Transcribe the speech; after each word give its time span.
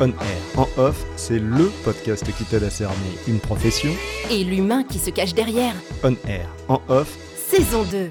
On 0.00 0.10
air. 0.10 0.38
En 0.56 0.68
off, 0.76 1.04
c'est 1.16 1.40
LE 1.40 1.72
podcast 1.82 2.24
qui 2.36 2.44
t'aide 2.44 2.62
à 2.62 2.70
cerner 2.70 2.94
une 3.26 3.40
profession. 3.40 3.90
Et 4.30 4.44
l'humain 4.44 4.84
qui 4.84 4.96
se 4.96 5.10
cache 5.10 5.34
derrière. 5.34 5.74
On 6.04 6.14
air. 6.28 6.48
En 6.68 6.80
off. 6.86 7.18
Saison 7.34 7.82
2. 7.82 8.08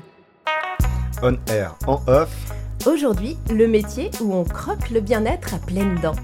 On 1.24 1.38
air. 1.50 1.76
En 1.88 2.04
off. 2.08 2.52
Aujourd'hui, 2.86 3.38
le 3.50 3.68
métier 3.68 4.12
où 4.20 4.34
on 4.34 4.44
croque 4.44 4.90
le 4.90 5.00
bien-être 5.00 5.54
à 5.54 5.60
pleines 5.60 5.98
dents. 6.02 6.18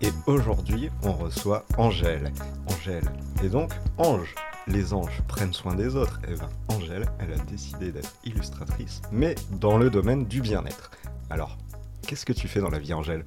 Et 0.00 0.10
aujourd'hui, 0.26 0.90
on 1.02 1.12
reçoit 1.12 1.64
Angèle. 1.76 2.32
Angèle. 2.68 3.10
Et 3.42 3.48
donc, 3.48 3.72
Ange. 3.98 4.36
Les 4.68 4.94
anges 4.94 5.22
prennent 5.26 5.52
soin 5.52 5.74
des 5.74 5.96
autres. 5.96 6.20
Et 6.28 6.34
ben, 6.34 6.48
Angèle, 6.68 7.06
elle 7.18 7.32
a 7.32 7.44
décidé 7.50 7.90
d'être 7.90 8.14
illustratrice, 8.24 9.02
mais 9.10 9.34
dans 9.50 9.76
le 9.76 9.90
domaine 9.90 10.26
du 10.26 10.40
bien-être. 10.40 10.92
Alors, 11.30 11.58
qu'est-ce 12.06 12.24
que 12.24 12.32
tu 12.32 12.46
fais 12.46 12.60
dans 12.60 12.70
la 12.70 12.78
vie, 12.78 12.94
Angèle? 12.94 13.24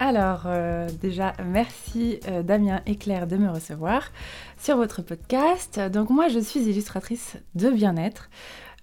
Alors, 0.00 0.42
euh, 0.46 0.88
déjà, 1.00 1.32
merci 1.44 2.20
euh, 2.28 2.44
Damien 2.44 2.82
et 2.86 2.94
Claire 2.94 3.26
de 3.26 3.36
me 3.36 3.50
recevoir 3.50 4.12
sur 4.56 4.76
votre 4.76 5.02
podcast. 5.02 5.80
Donc, 5.80 6.10
moi, 6.10 6.28
je 6.28 6.38
suis 6.38 6.60
illustratrice 6.60 7.36
de 7.56 7.68
bien-être. 7.70 8.30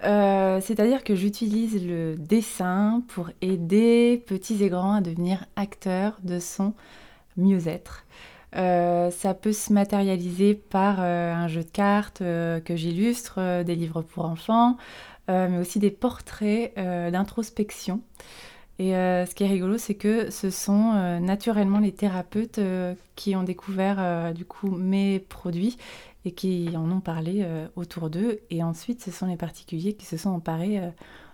Euh, 0.03 0.59
C'est-à-dire 0.59 1.05
que 1.05 1.15
j'utilise 1.15 1.81
le 1.85 2.15
dessin 2.17 3.01
pour 3.07 3.29
aider 3.41 4.21
petits 4.27 4.61
et 4.61 4.67
grands 4.67 4.95
à 4.95 5.01
devenir 5.01 5.45
acteurs 5.55 6.17
de 6.23 6.39
son 6.39 6.73
mieux-être. 7.37 8.05
Ça 8.53 9.33
peut 9.33 9.51
se 9.51 9.73
matérialiser 9.73 10.53
par 10.53 11.01
un 11.01 11.47
jeu 11.49 11.63
de 11.63 11.69
cartes 11.69 12.19
que 12.19 12.75
j'illustre, 12.75 13.63
des 13.63 13.75
livres 13.75 14.01
pour 14.01 14.23
enfants, 14.23 14.77
mais 15.27 15.57
aussi 15.59 15.77
des 15.77 15.91
portraits 15.91 16.73
d'introspection. 16.77 17.99
Et 18.77 18.95
euh, 18.95 19.25
ce 19.25 19.33
qui 19.33 19.43
est 19.43 19.47
rigolo, 19.47 19.77
c'est 19.77 19.95
que 19.95 20.29
ce 20.29 20.49
sont 20.49 20.93
euh, 20.95 21.19
naturellement 21.19 21.79
les 21.79 21.93
thérapeutes 21.93 22.59
euh, 22.59 22.93
qui 23.15 23.35
ont 23.35 23.43
découvert 23.43 23.97
euh, 23.99 24.33
du 24.33 24.43
coup 24.43 24.69
mes 24.69 25.19
produits 25.19 25.77
et 26.25 26.31
qui 26.31 26.69
en 26.75 26.91
ont 26.91 26.99
parlé 26.99 27.41
euh, 27.43 27.67
autour 27.75 28.09
d'eux. 28.09 28.39
Et 28.49 28.63
ensuite, 28.63 29.01
ce 29.01 29.11
sont 29.11 29.27
les 29.27 29.37
particuliers 29.37 29.93
qui 29.93 30.05
se 30.05 30.17
sont 30.17 30.31
emparés 30.31 30.79
euh, 30.79 30.89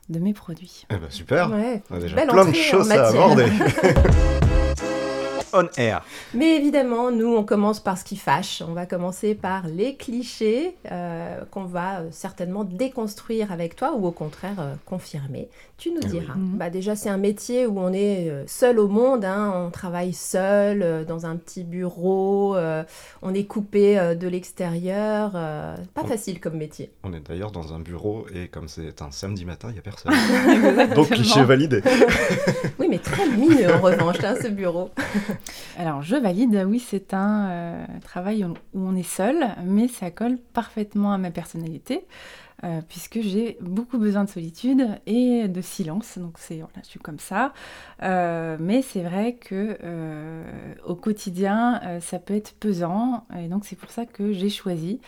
de 0.10 0.20
mes 0.20 0.34
produits. 0.34 0.86
Eh 0.92 0.98
ben, 0.98 1.10
super 1.10 1.50
Ouais. 1.50 1.82
On 1.90 1.96
a 1.96 2.00
déjà 2.00 2.16
Belle 2.16 2.28
plein 2.28 2.44
de 2.44 2.50
entrée 2.50 2.62
choses 2.62 2.92
à 2.92 3.08
aborder. 3.08 3.46
On 5.54 5.68
air. 5.78 6.04
Mais 6.34 6.56
évidemment, 6.56 7.12
nous, 7.12 7.34
on 7.36 7.44
commence 7.44 7.80
par 7.80 7.98
ce 7.98 8.04
qui 8.04 8.16
fâche. 8.18 8.62
On 8.68 8.74
va 8.74 8.86
commencer 8.86 9.36
par 9.36 9.68
les 9.68 9.96
clichés 9.96 10.76
euh, 10.92 11.40
qu'on 11.52 11.66
va 11.66 12.00
euh, 12.02 12.08
certainement 12.12 12.64
déconstruire 12.64 13.52
avec 13.52 13.76
toi 13.76 13.94
ou 13.96 14.06
au 14.08 14.12
contraire 14.12 14.60
euh, 14.60 14.74
confirmer. 14.86 15.50
Tu 15.78 15.90
nous 15.92 16.02
oui. 16.04 16.10
diras. 16.10 16.36
Mhm. 16.36 16.58
Bah, 16.58 16.70
déjà, 16.70 16.96
c'est 16.96 17.10
un 17.10 17.18
métier 17.18 17.66
où 17.66 17.80
on 17.80 17.92
est 17.92 18.32
seul 18.48 18.80
au 18.80 18.88
monde. 18.88 19.26
hein. 19.26 19.52
On 19.68 19.72
travaille 19.72 20.14
seul 20.14 20.84
euh, 20.84 21.04
dans 21.04 21.26
un 21.26 21.36
petit 21.36 21.64
bureau. 21.64 22.56
euh, 22.56 22.84
on 23.22 23.34
est 23.34 23.46
coupé 23.46 23.98
euh, 24.00 24.16
de 24.16 24.28
l'extérieur. 24.28 25.32
euh, 25.36 25.76
pas 25.94 26.02
On- 26.04 26.08
facile 26.08 26.40
comme 26.40 26.58
métier. 26.58 26.92
On 27.04 27.14
est 27.14 27.20
d'ailleurs 27.28 27.52
dans 27.52 27.74
un 27.74 27.80
bureau 27.80 28.26
et 28.34 28.48
comme 28.48 28.68
c'est 28.68 29.02
un 29.02 29.12
samedi 29.12 29.44
matin, 29.46 29.70
il 29.70 29.74
n'y 29.74 29.80
a 29.80 29.82
personne. 29.82 30.12
Donc 30.96 31.10
cliché 31.10 31.44
validé. 31.44 31.82
Oui, 32.80 32.88
mais 32.90 33.00
très 33.00 33.26
lumineux 33.28 33.74
en 33.74 33.80
revanche, 33.82 34.18
hein, 34.24 34.36
ce 34.42 34.48
bureau. 34.48 34.90
Alors, 35.78 36.02
je 36.02 36.16
valide, 36.16 36.64
oui, 36.68 36.80
c'est 36.80 37.14
un 37.14 37.50
euh, 37.50 37.86
travail 38.04 38.46
où 38.46 38.56
on 38.76 38.96
est 38.96 39.04
seul, 39.04 39.48
mais 39.64 39.88
ça 39.88 40.12
colle 40.12 40.38
parfaitement 40.54 41.14
à 41.14 41.18
ma 41.18 41.32
personnalité, 41.32 42.06
euh, 42.64 42.82
puisque 42.88 43.22
j'ai 43.22 43.58
beaucoup 43.62 43.98
besoin 43.98 44.26
de 44.26 44.30
solitude 44.30 44.88
et 45.06 45.48
de 45.48 45.62
silence. 45.62 46.18
Donc, 46.18 46.34
c'est, 46.38 46.58
voilà, 46.58 46.82
je 46.84 46.90
suis 46.90 47.00
comme 47.00 47.20
ça. 47.20 47.54
Euh, 48.04 48.58
mais 48.60 48.82
c'est 48.82 49.02
vrai 49.02 49.36
que 49.36 49.78
au 50.86 50.96
quotidien, 50.96 52.00
ça 52.02 52.20
peut 52.20 52.36
être 52.36 52.54
pesant, 52.60 53.26
et 53.38 53.48
donc 53.48 53.66
c'est 53.66 53.78
pour 53.78 53.92
ça 53.92 54.06
que 54.06 54.34
j'ai 54.34 54.50
choisi 54.50 55.00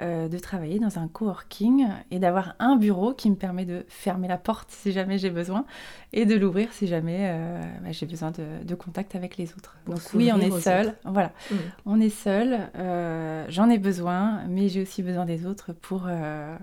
euh, 0.00 0.28
de 0.28 0.38
travailler 0.38 0.78
dans 0.78 0.98
un 0.98 1.08
coworking 1.08 1.86
et 2.10 2.18
d'avoir 2.18 2.54
un 2.58 2.76
bureau 2.76 3.14
qui 3.14 3.28
me 3.30 3.36
permet 3.36 3.64
de 3.64 3.84
fermer 3.88 4.28
la 4.28 4.38
porte 4.38 4.70
si 4.70 4.92
jamais 4.92 5.18
j'ai 5.18 5.30
besoin 5.30 5.64
et 6.12 6.24
de 6.26 6.34
l'ouvrir 6.36 6.72
si 6.72 6.86
jamais 6.86 7.28
euh, 7.30 7.60
bah, 7.82 7.92
j'ai 7.92 8.06
besoin 8.06 8.30
de, 8.30 8.64
de 8.64 8.74
contact 8.74 9.14
avec 9.14 9.36
les 9.36 9.52
autres. 9.54 9.76
Pour 9.84 9.94
Donc 9.94 10.02
oui, 10.14 10.30
on 10.32 10.40
est 10.40 10.60
seul. 10.60 10.86
autres. 10.88 10.96
Voilà, 11.04 11.32
Mm. 11.50 11.56
on 11.86 12.00
est 12.00 12.10
seul. 12.10 12.58
euh, 12.76 13.44
J'en 13.48 13.68
ai 13.70 13.78
besoin, 13.78 14.42
mais 14.48 14.68
j'ai 14.68 14.82
aussi 14.82 15.02
besoin 15.02 15.24
des 15.24 15.46
autres 15.46 15.72
pour 15.72 16.04
euh, 16.06 16.56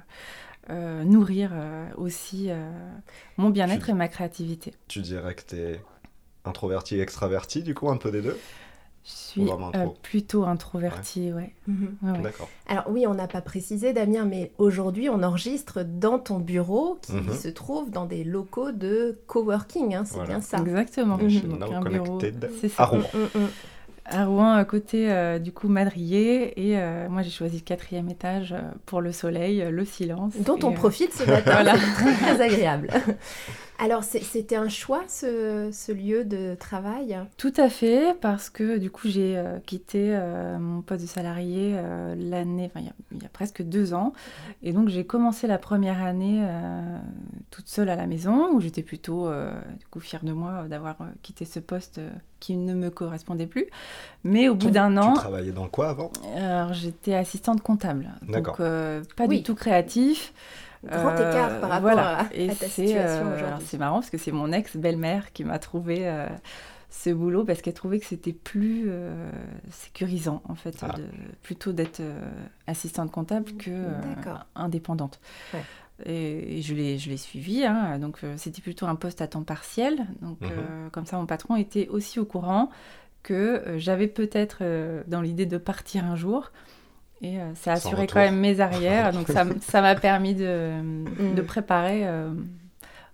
euh, 0.70 1.04
nourrir 1.04 1.52
euh, 1.54 1.88
aussi 1.98 2.48
euh, 2.50 2.70
mon 3.38 3.50
bien-être 3.50 3.86
Tu- 3.86 3.92
et 3.92 3.94
ma 3.94 4.08
créativité. 4.08 4.74
Tu 4.88 5.02
dirais 5.02 5.36
que 5.36 5.44
t'es 5.44 5.82
introverti, 6.44 7.00
extraverti, 7.00 7.64
du 7.64 7.74
coup, 7.74 7.90
un 7.90 7.98
peu 7.98 8.12
des 8.12 8.22
deux? 8.22 8.38
Je 9.08 9.12
suis 9.12 9.42
euh, 9.52 9.86
plutôt 10.02 10.46
introvertie, 10.46 11.32
ouais. 11.32 11.54
Mhm. 11.68 11.96
Ouais, 12.02 12.12
ouais. 12.14 12.22
D'accord. 12.24 12.50
Alors 12.68 12.86
oui, 12.90 13.06
on 13.06 13.14
n'a 13.14 13.28
pas 13.28 13.42
précisé, 13.42 13.94
Damien, 13.94 14.26
mais 14.26 14.52
aujourd'hui, 14.58 15.10
on 15.10 15.22
enregistre 15.22 15.84
dans 15.84 16.18
ton 16.18 16.40
bureau 16.40 16.98
qui 17.04 17.14
Mhm. 17.14 17.34
se 17.36 17.48
trouve 17.50 17.92
dans 17.92 18.06
des 18.06 18.24
locaux 18.24 18.72
de 18.72 19.20
coworking, 19.28 19.94
hein, 19.94 20.06
c'est 20.06 20.16
Voilà. 20.16 20.30
bien 20.30 20.42
ça. 20.42 20.58
Exactement. 20.58 21.18
Donc, 21.18 21.30
Now 21.32 21.72
un 21.74 21.82
bureau, 21.82 22.20
ça. 22.20 22.82
à 22.82 22.86
Rouen. 22.88 23.00
Mm, 23.14 23.18
mm, 23.40 23.42
mm. 23.44 23.48
À 24.08 24.26
Rouen, 24.26 24.54
à 24.54 24.66
côté 24.66 25.12
euh, 25.12 25.38
du 25.40 25.52
coup 25.52 25.68
Madrier. 25.68 26.60
Et 26.70 26.78
euh, 26.80 27.08
moi, 27.10 27.22
j'ai 27.22 27.30
choisi 27.32 27.58
le 27.58 27.64
quatrième 27.64 28.10
étage 28.10 28.56
pour 28.88 29.02
le 29.02 29.12
soleil, 29.12 29.66
le 29.70 29.86
silence. 29.86 30.34
Dont 30.38 30.58
et, 30.58 30.64
on 30.64 30.72
euh, 30.72 30.76
profite 30.76 31.14
ce 31.14 31.24
matin, 31.30 31.52
Voilà. 31.64 31.74
très 31.74 32.42
agréable. 32.42 32.90
Alors, 33.78 34.04
c'était 34.06 34.56
un 34.56 34.70
choix, 34.70 35.04
ce, 35.10 35.70
ce 35.74 35.92
lieu 35.92 36.24
de 36.24 36.56
travail? 36.58 37.20
Tout 37.38 37.54
à 37.58 37.70
fait, 37.70 38.16
parce 38.22 38.50
que 38.50 38.78
du 38.78 38.90
coup, 38.90 39.10
j'ai 39.10 39.38
euh, 39.38 39.60
quitté 39.66 40.16
euh, 40.16 40.58
mon 40.60 40.82
poste 40.82 41.02
de 41.02 41.08
salarié 41.08 41.74
euh, 41.76 42.16
l'année, 42.18 42.66
enfin, 42.74 42.80
il 42.80 42.86
y 42.86 42.90
a- 42.90 42.94
il 43.12 43.22
y, 43.22 43.26
a 43.26 43.30
presque 43.30 43.62
deux 43.62 43.94
ans. 43.94 44.14
Et 44.64 44.72
donc, 44.72 44.88
j'ai 44.88 45.06
commencé 45.06 45.46
la 45.46 45.58
première 45.58 46.02
année 46.02 46.40
euh, 46.42 46.98
toute 47.52 47.68
seule 47.68 47.90
à 47.90 47.98
la 47.98 48.08
maison, 48.08 48.50
où 48.54 48.62
j'étais 48.62 48.82
plutôt 48.84 49.28
euh, 49.28 49.52
du 49.78 49.86
coup, 49.88 50.00
fière 50.00 50.24
de 50.24 50.32
moi 50.32 50.64
d'avoir 50.70 50.96
euh, 51.02 51.06
quitté 51.22 51.44
ce 51.44 51.60
poste 51.60 52.00
qui 52.40 52.56
ne 52.56 52.74
me 52.74 52.90
correspondait 52.90 53.48
plus. 53.48 53.66
Mais 54.24 54.48
au 54.50 54.56
bout 54.56 54.70
d'un 54.70 54.94
Tu 54.94 55.00
an, 55.00 55.14
travaillais 55.14 55.52
dans 55.52 55.68
quoi 55.68 55.90
avant? 55.90 56.12
Alors, 56.38 56.74
j'étais 56.74 57.14
assistante 57.14 57.62
comptable. 57.62 58.10
D'accord. 58.24 58.56
Donc, 58.58 58.62
euh, 58.62 59.04
pas 59.18 59.26
Oui. 59.26 59.38
du 59.40 59.44
tout 59.44 59.56
créatif. 59.56 60.34
Grand 60.84 61.10
Euh, 61.18 61.30
écart 61.32 61.60
par 61.62 61.70
rapport 61.70 61.82
voilà. 61.92 62.20
à, 62.20 62.24
ta 62.26 62.36
c'est, 62.36 62.68
situation 62.68 62.98
euh, 62.98 63.22
alors, 63.22 63.34
aujourd'hui. 63.36 63.68
C'est 63.68 63.78
marrant 63.78 63.96
parce 64.00 64.10
que 64.10 64.18
c'est 64.18 64.32
mon 64.32 64.52
ex-belle-mère 64.52 65.32
qui 65.34 65.44
m'a 65.44 65.60
trouvé 65.60 66.08
euh, 66.08 66.28
ce 66.90 67.10
boulot 67.10 67.44
parce 67.46 67.62
qu'elle 67.62 67.74
trouvait 67.74 68.00
que 68.00 68.06
c'était 68.06 68.34
plus 68.34 68.86
euh, 68.88 69.30
sécurisant 69.72 70.42
en 70.48 70.56
fait, 70.56 70.76
Ah. 70.82 70.94
de, 70.98 71.04
plutôt 71.42 71.72
d'être 71.74 72.00
euh, 72.00 72.20
assistante 72.68 73.12
comptable 73.12 73.52
que 73.54 73.70
euh, 73.72 73.92
indépendante. 74.56 75.20
Ouais. 75.54 75.62
Et, 76.06 76.58
et 76.58 76.62
je 76.62 76.74
l'ai, 76.76 76.98
je 76.98 77.10
l'ai 77.10 77.18
suivi, 77.18 77.64
hein, 77.66 77.98
donc 78.00 78.18
euh, 78.24 78.34
c'était 78.38 78.62
plutôt 78.62 78.86
un 78.86 78.96
poste 78.96 79.22
à 79.22 79.28
temps 79.28 79.44
partiel. 79.44 80.06
Donc 80.22 80.42
Mhm. 80.42 80.50
euh, 80.52 80.90
comme 80.92 81.06
ça, 81.06 81.18
mon 81.18 81.26
patron 81.26 81.56
était 81.56 81.88
aussi 81.88 82.20
au 82.20 82.26
courant 82.26 82.70
que 83.24 83.34
euh, 83.34 83.80
j'avais 83.80 84.08
peut-être 84.08 84.58
euh, 84.62 85.04
dans 85.08 85.22
l'idée 85.22 85.46
de 85.46 85.58
partir 85.58 86.04
un 86.06 86.16
jour. 86.16 86.52
Et 87.26 87.40
euh, 87.40 87.54
ça 87.56 87.76
Sans 87.78 87.88
assurait 87.90 88.02
retour. 88.04 88.14
quand 88.16 88.20
même 88.22 88.40
mes 88.40 88.60
arrières, 88.60 89.12
donc 89.14 89.28
ça, 89.28 89.46
m'a 89.82 89.96
permis 89.96 90.34
de, 90.36 90.74
de 91.36 91.42
Mm. 91.42 91.46
préparer 91.46 92.08
euh, 92.08 92.30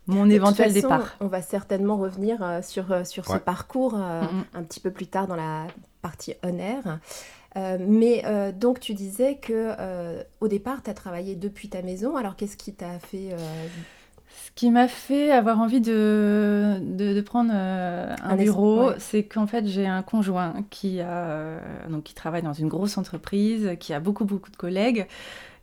mon 0.07 0.21
De 0.23 0.29
toute 0.29 0.35
éventuel 0.35 0.67
façon, 0.73 0.81
départ. 0.87 1.15
On 1.19 1.27
va 1.27 1.41
certainement 1.41 1.97
revenir 1.97 2.41
euh, 2.41 2.61
sur, 2.61 2.91
euh, 2.91 3.03
sur 3.03 3.25
ce 3.25 3.37
parcours 3.37 3.95
euh, 3.95 4.21
Mhm. 4.23 4.43
un 4.53 4.63
petit 4.63 4.79
peu 4.79 4.91
plus 4.91 5.07
tard 5.07 5.27
dans 5.27 5.35
la 5.35 5.67
partie 6.01 6.33
on 6.43 6.57
air. 6.57 6.99
Euh, 7.57 7.77
mais 7.79 8.23
euh, 8.25 8.51
donc 8.53 8.79
tu 8.79 8.93
disais 8.93 9.35
que 9.35 9.51
euh, 9.77 10.23
au 10.39 10.47
départ 10.47 10.81
tu 10.83 10.89
as 10.89 10.93
travaillé 10.93 11.35
depuis 11.35 11.67
ta 11.69 11.81
maison. 11.81 12.15
Alors 12.15 12.35
qu'est-ce 12.37 12.55
qui 12.57 12.73
t'a 12.73 12.97
fait 12.99 13.29
euh, 13.33 13.67
Ce 14.33 14.51
qui 14.55 14.69
m'a 14.69 14.87
fait 14.87 15.31
avoir 15.31 15.59
envie 15.59 15.81
de, 15.81 16.77
de, 16.81 17.13
de 17.13 17.21
prendre 17.21 17.51
euh, 17.53 18.15
un, 18.23 18.35
bureau, 18.35 18.89
ouais. 18.89 18.95
c'est 18.97 19.23
qu'en 19.23 19.47
fait 19.47 19.65
j'ai 19.65 19.87
un 19.87 20.01
conjoint 20.03 20.53
qui, 20.69 20.99
a, 20.99 21.07
euh, 21.09 21.59
donc, 21.89 22.03
qui 22.03 22.13
travaille 22.13 22.41
dans 22.41 22.53
une 22.53 22.67
grosse 22.67 22.97
entreprise, 22.97 23.71
qui 23.79 23.93
a 23.93 23.99
beaucoup 23.99 24.25
beaucoup 24.25 24.51
de 24.51 24.57
collègues 24.57 25.07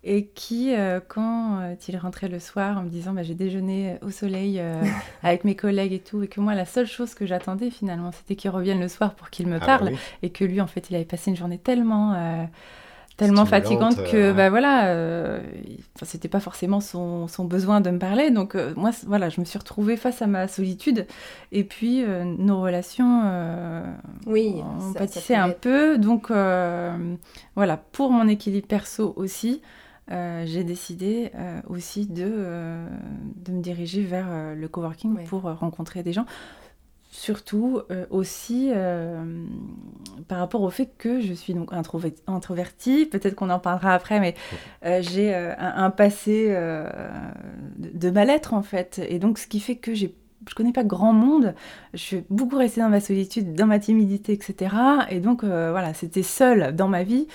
et 0.04 0.26
qui, 0.26 0.74
euh, 0.74 1.00
quand 1.06 1.60
euh, 1.60 1.74
il 1.88 1.96
rentrait 1.96 2.28
le 2.28 2.38
soir 2.38 2.78
en 2.78 2.82
me 2.82 2.88
disant 2.88 3.12
bah, 3.12 3.22
j'ai 3.22 3.34
déjeuné 3.34 3.98
au 4.02 4.10
soleil 4.10 4.58
euh, 4.60 4.82
avec 5.22 5.44
mes 5.44 5.56
collègues 5.56 5.92
et 5.92 5.98
tout, 5.98 6.22
et 6.22 6.28
que 6.28 6.40
moi 6.40 6.54
la 6.54 6.64
seule 6.64 6.86
chose 6.86 7.14
que 7.14 7.26
j'attendais 7.26 7.70
finalement 7.70 8.12
c'était 8.12 8.36
qu'il 8.36 8.50
revienne 8.50 8.80
le 8.80 8.88
soir 8.88 9.14
pour 9.14 9.28
qu'il 9.28 9.48
me 9.48 9.56
Ah 9.56 9.58
bah 9.60 9.66
parle, 9.66 9.88
oui. 9.92 9.98
et 10.22 10.30
que 10.30 10.44
lui 10.44 10.60
en 10.60 10.66
fait 10.66 10.88
il 10.90 10.96
avait 10.96 11.04
passé 11.04 11.30
une 11.30 11.36
journée 11.36 11.58
tellement... 11.58 12.48
tellement 13.18 13.44
fatigante 13.44 13.96
que 14.10 14.16
euh, 14.16 14.32
bah 14.32 14.48
voilà 14.48 14.86
euh, 14.88 15.40
c'était 16.02 16.28
pas 16.28 16.40
forcément 16.40 16.80
son, 16.80 17.28
son 17.28 17.44
besoin 17.44 17.80
de 17.82 17.90
me 17.90 17.98
parler. 17.98 18.30
Donc 18.30 18.54
euh, 18.54 18.72
moi 18.76 18.90
voilà 19.06 19.28
je 19.28 19.40
me 19.40 19.44
suis 19.44 19.58
retrouvée 19.58 19.96
face 19.98 20.22
à 20.22 20.26
ma 20.26 20.48
solitude. 20.48 21.06
Et 21.52 21.64
puis 21.64 22.02
euh, 22.04 22.24
nos 22.24 22.62
relations 22.62 23.22
euh, 23.26 23.82
Oui, 24.26 24.54
on 24.64 24.92
ça- 24.94 24.98
pâtissait 25.00 25.34
un 25.34 25.50
être- 25.50 25.60
peu. 25.60 25.98
Donc 25.98 26.30
euh, 26.30 26.96
voilà 27.56 27.76
pour 27.76 28.10
mon 28.10 28.26
équilibre 28.28 28.66
perso 28.68 29.12
aussi 29.16 29.60
euh, 30.10 30.44
j'ai 30.46 30.64
décidé 30.64 31.30
euh, 31.34 31.60
aussi 31.68 32.06
de, 32.06 32.24
euh, 32.24 32.88
de 33.44 33.52
me 33.52 33.60
diriger 33.60 34.02
vers 34.04 34.26
euh, 34.30 34.54
le 34.54 34.66
coworking 34.66 35.14
Ouais. 35.14 35.24
pour 35.24 35.46
euh, 35.46 35.52
rencontrer 35.52 36.02
des 36.02 36.14
gens 36.14 36.24
surtout 37.18 37.80
euh, 37.90 38.06
aussi 38.10 38.70
euh, 38.74 39.44
par 40.28 40.38
rapport 40.38 40.62
au 40.62 40.70
fait 40.70 40.90
que 40.96 41.20
je 41.20 41.32
suis 41.32 41.52
donc 41.52 41.72
introve- 41.72 42.14
introvertie, 42.26 43.06
peut-être 43.06 43.34
qu'on 43.34 43.50
en 43.50 43.58
parlera 43.58 43.92
après, 43.92 44.20
mais 44.20 44.34
euh, 44.84 45.02
j'ai 45.02 45.34
un, 45.34 45.90
passé 45.90 46.48
de, 46.48 47.98
de 47.98 48.10
mal-être 48.10 48.54
en 48.54 48.62
fait, 48.62 49.00
et 49.08 49.18
donc 49.18 49.38
ce 49.38 49.46
qui 49.46 49.60
fait 49.60 49.76
que 49.76 49.94
j'ai 49.94 50.14
je 50.48 50.54
connais 50.54 50.72
pas 50.72 50.84
grand 50.84 51.12
monde, 51.12 51.54
je 51.94 51.98
suis 51.98 52.24
beaucoup 52.30 52.56
restée 52.56 52.80
dans 52.80 52.88
ma 52.88 53.00
solitude, 53.00 53.54
dans 53.54 53.66
ma 53.66 53.78
timidité, 53.78 54.32
etc. 54.32 54.74
Et 55.10 55.20
donc 55.20 55.44
euh, 55.44 55.70
voilà, 55.70 55.94
c'était 55.94 56.22
seule 56.22 56.74
dans 56.74 56.88
ma 56.88 57.02
vie 57.02 57.26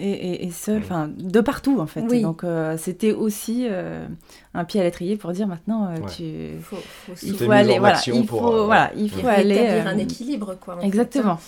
et, 0.00 0.10
et, 0.12 0.46
et 0.46 0.50
seule, 0.52 0.78
enfin 0.78 1.10
de 1.16 1.40
partout 1.40 1.80
en 1.80 1.86
fait. 1.86 2.02
Oui. 2.02 2.22
Donc 2.22 2.44
euh, 2.44 2.76
c'était 2.76 3.10
aussi 3.12 3.66
euh, 3.68 4.06
un 4.54 4.64
pied 4.64 4.80
à 4.80 4.84
l'étrier 4.84 5.16
pour 5.16 5.32
dire 5.32 5.48
maintenant 5.48 5.86
euh, 5.88 5.94
Ouais. 5.98 6.06
tu 6.16 6.60
Faut, 6.62 6.76
faut 6.76 7.12
il 7.22 7.36
faut 7.36 7.50
aller 7.50 7.78
voilà 7.80 7.98
il 8.06 8.24
pour, 8.26 8.40
faut 8.40 8.54
euh, 8.54 8.64
voilà 8.66 8.92
il 8.96 9.06
et 9.06 9.08
faut 9.08 9.26
aller 9.26 9.58
rétablir 9.58 9.86
euh, 9.86 9.90
un 9.90 9.98
équilibre, 9.98 10.54
quoi. 10.60 10.76
en 10.76 10.80
fait. 10.80 10.86
exactement 10.86 11.38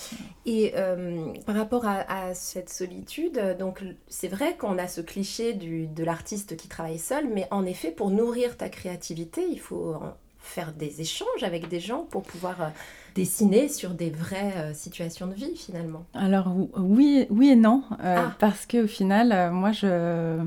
Et 0.46 0.72
euh, 0.76 1.26
par 1.46 1.54
rapport 1.54 1.86
à, 1.86 1.98
à 2.30 2.34
cette 2.34 2.70
solitude, 2.70 3.40
donc 3.60 3.84
c'est 4.08 4.26
vrai 4.28 4.56
qu'on 4.58 4.78
a 4.78 4.88
ce 4.88 5.00
cliché 5.00 5.52
du, 5.52 5.86
de 5.86 6.02
l'artiste 6.02 6.56
qui 6.56 6.66
travaille 6.66 6.98
seul, 6.98 7.28
mais 7.32 7.46
en 7.52 7.64
effet, 7.66 7.92
pour 7.92 8.10
nourrir 8.10 8.56
ta 8.56 8.68
créativité, 8.68 9.42
il 9.48 9.60
faut 9.60 9.94
faire 10.40 10.72
des 10.72 11.00
échanges 11.00 11.42
avec 11.42 11.68
des 11.68 11.80
gens 11.80 12.06
pour 12.10 12.22
pouvoir 12.22 12.60
euh, 12.62 12.66
dessiner 13.14 13.68
sur 13.68 13.90
des 13.90 14.10
vraies 14.10 14.54
euh, 14.56 14.74
situations 14.74 15.26
de 15.26 15.34
vie 15.34 15.54
finalement. 15.56 16.04
Alors 16.14 16.48
ou- 16.56 16.70
oui, 16.76 17.26
oui 17.30 17.50
et 17.50 17.56
non, 17.56 17.82
euh, 18.02 18.16
Ah. 18.28 18.36
parce 18.38 18.66
qu'au 18.66 18.86
final, 18.86 19.32
euh, 19.32 19.50
moi, 19.50 19.72
je, 19.72 20.38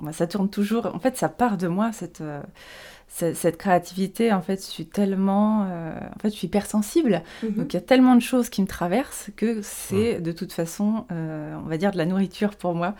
moi, 0.00 0.12
ça 0.12 0.26
tourne 0.26 0.48
toujours. 0.48 0.86
En 0.86 0.98
fait, 0.98 1.16
ça 1.16 1.28
part 1.28 1.56
de 1.56 1.68
moi 1.68 1.92
cette 1.92 2.20
euh, 2.20 2.40
ce- 3.08 3.34
cette 3.34 3.56
créativité. 3.56 4.32
En 4.32 4.42
fait, 4.42 4.56
je 4.56 4.66
suis 4.70 4.86
tellement, 4.86 5.64
euh, 5.70 5.92
en 6.16 6.18
fait, 6.18 6.30
je 6.30 6.34
suis 6.36 6.46
hypersensible. 6.48 7.22
Donc 7.42 7.72
il 7.72 7.74
y 7.74 7.78
a 7.78 7.82
tellement 7.82 8.14
de 8.16 8.20
choses 8.20 8.48
qui 8.50 8.60
me 8.62 8.66
traversent 8.66 9.30
que 9.36 9.60
c'est 9.62 10.20
de 10.20 10.32
toute 10.32 10.52
façon, 10.52 11.04
euh, 11.12 11.56
on 11.64 11.68
va 11.68 11.76
dire, 11.78 11.92
de 11.92 11.98
la 11.98 12.04
nourriture 12.06 12.56
pour 12.56 12.74
moi, 12.74 12.94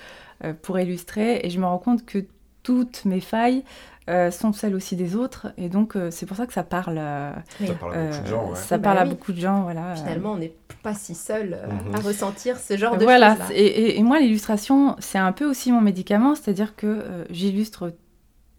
euh, 0.44 0.52
pour 0.54 0.78
illustrer. 0.78 1.40
Et 1.42 1.50
je 1.50 1.58
me 1.58 1.66
rends 1.66 1.78
compte 1.78 2.04
que 2.06 2.24
toutes 2.66 3.04
mes 3.04 3.20
failles 3.20 3.62
euh, 4.08 4.30
sont 4.30 4.52
celles 4.52 4.74
aussi 4.74 4.96
des 4.96 5.14
autres. 5.16 5.48
Et 5.56 5.68
donc 5.68 5.96
euh, 5.96 6.10
c'est 6.10 6.26
pour 6.26 6.36
ça 6.36 6.46
que 6.46 6.52
ça 6.52 6.64
parle. 6.64 6.96
euh, 6.98 7.32
Ça 7.66 7.74
parle 7.74 7.94
à 7.94 7.98
beaucoup 8.04 8.22
de 8.22 8.26
gens, 8.26 8.48
ouais. 8.50 8.54
Ça 8.56 8.76
Bah 8.78 8.84
parle 8.84 8.98
à 8.98 9.04
beaucoup 9.04 9.32
de 9.32 9.40
gens, 9.40 9.62
voilà. 9.62 9.94
Finalement, 9.96 10.32
on 10.32 10.38
n'est 10.38 10.52
pas 10.82 10.94
si 10.94 11.14
seul 11.14 11.54
euh, 11.54 11.66
Mhm. 11.66 11.94
à 11.94 11.98
ressentir 12.00 12.58
ce 12.58 12.76
genre 12.76 12.96
de 12.96 13.04
voilà, 13.04 13.34
choses. 13.36 13.44
c'est- 13.48 13.54
et, 13.56 13.80
et- 13.80 13.98
et 13.98 14.02
moi 14.02 14.20
l'illustration, 14.20 14.96
c'est 14.98 15.18
un 15.18 15.32
peu 15.32 15.44
aussi 15.44 15.72
mon 15.72 15.80
médicament, 15.80 16.34
c'est-à-dire 16.34 16.76
que 16.76 16.86
euh, 16.86 17.24
j'illustre 17.30 17.92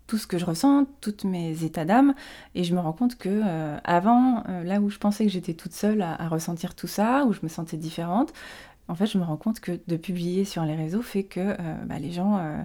tout 0.07 0.17
ce 0.17 0.27
que 0.27 0.37
je 0.37 0.45
ressens, 0.45 0.85
tous 1.01 1.25
mes 1.25 1.63
états 1.65 1.85
d'âme, 1.85 2.13
et 2.55 2.63
je 2.63 2.73
me 2.73 2.79
rends 2.79 2.93
compte 2.93 3.17
que 3.17 3.29
euh, 3.29 3.77
avant, 3.83 4.43
euh, 4.49 4.63
là 4.63 4.79
où 4.79 4.89
je 4.89 4.97
pensais 4.99 5.25
que 5.25 5.31
j'étais 5.31 5.53
toute 5.53 5.73
seule 5.73 6.01
à, 6.01 6.13
à 6.21 6.27
ressentir 6.29 6.75
tout 6.75 6.87
ça, 6.87 7.25
où 7.27 7.33
je 7.33 7.39
me 7.43 7.49
sentais 7.49 7.77
différente, 7.77 8.31
en 8.89 8.95
fait, 8.95 9.07
je 9.07 9.17
me 9.17 9.23
rends 9.25 9.37
compte 9.37 9.59
que 9.61 9.79
de 9.87 9.97
publier 9.97 10.45
sur 10.45 10.63
les 10.65 10.75
réseaux 10.75 11.01
fait 11.03 11.23
que 11.23 11.41
euh, 11.41 11.55
bah, 11.85 11.99
les 11.99 12.11
gens 12.11 12.37
euh, 12.39 12.57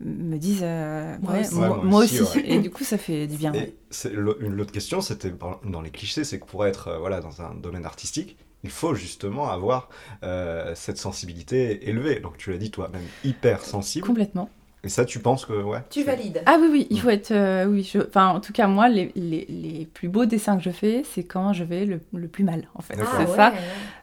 me 0.00 0.38
disent 0.38 0.60
euh, 0.62 1.16
Moi 1.20 1.32
ouais, 1.32 1.40
aussi. 1.40 1.54
moi, 1.54 1.68
Ouais, 1.68 1.76
moi 1.76 1.84
moi 1.84 2.00
aussi, 2.04 2.20
aussi, 2.20 2.38
ouais. 2.38 2.44
et 2.52 2.58
du 2.60 2.70
coup 2.70 2.84
ça 2.84 2.98
fait 2.98 3.26
du 3.26 3.36
bien. 3.36 3.52
Et 3.52 3.76
c'est 3.90 4.12
l'au- 4.12 4.38
une 4.40 4.60
autre 4.60 4.72
question, 4.72 5.00
c'était 5.00 5.32
dans 5.64 5.80
les 5.82 5.90
clichés, 5.90 6.24
c'est 6.24 6.38
que 6.40 6.46
pour 6.46 6.66
être 6.66 6.88
euh, 6.88 6.98
voilà, 6.98 7.20
dans 7.20 7.42
un 7.42 7.54
domaine 7.54 7.84
artistique, 7.84 8.36
il 8.62 8.70
faut 8.70 8.94
justement 8.94 9.50
avoir 9.50 9.88
euh, 10.22 10.74
cette 10.74 10.98
sensibilité 10.98 11.88
élevée. 11.88 12.20
Donc 12.20 12.36
tu 12.38 12.50
l'as 12.50 12.58
dit 12.58 12.70
toi-même, 12.70 13.10
hyper 13.24 13.64
sensible. 13.64 14.06
Complètement. 14.06 14.50
Et 14.82 14.88
ça, 14.88 15.04
tu 15.04 15.18
penses 15.18 15.44
que 15.44 15.52
ouais. 15.52 15.80
Tu 15.90 16.02
valides. 16.04 16.42
Ah 16.46 16.56
oui, 16.58 16.68
oui, 16.72 16.86
il 16.88 16.98
faut 17.00 17.10
être. 17.10 17.32
euh, 17.32 17.66
oui, 17.66 17.82
je... 17.92 17.98
enfin, 17.98 18.28
en 18.28 18.40
tout 18.40 18.52
cas, 18.54 18.66
moi, 18.66 18.88
les, 18.88 19.12
les, 19.14 19.44
les 19.48 19.86
plus 19.92 20.08
beaux 20.08 20.24
dessins 20.24 20.56
que 20.56 20.62
je 20.62 20.70
fais, 20.70 21.02
c'est 21.04 21.22
quand 21.24 21.52
je 21.52 21.64
vais 21.64 21.84
le, 21.84 22.00
le 22.14 22.28
plus 22.28 22.44
mal, 22.44 22.62
en 22.74 22.80
fait. 22.80 22.94
C'est 22.96 23.02
Ah 23.02 23.20
ouais, 23.20 23.26
ça. 23.36 23.50
ouais. 23.50 23.56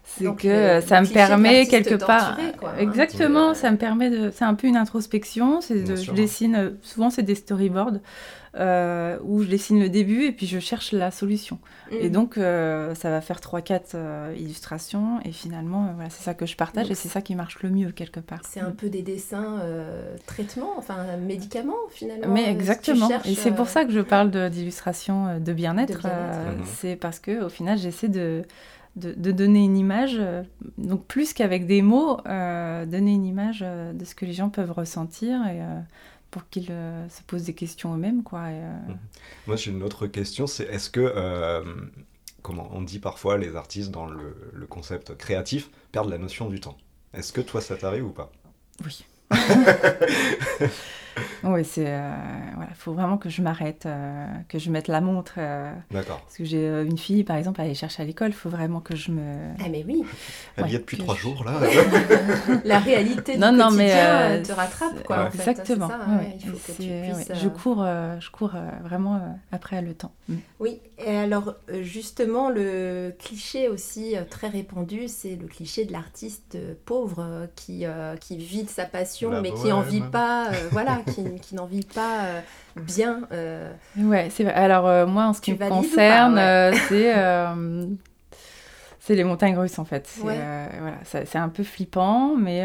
C'est 0.03 0.35
que 0.35 0.47
le- 0.47 0.53
euh, 0.53 0.81
ça 0.81 1.01
me 1.01 1.07
permet 1.07 1.65
quelque 1.65 1.95
part. 1.95 2.38
quoi, 2.59 2.69
hein. 2.71 2.79
Exactement, 2.79 3.53
ça 3.56 3.71
me 3.71 3.77
permet 3.77 4.09
de. 4.12 4.29
C'est 4.31 4.45
un 4.45 4.53
peu 4.53 4.68
une 4.68 4.77
introspection. 4.77 5.62
C'est 5.62 5.81
de... 5.83 5.95
Je 5.95 6.12
dessine. 6.12 6.56
euh, 6.56 6.69
Souvent, 6.83 7.09
c'est 7.09 7.24
des 7.24 7.35
storyboards 7.35 7.97
euh, 8.57 9.18
où 9.24 9.42
je 9.44 9.48
dessine 9.48 9.80
le 9.80 9.89
début 9.89 10.24
et 10.24 10.31
puis 10.31 10.48
je 10.48 10.59
cherche 10.59 10.92
la 10.92 11.12
solution. 11.12 11.59
Et 11.92 12.09
Mm. 12.09 12.12
donc, 12.12 12.38
euh, 12.38 12.95
ça 12.95 13.09
va 13.09 13.21
faire 13.21 13.39
3-4 13.39 13.95
illustrations 14.38 15.19
et 15.25 15.31
finalement, 15.31 15.86
euh, 15.86 15.92
voilà, 15.95 16.09
c'est 16.09 16.24
ça 16.24 16.33
que 16.33 16.45
je 16.45 16.56
partage 16.56 16.83
Donc, 16.86 16.92
et 16.92 16.95
c'est 16.95 17.07
ça 17.09 17.21
qui 17.21 17.36
marche 17.36 17.62
le 17.62 17.69
mieux 17.69 17.92
quelque 17.92 18.19
part. 18.19 18.42
C'est 18.48 18.59
un 18.59 18.71
peu 18.71 18.89
des 18.89 19.01
dessins 19.01 19.59
euh, 19.62 20.15
traitements, 20.25 20.74
enfin 20.77 21.18
médicaments 21.18 21.74
finalement. 21.89 22.33
Mais 22.33 22.48
euh, 22.48 22.51
exactement. 22.51 23.09
Et 23.25 23.36
c'est 23.36 23.51
pour 23.51 23.65
euh, 23.65 23.69
ça 23.69 23.86
que 23.86 23.92
je 23.92 24.00
parle 24.01 24.31
de- 24.31 24.50
d'illustration 24.50 25.27
euh, 25.27 25.39
de 25.39 25.53
bien-être. 25.53 25.98
De 25.98 26.01
bien-être. 26.01 26.07
euh. 26.48 26.53
C'est 26.65 26.95
parce 26.95 27.19
que 27.19 27.44
au 27.44 27.50
final, 27.50 27.77
j'essaie 27.77 28.07
de, 28.10 28.44
de, 28.95 29.13
de 29.13 29.31
donner 29.31 29.63
une 29.63 29.77
image, 29.77 30.15
euh, 30.19 30.44
donc 30.77 31.06
plus 31.06 31.33
qu'avec 31.33 31.68
des 31.68 31.81
mots, 31.81 32.18
euh, 32.27 32.86
donner 32.86 33.12
une 33.13 33.25
image 33.25 33.60
euh, 33.65 33.94
de 33.94 34.06
ce 34.06 34.15
que 34.15 34.25
les 34.25 34.33
gens 34.33 34.50
peuvent 34.50 34.71
ressentir 34.71 35.42
et 35.48 35.62
euh, 35.62 35.80
pour 36.31 36.47
qu'ils 36.50 36.71
euh, 36.71 37.07
se 37.09 37.21
posent 37.24 37.44
des 37.44 37.53
questions 37.53 37.94
eux-mêmes, 37.94 38.24
quoi. 38.24 38.51
et, 38.51 38.63
euh, 38.63 38.94
Moi, 39.47 39.56
j'ai 39.56 39.71
une 39.71 39.83
autre 39.83 40.07
question, 40.07 40.47
c'est 40.47 40.65
est-ce 40.65 40.89
que, 40.89 41.00
euh, 41.01 41.63
comment 42.41 42.69
on 42.74 42.81
dit 42.81 43.00
parfois, 43.00 43.38
les 43.38 43.56
artistes 43.56 43.91
dans 43.91 44.06
le, 44.06 44.35
le 44.53 44.68
concept 44.68 45.15
créatif 45.15 45.69
perdent 45.91 46.09
la 46.09 46.18
notion 46.18 46.50
du 46.50 46.59
temps? 46.59 46.77
Est-ce 47.13 47.31
que 47.33 47.41
toi, 47.41 47.62
ça 47.62 47.77
t'arrive 47.77 48.06
ou 48.06 48.12
pas? 48.12 48.31
Oui. 48.85 49.06
oui, 51.43 51.65
c'est 51.65 51.85
euh, 51.87 52.11
voilà, 52.55 52.71
faut 52.75 52.93
vraiment 52.93 53.17
que 53.17 53.29
je 53.29 53.41
m'arrête, 53.41 53.85
euh, 53.85 54.25
que 54.49 54.59
je 54.59 54.69
mette 54.69 54.87
la 54.87 55.01
montre. 55.01 55.33
euh, 55.37 55.71
D'accord. 55.91 56.21
parce 56.21 56.37
que 56.37 56.45
j'ai 56.45 56.67
euh, 56.67 56.85
une 56.85 56.97
fille, 56.97 57.23
par 57.23 57.35
exemple, 57.37 57.61
à 57.61 57.63
aller 57.63 57.73
chercher 57.75 58.03
à 58.03 58.05
l'école, 58.05 58.29
il 58.29 58.33
faut 58.33 58.49
vraiment 58.49 58.79
que 58.79 58.95
je 58.95 59.11
me. 59.11 59.21
Ah 59.59 59.69
mais 59.69 59.83
oui, 59.87 60.03
Elle 60.57 60.63
y 60.65 60.67
Ouais, 60.69 60.75
est 60.75 60.79
depuis 60.79 60.97
trois 60.97 61.15
je- 61.15 61.21
jours, 61.21 61.43
là 61.45 61.53
la 62.63 62.79
réalité 62.79 63.33
du 63.33 63.39
Non, 63.39 63.51
non, 63.51 63.71
mais, 63.71 64.41
te 64.43 64.51
rattrape 64.51 65.03
quoi. 65.03 65.17
ouais. 65.17 65.23
en 65.27 65.31
fait, 65.31 65.51
Exactement. 65.51 65.88
ça, 65.88 66.00
ouais, 66.07 66.15
ouais, 66.17 66.38
Il 66.39 66.50
faut 66.50 66.57
que 66.74 66.77
tu 66.77 66.89
puisses. 67.24 67.41
Je 67.41 67.47
cours, 67.50 67.83
euh, 67.83 68.19
je 68.19 68.29
cours 68.31 68.55
euh, 68.55 68.69
vraiment 68.83 69.15
euh, 69.15 69.19
après 69.51 69.81
le 69.81 69.93
temps. 69.93 70.12
Mm. 70.29 70.36
Oui, 70.59 70.79
et 70.97 71.15
alors 71.17 71.55
justement, 71.81 72.50
le 72.50 73.13
cliché 73.19 73.69
aussi 73.69 74.15
euh, 74.17 74.21
très 74.29 74.47
répandu, 74.47 75.07
c'est 75.07 75.36
le 75.36 75.47
cliché 75.47 75.86
de 75.86 75.91
l'artiste 75.91 76.55
euh, 76.55 76.74
pauvre 76.86 77.19
euh, 77.19 77.45
qui, 77.55 77.86
euh, 77.86 78.15
qui 78.17 78.38
vit 78.38 78.63
de 78.63 78.69
sa 78.69 78.86
passion, 78.86 79.29
La 79.31 79.41
mais 79.41 79.53
qui 79.53 79.67
n'en 79.69 79.81
vit 79.81 80.01
pas, 80.01 80.50
euh, 80.50 80.69
voilà, 80.71 81.01
qui, 81.13 81.23
qui 81.41 81.55
n'en 81.55 81.65
vit 81.65 81.85
pas 81.85 82.25
euh, 82.25 82.41
bien. 82.75 83.21
euh, 83.31 83.71
Ouais, 83.97 84.29
c'est. 84.29 84.45
Alors 84.47 84.87
euh, 84.87 85.05
moi, 85.05 85.25
en 85.25 85.33
ce 85.33 85.41
qui 85.41 85.53
me 85.53 85.69
concerne, 85.69 86.37
euh, 86.37 86.71
c'est 86.89 87.13
c'est 88.99 89.15
les 89.15 89.23
montagnes 89.23 89.57
russes 89.57 89.79
en 89.79 89.85
fait. 89.85 90.05
C'est, 90.07 90.21
Ouais. 90.23 90.37
voilà, 90.79 90.97
un 91.35 91.49
peu 91.49 91.63
flippant, 91.63 92.35
mais 92.35 92.61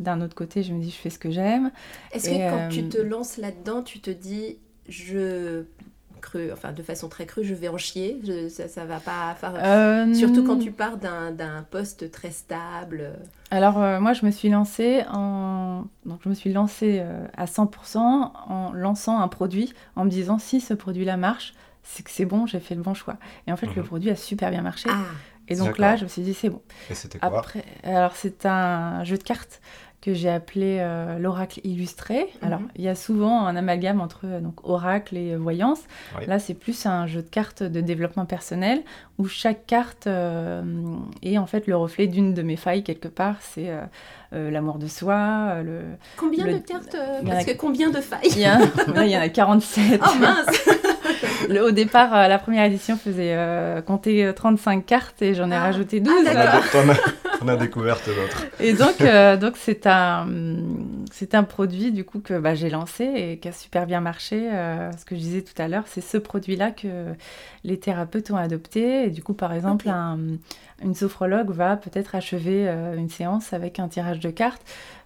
d'un 0.00 0.20
autre 0.22 0.34
côté, 0.34 0.62
je 0.62 0.72
me 0.72 0.80
dis, 0.80 0.90
je 0.90 0.96
fais 0.96 1.10
ce 1.10 1.18
que 1.18 1.30
j'aime. 1.30 1.70
Est-ce 2.12 2.30
que 2.30 2.50
quand 2.50 2.68
tu 2.70 2.88
te 2.88 2.98
lances 2.98 3.36
là-dedans, 3.36 3.82
tu 3.82 4.00
te 4.00 4.10
dis, 4.10 4.58
je 4.88 5.64
cru, 6.20 6.50
enfin 6.52 6.72
de 6.72 6.82
façon 6.82 7.08
très 7.08 7.26
crue, 7.26 7.44
je 7.44 7.54
vais 7.54 7.68
en 7.68 7.76
chier, 7.78 8.18
je- 8.24 8.48
ça, 8.48 8.68
ça 8.68 8.84
va 8.84 9.00
pas 9.00 9.34
faire. 9.34 9.54
Euh, 9.62 10.14
Surtout 10.14 10.42
quand 10.44 10.58
tu 10.58 10.70
pars 10.70 10.96
d'un, 10.96 11.30
d'un 11.30 11.62
poste 11.70 12.10
très 12.10 12.30
stable. 12.30 13.12
Alors 13.50 13.80
euh, 13.82 14.00
moi, 14.00 14.12
je 14.12 14.26
me 14.26 14.30
suis 14.30 14.48
lancée 14.48 15.04
en 15.10 15.84
donc 16.04 16.20
je 16.24 16.28
me 16.28 16.34
suis 16.34 16.52
lancée 16.52 16.98
euh, 17.00 17.26
à 17.36 17.46
100% 17.46 18.32
en 18.48 18.72
lançant 18.72 19.20
un 19.20 19.28
produit 19.28 19.72
en 19.96 20.04
me 20.04 20.10
disant 20.10 20.38
si 20.38 20.60
ce 20.60 20.74
produit-là 20.74 21.16
marche, 21.16 21.54
c'est 21.82 22.02
que 22.02 22.10
c'est 22.10 22.24
bon, 22.26 22.46
j'ai 22.46 22.60
fait 22.60 22.74
le 22.74 22.82
bon 22.82 22.94
choix. 22.94 23.16
Et 23.46 23.52
en 23.52 23.56
fait, 23.56 23.74
le 23.76 23.82
Mhm. 23.82 23.88
produit 23.88 24.10
a 24.10 24.16
super 24.16 24.50
bien 24.50 24.62
marché. 24.62 24.88
Ah, 24.92 24.96
Et 25.48 25.54
donc 25.54 25.78
là, 25.78 25.94
je 25.94 26.02
me 26.02 26.08
suis 26.08 26.22
dit 26.22 26.34
c'est 26.34 26.48
bon. 26.48 26.60
Et 26.90 26.94
c'était 26.94 27.20
quoi? 27.20 27.28
Après, 27.38 27.64
alors 27.84 28.16
c'est 28.16 28.44
un 28.46 29.04
jeu 29.04 29.16
de 29.16 29.22
cartes 29.22 29.60
que 30.00 30.14
j'ai 30.14 30.28
appelé 30.30 30.78
euh, 30.80 31.18
l'oracle 31.18 31.60
illustré. 31.64 32.28
Alors 32.42 32.60
Mhm. 32.60 32.68
il 32.76 32.82
y 32.84 32.88
a 32.88 32.94
souvent 32.94 33.46
un 33.46 33.56
amalgame 33.56 34.00
entre 34.00 34.20
euh, 34.24 34.40
donc 34.40 34.64
oracle 34.68 35.16
et 35.16 35.32
euh, 35.32 35.36
voyance. 35.36 35.80
Oui. 36.18 36.26
Là 36.26 36.38
c'est 36.38 36.54
plus 36.54 36.86
un 36.86 37.06
jeu 37.06 37.22
de 37.22 37.28
cartes 37.28 37.62
de 37.62 37.80
développement 37.80 38.26
personnel 38.26 38.82
où 39.18 39.26
chaque 39.26 39.66
carte 39.66 40.06
euh, 40.06 40.62
est 41.22 41.38
en 41.38 41.46
fait 41.46 41.66
le 41.66 41.76
reflet 41.76 42.06
d'une 42.06 42.34
de 42.34 42.42
mes 42.42 42.56
failles 42.56 42.84
quelque 42.84 43.08
part. 43.08 43.36
C'est 43.40 43.70
euh, 44.36 44.50
l'amour 44.50 44.78
de 44.78 44.86
soi. 44.86 45.14
euh, 45.16 45.62
le... 45.62 45.78
combien 46.16 46.44
Le- 46.46 46.54
de 46.54 46.58
cartes 46.58 46.94
euh, 46.94 47.20
Parce 47.26 47.44
que 47.44 47.56
combien 47.56 47.90
de 47.90 48.00
failles 48.00 48.20
Il 48.30 48.38
y, 48.38 48.44
a... 48.44 48.58
là, 48.58 49.04
il 49.04 49.10
y 49.10 49.16
en 49.16 49.20
a 49.20 49.28
47. 49.28 50.00
Oh 50.04 50.18
mince 50.20 50.46
Le- 51.48 51.62
au 51.64 51.70
départ, 51.70 52.14
euh, 52.14 52.28
la 52.28 52.38
première 52.38 52.64
édition 52.64 52.96
faisait 52.96 53.34
euh, 53.34 53.80
compter 53.82 54.24
euh, 54.24 54.32
35 54.32 54.84
cartes 54.84 55.22
et 55.22 55.34
j'en 55.34 55.50
ai 55.50 55.54
Ah. 55.54 55.60
rajouté 55.62 56.00
12. 56.00 56.12
Ah, 56.20 56.34
d'accord. 56.34 56.70
T'en 56.72 56.88
as- 56.88 56.96
On 57.42 57.48
a 57.48 57.56
découvert 57.56 57.96
d'autres. 58.06 58.46
Et 58.60 58.72
donc, 58.72 59.00
euh, 59.02 59.36
donc 59.36 59.54
c'est 59.56 59.86
un, 59.86 60.26
c'est 61.12 61.34
un 61.34 61.42
produit 61.44 61.92
du 61.92 62.02
coup 62.04 62.18
que 62.20 62.38
bah, 62.38 62.54
j'ai 62.54 62.70
lancé 62.70 63.04
et 63.04 63.38
qui 63.38 63.48
a 63.48 63.52
super 63.52 63.86
bien 63.86 64.00
marché. 64.00 64.48
Euh, 64.52 64.90
ce 64.98 65.04
que 65.04 65.14
je 65.14 65.20
disais 65.20 65.42
tout 65.42 65.60
à 65.60 65.68
l'heure, 65.68 65.84
c'est 65.86 66.00
ce 66.00 66.16
produit-là 66.16 66.70
que 66.70 66.88
les 67.62 67.78
thérapeutes 67.78 68.30
ont 68.30 68.36
adopté. 68.36 69.04
Et 69.04 69.10
du 69.10 69.22
coup, 69.22 69.34
par 69.34 69.52
exemple, 69.52 69.88
un, 69.88 70.18
une 70.82 70.94
sophrologue 70.94 71.50
va 71.50 71.76
peut-être 71.76 72.14
achever 72.14 72.68
euh, 72.68 72.96
une 72.96 73.08
séance 73.08 73.52
avec 73.52 73.78
un 73.80 73.88
tirage 73.88 74.20
de 74.20 74.30
cartes. 74.30 74.62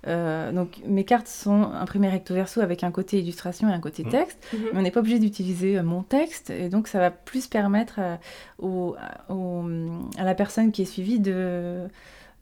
Euh, 0.09 0.51
donc 0.53 0.81
mes 0.87 1.05
cartes 1.05 1.29
sont 1.29 1.63
imprimées 1.63 2.09
recto 2.09 2.35
verso 2.35 2.61
avec 2.61 2.83
un 2.85 2.91
côté 2.91 3.19
illustration 3.21 3.69
et 3.69 3.73
un 3.73 3.81
côté 3.81 4.03
Mhm. 4.03 4.11
texte, 4.11 4.39
mais 4.53 4.79
on 4.79 4.83
n'est 4.83 4.91
pas 4.91 5.01
obligé 5.01 5.19
d'utiliser 5.19 5.79
euh, 5.79 5.83
mon 5.83 6.03
texte 6.03 6.51
et 6.51 6.69
donc 6.71 6.89
ça 6.89 6.99
va 6.99 7.11
plus 7.11 7.47
permettre 7.47 7.97
euh, 7.99 8.17
au- 8.59 8.97
au- 9.29 9.65
à 10.19 10.25
la 10.25 10.35
personne 10.35 10.73
qui 10.73 10.83
est 10.83 10.87
suivie 10.87 11.21
de 11.21 11.87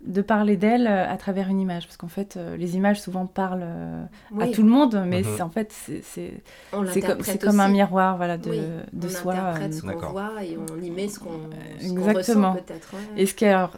de 0.06 0.22
parler 0.22 0.56
d'elle 0.56 0.86
euh, 0.86 1.10
à 1.10 1.16
travers 1.16 1.48
une 1.48 1.58
image 1.60 1.86
parce 1.86 1.96
qu'en 1.96 2.08
fait 2.08 2.36
euh, 2.36 2.56
les 2.56 2.76
images 2.76 3.00
souvent 3.00 3.26
parlent 3.26 3.64
euh, 3.64 4.04
à 4.40 4.46
tout 4.46 4.62
le 4.62 4.68
monde 4.68 5.02
mais 5.06 5.22
Mhm. 5.22 5.28
c'est 5.36 5.42
en 5.42 5.50
fait 5.50 5.72
c'est- 5.72 6.42
on 6.72 6.84
comme, 6.84 7.38
comme 7.40 7.60
un 7.60 7.68
miroir 7.68 8.16
voilà 8.16 8.38
de, 8.38 8.50
Oui, 8.50 8.60
de 8.92 9.06
on 9.06 9.10
soi 9.10 9.34
interprète 9.34 9.74
ce 9.74 9.80
qu'on 9.82 9.88
D'accord. 9.88 10.12
voit 10.12 10.44
et 10.44 10.56
on 10.56 10.80
y 10.80 10.90
met 10.90 11.08
ce 11.08 11.18
qu'on 11.18 11.50
Exactement. 11.80 12.52
ressent 12.52 12.62
peut-être. 12.64 12.94
ouais. 12.94 13.22
Et 13.22 13.26
ce 13.26 13.34
qui 13.34 13.44
est 13.44 13.48
alors 13.48 13.72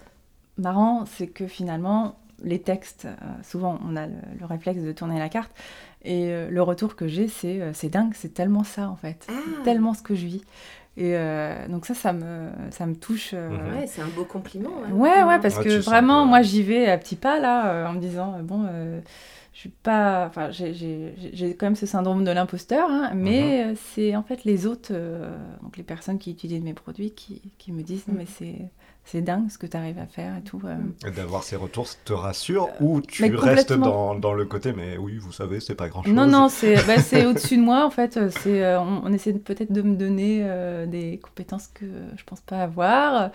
marrant, 0.59 1.07
c'est 1.07 1.27
que 1.27 1.47
finalement, 1.47 2.17
les 2.45 2.61
textes, 2.61 3.09
souvent 3.43 3.79
on 3.89 3.97
a 3.97 4.07
le, 4.07 4.13
le 4.39 4.45
réflexe 4.47 4.83
de 4.83 4.93
tourner 4.93 5.19
la 5.19 5.31
carte, 5.31 5.51
et 6.05 6.31
le 6.51 6.63
retour 6.63 6.97
que 6.97 7.09
j'ai, 7.09 7.29
c'est 7.29 7.73
c'est 7.73 7.89
dingue, 7.89 8.13
c'est 8.15 8.35
tellement 8.35 8.65
ça 8.65 8.89
en 8.91 8.97
fait, 8.97 9.27
Ah. 9.29 9.33
c'est 9.57 9.63
tellement 9.63 9.95
ce 9.95 10.03
que 10.03 10.15
je 10.15 10.27
vis. 10.27 10.45
Et 11.01 11.17
euh, 11.17 11.67
donc 11.69 11.87
ça, 11.87 11.95
ça 11.95 12.13
me, 12.13 12.51
ça 12.71 12.87
me 12.87 12.95
touche. 12.95 13.31
euh, 13.35 13.49
Mhm. 13.49 13.81
Ouais, 13.81 13.87
c'est 13.87 14.03
un 14.03 14.09
beau 14.09 14.25
compliment. 14.25 14.71
hein. 14.85 14.93
Ouais, 14.93 15.23
ouais, 15.25 15.41
parce 15.41 15.57
Ouais, 15.57 15.65
que 15.65 15.79
vraiment, 15.81 16.25
que- 16.25 16.29
moi, 16.29 16.43
j'y 16.43 16.63
vais 16.63 16.87
à 16.89 16.99
petits 16.99 17.17
pas, 17.17 17.41
là, 17.41 17.73
euh, 17.73 17.87
en 17.87 17.95
me 17.95 18.01
disant, 18.01 18.35
euh, 18.35 18.43
bon, 18.43 18.67
euh, 18.69 19.01
je 19.55 19.59
suis 19.61 19.69
pas... 19.71 20.27
Enfin, 20.29 20.51
j'ai- 20.51 20.75
j'ai 20.75 21.15
j'ai 21.33 21.57
quand 21.57 21.67
même 21.67 21.77
ce 21.77 21.87
syndrome 21.87 22.25
de 22.25 22.31
l'imposteur, 22.31 22.89
hein, 22.91 23.13
mais 23.15 23.69
Mhm. 23.69 23.77
c'est 23.77 24.15
en 24.17 24.23
fait 24.23 24.45
les 24.45 24.67
autres, 24.67 24.91
euh, 24.93 25.37
donc 25.63 25.77
les 25.77 25.83
personnes 25.85 26.19
qui 26.19 26.31
utilisent 26.33 26.63
mes 26.63 26.75
produits, 26.75 27.13
qui, 27.13 27.41
qui 27.59 27.73
me 27.73 27.83
disent, 27.83 28.07
non, 28.09 28.15
Mhm. 28.15 28.19
mais 28.19 28.27
c'est... 28.27 28.71
C'est 29.05 29.23
dingue 29.23 29.51
ce 29.51 29.59
que 29.59 29.67
tu 29.67 29.77
arrives 29.77 29.99
à 29.99 30.07
faire 30.07 30.37
et 30.37 30.43
tout. 30.43 30.61
euh. 30.65 30.77
Et 31.07 31.11
d'avoir 31.11 31.43
ces 31.43 31.57
retours 31.57 31.89
te 32.05 32.13
rassure 32.13 32.69
ou 32.81 33.01
tu 33.01 33.23
restes 33.35 33.73
dans, 33.73 34.15
dans 34.15 34.33
le 34.35 34.45
côté, 34.45 34.73
mais 34.73 34.97
oui, 34.99 35.17
vous 35.19 35.33
savez, 35.33 35.59
c'est 35.59 35.75
pas 35.75 35.89
grand 35.89 36.03
chose. 36.05 36.13
Non, 36.13 36.27
non, 36.27 36.49
c'est 36.49 36.75
bah, 36.87 36.99
c'est 36.99 37.27
au-dessus 37.27 37.57
de 37.57 37.63
moi 37.63 37.85
en 37.85 37.91
fait. 37.91 38.19
C'est, 38.31 38.63
euh, 38.63 38.81
on, 38.81 39.03
on 39.05 39.13
essaie 39.13 39.33
peut-être 39.33 39.73
de 39.73 39.83
me 39.83 39.97
donner 39.97 40.41
euh, 40.43 40.87
des 40.87 41.19
compétences 41.19 41.67
que 41.69 41.87
je 42.17 42.23
pense 42.25 42.41
pas 42.41 42.59
avoir. 42.63 43.31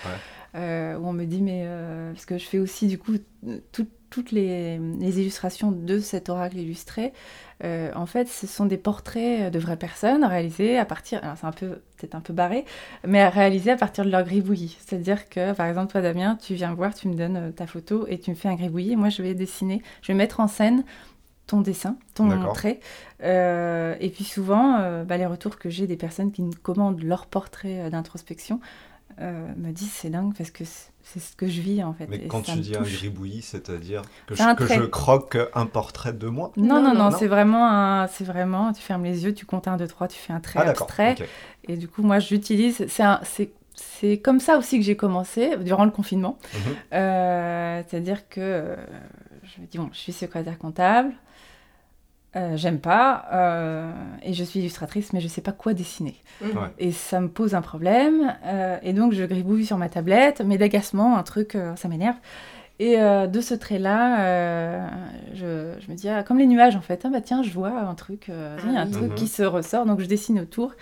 Euh, 0.56 0.98
où 0.98 1.08
on 1.08 1.14
me 1.14 1.26
dit, 1.26 1.42
mais. 1.42 1.64
euh, 1.66 2.14
parce 2.14 2.26
que 2.26 2.38
je 2.38 2.46
fais 2.46 2.60
aussi 2.60 2.88
du 2.88 2.98
coup 2.98 3.16
tout- 3.74 3.88
toutes 4.16 4.32
les, 4.32 4.78
les 4.78 5.20
illustrations 5.20 5.74
de 5.74 6.00
cet 6.00 6.30
oracle 6.30 6.56
illustré. 6.56 7.12
Euh, 7.66 7.92
en 7.96 8.06
fait, 8.06 8.30
ce 8.30 8.48
sont 8.48 8.66
des 8.66 8.78
portraits 8.78 9.52
de 9.52 9.60
vraies 9.60 9.76
personnes 9.76 10.24
réalisés 10.24 10.78
à 10.78 10.86
partir. 10.86 11.22
Alors, 11.22 11.36
c'est 11.36 11.46
un 11.46 11.52
peu, 11.52 11.82
peut-être 11.98 12.16
un 12.16 12.22
peu 12.22 12.32
barré, 12.32 12.64
mais 13.06 13.28
réalisés 13.28 13.72
à 13.72 13.76
partir 13.76 14.06
de 14.06 14.10
leur 14.10 14.24
gribouillis. 14.24 14.78
C'est-à-dire 14.80 15.28
que, 15.28 15.52
par 15.52 15.66
exemple, 15.66 15.92
toi, 15.92 16.00
Damien, 16.00 16.38
tu 16.42 16.54
viens 16.54 16.72
me 16.72 16.76
voir, 16.78 16.94
tu 16.94 17.10
me 17.10 17.14
donnes 17.14 17.36
euh, 17.36 17.52
ta 17.52 17.68
photo 17.68 18.06
et 18.08 18.18
tu 18.18 18.30
me 18.30 18.36
fais 18.38 18.48
un 18.48 18.56
gribouillis. 18.56 18.94
Et 18.94 18.96
moi, 18.96 19.10
je 19.10 19.22
vais 19.22 19.34
dessiner, 19.34 19.82
je 20.02 20.14
vais 20.14 20.18
mettre 20.18 20.40
en 20.40 20.48
scène 20.48 20.86
ton 21.46 21.60
dessin, 21.60 21.98
ton 22.14 22.30
trait. 22.54 22.80
Euh, 23.22 23.96
et 24.00 24.10
puis 24.10 24.24
souvent, 24.24 24.78
euh, 24.80 25.04
bah, 25.04 25.18
les 25.18 25.26
retours 25.26 25.60
que 25.60 25.70
j'ai 25.70 25.88
des 25.88 25.98
personnes 25.98 26.32
qui 26.32 26.42
me 26.42 26.54
commandent 26.54 27.04
leur 27.04 27.26
portrait 27.26 27.90
d'introspection 27.90 28.62
euh, 29.22 29.48
me 29.58 29.72
disent 29.72 29.92
c'est 29.92 30.10
dingue 30.10 30.34
parce 30.36 30.52
que 30.52 30.64
c'est 30.66 31.20
ce 31.20 31.36
que 31.36 31.48
je 31.48 31.62
vis 31.62 31.84
en 31.84 31.94
fait. 31.94 32.08
Mais 32.10 32.18
et 32.18 32.28
quand 32.28 32.46
ça 32.46 32.54
tu 32.54 32.58
me 32.58 32.64
dis 32.64 32.76
un 32.76 32.82
gribouillis, 32.82 33.42
c'est-à-dire 33.42 34.02
que, 34.28 34.36
C'est 34.36 34.44
je, 34.44 34.48
un 34.50 34.56
que 34.56 34.64
trait. 34.66 34.76
je 34.78 34.84
croque 34.84 35.38
un 35.54 35.66
portrait 35.66 36.14
de 36.14 36.28
moi? 36.28 36.52
Non, 36.58 36.82
non, 36.82 36.82
Non, 36.82 36.94
non, 36.96 37.12
non. 37.12 37.12
c'est 37.12 37.28
vraiment, 37.28 37.68
un, 37.70 38.08
c'est 38.08 38.24
vraiment, 38.24 38.74
tu 38.74 38.82
fermes 38.82 39.04
les 39.04 39.24
yeux, 39.24 39.34
tu 39.34 39.46
comptes 39.46 39.68
un, 39.68 39.78
deux, 39.78 39.88
trois, 39.88 40.08
tu 40.08 40.18
fais 40.18 40.34
un 40.34 40.40
trait 40.40 40.60
Ah 40.64 40.70
abstrait. 40.70 41.16
Et 41.68 41.78
du 41.78 41.88
coup, 41.88 42.02
moi, 42.04 42.20
j'utilise, 42.20 42.86
c'est 42.88 43.04
un- 43.04 43.20
c'est 43.24 43.52
c'est 43.78 44.20
comme 44.20 44.40
ça 44.40 44.58
aussi 44.58 44.80
que 44.80 44.86
j'ai 44.86 44.96
commencé 44.96 45.58
durant 45.58 45.84
le 45.84 45.92
confinement. 45.92 46.38
Mhm. 46.54 46.60
Euh, 46.94 47.84
C'est-à-dire 47.88 48.30
que 48.30 48.40
euh, 48.40 48.76
je 49.44 49.62
me 49.62 49.68
dis, 49.68 49.78
bon, 49.78 49.90
je 49.92 49.98
suis 50.00 50.14
secrétaire 50.14 50.58
comptable, 50.58 51.12
euh, 52.36 52.58
j'aime 52.58 52.80
pas, 52.80 53.26
euh, 53.34 53.92
et 54.24 54.34
je 54.34 54.44
suis 54.44 54.60
illustratrice, 54.60 55.14
mais 55.14 55.22
je 55.22 55.28
sais 55.28 55.42
pas 55.42 55.52
quoi 55.54 55.74
dessiner. 55.74 56.16
Ouais. 56.42 56.52
Et 56.80 56.92
ça 56.92 57.20
me 57.22 57.30
pose 57.30 57.56
un 57.56 57.62
problème, 57.62 58.34
euh, 58.46 58.78
et 58.84 58.94
donc 58.94 59.14
je 59.14 59.24
gribouille 59.24 59.66
sur 59.66 59.78
ma 59.78 59.90
tablette, 59.90 60.42
mais 60.46 60.58
d'agacement, 60.58 61.18
un 61.18 61.24
truc, 61.24 61.56
euh, 61.56 61.76
ça 61.76 61.88
m'énerve. 61.88 62.18
Et 62.80 63.00
euh, 63.00 63.26
de 63.28 63.40
ce 63.40 63.54
trait-là, 63.54 64.20
euh, 64.26 64.88
je, 65.34 65.76
je 65.80 65.90
me 65.90 65.96
dis, 65.96 66.10
ah, 66.10 66.24
comme 66.24 66.38
les 66.40 66.46
nuages 66.48 66.76
en 66.76 66.82
fait, 66.82 67.04
ah, 67.06 67.10
bah 67.10 67.22
tiens, 67.22 67.42
je 67.42 67.52
vois 67.52 67.72
un 67.80 67.96
truc, 67.96 68.28
euh, 68.30 68.58
il 68.66 68.74
y 68.74 68.76
a 68.76 68.80
un 68.80 68.84
Ah 68.84 68.86
oui. 68.88 68.92
truc 68.92 69.10
Mhm. 69.12 69.16
qui 69.16 69.28
se 69.28 69.44
ressort, 69.44 69.86
donc 69.86 70.02
je 70.02 70.06
dessine 70.08 70.40
autour. 70.42 70.74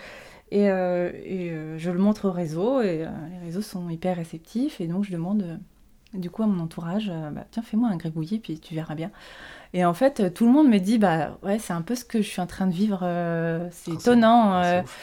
Et, 0.50 0.70
euh, 0.70 1.10
et, 1.24 1.50
euh, 1.52 1.78
je 1.78 1.90
le 1.90 1.98
montre 1.98 2.28
au 2.28 2.32
réseau, 2.32 2.80
et 2.80 3.04
euh, 3.04 3.08
les 3.32 3.46
réseaux 3.46 3.62
sont 3.62 3.88
hyper 3.90 4.16
réceptifs, 4.16 4.80
et 4.80 4.86
donc 4.88 5.04
je 5.04 5.12
demande 5.12 5.42
euh, 5.42 5.56
du 6.14 6.30
coup 6.30 6.42
à 6.42 6.46
mon 6.46 6.62
entourage, 6.62 7.10
euh, 7.12 7.30
bah, 7.30 7.44
tiens, 7.50 7.62
fais-moi 7.62 7.88
un 7.90 7.96
gribouillis, 7.96 8.38
puis 8.38 8.58
tu 8.58 8.74
verras 8.74 8.94
bien. 8.94 9.10
Et 9.72 9.84
en 9.84 9.94
fait, 9.94 10.20
euh, 10.20 10.30
tout 10.30 10.46
le 10.46 10.52
monde 10.52 10.68
me 10.68 10.78
dit, 10.78 10.98
bah 10.98 11.38
ouais, 11.42 11.58
c'est 11.58 11.72
un 11.72 11.82
peu 11.82 11.94
ce 11.94 12.04
que 12.04 12.22
je 12.22 12.28
suis 12.28 12.40
en 12.40 12.46
train 12.46 12.66
de 12.66 12.72
vivre, 12.72 13.00
euh, 13.02 13.68
c'est 13.72 13.90
Ah, 13.92 13.94
étonnant. 13.94 14.62
c'est 14.62 14.68
euh, 14.78 14.82
ouf. 14.82 14.98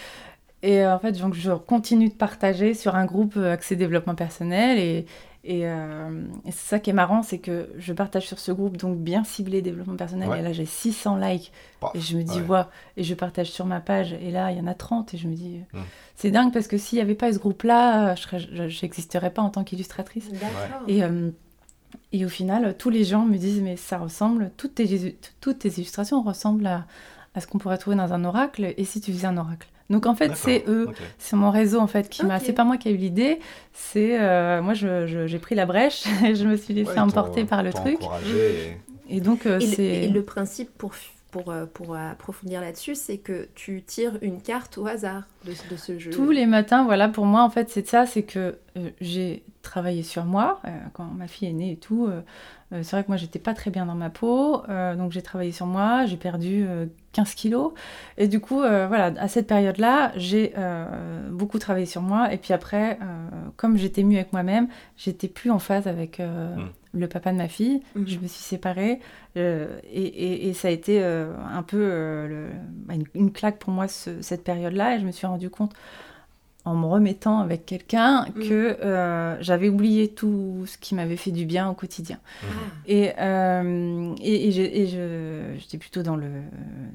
et 0.63 0.85
en 0.87 0.99
fait, 0.99 1.11
donc, 1.19 1.33
je 1.33 1.51
continue 1.51 2.09
de 2.09 2.13
partager 2.13 2.73
sur 2.73 2.95
un 2.95 3.05
groupe 3.05 3.35
axé 3.37 3.75
développement 3.75 4.15
personnel. 4.15 4.77
Et, 4.79 5.05
et, 5.43 5.67
euh, 5.67 6.23
et 6.45 6.51
c'est 6.51 6.67
ça 6.69 6.79
qui 6.79 6.89
est 6.91 6.93
marrant, 6.93 7.23
c'est 7.23 7.39
que 7.39 7.69
je 7.77 7.93
partage 7.93 8.27
sur 8.27 8.37
ce 8.39 8.51
groupe, 8.51 8.77
donc 8.77 8.97
bien 8.99 9.23
ciblé 9.23 9.61
développement 9.61 9.95
personnel. 9.95 10.29
Ouais. 10.29 10.39
Et 10.39 10.41
là, 10.43 10.53
j'ai 10.53 10.65
600 10.65 11.17
likes. 11.17 11.51
Paf, 11.79 11.95
Et 11.95 11.99
je 11.99 12.15
me 12.17 12.23
dis, 12.23 12.39
ouais. 12.41 12.47
waouh. 12.47 12.65
Et 12.97 13.03
je 13.03 13.13
partage 13.15 13.49
sur 13.49 13.65
ma 13.65 13.79
page. 13.79 14.13
Et 14.13 14.29
là, 14.31 14.51
il 14.51 14.57
y 14.57 14.61
en 14.61 14.67
a 14.67 14.73
30. 14.75 15.13
Et 15.13 15.17
je 15.17 15.27
me 15.27 15.33
dis, 15.33 15.61
Hmm. 15.73 15.79
c'est 16.15 16.29
dingue 16.31 16.53
parce 16.53 16.67
que 16.67 16.77
s'il 16.77 16.97
n'y 16.97 17.01
avait 17.01 17.15
pas 17.15 17.33
ce 17.33 17.39
groupe-là, 17.39 18.13
je 18.15 18.81
n'existerais 18.85 19.31
pas 19.31 19.41
en 19.41 19.49
tant 19.49 19.63
qu'illustratrice. 19.63 20.29
Et, 20.87 21.03
euh, 21.03 21.31
et 22.11 22.23
au 22.25 22.29
final, 22.29 22.75
tous 22.77 22.89
les 22.91 23.03
gens 23.03 23.25
me 23.25 23.37
disent, 23.37 23.61
mais 23.61 23.77
ça 23.77 23.97
ressemble, 23.97 24.51
toutes 24.57 24.75
tes, 24.75 25.17
toutes 25.41 25.59
tes 25.59 25.69
illustrations 25.69 26.21
ressemblent 26.21 26.67
à, 26.67 26.85
à 27.33 27.41
ce 27.41 27.47
qu'on 27.47 27.57
pourrait 27.57 27.77
trouver 27.79 27.95
dans 27.97 28.13
un 28.13 28.23
oracle. 28.25 28.73
Et 28.77 28.85
si 28.85 29.01
tu 29.01 29.11
faisais 29.11 29.27
un 29.27 29.37
oracle? 29.37 29.67
Donc 29.91 30.05
en 30.07 30.15
fait, 30.15 30.31
c'est 30.35 30.63
eux. 30.67 30.85
ok. 30.89 30.95
C'est 31.19 31.35
mon 31.35 31.51
réseau 31.51 31.79
en 31.79 31.87
fait 31.87 32.09
qui 32.09 32.25
m'a. 32.25 32.37
Ok. 32.37 32.43
C'est 32.45 32.53
pas 32.53 32.63
moi 32.63 32.77
qui 32.77 32.89
ai 32.89 32.93
eu 32.93 32.97
l'idée. 32.97 33.39
C'est 33.73 34.19
euh, 34.19 34.61
moi, 34.61 34.73
je- 34.73 35.05
je- 35.05 35.27
j'ai 35.27 35.39
pris 35.39 35.53
la 35.55 35.65
brèche 35.65 36.05
et 36.25 36.33
je 36.35 36.45
me 36.47 36.55
suis 36.57 36.73
laissée 36.73 36.91
Ouais, 36.93 36.99
emporter 36.99 37.43
par 37.45 37.61
le 37.63 37.71
truc. 37.71 37.99
et- 38.35 38.77
Et 39.17 39.19
donc 39.21 39.45
euh, 39.45 39.59
c'est. 39.59 39.83
et 39.83 40.07
le 40.07 40.23
principe 40.23 40.69
pour, 40.77 40.93
pour, 41.31 41.51
euh, 41.51 41.65
pour 41.65 41.95
approfondir 41.95 42.61
là-dessus, 42.61 42.95
c'est 42.95 43.17
que 43.17 43.47
tu 43.55 43.83
tires 43.83 44.17
une 44.21 44.41
carte 44.41 44.77
au 44.77 44.87
hasard 44.87 45.23
de, 45.45 45.51
de 45.69 45.75
ce 45.77 45.99
jeu. 45.99 46.11
Tous 46.11 46.31
les 46.31 46.45
matins, 46.45 46.83
voilà, 46.85 47.09
pour 47.09 47.25
moi, 47.25 47.43
en 47.43 47.49
fait, 47.49 47.69
c'est 47.69 47.85
ça, 47.87 48.05
c'est 48.05 48.23
que 48.23 48.57
euh, 48.77 48.89
j'ai 49.01 49.43
travaillé 49.61 50.03
sur 50.03 50.23
moi 50.25 50.59
euh, 50.65 50.69
quand 50.93 51.03
ma 51.05 51.27
fille 51.27 51.49
est 51.49 51.53
née 51.53 51.71
et 51.73 51.77
tout. 51.77 52.07
euh, 52.07 52.21
c'est 52.71 52.91
vrai 52.91 53.03
que 53.03 53.09
moi, 53.09 53.17
j'étais 53.17 53.39
pas 53.39 53.53
très 53.53 53.69
bien 53.69 53.85
dans 53.85 53.95
ma 53.95 54.09
peau, 54.09 54.63
euh, 54.69 54.95
donc 54.95 55.11
j'ai 55.11 55.21
travaillé 55.21 55.51
sur 55.51 55.65
moi, 55.65 56.05
j'ai 56.05 56.15
perdu 56.17 56.65
euh, 56.67 56.85
15 57.13 57.33
kilos. 57.35 57.73
Et 58.17 58.27
du 58.27 58.39
coup, 58.39 58.61
euh, 58.61 58.87
voilà, 58.87 59.13
à 59.19 59.27
cette 59.27 59.47
période-là, 59.47 60.11
j'ai 60.15 60.53
euh, 60.57 61.29
beaucoup 61.29 61.59
travaillé 61.59 61.85
sur 61.85 62.01
moi. 62.01 62.31
Et 62.33 62.37
puis 62.37 62.53
après, 62.53 62.97
euh, 63.01 63.27
comme 63.57 63.77
j'étais 63.77 64.03
mieux 64.03 64.17
avec 64.17 64.31
moi-même, 64.33 64.67
j'étais 64.97 65.27
plus 65.27 65.51
en 65.51 65.59
phase 65.59 65.87
avec 65.87 66.19
euh, 66.19 66.55
Mm. 66.55 66.69
le 66.93 67.07
papa 67.07 67.31
de 67.31 67.37
ma 67.37 67.47
fille. 67.47 67.81
Mhm. 67.95 68.07
Je 68.07 68.19
me 68.19 68.27
suis 68.27 68.43
séparée. 68.43 68.99
euh, 69.37 69.79
et, 69.91 70.03
et- 70.03 70.49
et 70.49 70.53
ça 70.53 70.67
a 70.67 70.71
été 70.71 71.01
euh, 71.01 71.33
un 71.53 71.63
peu 71.63 71.77
euh, 71.79 72.27
le- 72.27 72.49
bah, 72.85 72.95
une, 72.95 73.05
une 73.15 73.31
claque 73.31 73.59
pour 73.59 73.71
moi, 73.71 73.87
ce- 73.87 74.21
cette 74.21 74.43
période-là. 74.43 74.95
Et 74.95 74.99
je 74.99 75.05
me 75.05 75.11
suis 75.11 75.25
rendu 75.27 75.49
compte 75.49 75.73
en 76.63 76.75
me 76.75 76.85
remettant 76.85 77.39
avec 77.39 77.65
quelqu'un 77.65 78.25
Mm. 78.35 78.39
que 78.47 78.77
euh, 78.83 79.35
j'avais 79.41 79.67
oublié 79.69 80.09
tout 80.09 80.63
ce 80.67 80.77
qui 80.77 80.93
m'avait 80.93 81.17
fait 81.17 81.31
du 81.31 81.45
bien 81.45 81.69
au 81.69 81.73
quotidien. 81.73 82.19
Ah. 82.43 82.45
Et, 82.85 83.11
euh, 83.19 84.13
et, 84.21 84.47
et 84.47 84.51
je- 84.51 84.61
et 84.61 84.87
je- 84.87 85.59
j'étais 85.59 85.77
plutôt 85.77 86.03
dans, 86.03 86.15
le, 86.15 86.29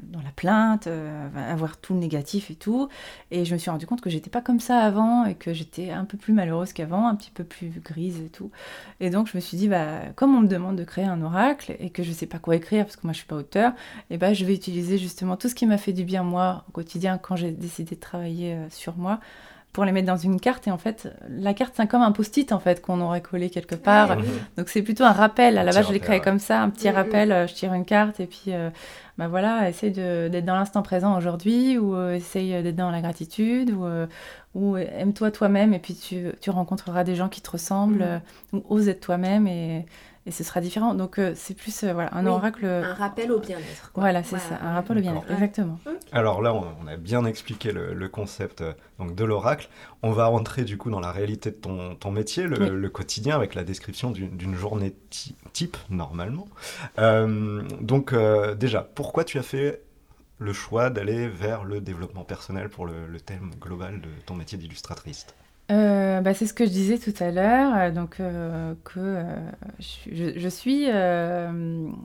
dans 0.05 0.21
la 0.21 0.31
plainte, 0.37 0.87
euh, 0.87 1.29
avoir 1.51 1.79
tout 1.79 1.95
le 1.95 1.99
négatif 2.01 2.51
et 2.51 2.55
tout. 2.55 2.89
Et 3.31 3.45
je 3.45 3.53
me 3.55 3.59
suis 3.59 3.71
rendu 3.71 3.87
compte 3.87 4.01
que 4.01 4.11
j'étais 4.11 4.31
pas 4.31 4.41
comme 4.41 4.61
ça 4.61 4.79
avant 4.79 5.25
et 5.25 5.35
que 5.35 5.53
j'étais 5.53 5.91
un 5.91 6.05
peu 6.05 6.17
plus 6.17 6.33
malheureuse 6.33 6.73
qu'avant, 6.73 7.09
un 7.09 7.17
petit 7.17 7.31
peu 7.33 7.43
plus 7.45 7.71
grise 7.85 8.21
et 8.21 8.29
tout. 8.29 8.51
Et 9.01 9.11
donc 9.11 9.27
je 9.27 9.37
me 9.37 9.41
suis 9.41 9.57
dit, 9.57 9.69
bah, 9.69 10.01
comme 10.15 10.35
on 10.37 10.41
me 10.43 10.49
demande 10.49 10.77
de 10.77 10.85
créer 10.85 11.05
un 11.07 11.21
oracle 11.23 11.75
et 11.81 11.91
que 11.91 12.03
je 12.05 12.13
sais 12.13 12.27
pas 12.27 12.39
quoi 12.39 12.55
écrire 12.57 12.85
parce 12.85 12.97
que 12.97 13.05
moi 13.07 13.13
je 13.13 13.19
suis 13.19 13.27
pas 13.27 13.37
auteur, 13.37 13.73
et 14.11 14.17
bah, 14.19 14.33
je 14.33 14.45
vais 14.45 14.55
utiliser 14.55 14.97
justement 14.99 15.37
tout 15.37 15.49
ce 15.49 15.55
qui 15.57 15.67
m'a 15.67 15.79
fait 15.79 15.93
du 15.93 16.05
bien 16.05 16.23
moi 16.23 16.65
au 16.69 16.73
quotidien 16.73 17.19
quand 17.19 17.35
j'ai 17.37 17.51
décidé 17.51 17.97
de 17.97 18.01
travailler 18.01 18.57
sur 18.71 18.97
moi 18.97 19.19
pour 19.77 19.85
les 19.85 19.93
mettre 19.93 20.07
dans 20.07 20.17
une 20.17 20.41
carte. 20.41 20.67
Et 20.67 20.71
en 20.71 20.79
fait, 20.79 21.13
la 21.29 21.53
carte, 21.53 21.75
c'est 21.77 21.87
comme 21.87 22.01
un 22.01 22.11
post-it 22.11 22.51
en 22.51 22.59
fait 22.59 22.81
qu'on 22.81 22.99
aurait 23.03 23.21
collé 23.21 23.51
quelque 23.51 23.75
part. 23.75 24.17
Donc 24.57 24.71
c'est 24.71 24.81
plutôt 24.81 25.05
un 25.05 25.13
rappel. 25.13 25.59
À 25.59 25.65
la 25.65 25.73
base, 25.73 25.87
je 25.89 25.93
l'ai 25.93 26.01
créé 26.01 26.21
comme 26.23 26.39
ça, 26.39 26.63
un 26.63 26.71
petit 26.71 26.89
Mhm. 26.89 26.95
rappel. 26.95 27.31
euh, 27.31 27.47
Je 27.47 27.53
tire 27.53 27.75
une 27.75 27.85
carte 27.85 28.19
et 28.19 28.25
puis, 28.27 28.45
euh, 28.49 28.71
bah 29.19 29.29
voilà, 29.29 29.69
essaye 29.69 29.91
d'être 29.93 30.47
dans 30.47 30.55
l'instant 30.57 30.81
présent 30.81 31.15
aujourd'hui 31.19 31.77
ou 31.77 31.95
euh, 31.95 32.15
essaye 32.15 32.63
d'être 32.63 32.75
dans 32.77 32.91
la 32.91 33.03
gratitude 33.03 33.71
ou, 33.71 33.85
euh, 33.85 34.07
ou 34.55 34.79
aime-toi 34.79 35.31
toi-même 35.31 35.75
et 35.75 35.79
puis 35.79 35.95
tu, 35.95 36.29
tu 36.41 36.49
rencontreras 36.49 37.05
des 37.05 37.15
gens 37.15 37.29
qui 37.29 37.43
te 37.43 37.51
ressemblent 37.51 38.01
euh, 38.03 38.19
ou 38.55 38.63
ose 38.71 38.89
être 38.89 39.01
toi-même 39.01 39.47
et, 39.47 39.85
et 40.27 40.31
ce 40.31 40.45
sera 40.45 40.61
différent. 40.61 40.95
Donc 40.95 41.19
euh, 41.19 41.33
c'est 41.37 41.55
plus 41.55 41.85
euh, 41.85 41.93
voilà, 41.93 42.15
un 42.15 42.25
Oui, 42.25 42.31
oracle. 42.31 42.67
Un 42.67 42.95
rappel 42.95 43.33
au 43.33 43.39
bien-être. 43.41 43.93
quoi. 43.93 44.03
Voilà, 44.03 44.23
c'est 44.23 44.39
ça, 44.39 44.59
un 44.61 44.75
rappel 44.75 44.99
au 44.99 45.01
bien-être, 45.01 45.31
exactement. 45.31 45.79
Alors 46.13 46.43
là, 46.43 46.53
on, 46.53 46.65
on 46.83 46.87
a 46.87 46.97
bien 46.97 47.25
expliqué 47.25 47.73
le, 47.73 47.95
le 47.95 48.09
concept 48.09 48.61
euh, 48.61 48.73
donc 48.99 49.15
de 49.15 49.25
l'oracle. 49.25 49.69
On 50.03 50.13
va 50.13 50.27
rentrer 50.27 50.65
du 50.65 50.77
coup 50.79 50.91
dans 50.91 51.01
la 51.01 51.13
réalité 51.13 51.51
de 51.51 51.57
ton, 51.57 51.95
ton 51.95 52.11
métier, 52.11 52.45
le, 52.45 52.59
Oui. 52.59 52.71
le 52.71 52.89
quotidien, 52.91 53.37
avec 53.37 53.55
la 53.55 53.65
description 53.65 54.11
d'une 54.11 54.37
d'une 54.37 54.55
journée 54.57 54.95
ti- 55.11 55.37
type, 55.53 55.77
normalement. 55.91 56.47
Euh, 56.99 57.63
donc 57.81 58.13
euh, 58.13 58.55
déjà, 58.55 58.83
pourquoi 58.83 59.25
tu 59.25 59.39
as 59.39 59.43
fait 59.43 59.83
le 60.39 60.53
choix 60.53 60.91
d'aller 60.91 61.29
vers 61.29 61.65
le 61.65 61.81
développement 61.81 62.25
personnel 62.25 62.69
pour 62.69 62.85
le, 62.87 63.07
le 63.07 63.21
thème 63.21 63.51
global 63.61 64.01
de 64.01 64.09
ton 64.27 64.35
métier 64.35 64.59
d'illustratrice? 64.59 65.27
Euh, 65.73 66.21
bah, 66.21 66.33
c'est 66.33 66.47
ce 66.47 66.55
que 66.55 66.65
je 66.65 66.71
disais 66.71 66.97
tout 66.99 67.13
à 67.19 67.33
l'heure, 67.33 67.73
euh, 67.77 67.91
donc 67.91 68.21
euh, 68.21 68.73
que 68.85 69.01
euh, 69.01 69.23
je, 69.81 70.15
je- 70.15 70.39
je 70.39 70.49
suis, 70.49 70.87
euh, 70.89 71.51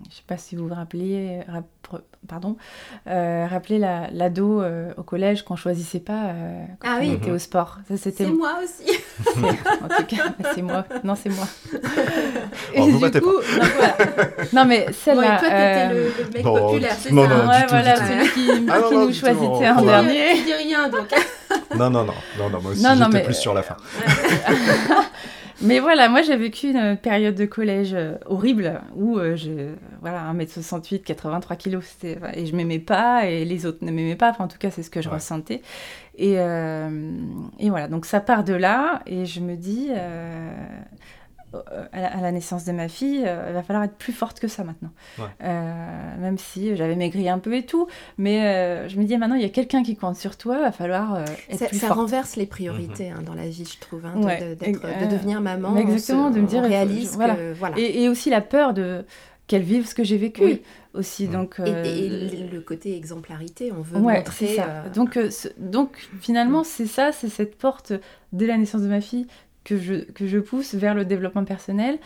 je 0.09 0.15
sais 0.15 0.23
pas 0.25 0.37
si 0.37 0.55
vous 0.55 0.67
vous 0.67 0.73
rappeliez, 0.73 1.41
rap- 1.47 2.01
pardon, 2.27 2.57
euh, 3.05 3.45
rappelez 3.47 3.77
la- 3.77 4.09
l'ado 4.11 4.63
euh, 4.63 4.91
au 4.97 5.03
collège 5.03 5.43
qu'on 5.43 5.55
choisissait 5.57 5.99
pas 5.99 6.29
euh, 6.29 6.63
quand 6.79 6.87
Ah 6.91 6.97
on 7.01 7.05
oui. 7.05 7.13
était 7.13 7.29
au 7.29 7.37
sport. 7.37 7.77
C'est 7.95 8.25
moi 8.31 8.53
aussi. 8.63 8.97
en 9.37 9.87
tout 9.95 10.05
cas, 10.05 10.23
c'est 10.55 10.61
moi. 10.63 10.83
Non, 11.03 11.13
c'est 11.13 11.29
moi. 11.29 11.45
Oh, 12.77 12.85
vous 12.85 12.93
du 12.93 12.97
battez 13.01 13.19
coup, 13.19 13.27
donc, 13.27 13.43
voilà. 13.77 13.95
non 14.53 14.65
mais 14.65 14.85
Bon, 14.85 14.89
et 14.89 14.93
celle-là. 14.93 15.37
toi, 15.39 15.49
t'étais 15.49 15.89
le, 15.93 16.03
le 16.03 16.33
mec 16.33 16.45
non, 16.45 16.53
populaire, 16.67 16.95
c'est 16.97 17.11
non, 17.11 17.27
ça 17.29 17.35
non, 17.35 17.43
du 17.43 17.47
ouais, 17.49 17.61
tout, 17.61 17.67
voilà, 17.69 17.93
du 17.93 17.99
tout. 18.01 18.07
celui 18.07 18.29
qui, 18.31 18.65
Ah, 18.71 18.79
non, 18.79 18.87
qui 18.87 18.93
non, 18.95 18.99
nous 19.01 19.07
du 19.07 19.13
tout, 19.13 19.19
choisissait 19.19 19.69
en 19.69 19.81
dernier. 19.83 20.33
Tu 20.37 20.43
dis 20.45 20.53
rien, 20.53 20.89
donc. 20.89 21.13
Non, 21.77 21.89
non, 21.89 22.03
non, 22.05 22.13
non, 22.37 22.49
non, 22.49 22.61
moi 22.61 22.71
aussi 22.71 22.81
j'étais 22.85 23.09
mais- 23.11 23.23
plus 23.23 23.33
sur 23.33 23.53
la 23.53 23.61
fin. 23.63 23.77
Mais 25.63 25.77
voilà, 25.79 26.09
moi 26.09 26.23
j'ai 26.23 26.35
vécu 26.37 26.71
une 26.71 26.97
période 26.97 27.35
de 27.35 27.45
collège 27.45 27.93
euh, 27.93 28.15
horrible 28.25 28.81
où 28.95 29.19
euh, 29.19 29.35
je, 29.35 29.51
voilà, 30.01 30.21
1m68, 30.33 31.03
83 31.03 31.55
kilos, 31.55 31.83
c'était, 31.85 32.17
et 32.33 32.47
je 32.47 32.55
m'aimais 32.55 32.79
pas 32.79 33.27
et 33.27 33.45
les 33.45 33.67
autres 33.67 33.77
ne 33.85 33.91
m'aimaient 33.91 34.15
pas, 34.15 34.31
enfin 34.31 34.45
en 34.45 34.47
tout 34.47 34.57
cas 34.57 34.71
c'est 34.71 34.81
ce 34.81 34.89
que 34.89 35.03
je 35.03 35.09
Ouais. 35.09 35.15
ressentais. 35.15 35.61
Et, 36.17 36.39
euh, 36.39 36.89
et 37.59 37.69
voilà, 37.69 37.87
donc 37.87 38.05
ça 38.07 38.21
part 38.21 38.43
de 38.43 38.53
là 38.53 39.03
et 39.05 39.27
je 39.27 39.39
me 39.39 39.55
dis, 39.55 39.89
euh, 39.91 40.51
à, 41.91 42.01
la, 42.01 42.07
à 42.17 42.21
la 42.21 42.31
naissance 42.31 42.65
de 42.65 42.71
ma 42.71 42.87
fille, 42.87 43.23
euh, 43.25 43.45
il 43.49 43.53
va 43.53 43.63
falloir 43.63 43.83
être 43.83 43.95
plus 43.95 44.13
forte 44.13 44.39
que 44.39 44.47
ça 44.47 44.63
maintenant. 44.63 44.91
Ouais. 45.19 45.25
Euh, 45.43 46.17
même 46.19 46.37
si 46.37 46.75
j'avais 46.75 46.95
maigri 46.95 47.27
un 47.29 47.39
peu 47.39 47.55
et 47.55 47.65
tout, 47.65 47.87
mais 48.17 48.45
euh, 48.45 48.87
je 48.89 48.97
me 48.97 49.03
dis 49.03 49.17
maintenant 49.17 49.35
il 49.35 49.41
y 49.41 49.45
a 49.45 49.49
quelqu'un 49.49 49.83
qui 49.83 49.95
compte 49.95 50.15
sur 50.15 50.37
toi, 50.37 50.55
il 50.57 50.61
va 50.61 50.71
falloir 50.71 51.15
euh, 51.15 51.25
être 51.49 51.59
Ça, 51.59 51.67
plus 51.67 51.77
ça 51.79 51.87
forte. 51.87 51.99
renverse 51.99 52.35
les 52.35 52.45
priorités 52.45 53.09
hein, 53.09 53.21
dans 53.25 53.33
la 53.35 53.47
vie, 53.47 53.65
je 53.71 53.79
trouve, 53.79 54.05
hein, 54.05 54.13
de, 54.19 54.25
Ouais. 54.25 54.55
de- 54.55 54.77
Euh, 54.77 55.05
de 55.05 55.11
devenir 55.11 55.41
maman. 55.41 55.71
mais 55.71 55.81
on 55.81 55.87
exactement, 55.89 56.29
se- 56.29 56.35
de 56.35 56.41
me 56.41 56.47
dire, 56.47 56.63
réalise 56.63 57.15
voilà. 57.15 57.35
Et, 57.77 58.03
et 58.03 58.09
aussi 58.09 58.29
la 58.29 58.41
peur 58.41 58.73
de 58.73 59.05
qu'elle 59.47 59.63
vive 59.63 59.85
ce 59.85 59.93
que 59.95 60.03
j'ai 60.05 60.15
vécu 60.17 60.43
Oui. 60.45 60.61
aussi. 60.93 61.27
Mm. 61.27 61.31
Donc, 61.33 61.55
Et- 61.59 61.63
euh, 61.69 61.83
et, 61.83 62.07
le- 62.47 62.47
le 62.55 62.61
côté 62.61 62.95
exemplarité, 62.95 63.73
on 63.77 63.81
veut 63.81 63.99
ouais, 63.99 64.17
montrer. 64.19 64.47
c'est 64.47 64.55
ça. 64.55 64.65
euh, 64.85 64.89
Donc, 64.89 65.17
euh, 65.17 65.29
donc 65.57 66.07
finalement, 66.21 66.63
c'est 66.63 66.85
ça, 66.85 67.11
c'est 67.11 67.27
cette 67.27 67.57
porte 67.57 67.91
dès 68.31 68.45
la 68.47 68.55
naissance 68.57 68.81
de 68.81 68.87
ma 68.87 69.01
fille 69.01 69.27
que 69.63 69.77
je, 69.77 69.93
que 70.11 70.27
je 70.27 70.39
pousse 70.39 70.73
vers 70.73 70.95
le 70.95 71.05
développement 71.05 71.45
personnel 71.45 71.99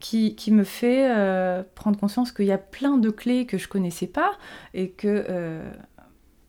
qui, 0.00 0.34
qui 0.36 0.52
me 0.52 0.64
fait 0.64 1.10
euh, 1.10 1.62
prendre 1.74 1.98
conscience 1.98 2.32
qu'il 2.32 2.46
y 2.46 2.52
a 2.52 2.58
plein 2.58 2.96
de 2.96 3.10
clés 3.10 3.46
que 3.46 3.58
je 3.58 3.68
connaissais 3.68 4.06
pas 4.06 4.32
et 4.72 4.90
que 4.90 5.26
euh, 5.28 5.70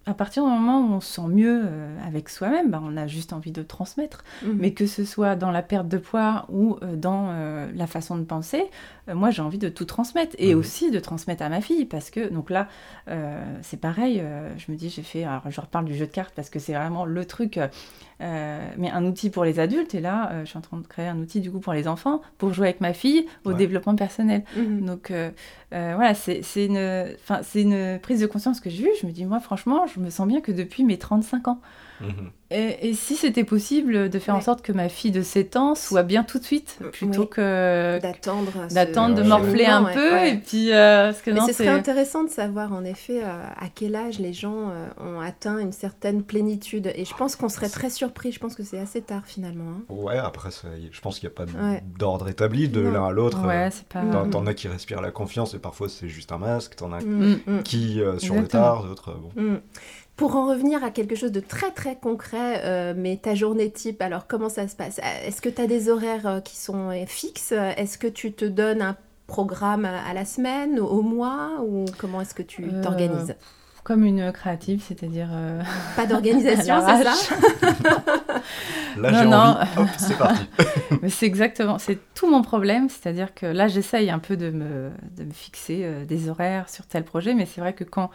à 0.07 0.13
partir 0.13 0.43
du 0.43 0.49
moment 0.49 0.81
où 0.81 0.93
on 0.93 1.01
se 1.01 1.13
sent 1.15 1.27
mieux 1.27 1.63
euh, 1.65 1.97
avec 2.07 2.29
soi-même, 2.29 2.69
bah, 2.69 2.79
on 2.83 2.95
a 2.95 3.07
juste 3.07 3.33
envie 3.33 3.51
de 3.51 3.63
transmettre. 3.63 4.23
mhm. 4.43 4.57
Mais 4.59 4.71
que 4.71 4.85
ce 4.85 5.03
soit 5.03 5.35
dans 5.35 5.51
la 5.51 5.63
perte 5.63 5.87
de 5.87 5.97
poids 5.97 6.45
ou 6.49 6.77
euh, 6.83 6.95
dans 6.95 7.29
euh, 7.29 7.67
la 7.75 7.87
façon 7.87 8.15
de 8.17 8.23
penser, 8.23 8.63
euh, 9.09 9.15
moi 9.15 9.31
j'ai 9.31 9.41
envie 9.41 9.57
de 9.57 9.69
tout 9.69 9.85
transmettre 9.85 10.35
et 10.37 10.53
Mhm. 10.53 10.59
aussi 10.59 10.91
de 10.91 10.99
transmettre 10.99 11.41
à 11.43 11.49
ma 11.49 11.61
fille 11.61 11.85
parce 11.85 12.09
que 12.11 12.29
donc 12.29 12.49
là 12.51 12.67
euh, 13.07 13.43
c'est 13.63 13.79
pareil. 13.79 14.19
euh, 14.21 14.49
je 14.57 14.71
me 14.71 14.77
dis 14.77 14.89
j'ai 14.89 15.01
fait 15.03 15.23
alors 15.23 15.43
je 15.49 15.59
reparle 15.59 15.85
du 15.85 15.95
jeu 15.95 16.05
de 16.05 16.11
cartes 16.11 16.33
parce 16.35 16.49
que 16.51 16.59
c'est 16.59 16.73
vraiment 16.73 17.05
le 17.05 17.25
truc. 17.25 17.59
mais 18.19 18.89
un 18.91 19.05
outil 19.05 19.29
pour 19.29 19.43
les 19.43 19.59
adultes 19.59 19.93
et 19.95 19.99
là 20.01 20.29
euh, 20.31 20.41
je 20.45 20.49
suis 20.49 20.57
en 20.57 20.61
train 20.61 20.77
de 20.77 20.87
créer 20.87 21.07
un 21.07 21.19
outil 21.19 21.41
du 21.41 21.51
coup 21.51 21.59
pour 21.59 21.73
les 21.73 21.87
enfants 21.87 22.21
pour 22.37 22.53
jouer 22.53 22.67
avec 22.67 22.81
ma 22.81 22.93
fille 22.93 23.25
au 23.43 23.49
Ouais. 23.49 23.55
développement 23.55 23.95
personnel. 23.95 24.43
Mhm. 24.55 24.85
Donc 24.85 25.11
euh, 25.73 25.93
voilà, 25.95 26.13
c'est 26.13 26.41
une, 26.65 26.77
une 27.55 27.99
prise 27.99 28.21
de 28.21 28.27
conscience 28.27 28.59
que 28.59 28.69
j'ai 28.69 28.83
eue. 28.83 28.91
Je 29.01 29.07
me 29.07 29.11
dis, 29.11 29.25
moi 29.25 29.39
franchement, 29.39 29.87
je 29.87 29.99
me 29.99 30.09
sens 30.09 30.27
bien 30.27 30.41
que 30.41 30.51
depuis 30.51 30.83
mes 30.83 30.97
35 30.97 31.47
ans. 31.47 31.61
Et, 32.51 32.89
et 32.89 32.93
si 32.93 33.15
c'était 33.15 33.43
possible 33.43 34.09
de 34.09 34.19
faire 34.19 34.35
en 34.35 34.41
sorte 34.41 34.61
que 34.61 34.71
ma 34.71 34.87
fille 34.87 35.11
de 35.11 35.23
7 35.23 35.55
ans 35.55 35.73
soit 35.75 36.03
bien 36.03 36.23
tout 36.23 36.37
de 36.37 36.43
suite, 36.43 36.77
Euh, 36.81 36.89
plutôt 36.91 37.21
oui. 37.23 37.29
que 37.29 37.99
D'attendre. 37.99 38.51
ce- 38.69 38.75
d'attendre 38.75 39.15
de 39.15 39.21
Ouais, 39.23 39.27
morfler 39.27 39.65
un 39.65 39.83
Ouais, 39.83 39.93
peu, 39.93 40.11
ouais. 40.13 40.33
et 40.33 40.37
puis... 40.37 40.71
euh, 40.71 41.07
parce 41.11 41.21
que 41.23 41.31
Mais 41.31 41.39
non, 41.39 41.47
ce 41.47 41.53
serait 41.53 41.67
intéressant 41.69 42.23
de 42.23 42.29
savoir 42.29 42.71
en 42.73 42.83
effet 42.83 43.23
euh, 43.23 43.43
à 43.57 43.67
quel 43.73 43.95
âge 43.95 44.19
les 44.19 44.31
gens 44.33 44.69
euh, 44.69 44.87
ont 44.99 45.19
atteint 45.21 45.57
une 45.57 45.71
certaine 45.71 46.21
plénitude. 46.21 46.91
Et 46.95 47.03
je 47.05 47.15
pense 47.15 47.35
qu'on 47.35 47.49
serait 47.49 47.69
très 47.69 47.89
surpris. 47.89 48.31
Je 48.31 48.39
pense 48.39 48.55
que 48.55 48.63
c'est 48.63 48.79
assez 48.79 49.01
tard 49.01 49.23
finalement. 49.25 49.71
hein. 49.71 49.83
Ouais, 49.89 50.17
après, 50.17 50.49
je 50.91 51.01
pense 51.01 51.19
qu'il 51.19 51.27
n'y 51.27 51.33
a 51.33 51.37
pas 51.37 51.51
d'ordre 51.97 52.29
établi 52.29 52.69
de 52.69 52.81
l'un 52.81 53.07
à 53.07 53.11
l'autre. 53.11 53.45
Ouais, 53.47 53.69
c'est 53.71 53.87
pas... 53.87 54.03
T'en 54.05 54.29
t'en 54.29 54.45
as 54.45 54.53
qui 54.53 54.67
respirent 54.67 55.01
la 55.01 55.11
confiance 55.11 55.55
et 55.55 55.59
parfois 55.59 55.89
c'est 55.89 56.09
juste 56.09 56.31
un 56.31 56.37
masque. 56.37 56.75
T'en 56.75 56.91
as 56.93 57.01
Mm, 57.03 57.37
mm. 57.47 57.63
qui 57.63 58.01
euh, 58.01 58.19
sur 58.19 58.35
le 58.35 58.47
tard, 58.47 58.83
d'autres. 58.83 59.09
euh, 59.11 59.15
Bon. 59.35 59.61
Pour 60.15 60.37
en 60.37 60.47
revenir 60.47 60.81
à 60.83 60.91
quelque 60.91 61.15
chose 61.15 61.31
de 61.33 61.41
très 61.41 61.71
très 61.71 61.95
concret, 61.97 62.61
euh, 62.63 62.93
mais 62.95 63.17
ta 63.17 63.35
journée 63.35 63.69
type, 63.69 64.01
alors 64.01 64.27
comment 64.27 64.47
ça 64.47 64.67
se 64.69 64.75
passe? 64.75 64.99
Est-ce 65.25 65.41
que 65.41 65.49
tu 65.49 65.61
as 65.61 65.67
des 65.67 65.89
horaires 65.89 66.25
euh, 66.27 66.39
qui 66.39 66.55
sont 66.55 66.89
euh, 66.89 67.05
fixes? 67.05 67.51
Est-ce 67.51 67.97
que 67.97 68.07
tu 68.07 68.31
te 68.31 68.45
donnes 68.45 68.81
un 68.81 68.95
programme 69.27 69.83
à 69.85 70.13
la 70.13 70.23
semaine, 70.23 70.79
au 70.79 71.01
mois 71.01 71.49
Ou 71.67 71.83
comment 71.97 72.21
est-ce 72.21 72.33
que 72.33 72.43
tu 72.43 72.63
Euh, 72.63 72.81
t'organises? 72.81 73.35
Comme 73.83 74.03
une 74.05 74.31
créative, 74.31 74.81
c'est-à-dire... 74.87 75.27
euh, 75.31 75.61
Pas 75.97 76.05
d'organisation, 76.07 76.75
c'est 76.87 77.03
ça? 77.03 77.35
Là, 78.97 79.11
Non, 79.11 79.19
j'ai 79.19 79.25
non. 79.25 79.37
envie. 79.37 79.67
Hop, 79.77 79.87
c'est 79.97 80.17
parti. 80.17 80.41
Mais 81.01 81.09
c'est 81.09 81.25
exactement, 81.25 81.77
c'est 81.77 81.99
tout 82.13 82.29
mon 82.29 82.41
problème, 82.41 82.87
c'est-à-dire 82.89 83.33
que 83.35 83.45
là 83.45 83.67
j'essaye 83.67 84.09
un 84.09 84.19
peu 84.19 84.37
de 84.37 84.49
me, 84.49 84.89
de 85.17 85.23
me 85.25 85.31
fixer 85.33 85.81
euh, 85.83 86.05
des 86.05 86.29
horaires 86.29 86.69
sur 86.69 86.85
tel 86.87 87.03
projet, 87.03 87.33
mais 87.33 87.45
c'est 87.45 87.59
vrai 87.61 87.73
que 87.73 87.83
quand 87.83 88.09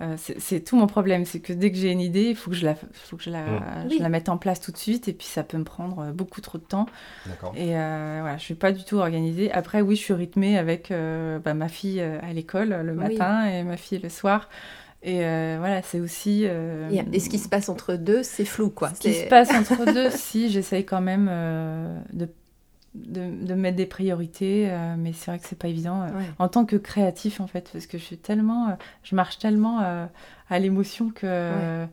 euh, 0.00 0.16
c'est 0.16 0.60
tout 0.64 0.76
mon 0.76 0.86
problème, 0.86 1.24
c'est 1.24 1.40
que 1.40 1.52
dès 1.52 1.70
que 1.72 1.76
j'ai 1.78 1.90
une 1.90 2.00
idée, 2.00 2.30
il 2.30 2.36
faut 2.36 2.50
que 2.50 2.56
je 2.56 2.64
la, 2.64 2.74
faut 2.92 3.16
que 3.16 3.22
je 3.22 3.30
la, 3.30 3.42
Mm. 3.44 3.88
je 3.90 3.96
Oui. 3.96 3.98
la 3.98 4.08
mette 4.08 4.28
en 4.28 4.38
place 4.38 4.60
tout 4.60 4.72
de 4.72 4.76
suite, 4.76 5.08
et 5.08 5.12
puis 5.12 5.26
ça 5.26 5.42
peut 5.42 5.58
me 5.58 5.64
prendre 5.64 5.98
euh, 6.00 6.12
beaucoup 6.12 6.40
trop 6.40 6.58
de 6.58 6.62
temps. 6.64 6.86
D'accord. 7.26 7.52
Et 7.56 7.76
euh, 7.76 8.18
voilà, 8.20 8.36
je 8.38 8.42
suis 8.44 8.54
pas 8.54 8.72
du 8.72 8.84
tout 8.84 8.96
organisée. 8.96 9.50
Après, 9.52 9.80
oui, 9.80 9.96
je 9.96 10.02
suis 10.02 10.14
rythmée 10.14 10.56
avec 10.58 10.90
euh, 10.90 11.38
bah, 11.38 11.54
ma 11.54 11.68
fille 11.68 12.00
à 12.00 12.32
l'école 12.32 12.70
le 12.70 12.92
Oui. 12.92 12.96
matin 12.96 13.46
et 13.46 13.62
ma 13.64 13.76
fille 13.76 13.98
le 13.98 14.08
soir. 14.08 14.48
Et 15.02 15.24
euh, 15.24 15.56
voilà, 15.60 15.80
c'est 15.82 16.00
aussi. 16.00 16.42
euh, 16.46 16.90
Et, 16.90 17.16
et 17.16 17.20
ce 17.20 17.28
qui 17.30 17.38
se 17.38 17.48
passe 17.48 17.68
entre 17.68 17.94
deux, 17.94 18.22
c'est 18.24 18.44
flou, 18.44 18.70
quoi. 18.70 18.92
ce 18.94 19.00
qui 19.00 19.14
se 19.14 19.26
passe 19.26 19.50
entre 19.54 19.84
deux, 19.92 20.10
si 20.12 20.50
j'essaye 20.50 20.84
quand 20.84 21.00
même 21.00 21.28
euh, 21.30 22.00
de, 22.12 22.28
de, 23.06 23.44
de 23.46 23.54
mettre 23.54 23.76
des 23.76 23.86
priorités, 23.86 24.68
euh, 24.70 24.94
mais 24.98 25.12
c'est 25.12 25.30
vrai 25.30 25.38
que 25.38 25.46
c'est 25.46 25.58
pas 25.58 25.68
évident. 25.68 26.02
euh, 26.02 26.06
Ouais. 26.18 26.24
En 26.38 26.48
tant 26.48 26.64
que 26.64 26.76
créatif, 26.76 27.40
en 27.40 27.46
fait, 27.46 27.70
parce 27.72 27.86
que 27.86 27.98
je 27.98 28.02
suis 28.04 28.18
tellement, 28.18 28.68
euh, 28.70 28.72
je 29.02 29.14
marche 29.14 29.38
tellement 29.38 29.80
euh, 29.82 30.06
à 30.50 30.58
l'émotion 30.58 31.10
que 31.10 31.86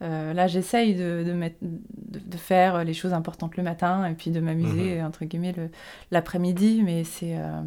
là, 0.00 0.46
j'essaye 0.46 0.94
de, 0.94 1.22
de, 1.26 1.32
mettre, 1.32 1.56
de, 1.62 2.18
de 2.18 2.36
faire 2.36 2.84
les 2.84 2.94
choses 2.94 3.12
importantes 3.12 3.56
le 3.56 3.62
matin 3.62 4.04
et 4.06 4.14
puis 4.14 4.30
de 4.30 4.40
m'amuser, 4.40 5.02
entre 5.02 5.24
guillemets, 5.24 5.52
le- 5.56 5.70
l'après-midi, 6.10 6.82
mais 6.84 7.04
c'est. 7.04 7.36
euh, 7.36 7.60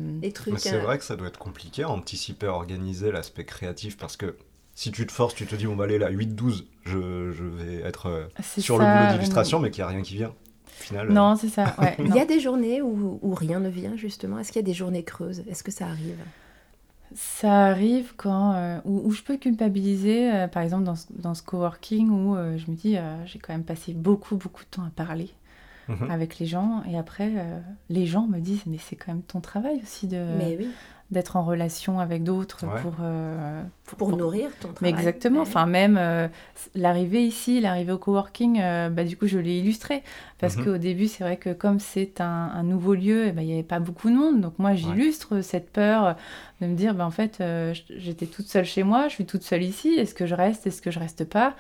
c'est 0.58 0.78
vrai 0.84 0.98
que 0.98 1.04
ça 1.04 1.16
doit 1.16 1.28
être 1.28 1.40
compliqué 1.40 1.84
à 1.84 1.90
anticiper, 1.90 2.48
à 2.48 2.54
organiser 2.54 3.12
l'aspect 3.12 3.46
créatif 3.46 3.98
parce 3.98 4.18
que 4.18 4.36
si 4.78 4.92
tu 4.92 5.06
te 5.08 5.12
forces, 5.14 5.34
tu 5.36 5.46
te 5.46 5.56
dis, 5.56 5.66
bon, 5.68 5.76
bah, 5.76 5.86
allez, 5.86 5.98
là, 5.98 6.10
8-12, 6.10 6.66
je, 6.86 7.32
je 7.32 7.44
vais 7.46 7.76
être 7.88 8.08
euh, 8.08 8.26
sur 8.62 8.76
ça, 8.78 8.84
le 8.84 8.92
boulot 8.92 9.06
d'illustration, 9.14 9.60
mais 9.60 9.72
qu'il 9.72 9.84
n'y 9.84 9.90
a 9.90 9.94
rien 9.94 10.02
qui 10.02 10.16
vient. 10.16 10.34
Final, 10.78 11.10
euh, 11.12 11.14
Non, 11.14 11.36
c'est 11.36 11.50
ça, 11.50 11.76
ouais. 11.80 11.96
Il 12.00 12.10
non. 12.10 12.16
y 12.16 12.20
a 12.20 12.26
des 12.26 12.40
journées 12.40 12.82
où, 12.82 13.20
où 13.22 13.34
rien 13.36 13.60
ne 13.60 13.70
vient, 13.70 13.96
justement. 13.96 14.40
Est-ce 14.40 14.52
qu'il 14.52 14.62
y 14.62 14.66
a 14.66 14.68
des 14.68 14.74
journées 14.74 15.04
creuses? 15.04 15.44
Est-ce 15.48 15.64
que 15.64 15.72
ça 15.72 15.88
arrive? 15.88 16.26
Ça 17.14 17.68
arrive 17.68 18.14
quand 18.18 18.54
euh, 18.56 18.80
où, 18.84 19.02
où 19.08 19.12
je 19.12 19.22
peux 19.22 19.38
culpabiliser, 19.38 20.32
euh, 20.34 20.48
par 20.48 20.64
exemple 20.64 20.84
dans, 20.84 20.96
ce- 20.96 21.06
dans 21.12 21.34
ce 21.36 21.44
coworking 21.44 22.10
où 22.10 22.36
euh, 22.36 22.58
je 22.58 22.70
me 22.70 22.76
dis 22.76 22.98
euh, 22.98 23.26
j'ai 23.26 23.40
quand 23.40 23.54
même 23.54 23.64
passé 23.64 23.94
beaucoup 23.94 24.36
beaucoup 24.38 24.64
de 24.64 24.70
temps 24.70 24.84
à 24.84 24.90
parler 24.90 25.30
Mhm. 25.88 26.10
avec 26.10 26.40
les 26.40 26.48
gens 26.48 26.84
et 26.90 26.98
après 26.98 27.32
euh, 27.38 27.60
les 27.90 28.08
gens 28.08 28.28
me 28.28 28.40
disent 28.40 28.66
mais 28.66 28.80
c'est 28.80 28.96
quand 28.96 29.14
même 29.14 29.22
ton 29.24 29.42
travail 29.42 29.80
aussi 29.84 30.08
de 30.08 30.18
Mais 30.38 30.58
oui. 30.58 30.76
D'être 31.12 31.36
en 31.36 31.44
relation 31.44 32.00
avec 32.00 32.24
d'autres 32.24 32.66
Ouais. 32.66 32.82
pour 32.82 32.96
euh, 33.02 33.62
pour, 33.86 34.18
nourrir 34.18 34.50
ton 34.60 34.74
travail. 34.74 34.78
Mais 34.82 34.90
exactement. 34.90 35.42
Enfin, 35.42 35.68
même 35.68 35.98
euh, 36.00 36.28
l'arrivée 36.74 37.24
ici, 37.24 37.62
l'arrivée 37.62 37.92
au 37.92 38.00
coworking, 38.00 38.60
euh, 38.60 38.90
bah, 38.90 39.04
du 39.04 39.16
coup, 39.16 39.28
je 39.28 39.38
l'ai 39.38 39.60
illustré. 39.60 40.02
Parce 40.40 40.58
Mhm. 40.58 40.66
qu'au 40.66 40.78
début, 40.80 41.08
c'est 41.08 41.24
vrai 41.24 41.38
que 41.38 41.54
comme 41.54 41.80
c'est 41.80 42.20
un, 42.20 42.26
un 42.54 42.64
nouveau 42.64 42.96
lieu, 42.96 43.28
eh 43.28 43.32
ben, 43.32 43.44
il 43.44 43.48
n'y 43.48 43.54
avait 43.54 43.62
pas 43.64 43.80
beaucoup 43.80 44.10
de 44.10 44.16
monde. 44.16 44.42
Donc, 44.42 44.58
moi, 44.58 44.74
j'illustre 44.74 45.42
cette 45.42 45.70
peur 45.72 46.16
de 46.62 46.66
me 46.68 46.76
dire, 46.76 46.96
bah, 46.96 47.06
en 47.06 47.12
fait, 47.12 47.38
euh, 47.40 47.74
j'étais 47.96 48.26
toute 48.26 48.48
seule 48.48 48.66
chez 48.66 48.82
moi, 48.84 49.08
je 49.08 49.14
suis 49.14 49.26
toute 49.26 49.44
seule 49.44 49.62
ici. 49.64 49.90
Est-ce 49.94 50.16
que 50.16 50.26
je 50.26 50.34
reste? 50.34 50.66
Est-ce 50.66 50.82
que 50.82 50.90
je 50.90 51.00
reste 51.00 51.24
pas? 51.26 51.54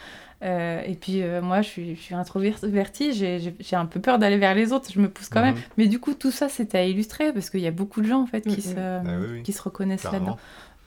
Euh, 0.43 0.81
Et 0.85 0.95
puis, 0.95 1.21
euh, 1.23 1.41
moi, 1.41 1.61
je 1.61 1.69
suis, 1.69 1.95
je 1.95 2.01
suis 2.01 2.15
introvertie, 2.15 3.13
j'ai 3.13 3.75
un 3.75 3.85
peu 3.85 3.99
peur 3.99 4.19
d'aller 4.19 4.37
vers 4.37 4.53
les 4.55 4.73
autres, 4.73 4.91
je 4.93 4.99
me 4.99 5.09
pousse 5.09 5.29
quand 5.29 5.41
même. 5.41 5.55
Mhm. 5.55 5.61
Mais 5.77 5.87
du 5.87 5.99
coup, 5.99 6.13
tout 6.13 6.31
ça, 6.31 6.49
c'était 6.49 6.77
à 6.77 6.85
illustrer 6.85 7.33
parce 7.33 7.49
qu'il 7.49 7.61
y 7.61 7.67
a 7.67 7.71
beaucoup 7.71 8.01
de 8.01 8.07
gens, 8.07 8.21
en 8.21 8.27
fait, 8.27 8.41
qui, 8.41 8.61
se, 8.61 8.75
Ah 8.77 9.01
oui, 9.19 9.25
oui. 9.31 9.43
qui 9.43 9.53
se 9.53 9.61
reconnaissent 9.61 10.03
là-dedans. 10.03 10.37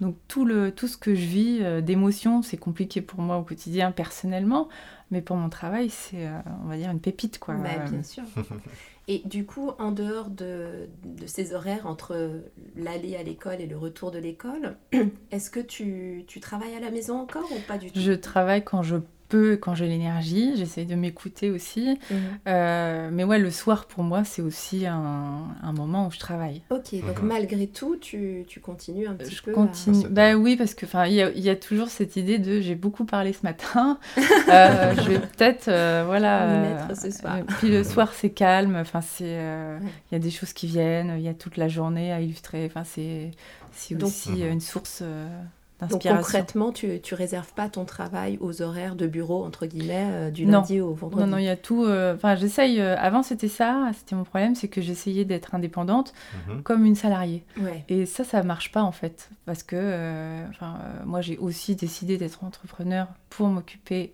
Donc 0.01 0.15
tout, 0.29 0.45
le, 0.45 0.71
tout 0.71 0.87
ce 0.87 0.97
que 0.97 1.15
je 1.17 1.25
vis 1.27 1.59
euh, 1.61 1.81
d'émotions, 1.81 2.43
c'est 2.43 2.57
compliqué 2.57 3.01
pour 3.01 3.21
moi 3.21 3.37
au 3.39 3.43
quotidien 3.43 3.91
personnellement, 3.91 4.69
mais 5.11 5.23
pour 5.23 5.35
mon 5.35 5.49
travail, 5.49 5.91
c'est, 5.91 6.25
euh, 6.29 6.39
on 6.65 6.69
va 6.69 6.77
dire, 6.77 6.91
une 6.91 7.01
pépite. 7.01 7.41
Quoi. 7.41 7.55
Bah, 7.55 7.71
bien 7.91 8.05
sûr. 8.05 8.23
Et 9.09 9.23
du 9.25 9.45
coup, 9.47 9.71
en 9.79 9.91
dehors 9.91 10.29
de, 10.29 10.87
de 11.05 11.27
ces 11.27 11.55
horaires 11.55 11.87
entre 11.87 12.43
l'aller 12.77 13.17
à 13.17 13.23
l'école 13.23 13.61
et 13.61 13.67
le 13.67 13.77
retour 13.77 14.11
de 14.11 14.19
l'école, 14.19 14.77
est-ce 15.33 15.51
que 15.51 15.61
tu, 15.61 16.25
tu 16.29 16.41
travailles 16.41 16.75
à 16.77 16.81
la 16.81 16.91
maison 16.91 17.19
encore 17.19 17.51
ou 17.51 17.59
pas 17.67 17.79
du 17.79 17.91
tout? 17.91 17.99
Je 17.99 18.13
travaille 18.13 18.63
quand 18.63 18.83
je 18.83 18.97
peux, 19.29 19.57
quand 19.57 19.75
j'ai 19.75 19.87
l'énergie, 19.87 20.53
j'essaye 20.57 20.87
de 20.87 20.95
m'écouter 20.95 21.51
aussi. 21.51 21.99
Mhm. 22.11 22.19
Euh, 22.49 23.11
mais 23.13 23.25
ouais, 23.25 23.39
le 23.39 23.51
soir, 23.51 23.87
pour 23.87 24.03
moi, 24.05 24.25
c'est 24.25 24.43
aussi 24.43 24.87
un, 24.87 25.45
un 25.63 25.73
moment 25.73 26.07
où 26.07 26.11
je 26.11 26.19
travaille. 26.19 26.63
Ok, 26.71 26.95
donc 27.07 27.23
malgré 27.23 27.67
tout, 27.67 27.97
tu, 27.97 28.45
tu 28.49 28.61
continues 28.61 29.07
un 29.07 29.15
petit 29.15 29.35
Je 29.35 29.43
peu. 29.43 29.51
à- 29.51 29.55
continue. 29.55 30.03
C'est 30.03 30.13
Bah 30.13 30.35
oui, 30.35 30.57
parce 30.57 30.75
que 30.75 30.87
enfin, 30.87 31.07
il 31.07 31.15
y, 31.15 31.23
a- 31.23 31.31
il 31.31 31.41
y 31.41 31.51
a 31.51 31.57
toujours 31.57 31.89
cette 31.89 32.17
idée 32.17 32.39
de 32.39 32.61
j'ai 32.61 32.75
beaucoup 32.75 33.05
parlé 33.05 33.33
ce 33.33 33.43
matin. 33.43 33.99
euh, 34.49 34.95
je 34.97 35.09
vais 35.11 35.19
peut-être 35.21 35.69
euh, 35.69 36.05
voilà. 36.07 36.47
Mettre 36.87 37.01
ce 37.01 37.11
soir. 37.11 37.37
euh, 37.37 37.43
puis 37.59 37.69
le 37.71 37.85
soir 37.85 38.13
c'est 38.13 38.31
calme. 38.31 38.77
Enfin 38.77 39.01
c'est 39.01 39.39
il 40.11 40.13
y 40.13 40.17
a 40.17 40.19
des 40.19 40.31
choses 40.31 40.53
qui 40.53 40.67
viennent. 40.67 41.15
Il 41.17 41.23
y 41.23 41.29
a 41.29 41.35
toute 41.35 41.57
la 41.57 41.69
journée 41.69 42.13
à 42.13 42.21
illustrer. 42.21 42.65
Enfin 42.67 42.85
c'est 42.85 43.31
aussi 44.03 44.31
Mhm. 44.31 44.53
une 44.53 44.61
source 44.61 45.01
euh, 45.03 45.27
Donc 45.87 46.03
concrètement, 46.03 46.73
tu, 46.73 47.01
tu 47.01 47.15
réserves 47.15 47.53
pas 47.53 47.69
ton 47.69 47.85
travail 47.85 48.37
aux 48.41 48.63
horaires 48.63 48.97
de 48.97 49.07
bureau, 49.07 49.45
entre 49.45 49.67
guillemets, 49.67 50.09
euh, 50.11 50.31
du 50.31 50.45
Non. 50.45 50.59
lundi 50.59 50.81
au 50.81 50.93
vendredi? 50.93 51.23
Non, 51.25 51.31
non, 51.31 51.39
il 51.39 51.45
y 51.45 51.49
a 51.49 51.57
tout. 51.57 51.85
euh, 51.85 52.15
Enfin, 52.17 52.35
j'essaye. 52.35 52.81
euh, 52.81 52.97
avant, 52.99 53.23
c'était 53.23 53.47
ça. 53.49 53.91
C'était 53.95 54.17
mon 54.17 54.25
problème, 54.25 54.57
c'est 54.57 54.67
que 54.67 54.81
j'essayais 54.81 55.25
d'être 55.25 55.55
indépendante 55.55 56.13
Mhm. 56.49 56.63
comme 56.63 56.85
une 56.85 56.97
salariée. 56.97 57.45
Ouais. 57.61 57.85
Et 57.89 58.07
ça, 58.07 58.25
ça 58.25 58.43
marche 58.43 58.73
pas 58.73 58.83
en 58.83 58.91
fait. 58.93 59.31
Parce 59.47 59.63
que 59.63 59.77
euh, 59.79 60.45
enfin, 60.51 60.79
euh, 60.83 61.05
moi, 61.07 61.21
j'ai 61.21 61.39
aussi 61.39 61.77
décidé 61.77 62.19
d'être 62.19 62.43
entrepreneur 62.43 63.07
pour 63.31 63.47
m'occuper 63.47 64.13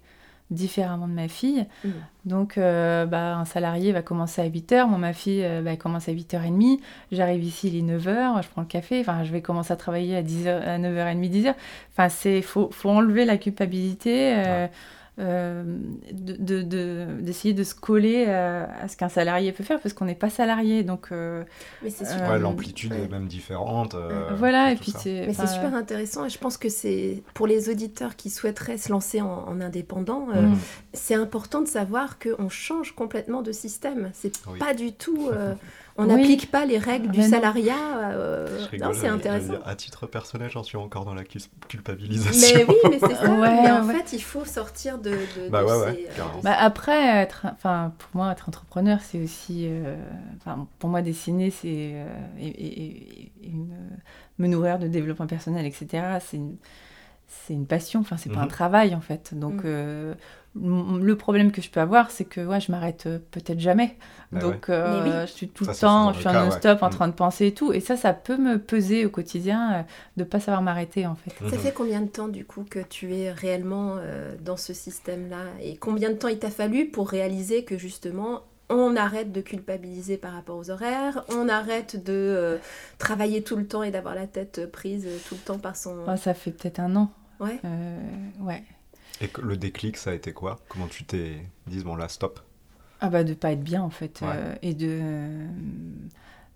différemment 0.55 1.07
de 1.09 1.12
ma 1.12 1.29
fille. 1.29 1.67
Mhm. 1.85 1.93
Donc, 2.25 2.57
euh, 2.57 3.05
bah, 3.05 3.37
un 3.37 3.45
salarié 3.45 3.93
va 3.93 4.01
commencer 4.01 4.40
à 4.40 4.47
8h. 4.47 4.87
Moi, 4.88 4.97
ma 4.99 5.12
fille, 5.12 5.45
euh, 5.45 5.61
bah, 5.61 5.73
elle 5.73 5.79
commence 5.79 6.09
à 6.09 6.12
8h30. 6.12 6.81
J'arrive 7.12 7.45
ici, 7.45 7.69
il 7.69 7.77
est 7.77 7.83
9h. 7.83 8.43
Je 8.43 8.49
prends 8.49 8.62
le 8.62 8.67
café. 8.67 9.01
Enfin, 9.01 9.25
je 9.25 9.33
vais 9.33 9.43
commencer 9.43 9.73
à 9.73 9.77
travailler 9.77 10.17
à, 10.17 10.23
10h, 10.23 10.49
à 10.62 10.79
9h30, 10.79 11.29
10h. 11.31 11.55
Enfin, 11.93 12.09
c'est 12.09 12.40
faut, 12.40 12.71
faut 12.73 12.88
enlever 12.90 13.25
la 13.27 13.37
culpabilité. 13.37 14.35
euh, 14.37 14.67
euh, 15.20 15.62
de- 16.12 16.33
de- 16.33 16.62
de- 16.62 17.07
d'essayer 17.20 17.55
de, 17.55 17.62
se 17.62 17.74
coller 17.74 18.24
euh, 18.27 18.66
à 18.83 18.88
ce 18.88 18.96
qu'un 18.96 19.09
salarié 19.09 19.53
peut 19.53 19.62
faire 19.62 19.79
parce 19.81 19.92
qu'on 19.94 20.07
n'est 20.07 20.14
pas 20.16 20.29
salarié 20.31 20.83
donc 20.83 21.09
euh, 21.12 21.44
Mais 21.83 21.90
c'est 21.90 22.05
Euh, 22.05 22.12
super. 22.12 22.31
Ouais, 22.33 22.38
l'amplitude 22.40 22.92
ouais. 22.92 23.05
est 23.05 23.09
même 23.09 23.29
différente. 23.29 23.94
euh, 23.94 24.31
voilà 24.37 24.72
et 24.72 24.77
puis 24.77 24.92
c'est 24.96 25.27
Mais 25.29 25.33
c'est 25.35 25.42
enfin, 25.42 25.53
super 25.55 25.74
intéressant 25.74 26.24
et 26.24 26.31
je 26.31 26.38
pense 26.38 26.57
que 26.57 26.68
c'est 26.68 27.22
pour 27.35 27.46
les 27.46 27.68
auditeurs 27.70 28.16
qui 28.16 28.29
souhaiteraient 28.29 28.79
se 28.79 28.90
lancer 28.90 29.20
en, 29.20 29.44
en 29.46 29.61
indépendant, 29.61 30.27
euh, 30.35 30.42
Mm. 30.42 30.57
c'est 30.94 31.14
important 31.14 31.61
de 31.61 31.68
savoir 31.68 32.18
qu'on 32.18 32.48
change 32.48 32.92
complètement 32.96 33.42
de 33.42 33.53
système. 33.53 34.11
C'est 34.14 34.33
Oui. 34.48 34.59
pas 34.59 34.74
du 34.74 34.92
tout. 34.92 35.31
euh, 35.98 36.02
on 36.02 36.09
Oui. 36.09 36.16
n'applique 36.16 36.50
pas 36.50 36.64
les 36.66 36.78
règles 36.78 37.07
Ah 37.11 37.12
du 37.12 37.20
non. 37.20 37.28
salariat. 37.28 37.98
euh, 38.11 38.46
Je 38.59 38.62
non, 38.62 38.68
rigole, 38.70 38.94
c'est 38.96 39.09
intéressant. 39.09 39.48
dire, 39.52 39.61
À 39.64 39.76
titre 39.76 40.07
personnel, 40.07 40.50
j'en 40.50 40.62
suis 40.62 40.76
encore 40.76 41.04
dans 41.04 41.14
la 41.14 41.24
cul- 41.24 41.38
culpabilisation. 41.68 42.57
Mais 42.57 42.64
oui, 42.68 42.74
mais 42.90 42.98
c'est 42.98 43.14
ça. 43.14 43.30
Ouais, 43.30 43.62
mais 43.62 43.70
en 43.70 43.87
ouais. 43.87 43.94
fait, 43.94 44.12
il 44.12 44.22
faut 44.22 44.44
sortir 44.44 44.98
de. 44.98 45.11
de- 45.11 45.48
Bah 45.50 45.61
de 45.62 45.66
ouais, 45.66 45.72
ces, 45.72 45.78
ouais, 46.02 46.09
euh, 46.18 46.22
Bah 46.42 46.57
après, 46.59 47.00
être, 47.22 47.46
enfin, 47.52 47.92
pour 47.98 48.11
moi, 48.14 48.33
être 48.33 48.48
entrepreneur, 48.48 48.98
c'est 49.02 49.22
aussi, 49.22 49.66
euh, 49.68 49.96
enfin, 50.37 50.66
pour 50.78 50.90
moi, 50.90 51.00
dessiner, 51.02 51.50
c'est 51.50 51.92
euh, 51.94 52.07
et, 52.38 52.48
et- 52.48 53.22
et- 53.22 53.33
et 53.44 53.50
me, 53.52 53.74
me 54.38 54.48
nourrir 54.48 54.78
de 54.78 54.88
développement 54.88 55.26
personnel, 55.26 55.64
etc. 55.64 56.18
C'est 56.20 56.37
une, 56.38 56.57
c'est 57.28 57.54
une 57.54 57.66
passion. 57.66 58.00
Enfin, 58.00 58.16
c'est 58.16 58.30
pas 58.30 58.40
un 58.40 58.44
Mhm. 58.44 58.48
travail 58.48 58.94
en 58.94 59.00
fait. 59.00 59.33
Donc, 59.35 59.54
Mhm. 59.54 59.62
euh, 59.64 60.12
m- 60.12 60.18
le 60.57 61.14
problème 61.17 61.51
que 61.53 61.61
je 61.61 61.71
peux 61.71 61.81
avoir, 61.81 62.11
c'est 62.11 62.25
que 62.25 62.40
ouais, 62.45 62.61
je 62.61 62.71
m'arrête 62.71 63.07
euh, 63.07 63.19
peut-être 63.33 63.59
jamais. 63.61 63.97
Bah 64.33 64.38
Donc, 64.40 64.69
euh, 64.69 65.03
oui. 65.05 65.11
je 65.27 65.33
suis 65.33 65.49
tout 65.49 65.64
Ça, 65.64 65.73
le 65.73 65.77
temps, 65.79 66.12
je 66.12 66.21
suis 66.21 66.29
en 66.29 66.33
ouais. 66.33 66.45
non-stop 66.47 66.83
en 66.83 66.87
Mhm. 66.87 66.93
train 66.93 67.09
de 67.09 67.12
penser 67.12 67.47
et 67.49 67.55
tout. 67.55 67.73
Et 67.73 67.81
ça, 67.81 67.97
ça 67.97 68.12
peut 68.12 68.37
me 68.37 68.59
peser 68.59 69.05
au 69.05 69.11
quotidien 69.11 69.73
euh, 69.75 69.83
de 70.17 70.25
pas 70.25 70.40
savoir 70.40 70.62
m'arrêter 70.62 71.07
en 71.07 71.17
fait. 71.17 71.33
Ça 71.49 71.59
fait 71.59 71.73
combien 71.73 72.01
de 72.03 72.09
temps 72.09 72.29
du 72.29 72.45
coup 72.45 72.64
que 72.69 72.79
tu 72.79 73.14
es 73.14 73.33
réellement 73.33 73.97
euh, 73.99 74.35
dans 74.40 74.57
ce 74.57 74.73
système-là? 74.73 75.45
Et 75.62 75.77
combien 75.77 76.11
de 76.11 76.14
temps 76.17 76.29
il 76.29 76.38
t'a 76.38 76.51
fallu 76.51 76.87
pour 76.88 77.09
réaliser 77.09 77.64
que 77.64 77.77
justement 77.77 78.43
on 78.71 78.97
arrête 78.97 79.31
de 79.31 79.40
culpabiliser 79.43 80.17
par 80.17 80.33
rapport 80.33 80.57
aux 80.57 80.71
horaires, 80.71 81.23
on 81.29 81.49
arrête 81.51 82.03
de 82.03 82.12
euh, 82.12 82.59
travailler 82.99 83.43
tout 83.43 83.57
le 83.57 83.67
temps 83.67 83.83
et 83.83 83.90
d'avoir 83.90 84.14
la 84.14 84.27
tête 84.27 84.71
prise 84.73 85.07
tout 85.29 85.35
le 85.35 85.40
temps 85.40 85.59
par 85.59 85.77
son... 85.77 85.97
Ah, 86.07 86.17
ça 86.17 86.33
fait 86.33 86.51
peut-être 86.51 86.81
un 86.81 86.97
an. 86.97 87.11
Ouais. 87.40 87.61
Euh, 87.64 87.99
ouais. 88.40 88.62
Et 89.20 89.29
le 89.42 89.57
déclic, 89.57 89.96
ça 89.96 90.11
a 90.11 90.14
été 90.14 90.33
quoi? 90.33 90.61
Comment 90.68 90.87
tu 90.87 91.05
t'es 91.05 91.48
dit, 91.66 91.83
bon 91.83 91.96
là, 91.96 92.09
stop? 92.09 92.40
Ah 93.00 93.11
bah 93.11 93.24
de 93.24 93.35
pas 93.35 93.53
être 93.53 93.62
bien 93.62 93.83
en 93.83 93.90
fait 93.90 94.20
Ouais. 94.22 94.29
euh, 94.33 94.55
et 94.62 94.74
de 94.74 95.46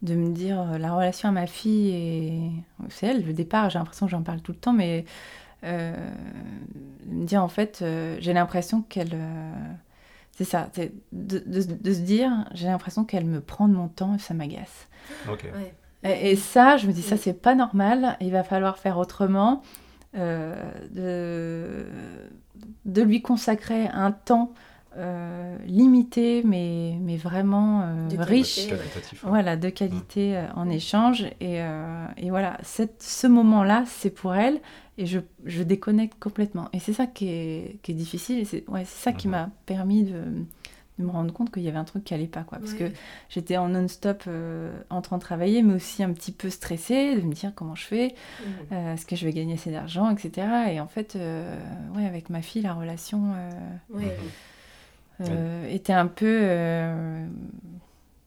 de 0.03 0.15
me 0.15 0.31
dire 0.33 0.61
euh, 0.61 0.79
la 0.79 0.93
relation 0.95 1.29
à 1.29 1.33
ma 1.33 1.47
fille 1.47 1.91
et 1.91 2.51
c'est 2.89 3.09
elle 3.09 3.25
le 3.27 3.33
départ 3.33 3.69
j'ai 3.71 3.79
l'impression 3.79 4.07
que 4.07 4.13
j'en 4.13 4.23
parle 4.23 4.41
tout 4.41 4.53
le 4.53 4.59
temps 4.59 4.73
mais 4.73 5.05
euh, 5.65 5.95
me 7.07 7.25
dire 7.27 7.43
en 7.43 7.49
fait 7.49 7.81
euh, 7.83 8.17
j'ai 8.21 8.33
l'impression 8.33 8.83
qu'elle 8.83 9.11
euh, 9.15 9.53
c'est 10.33 10.45
ça 10.45 10.71
c'est 10.75 10.93
de, 11.13 11.41
de- 11.47 11.63
de 11.75 11.93
se 11.95 12.01
dire 12.01 12.33
j'ai 12.55 12.67
l'impression 12.69 13.05
qu'elle 13.05 13.27
me 13.27 13.41
prend 13.41 13.69
de 13.69 13.75
mon 13.75 13.89
temps 13.89 14.15
et 14.15 14.19
ça 14.19 14.35
m'agace 14.35 14.89
Ok. 15.29 15.45
Ouais. 15.55 15.75
et, 16.05 16.33
et 16.33 16.37
ça, 16.37 16.77
je 16.77 16.87
me 16.87 16.93
dis, 16.93 17.03
ça, 17.03 17.17
c'est 17.17 17.35
pas 17.35 17.55
normal. 17.55 18.17
Il 18.21 18.31
va 18.33 18.45
falloir 18.45 18.79
faire 18.79 18.99
autrement. 18.99 19.63
Euh, 20.17 20.55
de, 20.91 21.87
de 22.85 23.03
lui 23.03 23.23
consacrer 23.23 23.87
un 23.89 24.13
temps 24.13 24.53
euh, 24.97 25.57
limité, 25.67 26.43
mais, 26.45 26.97
mais 27.01 27.17
vraiment 27.17 27.83
euh, 27.83 28.09
De 28.09 28.17
riche. 28.19 28.69
Ouais. 28.71 28.79
Voilà, 29.23 29.57
de 29.57 29.69
qualité 29.69 30.37
euh, 30.37 30.47
en 30.57 30.69
échange. 30.71 31.25
Et, 31.41 31.61
euh, 31.63 32.07
et 32.17 32.31
voilà, 32.31 32.59
cette, 32.63 33.03
ce 33.03 33.27
moment-là, 33.27 33.85
c'est 33.87 34.11
pour 34.11 34.35
elle. 34.35 34.61
Et 34.97 35.07
je, 35.07 35.21
je 35.45 35.63
déconnecte 35.63 36.19
complètement. 36.19 36.69
Et 36.73 36.81
c'est 36.81 36.95
ça 36.95 37.07
qui 37.07 37.29
est, 37.29 37.79
qui 37.83 37.93
est 37.93 37.95
difficile. 37.95 38.39
Et 38.39 38.45
c'est 38.45 38.65
ouais, 38.69 38.85
c'est 38.85 39.03
ça 39.05 39.13
qui 39.13 39.29
Mhm. 39.29 39.33
m'a 39.33 39.51
permis 39.67 40.03
de, 40.05 40.25
de 40.99 41.05
me 41.05 41.11
rendre 41.11 41.33
compte 41.33 41.51
qu'il 41.53 41.63
y 41.63 41.69
avait 41.69 41.79
un 41.79 41.85
truc 41.85 42.05
qui 42.05 42.15
allait 42.15 42.27
pas. 42.27 42.43
Quoi. 42.43 42.59
Parce 42.59 42.73
Ouais. 42.73 42.91
que 42.91 42.97
j'étais 43.29 43.57
en 43.57 43.69
non-stop 43.69 44.25
euh, 44.27 44.73
en 44.91 45.01
train 45.01 45.17
de 45.17 45.23
travailler, 45.23 45.63
mais 45.63 45.75
aussi 45.75 46.03
un 46.03 46.13
petit 46.13 46.33
peu 46.33 46.51
stressée 46.51 47.17
de 47.17 47.23
me 47.23 47.33
dire 47.33 47.53
comment 47.55 47.75
je 47.75 47.85
fais, 47.85 48.15
Mhm. 48.41 48.53
euh, 48.73 48.95
est-ce 48.95 49.07
que 49.07 49.17
je 49.17 49.25
vais 49.25 49.33
gagner 49.33 49.55
assez 49.55 49.71
d'argent, 49.71 50.11
etc. 50.11 50.47
Et 50.73 50.81
en 50.81 50.89
fait, 50.89 51.17
euh, 51.17 51.57
ouais, 51.95 52.05
avec 52.07 52.31
ma 52.31 52.43
fille, 52.43 52.63
la 52.63 52.75
relation 52.75 53.33
euh, 53.37 53.51
Ouais. 53.91 54.17
euh, 55.21 55.69
était 55.71 55.93
un 55.93 56.07
peu. 56.07 56.27
euh, 56.27 57.27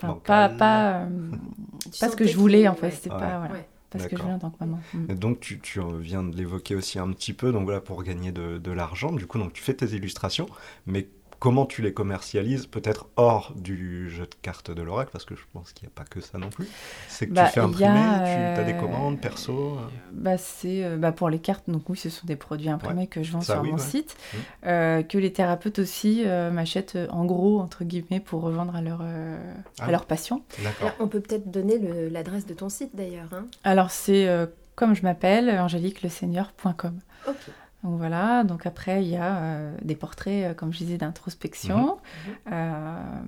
enfin, 0.01 0.19
pas, 0.25 0.49
pas, 0.49 1.07
pas 1.99 2.09
ce 2.09 2.15
que 2.15 2.25
je 2.25 2.37
voulais, 2.37 2.67
en 2.67 2.75
fait. 2.75 2.91
C'était 2.91 3.11
Ouais. 3.11 3.19
pas, 3.19 3.37
voilà, 3.39 3.53
Ouais. 3.53 3.67
pas 3.89 3.99
ce 3.99 4.07
que 4.07 4.15
je 4.15 4.21
voulais 4.21 4.33
en 4.33 4.39
tant 4.39 4.49
que 4.49 4.57
maman. 4.61 4.79
Mm. 4.93 5.05
Et 5.11 5.15
donc 5.15 5.39
tu, 5.39 5.59
tu 5.59 5.81
viens 5.99 6.23
de 6.23 6.35
l'évoquer 6.35 6.75
aussi 6.75 6.99
un 6.99 7.09
petit 7.11 7.33
peu, 7.33 7.51
donc 7.51 7.63
voilà, 7.65 7.81
pour 7.81 8.01
gagner 8.03 8.31
de, 8.31 8.57
de 8.57 8.71
l'argent, 8.71 9.11
du 9.11 9.27
coup, 9.27 9.37
donc 9.37 9.53
tu 9.53 9.61
fais 9.61 9.73
tes 9.73 9.87
illustrations, 9.87 10.47
mais 10.85 11.07
comment 11.41 11.65
tu 11.65 11.81
les 11.81 11.91
commercialises, 11.91 12.67
peut-être 12.67 13.07
hors 13.15 13.51
du 13.55 14.09
jeu 14.11 14.25
de 14.25 14.35
cartes 14.43 14.69
de 14.69 14.81
l'oracle, 14.83 15.09
parce 15.11 15.25
que 15.25 15.35
je 15.35 15.41
pense 15.53 15.73
qu'il 15.73 15.87
n'y 15.87 15.91
a 15.91 15.95
pas 15.95 16.05
que 16.05 16.21
ça 16.21 16.37
non 16.37 16.49
plus. 16.49 16.67
C'est 17.07 17.27
que 17.27 17.33
Bah, 17.33 17.47
tu 17.47 17.53
fais 17.53 17.59
il 17.59 17.63
y 17.63 17.65
imprimer, 17.65 17.89
a, 17.99 18.19
tu 18.55 18.59
as 18.61 18.63
des 18.63 18.73
euh, 18.73 18.79
commandes 18.79 19.19
perso. 19.19 19.51
euh, 19.79 19.87
Bah, 20.13 20.37
c'est 20.37 20.85
euh, 20.85 20.97
bah, 20.97 21.11
pour 21.11 21.29
les 21.31 21.39
cartes, 21.39 21.63
donc 21.67 21.89
oui, 21.89 21.97
ce 21.97 22.11
sont 22.11 22.27
des 22.27 22.35
produits 22.35 22.69
imprimés 22.69 23.07
que 23.07 23.23
je 23.23 23.31
vends 23.31 23.41
Ça, 23.41 23.53
sur 23.55 23.63
oui, 23.63 23.71
mon 23.71 23.77
ouais. 23.77 23.81
site, 23.83 24.15
Mm. 24.33 24.37
euh, 24.67 25.01
que 25.03 25.17
les 25.17 25.33
thérapeutes 25.33 25.79
aussi 25.79 26.21
euh, 26.27 26.51
m'achètent 26.51 26.97
en 27.09 27.25
gros, 27.25 27.59
entre 27.59 27.83
guillemets, 27.85 28.19
pour 28.19 28.43
revendre 28.43 28.75
à 28.75 28.81
leur, 28.83 28.99
euh, 29.01 29.35
Ah. 29.79 29.87
à. 29.87 30.43
D'accord. 30.63 30.87
Alors, 30.87 30.95
on 30.99 31.07
peut 31.07 31.21
peut-être 31.21 31.49
donner 31.49 31.79
le- 31.79 32.07
l'adresse 32.09 32.45
de 32.45 32.53
ton 32.53 32.69
site 32.69 32.95
d'ailleurs. 32.95 33.29
hein. 33.33 33.47
Alors, 33.63 33.89
c'est 33.89 34.27
euh, 34.27 34.45
comme 34.75 34.93
je 34.95 35.01
m'appelle, 35.01 35.49
angéliqueleseigneur.com. 35.59 36.99
Ok. 37.27 37.35
Donc 37.83 37.97
voilà, 37.97 38.43
donc 38.43 38.65
après 38.67 39.03
il 39.03 39.09
y 39.09 39.17
a 39.17 39.37
euh, 39.37 39.77
des 39.81 39.95
portraits, 39.95 40.51
euh, 40.51 40.53
comme 40.53 40.71
je 40.71 40.79
disais, 40.79 40.97
d'introspection. 40.97 41.97
Mhm. 42.27 42.53
Euh, 42.53 43.21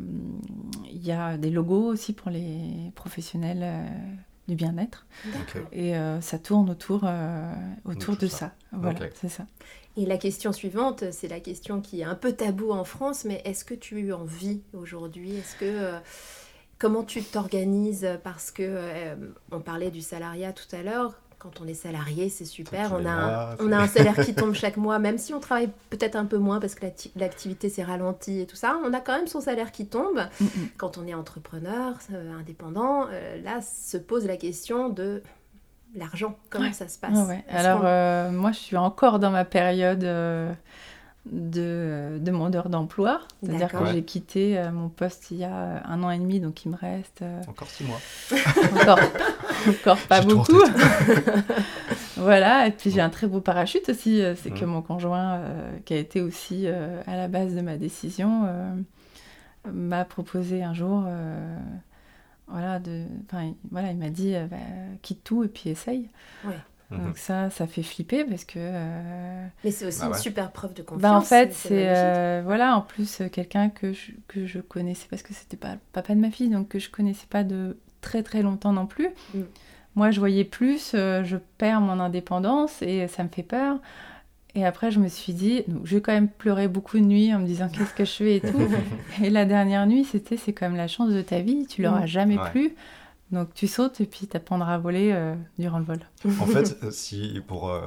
Il 0.92 1.04
y 1.04 1.12
a 1.12 1.38
des 1.38 1.50
logos 1.50 1.88
aussi 1.88 2.14
pour 2.14 2.30
les 2.30 2.92
professionnels 2.96 3.62
euh, 3.64 3.86
du 4.48 4.56
bien-être. 4.56 5.06
Et 5.72 5.98
euh, 5.98 6.22
ça 6.22 6.38
tourne 6.38 6.70
autour, 6.70 7.02
euh, 7.04 7.52
autour 7.86 8.16
de 8.16 8.28
ça. 8.28 8.38
ça. 8.38 8.52
Voilà, 8.72 9.00
c'est 9.16 9.30
ça. 9.30 9.46
Et 9.98 10.06
la 10.06 10.18
question 10.18 10.52
suivante, 10.52 11.04
c'est 11.12 11.28
la 11.28 11.40
question 11.40 11.82
qui 11.82 12.02
est 12.02 12.04
un 12.04 12.16
peu 12.16 12.34
tabou 12.34 12.72
en 12.72 12.84
France, 12.84 13.26
mais 13.26 13.42
est-ce 13.46 13.64
que 13.66 13.74
tu 13.76 14.12
en 14.14 14.24
vis 14.24 14.62
aujourd'hui? 14.74 15.36
Est-ce 15.36 15.56
que 15.56 15.66
euh, 15.66 16.00
comment 16.80 17.04
tu 17.04 17.22
t'organises? 17.24 18.08
Parce 18.24 18.52
que 18.52 18.64
euh, 18.66 19.16
on 19.52 19.62
parlait 19.62 19.92
du 19.92 20.02
salariat 20.02 20.52
tout 20.52 20.76
à 20.76 20.84
l'heure. 20.84 21.20
Quand 21.44 21.60
on 21.62 21.68
est 21.68 21.74
salarié, 21.74 22.30
c'est 22.30 22.46
super. 22.46 22.94
On 22.98 23.06
a, 23.06 23.12
un, 23.12 23.58
on 23.60 23.72
a 23.74 23.78
un 23.80 23.88
salaire 23.88 24.16
qui 24.16 24.34
tombe 24.34 24.54
chaque 24.54 24.78
mois, 24.78 24.98
même 24.98 25.18
si 25.18 25.34
on 25.34 25.42
travaille 25.42 25.70
peut-être 25.90 26.16
un 26.16 26.24
peu 26.26 26.38
moins 26.38 26.62
parce 26.62 26.74
que 26.74 26.86
l'acti- 26.86 27.12
l'activité 27.18 27.68
s'est 27.68 27.84
ralentie 27.84 28.40
et 28.40 28.46
tout 28.46 28.56
ça. 28.56 28.78
On 28.86 28.94
a 28.94 29.02
quand 29.02 29.16
même 29.18 29.28
son 29.28 29.42
salaire 29.42 29.74
qui 29.74 29.86
tombe. 29.86 30.22
Mm, 30.40 30.46
mm. 30.46 30.50
Quand 30.78 30.98
on 30.98 31.06
est 31.06 31.14
entrepreneur, 31.14 31.96
euh, 32.14 32.32
indépendant, 32.40 33.08
euh, 33.12 33.42
là 33.44 33.60
se 33.62 33.98
pose 33.98 34.26
la 34.26 34.38
question 34.38 34.88
de 34.88 35.22
l'argent. 35.96 36.38
Comment 36.50 36.68
Ouais. 36.68 36.74
ça 36.74 36.88
se 36.88 36.98
passe 36.98 37.12
Ouais, 37.12 37.26
ouais. 37.28 37.46
Est-ce 37.50 37.58
Alors, 37.58 37.82
euh, 37.84 38.32
moi, 38.32 38.52
je 38.54 38.60
suis 38.60 38.78
encore 38.78 39.20
dans 39.20 39.30
ma 39.32 39.44
période 39.46 40.04
euh, 40.06 40.52
de 41.26 42.18
demandeur 42.20 42.68
d'emploi. 42.70 43.22
C'est-à-dire 43.42 43.72
que 43.72 43.86
j'ai 43.94 44.04
quitté 44.04 44.58
euh, 44.58 44.72
mon 44.72 44.90
poste 44.90 45.32
il 45.32 45.38
y 45.38 45.44
a 45.46 45.82
un 45.88 46.04
an 46.04 46.10
et 46.12 46.20
demi, 46.20 46.40
donc 46.42 46.66
il 46.66 46.72
me 46.72 46.76
reste 46.78 47.22
euh, 47.22 47.42
Encore 47.48 47.70
six 47.70 47.84
mois. 47.86 48.00
encore, 48.82 49.00
encore 49.70 49.98
pas 50.10 50.22
beaucoup. 50.22 50.62
voilà, 52.18 52.68
et 52.68 52.72
puis 52.72 52.92
j'ai 52.92 53.02
un 53.02 53.10
très 53.10 53.28
beau 53.28 53.40
parachute 53.42 53.90
aussi. 53.90 54.22
euh, 54.22 54.36
C'est 54.36 54.52
que 54.52 54.66
Mhm. 54.66 54.72
mon 54.72 54.82
conjoint, 54.82 55.36
euh, 55.36 55.78
qui 55.86 55.94
a 55.94 55.98
été 55.98 56.22
aussi 56.22 56.64
euh, 56.68 57.02
à 57.08 57.16
la 57.16 57.28
base 57.28 57.56
de 57.56 57.62
ma 57.62 57.78
décision, 57.78 58.44
euh, 58.46 58.74
m'a 59.72 60.06
proposé 60.06 60.64
un 60.64 60.74
jour. 60.74 61.06
euh, 61.08 61.58
voilà, 62.48 62.80
de, 62.80 63.06
voilà, 63.72 63.92
il 63.92 63.98
m'a 63.98 64.10
dit 64.10 64.36
euh, 64.36 64.46
bah, 64.48 64.58
quitte 65.02 65.24
tout 65.24 65.44
et 65.44 65.48
puis 65.48 65.70
essaye. 65.70 66.10
Ouais. 66.44 66.58
Mhm. 66.98 67.06
Donc 67.08 67.18
ça, 67.18 67.50
ça 67.50 67.68
fait 67.68 67.84
flipper 67.84 68.24
parce 68.26 68.46
que 68.46 68.54
euh, 68.58 69.46
Mais 69.64 69.72
c'est 69.72 69.86
aussi 69.86 70.00
Bah 70.00 70.08
ouais. 70.08 70.14
une 70.14 70.20
super 70.22 70.52
preuve 70.52 70.74
de 70.74 70.82
confiance. 70.82 71.02
bah 71.02 71.14
en 71.14 71.22
fait, 71.22 71.54
c'est 71.54 71.90
euh, 71.90 72.42
voilà, 72.46 72.76
en 72.78 72.82
plus 72.82 73.22
euh, 73.22 73.30
quelqu'un 73.30 73.70
que 73.70 73.94
je, 73.94 74.12
que 74.28 74.46
je 74.46 74.60
connaissais 74.60 75.08
parce 75.10 75.22
que 75.24 75.34
c'était 75.34 75.58
pas 75.58 75.74
le 75.74 75.80
papa 75.92 76.14
de 76.16 76.20
ma 76.20 76.32
fille, 76.32 76.50
donc 76.50 76.68
que 76.70 76.80
je 76.80 76.90
connaissais 76.90 77.28
pas 77.30 77.44
de 77.44 77.78
très 78.02 78.24
très 78.24 78.42
longtemps 78.42 78.74
non 78.74 78.86
plus. 78.86 79.10
Mm. 79.34 79.42
Moi, 79.96 80.10
je 80.12 80.20
voyais 80.20 80.44
plus, 80.44 80.94
euh, 80.96 81.24
je 81.24 81.38
perds 81.58 81.80
mon 81.82 82.00
indépendance 82.00 82.82
et 82.82 83.08
ça 83.08 83.24
me 83.24 83.30
fait 83.30 83.44
peur. 83.44 83.78
Et 84.56 84.66
après, 84.66 84.92
je 84.92 85.00
me 85.00 85.08
suis 85.08 85.34
dit, 85.34 85.64
donc, 85.68 85.86
j'ai 85.86 86.00
quand 86.02 86.12
même 86.12 86.28
pleuré 86.28 86.68
beaucoup 86.68 86.98
de 87.00 87.04
nuits 87.04 87.34
en 87.34 87.40
me 87.40 87.46
disant 87.48 87.70
qu'est-ce 87.70 87.94
que 87.94 88.06
je 88.06 88.12
fais 88.12 88.36
et 88.38 88.42
tout. 88.42 88.60
et 89.24 89.30
la 89.32 89.46
dernière 89.46 89.86
nuit, 89.88 90.04
c'était 90.04 90.38
c'est 90.38 90.54
quand 90.54 90.68
même 90.68 90.78
la 90.78 90.88
chance 90.88 91.10
de 91.12 91.22
ta 91.24 91.40
vie, 91.40 91.66
tu 91.68 91.82
l'auras 91.82 92.02
Mm. 92.04 92.08
jamais 92.08 92.38
Ouais. 92.38 92.50
plus. 92.52 92.74
Donc 93.34 93.54
tu 93.54 93.68
sautes 93.68 94.00
et 94.00 94.06
puis 94.06 94.28
t'apprendras 94.28 94.76
à 94.76 94.78
voler 94.78 95.12
euh, 95.12 95.36
durant 95.60 95.80
le 95.80 95.86
vol. 95.86 96.00
En 96.26 96.46
fait, 96.46 96.78
euh, 96.84 96.92
si 96.92 97.42
pour 97.48 97.70
euh, 97.70 97.82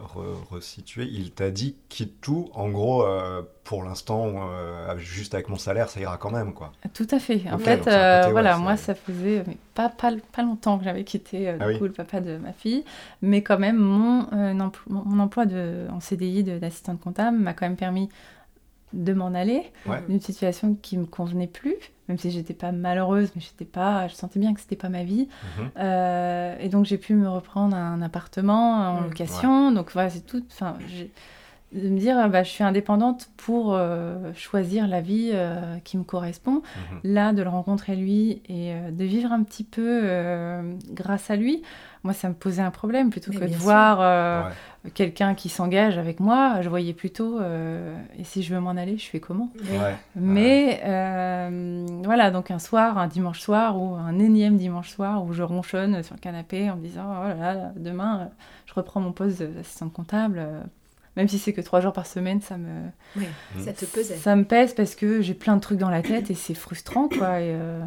re- 0.00 0.34
resituer, 0.50 1.04
il 1.04 1.30
t'a 1.30 1.50
dit 1.50 1.76
quitte 1.88 2.20
tout. 2.20 2.48
En 2.54 2.70
gros, 2.70 3.04
euh, 3.04 3.42
pour 3.64 3.84
l'instant, 3.84 4.48
juste 4.96 5.34
avec 5.34 5.48
mon 5.48 5.58
salaire, 5.58 5.88
ça 5.90 6.00
ira 6.00 6.16
quand 6.16 6.30
même, 6.30 6.54
quoi. 6.54 6.72
Tout 6.94 7.06
à 7.10 7.18
fait. 7.18 7.42
En 7.52 7.58
fait, 7.58 7.78
côté, 7.84 8.30
voilà, 8.32 8.56
moi, 8.56 8.76
ça 8.76 8.94
faisait 8.94 9.44
pas, 9.74 9.88
pas, 9.90 10.12
pas 10.32 10.42
longtemps 10.42 10.78
que 10.78 10.84
j'avais 10.84 11.04
quitté 11.04 11.52
du 11.52 11.58
Ah 11.60 11.66
oui. 11.68 11.78
coup, 11.78 11.84
le 11.84 11.92
papa 11.92 12.20
de 12.20 12.38
ma 12.38 12.52
fille, 12.52 12.84
mais 13.22 13.42
quand 13.42 13.58
même, 13.58 13.76
mon, 13.76 14.22
euh, 14.32 14.54
empl- 14.54 14.80
mon- 14.88 15.20
emploi 15.20 15.44
de, 15.46 15.86
en 15.92 16.00
CDI 16.00 16.44
de- 16.44 16.58
d'assistante 16.58 17.00
comptable 17.00 17.36
m'a 17.38 17.52
quand 17.52 17.66
même 17.66 17.76
permis 17.76 18.08
de 18.94 19.12
m'en 19.12 19.34
aller 19.34 19.62
Ouais. 19.86 20.02
d'une 20.08 20.20
situation 20.20 20.74
qui 20.80 20.96
me 20.96 21.04
convenait 21.06 21.46
plus, 21.46 21.76
même 22.08 22.18
si 22.18 22.30
j'étais 22.30 22.54
pas 22.54 22.72
malheureuse, 22.72 23.30
mais 23.36 23.40
j'étais 23.42 23.64
pas, 23.64 24.08
je 24.08 24.14
sentais 24.14 24.40
bien 24.40 24.54
que 24.54 24.60
c'était 24.60 24.76
pas 24.76 24.88
ma 24.88 25.04
vie. 25.04 25.28
Mhm. 25.58 25.70
Euh, 25.78 26.56
et 26.60 26.68
donc 26.68 26.84
j'ai 26.86 26.98
pu 26.98 27.14
me 27.14 27.28
reprendre 27.28 27.76
un 27.76 28.00
appartement 28.02 28.90
en 28.92 29.00
Mm. 29.00 29.04
location. 29.04 29.72
Donc 29.72 29.92
voilà, 29.92 30.10
c'est 30.10 30.24
tout. 30.26 30.42
Enfin, 30.50 30.76
j'ai- 30.88 31.10
de 31.72 31.88
me 31.88 31.98
dire, 31.98 32.16
ah 32.18 32.28
bah, 32.28 32.42
je 32.42 32.50
suis 32.50 32.64
indépendante 32.64 33.28
pour 33.36 33.74
euh, 33.74 34.32
choisir 34.34 34.86
la 34.88 35.00
vie 35.00 35.30
euh, 35.34 35.76
qui 35.84 35.98
me 35.98 36.02
correspond. 36.04 36.62
Mhm. 36.92 37.00
Là, 37.04 37.32
de 37.32 37.42
le 37.42 37.48
rencontrer 37.50 37.94
lui 37.96 38.42
et 38.48 38.72
euh, 38.72 38.90
de 38.90 39.04
vivre 39.04 39.32
un 39.32 39.42
petit 39.42 39.64
peu 39.64 40.00
euh, 40.04 40.62
grâce 40.90 41.30
à 41.30 41.36
lui, 41.36 41.62
moi, 42.04 42.14
ça 42.14 42.28
me 42.28 42.34
posait 42.34 42.62
un 42.62 42.70
problème 42.70 43.10
plutôt 43.10 43.32
Mais 43.32 43.40
que 43.40 43.44
de 43.44 43.50
sûr. 43.50 43.58
voir 43.60 43.98
euh, 44.00 44.42
Ouais. 44.84 44.90
quelqu'un 44.94 45.34
qui 45.34 45.48
s'engage 45.48 45.98
avec 45.98 46.20
moi. 46.20 46.62
Je 46.62 46.68
voyais 46.68 46.94
plutôt, 46.94 47.38
euh, 47.40 47.94
et 48.18 48.24
si 48.24 48.42
je 48.42 48.54
veux 48.54 48.60
m'en 48.60 48.70
aller, 48.70 48.96
je 48.96 49.06
fais 49.06 49.20
comment? 49.20 49.50
Ouais. 49.70 49.94
mais 50.14 50.80
euh, 50.84 51.84
voilà, 52.04 52.30
donc 52.30 52.50
un 52.50 52.58
soir, 52.58 52.96
un 52.98 53.08
dimanche 53.08 53.40
soir 53.40 53.80
ou 53.80 53.94
un 53.94 54.18
énième 54.18 54.56
dimanche 54.56 54.88
soir 54.90 55.24
où 55.24 55.32
je 55.32 55.42
ronchonne 55.42 56.02
sur 56.02 56.14
le 56.14 56.20
canapé 56.20 56.70
en 56.70 56.76
me 56.76 56.82
disant 56.82 57.04
oh 57.24 57.28
là 57.28 57.54
là, 57.54 57.72
demain 57.76 58.30
je 58.66 58.74
reprends 58.74 59.00
mon 59.00 59.12
poste 59.12 59.42
d'assistante 59.42 59.92
comptable, 59.92 60.38
euh, 60.38 60.60
même 61.18 61.28
si 61.28 61.38
c'est 61.38 61.52
que 61.52 61.60
trois 61.60 61.80
jours 61.82 61.92
par 61.92 62.06
semaine, 62.06 62.40
ça 62.40 62.56
me, 62.56 62.68
Ouais, 63.16 63.28
Mm. 63.56 63.60
ça 63.64 63.72
te 63.74 63.84
pesait. 63.84 64.16
ça 64.16 64.34
me 64.36 64.44
pèse 64.44 64.72
parce 64.72 64.94
que 64.94 65.20
j'ai 65.20 65.34
plein 65.34 65.56
de 65.56 65.60
trucs 65.60 65.78
dans 65.78 65.90
la 65.90 66.00
tête 66.00 66.30
et 66.30 66.34
c'est 66.34 66.54
frustrant 66.54 67.08
quoi. 67.08 67.40
Et, 67.40 67.52
euh, 67.54 67.82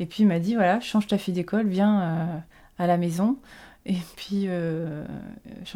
et 0.00 0.04
puis 0.06 0.24
il 0.24 0.26
m'a 0.26 0.38
dit 0.40 0.54
voilà, 0.56 0.80
change 0.80 1.06
ta 1.06 1.16
fille 1.16 1.32
d'école, 1.32 1.66
viens 1.66 2.00
euh, 2.02 2.24
à 2.78 2.86
la 2.86 2.98
maison. 2.98 3.36
Et 3.86 3.96
puis, 4.16 4.44
euh, 4.46 5.02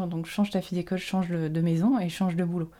donc 0.06 0.26
change 0.26 0.50
ta 0.50 0.60
fille 0.60 0.78
d'école, 0.78 0.98
change 0.98 1.28
de, 1.28 1.60
maison 1.60 1.98
et 1.98 2.08
change 2.08 2.36
de 2.36 2.44
boulot. 2.44 2.70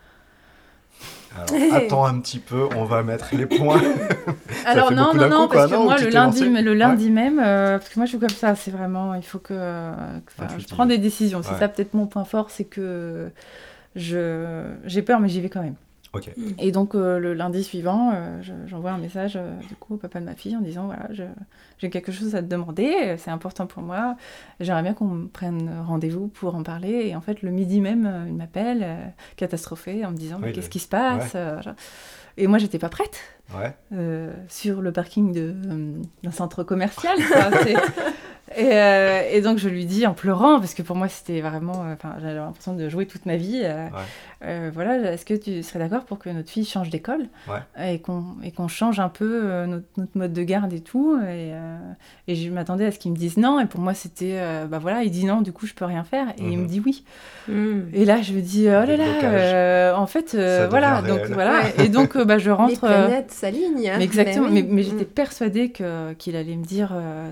Alors, 1.36 1.72
attends 1.74 2.04
un 2.06 2.20
petit 2.20 2.38
peu, 2.38 2.68
on 2.76 2.84
va 2.84 3.02
mettre 3.02 3.34
les 3.34 3.46
points. 3.46 3.80
Alors 4.66 4.92
non, 4.92 5.12
non, 5.14 5.28
non, 5.28 5.48
coup, 5.48 5.54
parce 5.54 5.66
quoi, 5.66 5.68
que 5.68 5.74
non, 5.74 5.84
moi 5.84 5.98
le 5.98 6.08
lundi, 6.10 6.48
le 6.48 6.74
lundi 6.74 7.10
même, 7.10 7.40
euh, 7.44 7.78
parce 7.78 7.90
que 7.90 7.98
moi 7.98 8.06
je 8.06 8.10
suis 8.10 8.18
comme 8.20 8.28
ça, 8.30 8.54
c'est 8.54 8.70
vraiment, 8.70 9.14
il 9.14 9.22
faut 9.24 9.38
que, 9.40 9.52
que- 9.54 10.42
enfin, 10.42 10.56
je 10.58 10.66
prends 10.68 10.86
des 10.86 10.98
décisions. 10.98 11.42
C'est 11.42 11.58
ça 11.58 11.68
peut-être 11.68 11.94
mon 11.94 12.06
point 12.06 12.24
fort, 12.24 12.50
c'est 12.50 12.64
que 12.64 13.30
j'ai 13.96 15.02
peur, 15.02 15.20
mais 15.20 15.28
j'y 15.28 15.40
vais 15.40 15.48
quand 15.48 15.62
même. 15.62 15.74
Ok. 16.12 16.30
Et 16.60 16.72
donc 16.72 16.94
euh, 16.94 17.18
le 17.18 17.34
lundi 17.34 17.62
suivant, 17.62 18.12
euh, 18.14 18.40
je- 18.40 18.52
j'envoie 18.66 18.92
un 18.92 18.96
message 18.98 19.34
euh, 19.36 19.54
du 19.68 19.74
coup 19.74 19.94
au 19.94 19.96
papa 19.98 20.18
de 20.20 20.24
ma 20.24 20.34
fille 20.34 20.56
en 20.56 20.60
disant 20.62 20.86
voilà, 20.86 21.08
j'ai 21.78 21.90
quelque 21.90 22.10
chose 22.10 22.34
à 22.34 22.42
te 22.42 22.46
demander, 22.46 23.16
c'est 23.18 23.30
important 23.30 23.66
pour 23.66 23.82
moi, 23.82 24.16
j'aimerais 24.60 24.82
bien 24.82 24.94
qu'on 24.94 25.08
me 25.08 25.26
prenne 25.28 25.68
rendez-vous 25.86 26.28
pour 26.28 26.54
en 26.54 26.62
parler. 26.62 27.06
Et 27.08 27.16
en 27.16 27.20
fait 27.20 27.42
le 27.42 27.50
midi 27.50 27.80
même, 27.82 28.06
euh, 28.06 28.24
il 28.28 28.34
m'appelle, 28.34 28.82
euh, 28.82 29.04
catastrophé, 29.36 30.06
en 30.06 30.10
me 30.12 30.16
disant 30.16 30.38
mais 30.40 30.46
Oui, 30.48 30.52
qu'est-ce 30.54 30.68
le- 30.68 30.72
qui 30.72 30.78
se 30.78 30.88
passe 30.88 31.32
euh. 31.34 31.60
Et 32.38 32.46
moi 32.46 32.56
j'étais 32.58 32.78
pas 32.78 32.88
prête 32.88 33.18
Ouais. 33.54 33.74
euh, 33.94 34.32
sur 34.48 34.80
le 34.82 34.90
parking 34.92 35.32
euh, 35.36 35.92
d'un 36.24 36.30
centre 36.32 36.62
commercial. 36.64 37.16
quoi. 37.30 37.50
C'est- 37.62 37.76
et, 38.56 38.70
euh, 38.74 39.22
et 39.32 39.40
donc 39.40 39.58
je 39.58 39.68
lui 39.68 39.86
dis 39.86 40.06
en 40.06 40.14
pleurant, 40.14 40.60
parce 40.60 40.72
que 40.72 40.82
pour 40.82 40.94
moi 40.96 41.08
c'était 41.08 41.40
vraiment, 41.40 41.84
euh, 41.84 41.94
j'avais 42.20 42.34
l'impression 42.36 42.74
de 42.74 42.88
jouer 42.88 43.06
toute 43.06 43.26
ma 43.26 43.36
vie. 43.36 43.60
euh, 43.64 43.86
Ouais. 43.86 43.90
euh, 44.44 44.70
voilà, 44.72 45.12
est-ce 45.12 45.24
que 45.26 45.34
tu 45.34 45.62
serais 45.64 45.80
d'accord 45.80 46.04
pour 46.04 46.20
que 46.20 46.30
notre 46.30 46.48
fille 46.48 46.64
change 46.64 46.88
d'école 46.88 47.26
Ouais. 47.48 47.92
et 47.92 47.98
qu'on 47.98 48.24
et 48.44 48.52
qu'on 48.52 48.68
change 48.68 49.00
un 49.00 49.08
peu 49.08 49.40
euh, 49.44 49.66
notre, 49.66 49.86
notre 49.96 50.16
mode 50.16 50.32
de 50.32 50.42
garde 50.44 50.72
et 50.72 50.80
tout. 50.80 51.18
Et, 51.22 51.52
euh, 51.54 51.76
et 52.28 52.36
je 52.36 52.48
m'attendais 52.50 52.86
à 52.86 52.92
ce 52.92 53.00
qu'il 53.00 53.10
me 53.10 53.16
dise 53.16 53.36
non. 53.36 53.58
Et 53.58 53.66
pour 53.66 53.80
moi 53.80 53.94
c'était, 53.94 54.36
euh, 54.38 54.66
bah 54.66 54.78
voilà, 54.78 55.02
il 55.02 55.10
dit 55.10 55.24
non, 55.24 55.42
du 55.42 55.52
coup 55.52 55.66
je 55.66 55.74
peux 55.74 55.84
rien 55.84 56.04
faire. 56.04 56.28
Et 56.38 56.42
il 56.42 56.56
Mhm. 56.56 56.62
me 56.62 56.68
dit 56.68 56.80
oui. 56.86 57.04
Mm. 57.48 57.80
Et 57.94 58.04
là 58.04 58.22
je 58.22 58.32
me 58.32 58.40
dis 58.40 58.66
oh 58.68 58.70
là 58.70 58.96
là, 58.96 59.04
euh, 59.24 59.94
en 59.94 60.06
fait 60.06 60.34
euh, 60.34 60.68
voilà, 60.70 61.02
donc 61.02 61.18
réel. 61.18 61.32
voilà. 61.34 61.62
Et 61.78 61.88
donc 61.88 62.14
euh, 62.14 62.24
bah, 62.24 62.38
je 62.38 62.44
Les 62.50 62.52
rentre. 62.52 62.84
euh, 62.84 63.06
planètes 63.06 63.35
s'alignent. 63.36 63.92
mais 63.98 64.02
exactement, 64.04 64.48
mais, 64.50 64.62
oui. 64.62 64.68
mais 64.70 64.82
j'étais 64.82 65.04
Mm. 65.04 65.08
persuadée 65.08 65.70
que, 65.70 66.12
qu'il 66.14 66.34
allait 66.36 66.56
me 66.56 66.64
dire 66.64 66.90
euh, 66.92 67.30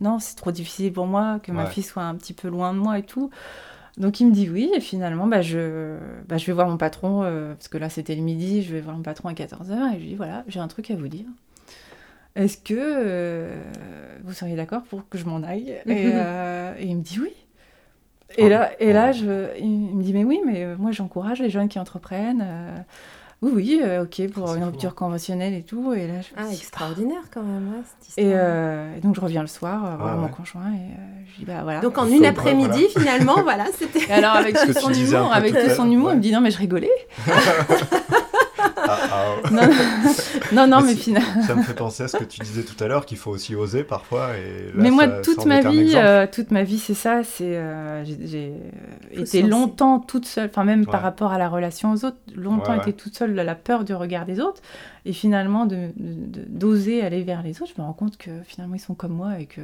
non, 0.00 0.18
c'est 0.18 0.36
trop 0.36 0.50
difficile 0.52 0.92
pour 0.92 1.06
moi, 1.06 1.40
que 1.42 1.50
ma 1.52 1.66
fille 1.66 1.82
soit 1.82 2.02
un 2.04 2.14
petit 2.14 2.32
peu 2.34 2.48
loin 2.48 2.72
de 2.74 2.78
moi 2.78 2.98
et 2.98 3.02
tout. 3.02 3.30
Donc 3.96 4.20
il 4.20 4.28
me 4.28 4.32
dit 4.32 4.48
oui, 4.48 4.70
et 4.74 4.80
finalement, 4.80 5.26
bah, 5.26 5.42
je, 5.42 5.96
bah, 6.28 6.36
je 6.38 6.46
vais 6.46 6.52
voir 6.52 6.68
mon 6.68 6.76
patron, 6.76 7.22
euh, 7.24 7.54
parce 7.54 7.66
que 7.68 7.78
là 7.78 7.88
c'était 7.88 8.14
le 8.14 8.22
midi, 8.22 8.62
je 8.62 8.72
vais 8.72 8.80
voir 8.80 8.94
mon 8.96 9.02
patron 9.02 9.28
à 9.28 9.32
14h, 9.32 9.72
et 9.90 9.94
je 9.94 10.00
lui 10.02 10.08
dis 10.10 10.14
voilà, 10.14 10.44
j'ai 10.46 10.60
un 10.60 10.68
truc 10.68 10.90
à 10.92 10.94
vous 10.96 11.08
dire. 11.08 11.26
Est-ce 12.36 12.58
que 12.58 12.74
euh, 12.76 13.60
vous 14.22 14.32
seriez 14.32 14.54
d'accord 14.54 14.82
pour 14.82 15.08
que 15.08 15.18
je 15.18 15.24
m'en 15.24 15.42
aille 15.42 15.70
et, 15.86 16.10
euh, 16.14 16.74
et 16.78 16.86
il 16.86 16.96
me 16.96 17.02
dit 17.02 17.18
oui. 17.20 17.32
Et 18.36 18.44
Oh. 18.44 18.48
là, 18.48 18.70
et 18.78 18.92
là 18.92 19.10
Oh. 19.10 19.16
je, 19.18 19.58
il 19.58 19.96
me 19.96 20.02
dit 20.02 20.12
mais 20.12 20.22
oui, 20.22 20.40
mais 20.46 20.76
moi 20.76 20.92
j'encourage 20.92 21.40
les 21.40 21.50
jeunes 21.50 21.68
qui 21.68 21.78
entreprennent. 21.80 22.44
euh, 22.46 22.76
oui, 23.40 23.50
oui, 23.54 23.80
euh, 23.84 24.02
ok, 24.02 24.30
pour 24.32 24.52
une 24.54 24.60
fou, 24.60 24.66
rupture 24.66 24.94
conventionnelle 24.94 25.54
et 25.54 25.62
tout. 25.62 25.92
Et 25.92 26.06
là, 26.08 26.20
je 26.22 26.26
Ah, 26.36 26.52
extraordinaire 26.52 27.22
quand 27.32 27.42
même, 27.42 27.68
ouais, 27.68 27.82
cette 27.84 28.08
histoire. 28.08 28.26
et, 28.26 28.32
euh, 28.34 28.96
et 28.96 29.00
donc 29.00 29.14
je 29.14 29.20
reviens 29.20 29.42
le 29.42 29.46
soir 29.46 29.84
euh, 29.84 29.96
voir 29.96 30.16
Ouais, 30.16 30.22
mon 30.22 30.28
conjoint 30.28 30.72
et 30.72 30.92
euh, 30.92 31.24
je 31.32 31.38
dis 31.40 31.44
bah 31.44 31.60
voilà. 31.62 31.80
Donc 31.80 31.96
en 31.98 32.06
une 32.08 32.26
après-midi, 32.26 32.86
finalement, 32.96 33.36
voilà, 33.42 33.66
c'était. 33.76 34.00
Et 34.08 34.12
alors 34.12 34.32
avec 34.34 34.56
tout 34.58 34.72
son 34.72 34.92
humour, 34.92 35.32
avec 35.32 35.54
tout 35.54 35.70
son 35.70 35.90
humour, 35.90 36.10
il 36.12 36.16
me 36.16 36.22
dit 36.22 36.32
non 36.32 36.40
mais 36.40 36.50
je 36.50 36.58
rigolais. 36.58 36.90
Ah, 38.76 38.98
ah, 39.12 39.50
Non, 39.50 39.62
non, 40.52 40.66
non, 40.66 40.80
Mais 40.86 40.94
finalement. 40.94 41.42
ça 41.46 41.54
me 41.54 41.62
fait 41.62 41.74
penser 41.74 42.02
à 42.04 42.08
ce 42.08 42.16
que 42.16 42.24
tu 42.24 42.40
disais 42.40 42.62
tout 42.62 42.82
à 42.82 42.88
l'heure, 42.88 43.06
qu'il 43.06 43.18
faut 43.18 43.30
aussi 43.30 43.54
oser 43.54 43.84
parfois. 43.84 44.36
Et 44.36 44.66
là, 44.66 44.72
mais 44.74 44.90
moi, 44.90 45.04
ça- 45.06 45.20
toute 45.22 45.40
ça 45.40 45.46
ma 45.48 45.60
vie, 45.60 45.92
euh, 45.96 46.26
toute 46.30 46.50
ma 46.50 46.62
vie, 46.64 46.78
c'est 46.78 46.94
ça. 46.94 47.22
C'est 47.24 47.56
euh, 47.56 48.04
j'ai 48.04 48.52
été 49.12 49.42
longtemps 49.42 49.98
toute 50.00 50.26
seule. 50.26 50.48
Enfin, 50.50 50.64
même 50.64 50.86
par 50.86 51.02
rapport 51.02 51.32
à 51.32 51.38
la 51.38 51.48
relation 51.48 51.92
aux 51.92 52.04
autres, 52.04 52.18
longtemps 52.34 52.72
Ouais, 52.72 52.78
été 52.78 52.92
toute 52.92 53.16
seule, 53.16 53.38
à 53.38 53.44
la 53.44 53.54
peur 53.54 53.84
du 53.84 53.94
regard 53.94 54.26
des 54.26 54.40
autres. 54.40 54.60
Et 55.04 55.12
finalement, 55.12 55.64
de- 55.66 55.90
de- 55.96 56.40
de- 56.40 56.44
d'oser 56.48 57.02
aller 57.02 57.22
vers 57.22 57.42
les 57.42 57.62
autres, 57.62 57.72
je 57.76 57.80
me 57.80 57.86
rends 57.86 57.92
compte 57.94 58.16
que 58.16 58.30
finalement 58.46 58.74
ils 58.74 58.80
sont 58.80 58.94
comme 58.94 59.12
moi 59.12 59.38
et 59.40 59.46
que 59.46 59.60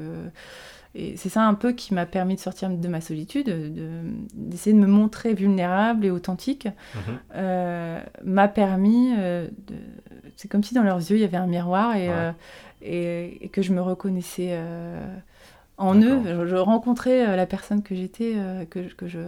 et 0.95 1.17
c'est 1.17 1.29
ça 1.29 1.43
un 1.47 1.55
peu 1.55 1.73
qui 1.73 1.93
m'a 1.95 2.07
permis 2.07 2.35
de 2.37 2.41
sortir 2.41 2.71
de 2.71 2.89
ma 2.89 3.01
solitude, 3.01 3.47
d'essayer 4.35 4.75
de, 4.75 4.81
me 4.81 4.87
montrer 4.87 5.35
vulnérable 5.35 6.05
et 6.07 6.11
authentique, 6.11 6.67
Mhm. 6.95 7.19
euh, 7.35 8.01
m'a 8.25 8.49
permis 8.49 9.13
euh. 9.19 9.49
C'est 10.37 10.49
comme 10.49 10.65
si 10.65 10.75
dans 10.75 10.83
leurs 10.83 10.99
yeux, 10.99 11.17
il 11.17 11.21
y 11.21 11.25
avait 11.25 11.37
un 11.37 11.47
miroir 11.47 11.95
et, 11.97 12.09
Ouais. 12.09 12.15
euh, 12.15 12.33
et, 12.83 13.45
et 13.45 13.49
que 13.49 13.63
je 13.63 13.73
me 13.73 13.81
reconnaissais 13.81 14.59
en 15.79 15.95
eux. 16.01 16.21
Je, 16.25 16.47
je 16.47 16.57
rencontrais 16.57 17.37
la 17.37 17.47
personne 17.47 17.83
que 17.83 17.95
j'étais, 17.95 18.35
que, 18.71 18.81
que 18.95 19.07
je 19.07 19.21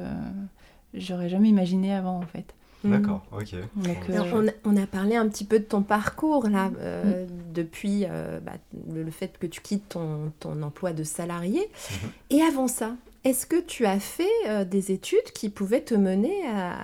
j'aurais 0.95 1.29
jamais 1.29 1.49
imaginé 1.49 1.95
avant, 1.95 2.17
en 2.19 2.23
fait. 2.23 2.55
D'accord, 2.85 3.25
ok. 3.33 3.55
Euh, 3.55 4.23
on, 4.33 4.47
a, 4.47 4.51
on 4.65 4.77
a 4.77 4.87
parlé 4.87 5.17
un 5.17 5.29
petit 5.29 5.45
peu 5.45 5.59
de 5.59 5.65
ton 5.65 5.83
parcours 5.83 6.49
là, 6.49 6.71
euh, 6.79 7.25
Mm. 7.25 7.29
depuis 7.53 8.05
euh, 8.09 8.39
bah, 8.41 8.53
le, 8.93 9.03
le 9.03 9.11
fait 9.11 9.37
que 9.39 9.47
tu 9.47 9.61
quittes 9.61 9.89
ton, 9.89 10.33
ton 10.41 10.63
emploi 10.63 10.93
de 10.93 11.03
salarié. 11.03 11.69
Mhm. 11.91 12.11
Et 12.31 12.43
avant 12.43 12.69
ça, 12.69 12.95
est-ce 13.25 13.47
que 13.47 13.61
tu 13.61 13.87
as 13.87 13.99
fait 13.99 14.29
euh, 14.47 14.65
des 14.65 14.93
études 14.93 15.33
qui 15.35 15.49
pouvaient 15.49 15.81
te 15.81 15.95
mener 15.95 16.47
à, 16.47 16.75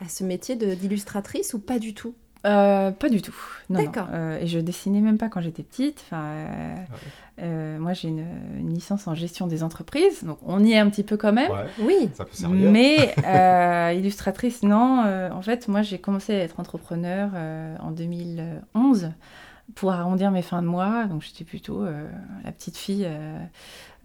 à 0.00 0.08
ce 0.08 0.24
métier 0.24 0.56
de- 0.56 0.74
d'illustratrice 0.74 1.52
ou 1.54 1.58
pas 1.58 1.78
du 1.78 1.92
tout? 1.92 2.14
Euh, 2.44 2.90
pas 2.90 3.08
du 3.08 3.22
tout. 3.22 3.34
Non, 3.70 3.78
non. 3.78 3.84
D'accord. 3.86 4.08
Euh, 4.12 4.38
et 4.40 4.46
je 4.46 4.58
dessinais 4.58 5.00
même 5.00 5.16
pas 5.18 5.28
quand 5.28 5.40
j'étais 5.40 5.62
petite. 5.62 6.02
Enfin, 6.06 6.22
euh, 6.24 6.74
euh, 7.40 7.78
moi, 7.78 7.92
j'ai 7.92 8.08
une, 8.08 8.24
une 8.58 8.74
licence 8.74 9.06
en 9.06 9.14
gestion 9.14 9.46
des 9.46 9.62
entreprises, 9.62 10.24
donc 10.24 10.38
on 10.44 10.62
y 10.64 10.72
est 10.72 10.78
un 10.78 10.90
petit 10.90 11.04
peu 11.04 11.16
quand 11.16 11.32
même. 11.32 11.50
Ouais, 11.50 11.66
Oui. 11.80 12.10
ça 12.14 12.24
peut 12.24 12.34
servir. 12.34 12.70
Mais 12.70 13.14
euh, 13.24 13.92
illustratrice, 13.96 14.62
non. 14.62 15.04
Euh, 15.06 15.30
en 15.30 15.40
fait, 15.42 15.68
moi, 15.68 15.82
j'ai 15.82 15.98
commencé 15.98 16.34
à 16.34 16.38
être 16.38 16.58
entrepreneur 16.58 17.30
euh, 17.34 17.76
en 17.80 17.90
2011 17.92 19.12
pour 19.76 19.92
arrondir 19.92 20.30
mes 20.32 20.42
fins 20.42 20.62
de 20.62 20.66
mois. 20.66 21.04
Donc, 21.06 21.22
j'étais 21.22 21.44
plutôt 21.44 21.82
euh, 21.82 22.08
la 22.44 22.52
petite 22.52 22.76
fille, 22.76 23.08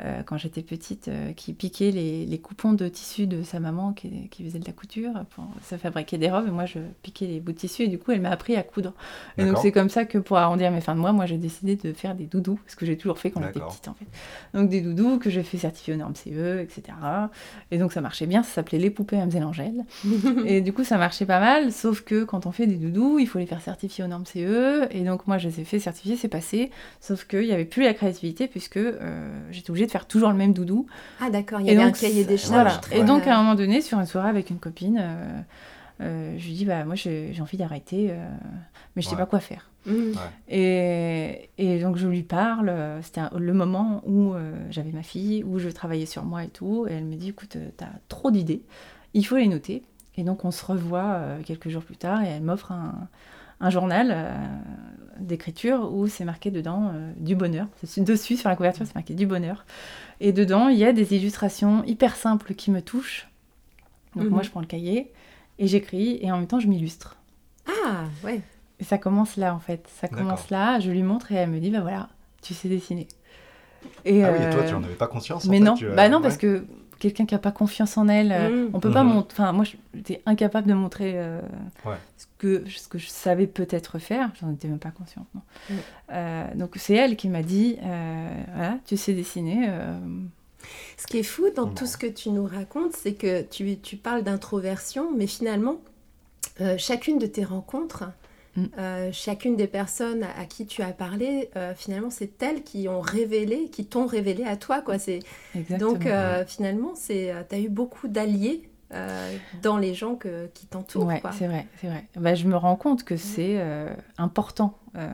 euh, 0.01 0.21
quand 0.23 0.37
j'étais 0.37 0.61
petite, 0.61 1.07
euh, 1.07 1.33
qui 1.33 1.53
piquait 1.53 1.89
les, 1.89 2.25
les 2.25 2.37
coupons 2.37 2.73
de 2.73 2.87
tissu 2.87 3.25
de 3.25 3.41
sa 3.41 3.59
maman 3.59 3.93
qui, 3.93 4.29
qui 4.29 4.43
faisait 4.43 4.59
de 4.59 4.65
la 4.65 4.71
couture 4.71 5.11
pour 5.31 5.45
se 5.63 5.75
fabriquer 5.75 6.19
des 6.19 6.29
robes. 6.29 6.47
Et 6.47 6.51
moi, 6.51 6.65
je 6.65 6.77
piquais 7.01 7.25
les 7.25 7.39
bouts 7.39 7.51
de 7.51 7.57
tissu 7.57 7.83
et 7.83 7.87
du 7.87 7.97
coup, 7.97 8.11
elle 8.11 8.21
m'a 8.21 8.29
appris 8.29 8.55
à 8.55 8.61
coudre. 8.61 8.93
Et 9.39 9.45
donc, 9.45 9.57
c'est 9.59 9.71
comme 9.71 9.89
ça 9.89 10.05
que 10.05 10.19
pour 10.19 10.37
arrondir 10.37 10.71
mes 10.71 10.81
fins 10.81 10.93
de 10.93 10.99
mois, 10.99 11.13
moi, 11.13 11.25
j'ai 11.25 11.37
décidé 11.37 11.75
de 11.75 11.93
faire 11.93 12.13
des 12.13 12.25
doudous, 12.25 12.59
ce 12.67 12.75
que 12.75 12.85
j'ai 12.85 12.95
toujours 12.95 13.17
fait 13.17 13.31
quand 13.31 13.41
j'étais 13.41 13.59
petite, 13.59 13.87
en 13.87 13.95
fait. 13.95 14.05
Donc, 14.53 14.69
des 14.69 14.81
doudous 14.81 15.17
que 15.17 15.31
j'ai 15.31 15.41
fait 15.41 15.57
certifier 15.57 15.95
aux 15.95 15.97
normes 15.97 16.15
CE, 16.15 16.59
etc. 16.59 16.95
Et 17.71 17.79
donc, 17.79 17.91
ça 17.91 18.01
marchait 18.01 18.27
bien, 18.27 18.43
ça 18.43 18.53
s'appelait 18.53 18.77
Les 18.77 18.91
Poupées 18.91 19.19
Amzel 19.19 19.43
Angèle. 19.43 19.83
Et 20.45 20.61
du 20.61 20.73
coup, 20.73 20.83
ça 20.83 20.97
marchait 20.97 21.25
pas 21.25 21.39
mal, 21.39 21.71
sauf 21.71 22.01
que 22.01 22.23
quand 22.23 22.45
on 22.45 22.51
fait 22.51 22.67
des 22.67 22.75
doudous, 22.75 23.17
il 23.17 23.27
faut 23.27 23.39
les 23.39 23.47
faire 23.47 23.61
certifier 23.61 24.03
aux 24.03 24.07
normes 24.07 24.27
CE. 24.27 24.87
Et 24.91 25.01
donc, 25.01 25.25
moi, 25.25 25.39
je 25.39 25.47
les 25.47 25.61
ai 25.61 25.63
fait 25.63 25.79
certifier, 25.79 26.17
c'est 26.17 26.27
passé. 26.27 26.69
Sauf 27.01 27.25
qu'il 27.25 27.45
n'y 27.45 27.51
avait 27.51 27.65
plus 27.65 27.81
la 27.81 27.95
créativité, 27.95 28.47
puisque 28.47 28.77
euh, 28.77 29.29
j'étais 29.49 29.71
obligée 29.71 29.86
de 29.87 29.91
faire 29.91 30.05
toujours 30.05 30.29
le 30.29 30.35
même 30.37 30.53
doudou. 30.53 30.85
Ah 31.19 31.29
d'accord, 31.31 31.59
il 31.59 31.65
y 31.67 31.69
Et 31.69 31.75
avait 31.75 31.85
donc, 31.85 31.97
un 31.97 31.99
cahier 31.99 32.23
des 32.23 32.37
charges. 32.37 32.51
Voilà. 32.53 32.71
très- 32.77 32.99
Et 32.99 33.03
donc, 33.03 33.25
à 33.27 33.35
un 33.35 33.41
moment 33.41 33.55
donné, 33.55 33.81
sur 33.81 33.99
une 33.99 34.05
soirée 34.05 34.29
avec 34.29 34.49
une 34.51 34.59
copine, 34.59 34.99
euh, 35.01 35.39
euh, 36.01 36.35
je 36.37 36.45
lui 36.47 36.53
dis, 36.53 36.65
bah, 36.65 36.85
moi, 36.85 36.95
j'ai 36.95 37.33
envie 37.41 37.57
d'arrêter, 37.57 38.07
euh, 38.11 38.27
mais 38.95 39.01
je 39.01 39.07
sais 39.07 39.15
Ouais. 39.15 39.21
pas 39.21 39.25
quoi 39.25 39.39
faire. 39.39 39.69
Mhm. 39.87 40.13
Et, 40.49 41.49
et 41.57 41.79
donc 41.79 41.95
je 41.97 42.07
lui 42.07 42.23
parle, 42.23 42.73
c'était 43.01 43.21
le 43.37 43.53
moment 43.53 44.01
où 44.05 44.33
euh, 44.33 44.51
j'avais 44.69 44.91
ma 44.91 45.03
fille, 45.03 45.43
où 45.45 45.59
je 45.59 45.69
travaillais 45.69 46.05
sur 46.05 46.23
moi 46.25 46.43
et 46.43 46.49
tout, 46.49 46.85
et 46.89 46.93
elle 46.93 47.05
me 47.05 47.15
dit, 47.15 47.29
écoute, 47.29 47.57
t'as 47.77 47.85
trop 48.09 48.29
d'idées, 48.31 48.63
il 49.13 49.25
faut 49.25 49.37
les 49.37 49.47
noter. 49.47 49.83
Et 50.17 50.23
donc 50.23 50.43
on 50.45 50.51
se 50.51 50.65
revoit 50.65 51.05
euh, 51.05 51.37
quelques 51.45 51.69
jours 51.69 51.83
plus 51.83 51.95
tard, 51.95 52.21
et 52.23 52.27
elle 52.27 52.41
m'offre 52.41 52.71
un, 52.73 53.07
un 53.61 53.69
journal 53.69 54.09
euh, 54.11 54.33
d'écriture 55.19 55.91
où 55.93 56.07
c'est 56.07 56.25
marqué 56.25 56.51
dedans 56.51 56.91
euh, 56.93 57.11
du 57.17 57.35
bonheur. 57.35 57.67
C'est 57.83 58.03
dessus, 58.03 58.37
sur 58.37 58.49
la 58.49 58.55
couverture, 58.55 58.85
c'est 58.85 58.95
marqué 58.95 59.13
du 59.13 59.25
bonheur. 59.25 59.65
Et 60.19 60.31
dedans, 60.31 60.67
il 60.69 60.77
y 60.77 60.85
a 60.85 60.93
des 60.93 61.15
illustrations 61.15 61.83
hyper 61.85 62.15
simples 62.15 62.53
qui 62.53 62.71
me 62.71 62.81
touchent. 62.81 63.27
Donc 64.15 64.25
Mhm. 64.25 64.31
moi, 64.31 64.41
je 64.43 64.49
prends 64.49 64.61
le 64.61 64.65
cahier, 64.67 65.11
et 65.59 65.67
j'écris, 65.67 66.17
et 66.21 66.31
en 66.31 66.37
même 66.37 66.47
temps, 66.47 66.59
je 66.59 66.67
m'illustre. 66.67 67.17
Ah 67.67 68.05
ouais. 68.23 68.41
Et 68.79 68.83
ça 68.83 68.97
commence 68.97 69.37
là, 69.37 69.53
en 69.55 69.59
fait. 69.59 69.87
Ça 69.99 70.07
commence 70.07 70.49
là, 70.49 70.79
je 70.79 70.91
lui 70.91 71.03
montre 71.03 71.31
et 71.31 71.35
elle 71.35 71.49
me 71.49 71.59
dit, 71.59 71.71
bah 71.71 71.81
voilà, 71.81 72.09
tu 72.41 72.53
sais 72.53 72.69
dessiner. 72.69 73.07
Et, 74.05 74.23
Ah 74.23 74.31
oui, 74.31 74.43
et 74.43 74.49
toi, 74.51 74.61
euh, 74.63 74.67
tu 74.69 74.73
en 74.75 74.83
avais 74.83 74.93
pas 74.95 75.07
conscience 75.07 75.45
en 75.47 75.49
Mais 75.51 75.57
fait, 75.59 75.63
non, 75.63 75.73
tu, 75.75 75.85
euh, 75.87 75.95
bah 75.95 76.09
non, 76.09 76.17
ouais. 76.17 76.23
parce 76.23 76.37
que 76.37 76.65
quelqu'un 76.99 77.25
qui 77.25 77.35
a 77.35 77.39
pas 77.39 77.51
confiance 77.51 77.97
en 77.97 78.07
elle, 78.07 78.31
euh, 78.31 78.65
Mm. 78.67 78.69
on 78.73 78.79
peut 78.79 78.91
pas 78.91 79.03
Mhm. 79.03 79.13
montrer. 79.13 79.33
Enfin, 79.43 79.51
moi, 79.53 79.65
j'étais 79.93 80.21
incapable 80.25 80.67
de 80.67 80.73
montrer 80.73 81.13
euh, 81.15 81.41
Ouais. 81.85 81.95
ce, 82.17 82.25
que, 82.37 82.63
ce 82.69 82.87
que 82.87 82.97
je 82.97 83.07
savais 83.07 83.47
peut-être 83.47 83.99
faire. 83.99 84.29
J'en 84.41 84.51
étais 84.53 84.67
même 84.67 84.79
pas 84.79 84.91
consciente. 84.91 85.27
non. 85.35 85.41
Mm. 85.69 85.73
Euh, 86.11 86.45
donc, 86.55 86.71
c'est 86.77 86.93
elle 86.95 87.15
qui 87.15 87.29
m'a 87.29 87.43
dit, 87.43 87.77
euh, 87.83 88.29
voilà, 88.55 88.77
tu 88.85 88.97
sais 88.97 89.13
dessiner. 89.13 89.65
euh, 89.69 89.97
Ce 90.97 91.07
qui 91.07 91.19
est 91.19 91.23
fou 91.23 91.45
dans 91.55 91.67
tout 91.67 91.85
ce 91.85 91.97
que 91.97 92.07
tu 92.07 92.29
nous 92.29 92.45
racontes, 92.45 92.93
c'est 92.93 93.13
que 93.13 93.41
tu, 93.43 93.77
tu 93.77 93.95
parles 93.95 94.23
d'introversion, 94.23 95.09
mais 95.15 95.27
finalement, 95.27 95.77
euh, 96.61 96.75
chacune 96.77 97.19
de 97.19 97.27
tes 97.27 97.43
rencontres, 97.43 98.05
Mm. 98.57 98.65
euh, 98.79 99.09
chacune 99.13 99.55
des 99.55 99.67
personnes 99.67 100.23
à, 100.23 100.41
à 100.41 100.45
qui 100.45 100.65
tu 100.65 100.81
as 100.81 100.91
parlé, 100.91 101.49
euh, 101.55 101.73
finalement, 101.75 102.09
c'est 102.09 102.41
elles 102.41 102.63
qui 102.63 102.87
ont 102.89 102.99
révélé, 103.01 103.69
qui 103.69 103.85
t'ont 103.85 104.07
révélé 104.07 104.43
à 104.43 104.57
toi. 104.57 104.81
Quoi. 104.81 104.97
C'est, 104.99 105.19
donc, 105.79 106.05
euh, 106.05 106.43
finalement, 106.45 106.93
tu 106.95 107.13
as 107.29 107.59
eu 107.59 107.69
beaucoup 107.69 108.07
d'alliés 108.07 108.69
euh, 108.93 109.37
dans 109.61 109.77
les 109.77 109.93
gens 109.93 110.15
que, 110.15 110.47
qui 110.53 110.65
t'entourent. 110.65 111.05
Ouais, 111.05 111.21
quoi. 111.21 111.31
c'est 111.33 111.47
vrai, 111.47 111.67
c'est 111.79 111.87
vrai. 111.87 112.05
Bah, 112.15 112.33
je 112.35 112.47
me 112.47 112.55
rends 112.55 112.75
compte 112.77 113.03
que 113.03 113.15
c'est 113.15 113.59
euh, 113.59 113.93
important 114.17 114.77
euh, 114.95 115.07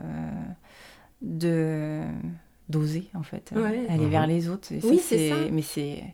de 1.22 2.00
d'oser 2.70 3.08
en 3.14 3.22
fait, 3.22 3.52
Ouais. 3.54 3.86
aller 3.90 4.04
Mhm. 4.04 4.10
vers 4.10 4.26
les 4.26 4.48
autres. 4.48 4.72
Et 4.72 4.80
Oui, 4.84 4.98
c'est 4.98 5.28
ça. 5.28 5.34
Mais 5.52 5.60
c'est, 5.60 5.70
c'est, 5.96 6.04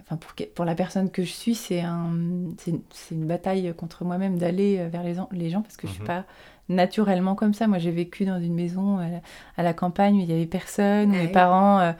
enfin 0.00 0.18
pour 0.54 0.64
la 0.64 0.74
personne 0.74 1.10
que 1.10 1.22
je 1.22 1.32
suis, 1.32 1.54
c'est 1.54 1.80
un, 1.80 2.10
c'est 2.58 2.70
une- 3.14 3.26
bataille 3.26 3.72
contre 3.76 4.04
moi-même 4.04 4.36
d'aller 4.38 4.78
euh, 4.78 4.88
vers 4.88 5.02
les, 5.02 5.18
en- 5.20 5.28
les 5.32 5.50
gens 5.50 5.62
parce 5.62 5.76
que 5.76 5.86
je 5.86 5.92
suis 5.92 6.00
Mhm. 6.02 6.06
pas 6.06 6.24
naturellement 6.68 7.34
comme 7.34 7.54
ça. 7.54 7.66
Moi, 7.66 7.78
j'ai 7.78 7.90
vécu 7.90 8.24
dans 8.24 8.40
une 8.40 8.54
maison 8.54 8.98
euh, 8.98 9.18
à 9.56 9.62
la 9.62 9.72
campagne 9.74 10.16
où 10.16 10.20
il 10.20 10.30
y 10.30 10.32
avait 10.32 10.46
personne, 10.46 11.10
où 11.10 11.14
Ah 11.14 11.18
mes 11.22 11.28
parents 11.28 11.78
euh, 11.80 11.92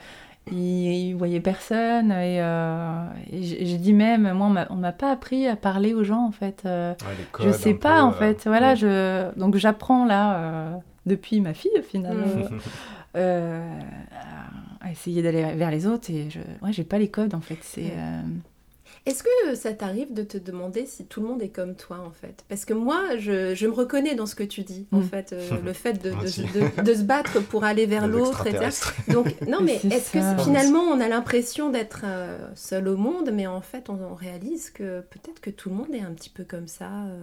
ils, 0.51 1.09
ils 1.09 1.13
voyaient 1.13 1.39
personne 1.39 2.11
et, 2.11 2.41
euh, 2.41 3.05
et 3.31 3.43
j'ai 3.43 3.77
dit 3.77 3.93
même, 3.93 4.31
moi, 4.33 4.47
on 4.47 4.49
m'a- 4.49 4.67
on 4.69 4.75
m'a 4.75 4.91
pas 4.91 5.11
appris 5.11 5.47
à 5.47 5.55
parler 5.55 5.93
aux 5.93 6.03
gens 6.03 6.25
en 6.25 6.31
fait. 6.31 6.63
euh, 6.65 6.93
Ouais, 7.01 7.07
je 7.17 7.23
codes 7.49 7.51
sais 7.53 7.73
pas 7.73 7.95
peu, 7.97 8.01
en 8.01 8.09
euh, 8.09 8.13
fait. 8.13 8.43
Voilà, 8.45 8.69
ouais. 8.71 8.75
je 8.75 9.39
donc 9.39 9.55
j'apprends 9.55 10.05
là 10.05 10.35
euh, 10.37 10.75
depuis 11.05 11.39
ma 11.41 11.53
fille 11.53 11.71
finalement 11.89 12.25
Mm. 12.25 12.59
euh, 13.15 13.79
à 14.83 14.91
essayer 14.91 15.23
d'aller 15.23 15.55
vers 15.55 15.71
les 15.71 15.87
autres 15.87 16.11
et 16.11 16.29
je, 16.29 16.39
ouais, 16.63 16.71
j'ai 16.71 16.83
pas 16.83 16.99
les 16.99 17.07
codes 17.09 17.33
en 17.33 17.41
fait. 17.41 17.57
C'est 17.61 17.81
Ouais. 17.81 17.93
euh, 17.97 18.21
Est-ce 19.05 19.23
que 19.23 19.55
ça 19.55 19.73
t'arrive 19.73 20.13
de 20.13 20.23
te 20.23 20.37
demander 20.37 20.85
si 20.85 21.05
tout 21.05 21.19
le 21.21 21.27
monde 21.27 21.41
est 21.41 21.49
comme 21.49 21.75
toi 21.75 21.99
en 22.05 22.11
fait? 22.11 22.43
Parce 22.47 22.63
que 22.63 22.73
moi, 22.73 23.17
je, 23.17 23.53
je 23.55 23.67
me 23.67 23.73
reconnais 23.73 24.15
dans 24.15 24.25
ce 24.25 24.35
que 24.35 24.43
tu 24.43 24.61
dis 24.61 24.85
en 24.91 24.99
Mm. 24.99 25.03
fait, 25.03 25.33
euh, 25.33 25.61
le 25.65 25.73
fait 25.73 25.93
de, 26.03 26.11
Moi 26.11 26.23
de- 26.23 26.81
de- 26.81 26.81
de 26.83 26.93
se 26.93 27.03
battre 27.03 27.41
pour 27.41 27.63
aller 27.63 27.85
vers 27.85 28.07
l'autre. 28.13 28.45
Donc 29.11 29.33
non, 29.47 29.59
mais 29.61 29.79
C'est 29.81 29.87
est-ce 29.89 30.11
que 30.11 30.43
finalement 30.43 30.81
on 30.83 30.99
a 31.01 31.07
l'impression 31.09 31.69
d'être 31.69 32.01
euh, 32.05 32.37
seul 32.55 32.87
au 32.87 32.95
monde, 32.97 33.31
mais 33.33 33.47
en 33.47 33.61
fait 33.61 33.89
on, 33.89 33.97
on 34.11 34.13
réalise 34.15 34.69
que 34.69 35.01
peut-être 35.01 35.41
que 35.41 35.49
tout 35.49 35.69
le 35.69 35.75
monde 35.75 35.93
est 35.93 36.01
un 36.01 36.11
petit 36.11 36.29
peu 36.29 36.43
comme 36.43 36.67
ça. 36.67 36.89
euh? 37.07 37.19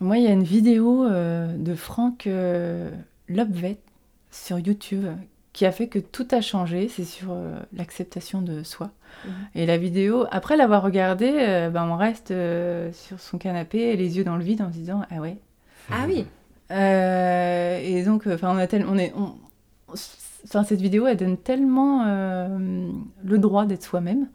Moi, 0.00 0.18
il 0.18 0.24
y 0.24 0.26
a 0.26 0.32
une 0.32 0.42
vidéo 0.42 1.04
euh, 1.04 1.56
de 1.56 1.74
Franck 1.76 2.26
euh, 2.26 2.90
Lobvet 3.28 3.78
sur 4.32 4.58
YouTube 4.58 5.06
qui 5.52 5.66
a 5.66 5.72
fait 5.72 5.88
que 5.88 5.98
tout 5.98 6.26
a 6.30 6.40
changé. 6.40 6.88
C'est 6.88 7.04
sur 7.04 7.32
euh, 7.32 7.58
l'acceptation 7.74 8.42
de 8.42 8.62
soi. 8.62 8.90
Mhm. 9.26 9.32
Et 9.54 9.66
la 9.66 9.76
vidéo, 9.78 10.26
après 10.30 10.56
l'avoir 10.56 10.82
regardée, 10.82 11.32
euh, 11.38 11.70
ben, 11.70 11.86
on 11.86 11.96
reste 11.96 12.30
euh, 12.30 12.90
sur 12.92 13.20
son 13.20 13.38
canapé, 13.38 13.94
les 13.96 14.16
yeux 14.16 14.24
dans 14.24 14.36
le 14.36 14.44
vide, 14.44 14.62
en 14.62 14.68
se 14.68 14.76
disant 14.78 15.02
Ah 15.10 15.20
ouais. 15.20 15.36
Ah 15.90 16.04
oui, 16.06 16.26
et 16.70 18.02
donc, 18.04 18.26
enfin, 18.26 18.54
on 18.54 18.56
a 18.58 18.66
tel- 18.66 18.86
on 18.88 18.96
est, 18.96 19.12
on- 19.14 19.34
enfin, 20.44 20.64
cette 20.64 20.80
vidéo, 20.80 21.06
elle 21.06 21.16
donne 21.18 21.36
tellement 21.36 22.04
le 22.06 23.38
droit 23.38 23.66
d'être 23.66 23.82
soi-même 23.82 24.28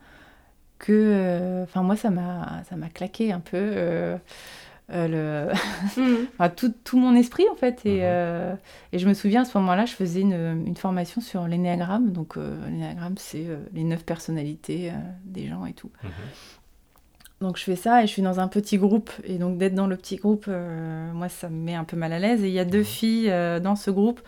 que, 0.77 1.63
enfin, 1.63 1.81
moi, 1.83 1.95
ça 1.95 2.09
m'a, 2.11 2.61
ça 2.69 2.75
m'a 2.75 2.89
claqué 2.89 3.31
un 3.31 3.39
peu 3.39 4.17
le, 4.89 5.47
Mhm. 5.97 6.27
enfin, 6.33 6.49
tout, 6.49 6.73
tout 6.83 6.97
mon 6.97 7.13
esprit 7.15 7.45
en 7.51 7.55
fait. 7.55 7.85
Et, 7.85 7.95
Mhm. 7.97 8.01
euh, 8.03 8.55
et 8.93 8.99
je 8.99 9.07
me 9.07 9.13
souviens 9.13 9.41
à 9.41 9.45
ce 9.45 9.57
moment-là, 9.57 9.85
je 9.85 9.93
faisais 9.93 10.21
une, 10.21 10.63
une 10.65 10.77
formation 10.77 11.19
sur 11.21 11.47
l'énéagramme. 11.47 12.11
Donc, 12.11 12.37
euh, 12.37 12.57
l'énéagramme, 12.69 13.15
c'est 13.17 13.45
euh, 13.47 13.57
les 13.73 13.83
neuf 13.83 14.05
personnalités 14.05 14.89
euh, 14.89 14.93
des 15.25 15.47
gens 15.47 15.65
et 15.65 15.73
tout. 15.73 15.91
Mhm. 16.03 16.11
Donc 17.39 17.57
je 17.57 17.63
fais 17.63 17.75
ça 17.75 18.01
et 18.01 18.07
je 18.07 18.11
suis 18.11 18.23
dans 18.23 18.39
un 18.39 18.47
petit 18.47 18.77
groupe. 18.77 19.11
Et 19.23 19.37
donc 19.37 19.57
d'être 19.59 19.75
dans 19.75 19.85
le 19.87 19.95
petit 19.95 20.15
groupe, 20.15 20.45
euh, 20.47 21.11
moi 21.13 21.29
ça 21.29 21.49
me 21.49 21.55
met 21.63 21.75
un 21.75 21.83
peu 21.83 21.95
mal 21.95 22.11
à 22.13 22.17
l'aise. 22.19 22.43
Et 22.43 22.47
il 22.47 22.53
y 22.53 22.59
a 22.59 22.65
deux 22.65 22.79
Mhm. 22.79 22.83
filles 22.85 23.29
euh, 23.29 23.59
dans 23.59 23.75
ce 23.75 23.91
groupe. 23.91 24.21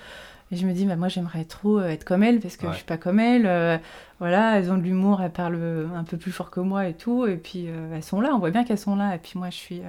Et 0.51 0.55
je 0.55 0.65
me 0.67 0.73
dis, 0.73 0.85
bah, 0.85 0.95
moi 0.95 1.07
j'aimerais 1.07 1.43
trop 1.45 1.79
euh, 1.79 1.87
être 1.89 2.03
comme 2.03 2.21
elles 2.23 2.39
parce 2.39 2.55
que 2.57 2.65
Ouais. 2.67 2.71
je 2.73 2.77
suis 2.77 2.85
pas 2.85 2.97
comme 2.97 3.19
elles. 3.19 3.45
Euh, 3.47 3.77
voilà, 4.19 4.57
elles 4.59 4.71
ont 4.71 4.77
de 4.77 4.83
l'humour, 4.83 5.21
elles 5.23 5.31
parlent 5.31 5.55
euh, 5.57 5.87
un 5.95 6.03
peu 6.03 6.17
plus 6.17 6.31
fort 6.31 6.51
que 6.51 6.59
moi 6.59 6.87
et 6.87 6.93
tout. 6.93 7.25
Et 7.25 7.37
puis 7.37 7.65
euh, 7.67 7.95
elles 7.95 8.03
sont 8.03 8.21
là, 8.21 8.29
on 8.35 8.39
voit 8.39 8.51
bien 8.51 8.63
qu'elles 8.63 8.77
sont 8.77 8.95
là. 8.95 9.15
Et 9.15 9.17
puis 9.19 9.33
moi 9.39 9.49
je 9.49 9.55
suis. 9.57 9.81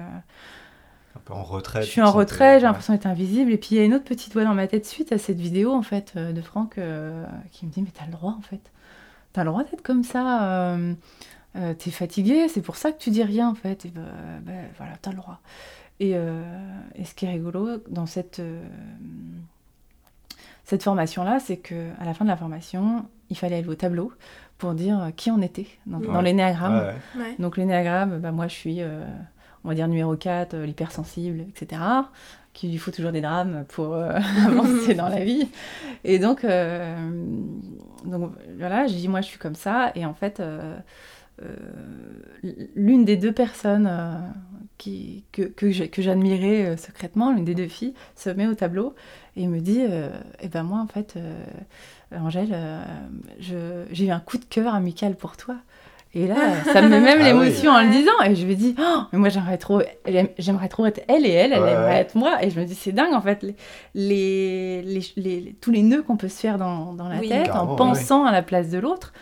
Un 1.15 1.19
peu 1.25 1.33
en 1.33 1.43
retrait. 1.43 1.81
Je 1.83 1.87
suis 1.89 2.01
en 2.01 2.11
retrait, 2.11 2.59
j'ai 2.59 2.65
l'impression 2.65 2.93
d'être 2.93 3.05
invisible. 3.05 3.51
Et 3.51 3.57
puis 3.57 3.69
il 3.71 3.77
y 3.77 3.81
a 3.81 3.83
une 3.83 3.93
autre 3.93 4.05
petite 4.05 4.33
voix 4.33 4.43
dans 4.43 4.53
ma 4.53 4.67
tête 4.67 4.85
suite 4.85 5.11
à 5.11 5.17
cette 5.17 5.39
vidéo 5.39 5.73
en 5.73 5.81
fait 5.81 6.13
euh, 6.15 6.31
de 6.31 6.41
Franck 6.41 6.77
euh, 6.77 7.25
qui 7.51 7.65
me 7.65 7.71
dit 7.71 7.81
mais 7.81 7.91
t'as 7.93 8.05
le 8.05 8.11
droit 8.11 8.31
en 8.37 8.41
fait, 8.41 8.61
t'as 9.33 9.43
le 9.43 9.49
droit 9.49 9.63
d'être 9.63 9.81
comme 9.83 10.03
ça. 10.03 10.43
Euh, 10.43 10.93
euh, 11.57 11.73
t'es 11.73 11.91
fatigué, 11.91 12.47
c'est 12.47 12.61
pour 12.61 12.77
ça 12.77 12.93
que 12.93 12.97
tu 12.97 13.09
dis 13.09 13.23
rien 13.23 13.49
en 13.49 13.55
fait. 13.55 13.85
Et 13.85 13.89
ben, 13.89 14.05
ben, 14.41 14.67
voilà, 14.77 14.93
t'as 15.01 15.11
le 15.11 15.17
droit. 15.17 15.41
Et, 15.99 16.13
euh, 16.15 16.41
et, 16.95 17.03
ce 17.05 17.13
qui 17.13 17.25
est 17.25 17.29
rigolo 17.29 17.77
dans 17.89 18.05
cette 18.05 18.39
euh, 18.39 18.63
cette 20.63 20.83
formation 20.83 21.23
là, 21.23 21.39
c'est 21.39 21.57
que 21.57 21.89
à 21.99 22.05
la 22.05 22.13
fin 22.13 22.23
de 22.25 22.29
la 22.29 22.37
formation, 22.37 23.05
il 23.29 23.37
fallait 23.37 23.57
aller 23.57 23.67
au 23.67 23.75
tableau 23.75 24.13
pour 24.57 24.73
dire 24.73 25.11
qui 25.17 25.29
on 25.31 25.41
était 25.41 25.67
dans, 25.85 25.99
Ouais. 25.99 26.07
dans 26.07 26.21
l'énéagramme. 26.21 26.73
Ouais, 26.75 26.95
ouais. 27.17 27.21
Ouais. 27.21 27.35
Donc 27.39 27.57
l'énéagramme, 27.57 28.19
bah, 28.19 28.31
moi 28.31 28.47
je 28.47 28.53
suis, 28.53 28.81
euh, 28.81 29.03
on 29.63 29.69
va 29.69 29.75
dire 29.75 29.87
numéro 29.87 30.15
4, 30.15 30.53
euh, 30.55 30.65
l'hypersensible, 30.65 31.45
etc. 31.49 31.81
Qu'il 32.53 32.71
lui 32.71 32.77
faut 32.77 32.91
toujours 32.91 33.11
des 33.11 33.21
drames 33.21 33.65
pour 33.69 33.93
euh, 33.95 34.11
avancer 34.47 34.93
dans 34.95 35.09
la 35.09 35.19
vie. 35.23 35.47
Et 36.03 36.19
donc, 36.19 36.43
euh, 36.43 36.95
donc 38.05 38.31
voilà, 38.57 38.87
j'ai 38.87 38.95
dit 38.97 39.07
moi 39.07 39.21
je 39.21 39.27
suis 39.27 39.39
comme 39.39 39.55
ça. 39.55 39.91
Et 39.95 40.05
en 40.05 40.13
fait, 40.13 40.41
l'une 42.75 43.05
des 43.05 43.17
deux 43.17 43.31
personnes 43.31 43.89
qui, 44.77 45.23
que, 45.31 45.43
que 45.43 46.01
j'admirais 46.01 46.77
secrètement, 46.77 47.31
l'une 47.33 47.45
des 47.45 47.55
deux 47.55 47.67
filles, 47.67 47.93
se 48.15 48.29
met 48.29 48.47
au 48.47 48.55
tableau 48.55 48.95
et 49.35 49.47
me 49.47 49.59
dit 49.59 49.81
Eh 50.41 50.47
ben 50.47 50.63
moi 50.63 50.79
en 50.79 50.87
fait, 50.87 51.17
Angèle, 52.15 52.49
euh, 52.53 52.83
je- 53.39 53.85
j'ai 53.91 54.07
eu 54.07 54.11
un 54.11 54.19
coup 54.19 54.37
de 54.37 54.45
cœur 54.45 54.73
amical 54.73 55.15
pour 55.15 55.37
toi. 55.37 55.55
Et 56.13 56.27
là, 56.27 56.35
ça 56.73 56.81
me 56.81 56.89
met 56.89 56.99
même 56.99 57.19
Ah 57.21 57.23
l'émotion 57.25 57.71
oui. 57.71 57.77
en 57.77 57.83
le 57.83 57.89
disant. 57.89 58.11
Et 58.25 58.35
je 58.35 58.45
lui 58.45 58.55
dis, 58.57 58.75
oh, 58.79 59.01
mais 59.13 59.19
moi 59.19 59.29
j'aimerais 59.29 59.57
trop, 59.57 59.81
j'aimerais 60.37 60.67
trop 60.67 60.85
être 60.85 60.99
elle 61.07 61.25
et 61.25 61.29
elle, 61.31 61.53
elle 61.53 61.61
Ouais, 61.61 61.71
aimerait 61.71 61.85
ouais. 61.89 61.95
être 61.99 62.15
moi. 62.15 62.43
Et 62.43 62.49
je 62.49 62.59
me 62.59 62.65
dis, 62.65 62.75
c'est 62.75 62.91
dingue 62.91 63.13
en 63.13 63.21
fait, 63.21 63.43
les, 63.43 63.55
les, 63.95 64.81
les- 65.15 65.39
les- 65.41 65.53
tous 65.61 65.71
les 65.71 65.81
nœuds 65.83 66.01
qu'on 66.03 66.17
peut 66.17 66.27
se 66.27 66.39
faire 66.39 66.57
dans, 66.57 66.93
dans 66.93 67.07
la 67.07 67.19
Oui. 67.19 67.29
tête 67.29 67.45
Carrément, 67.47 67.71
en 67.71 67.75
pensant 67.75 68.25
à 68.25 68.31
la 68.31 68.41
place 68.41 68.69
de 68.69 68.79
l'autre, 68.79 69.13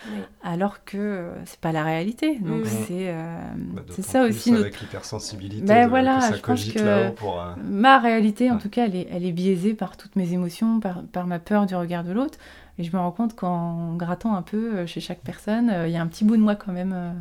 alors 0.42 0.84
que 0.84 1.28
c'est 1.44 1.60
pas 1.60 1.72
la 1.72 1.84
réalité. 1.84 2.38
Donc 2.40 2.60
Mhm. 2.60 2.64
c'est 2.86 3.08
euh, 3.08 3.38
Bah, 3.56 3.82
c'est 3.90 4.02
ça 4.02 4.20
plus 4.24 4.30
aussi 4.30 4.50
notre 4.52 4.64
Avec 4.64 4.80
l'hypersensibilité, 4.80 5.62
Ben 5.66 5.84
de- 5.84 5.90
voilà, 5.90 6.16
que 6.16 6.22
ça 6.22 6.34
je 6.36 6.40
pense 6.40 6.64
que- 6.64 7.10
pour. 7.10 7.40
euh, 7.40 7.52
Ma 7.64 7.98
réalité, 7.98 8.50
en 8.50 8.54
Ouais. 8.54 8.60
tout 8.60 8.68
cas, 8.68 8.86
elle 8.86 8.96
est, 8.96 9.08
elle 9.12 9.24
est 9.24 9.32
biaisée 9.32 9.74
par 9.74 9.96
toutes 9.96 10.16
mes 10.16 10.32
émotions, 10.32 10.80
par, 10.80 11.02
par 11.12 11.26
ma 11.26 11.38
peur 11.38 11.66
du 11.66 11.74
regard 11.76 12.04
de 12.04 12.12
l'autre. 12.12 12.38
Et 12.80 12.82
je 12.82 12.96
me 12.96 12.98
rends 12.98 13.12
compte 13.12 13.36
qu'en 13.36 13.94
grattant 13.96 14.34
un 14.34 14.40
peu 14.42 14.74
euh, 14.78 14.86
chez 14.86 15.00
chaque 15.00 15.20
personne, 15.20 15.68
euh, 15.68 15.86
il 15.86 15.92
y 15.92 15.96
a 15.98 16.00
un 16.02 16.06
petit 16.06 16.24
bout 16.24 16.38
de 16.38 16.42
moi 16.42 16.54
quand 16.56 16.72
même 16.72 16.94
euh, 16.94 17.12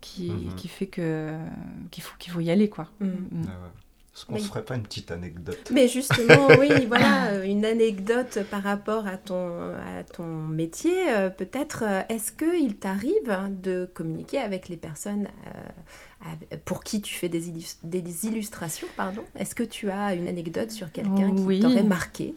qui, 0.00 0.30
Mhm. 0.30 0.54
qui 0.56 0.66
fait 0.66 0.86
que 0.88 1.32
qu'il 1.92 2.02
faut, 2.02 2.16
qu'il 2.18 2.32
faut 2.32 2.40
y 2.40 2.50
aller, 2.50 2.68
quoi. 2.68 2.88
Mm. 3.00 3.04
Mm. 3.06 3.42
ouais. 3.42 3.48
Est-ce 4.12 4.26
qu'on 4.26 4.34
Oui. 4.34 4.40
se 4.42 4.48
ferait 4.48 4.64
pas 4.64 4.74
une 4.74 4.82
petite 4.82 5.12
anecdote? 5.12 5.70
Mais 5.72 5.86
justement, 5.86 6.48
oui, 6.58 6.86
voilà, 6.88 7.44
une 7.44 7.64
anecdote 7.64 8.40
par 8.50 8.64
rapport 8.64 9.06
à 9.06 9.16
ton, 9.16 9.72
à 9.98 10.02
ton 10.02 10.26
métier. 10.26 11.08
euh, 11.12 11.30
Peut-être, 11.30 11.84
est-ce 12.08 12.32
qu'il 12.32 12.76
t'arrive 12.76 13.12
de 13.62 13.88
communiquer 13.94 14.38
avec 14.38 14.68
les 14.68 14.76
personnes 14.76 15.28
euh, 15.46 16.56
pour 16.64 16.82
qui 16.82 17.00
tu 17.00 17.14
fais 17.14 17.28
des, 17.28 17.48
illus- 17.48 17.78
des 17.84 18.26
illustrations 18.26 18.88
pardon? 18.96 19.22
Est-ce 19.36 19.54
que 19.54 19.62
tu 19.62 19.88
as 19.90 20.14
une 20.14 20.26
anecdote 20.26 20.72
sur 20.72 20.90
quelqu'un 20.90 21.32
qui 21.34 21.42
Oui. 21.42 21.60
t'aurait 21.60 21.84
marqué? 21.84 22.34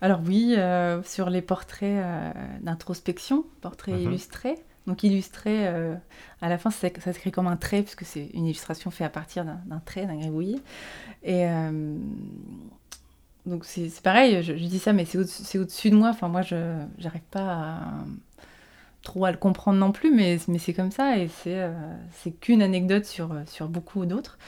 Alors 0.00 0.20
oui, 0.26 0.54
euh, 0.58 1.02
sur 1.02 1.30
les 1.30 1.42
portraits 1.42 1.82
euh, 2.04 2.32
d'introspection, 2.62 3.44
portraits 3.60 3.94
Mhm. 3.94 4.02
illustrés. 4.04 4.56
Donc 4.86 5.02
illustrés, 5.04 5.68
euh, 5.68 5.94
à 6.40 6.48
la 6.48 6.58
fin, 6.58 6.70
ça, 6.70 6.88
ça 7.00 7.12
s'écrit 7.12 7.30
comme 7.30 7.46
un 7.46 7.56
trait, 7.56 7.82
puisque 7.82 8.04
c'est 8.04 8.26
une 8.34 8.46
illustration 8.46 8.90
faite 8.90 9.06
à 9.06 9.10
partir 9.10 9.44
d'un 9.44 9.80
trait, 9.84 10.06
d'un 10.06 10.16
gribouillis. 10.16 10.60
Et 11.22 11.46
donc 13.46 13.64
c'est 13.64 13.88
c'est 13.88 14.02
pareil, 14.02 14.42
je, 14.42 14.56
je 14.56 14.64
dis 14.66 14.78
ça, 14.78 14.92
mais 14.92 15.04
c'est 15.04 15.18
au- 15.18 15.24
c'est 15.26 15.58
au-dessus 15.58 15.90
de 15.90 15.96
moi. 15.96 16.10
Enfin, 16.10 16.28
moi, 16.28 16.42
je 16.42 16.56
n'arrive 17.02 17.22
pas 17.30 17.40
à- 17.40 18.04
trop 19.02 19.24
à 19.24 19.30
le 19.32 19.38
comprendre 19.38 19.78
non 19.78 19.92
plus, 19.92 20.14
mais, 20.14 20.38
mais 20.48 20.58
c'est 20.58 20.74
comme 20.74 20.90
ça, 20.90 21.16
et 21.18 21.28
c'est 21.28 21.70
c'est 22.12 22.32
qu'une 22.32 22.62
anecdote 22.62 23.04
sur, 23.06 23.34
sur 23.46 23.68
beaucoup 23.68 24.04
d'autres. 24.06 24.38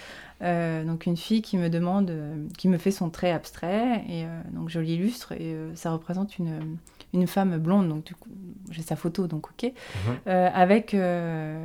Euh, 0.42 0.84
donc 0.84 1.06
une 1.06 1.16
fille 1.16 1.40
qui 1.40 1.56
me 1.56 1.68
demande, 1.70 2.10
euh, 2.10 2.46
qui 2.58 2.68
me 2.68 2.76
fait 2.78 2.90
son 2.90 3.10
trait 3.10 3.30
abstrait, 3.30 4.04
et 4.08 4.24
euh, 4.24 4.40
donc 4.52 4.68
je 4.70 4.80
l'illustre, 4.80 5.32
et 5.32 5.54
euh, 5.54 5.74
ça 5.76 5.92
représente 5.92 6.36
une, 6.38 6.78
une 7.14 7.26
femme 7.28 7.58
blonde, 7.58 7.88
donc 7.88 8.04
du 8.04 8.14
coup, 8.16 8.28
j'ai 8.70 8.82
sa 8.82 8.96
photo, 8.96 9.26
donc 9.28 9.50
ok, 9.50 9.64
Mhm. 9.64 10.16
euh, 10.26 10.48
avec 10.52 10.94
euh, 10.94 11.64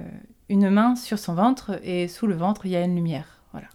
une 0.49 0.69
main 0.69 0.95
sur 0.95 1.17
son 1.17 1.33
ventre, 1.33 1.79
et 1.83 2.07
sous 2.07 2.27
le 2.27 2.35
ventre, 2.35 2.65
il 2.67 2.71
y 2.71 2.75
a 2.75 2.83
une 2.83 2.95
lumière. 2.95 3.41
Voilà. 3.51 3.67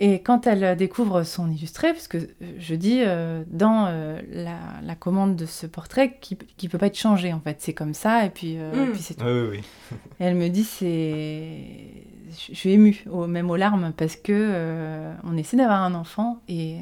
Et 0.00 0.20
quand 0.20 0.48
elle 0.48 0.76
découvre 0.76 1.22
son 1.22 1.48
illustré, 1.48 1.92
puisque 1.92 2.18
je 2.58 2.74
dis 2.74 3.02
euh, 3.06 3.44
dans 3.46 3.86
euh, 3.86 4.20
la, 4.32 4.58
la 4.82 4.94
commande 4.96 5.36
de 5.36 5.46
ce 5.46 5.64
portrait 5.66 6.18
qui 6.20 6.36
ne 6.60 6.68
peut 6.68 6.76
pas 6.78 6.88
être 6.88 6.98
changé 6.98 7.32
en 7.32 7.38
fait, 7.40 7.58
c'est 7.60 7.72
comme 7.72 7.94
ça 7.94 8.26
et 8.26 8.30
puis, 8.30 8.56
euh, 8.58 8.86
Mm. 8.88 8.92
puis 8.92 9.00
c'est 9.00 9.14
tout. 9.14 9.24
Oui, 9.24 9.30
oui, 9.32 9.48
oui. 9.92 9.98
Et 10.18 10.24
elle 10.24 10.34
me 10.34 10.48
dit 10.48 10.64
c'est, 10.64 12.04
je 12.50 12.54
suis 12.54 12.70
émue, 12.70 13.04
au- 13.10 13.26
même 13.26 13.50
aux 13.50 13.56
larmes, 13.56 13.92
parce 13.96 14.16
que 14.16 14.32
euh, 14.32 15.14
on 15.24 15.36
essaie 15.36 15.56
d'avoir 15.56 15.82
un 15.82 15.94
enfant 15.94 16.40
et, 16.48 16.78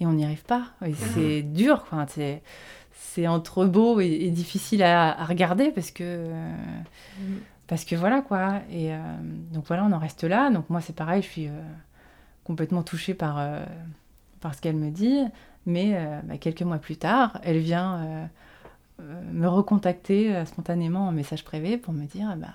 et 0.00 0.06
on 0.06 0.12
n'y 0.12 0.24
arrive 0.24 0.44
pas. 0.44 0.66
Et 0.84 0.94
c'est 0.94 1.42
dur, 1.42 1.84
quoi. 1.88 2.06
C'est, 2.08 2.42
c'est 2.92 3.26
entre 3.26 3.64
beau 3.64 4.00
et, 4.00 4.06
et 4.06 4.30
difficile 4.30 4.82
à, 4.82 5.20
à 5.20 5.24
regarder 5.24 5.70
parce 5.70 5.90
que 5.90 6.02
euh, 6.04 6.54
parce 7.66 7.84
que 7.84 7.96
voilà 7.96 8.22
quoi. 8.22 8.60
Et 8.70 8.92
euh, 8.94 8.98
donc 9.52 9.64
voilà, 9.66 9.84
on 9.84 9.92
en 9.92 9.98
reste 9.98 10.24
là. 10.24 10.50
Donc 10.50 10.68
moi 10.70 10.80
c'est 10.80 10.94
pareil, 10.96 11.22
je 11.22 11.28
suis 11.28 11.46
euh, 11.48 11.50
complètement 12.44 12.82
touchée 12.82 13.14
par 13.14 13.40
par 14.40 14.54
ce 14.54 14.60
qu'elle 14.60 14.76
me 14.76 14.90
dit. 14.90 15.20
Mais 15.66 15.92
bah, 16.24 16.38
quelques 16.38 16.62
mois 16.62 16.78
plus 16.78 16.96
tard, 16.96 17.40
elle 17.42 17.58
vient 17.58 18.28
me 19.32 19.46
recontacter 19.46 20.44
spontanément 20.46 21.08
en 21.08 21.12
message 21.12 21.44
privé 21.44 21.76
pour 21.76 21.92
me 21.92 22.06
dire 22.06 22.34
bah 22.36 22.48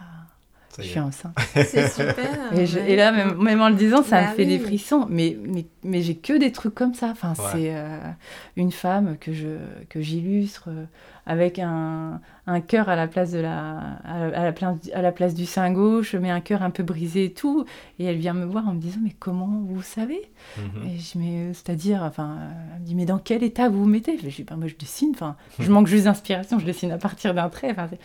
je 0.79 0.87
suis 0.87 0.99
enceinte. 0.99 1.35
C'est 1.53 1.87
super. 1.89 2.53
Et, 2.57 2.65
je- 2.65 2.79
ouais. 2.79 2.91
et 2.91 2.95
là, 2.95 3.11
même, 3.11 3.37
même 3.41 3.61
en 3.61 3.69
le 3.69 3.75
disant, 3.75 4.01
ça 4.03 4.21
Bah 4.21 4.29
me 4.31 4.35
fait 4.35 4.45
des 4.45 4.59
frissons. 4.59 5.05
Mais, 5.09 5.37
mais, 5.43 5.65
mais 5.83 6.01
j'ai 6.01 6.15
que 6.15 6.37
des 6.37 6.51
trucs 6.51 6.75
comme 6.75 6.93
ça. 6.93 7.09
Enfin, 7.11 7.33
Ouais. 7.37 7.49
c'est 7.51 7.75
euh, 7.75 7.97
une 8.55 8.71
femme 8.71 9.17
que 9.19 9.33
je 9.33 9.57
que 9.89 10.01
j'illustre 10.01 10.65
euh, 10.69 10.85
avec 11.25 11.57
un, 11.59 12.19
un 12.47 12.59
cœur 12.61 12.89
à 12.89 12.95
la 12.95 13.07
place 13.07 13.31
de 13.31 13.39
la 13.39 13.77
à, 14.03 14.23
à 14.25 14.43
la 14.43 14.51
place, 14.51 14.75
à 14.93 15.01
la 15.01 15.11
place 15.11 15.33
du 15.35 15.45
sein 15.45 15.71
gauche, 15.71 16.15
mais 16.15 16.29
un 16.29 16.41
cœur 16.41 16.63
un 16.63 16.69
peu 16.69 16.83
brisé 16.83 17.25
et 17.25 17.33
tout. 17.33 17.65
Et 17.99 18.05
elle 18.05 18.17
vient 18.17 18.33
me 18.33 18.45
voir 18.45 18.67
en 18.67 18.73
me 18.73 18.79
disant 18.79 18.99
mais 19.03 19.15
comment 19.19 19.61
vous 19.65 19.81
savez? 19.81 20.21
Mhm. 20.57 20.87
Et 20.89 20.99
je 20.99 21.17
mais 21.17 21.37
euh, 21.37 21.53
c'est-à-dire 21.53 22.03
enfin 22.03 22.37
elle 22.75 22.81
me 22.81 22.85
dit 22.85 22.95
mais 22.95 23.05
dans 23.05 23.19
quel 23.19 23.43
état 23.43 23.69
vous 23.69 23.79
vous 23.83 23.89
mettez? 23.89 24.17
Je 24.17 24.27
dis 24.27 24.43
bah, 24.43 24.55
moi 24.57 24.67
je 24.67 24.75
dessine. 24.75 25.11
Enfin, 25.13 25.35
je 25.59 25.71
manque 25.71 25.87
juste 25.87 26.05
d'inspiration. 26.05 26.59
Je 26.59 26.65
dessine 26.65 26.91
à 26.91 26.97
partir 26.97 27.33
d'un 27.33 27.49
trait. 27.49 27.71
Enfin, 27.71 27.87
c'est- 27.89 27.99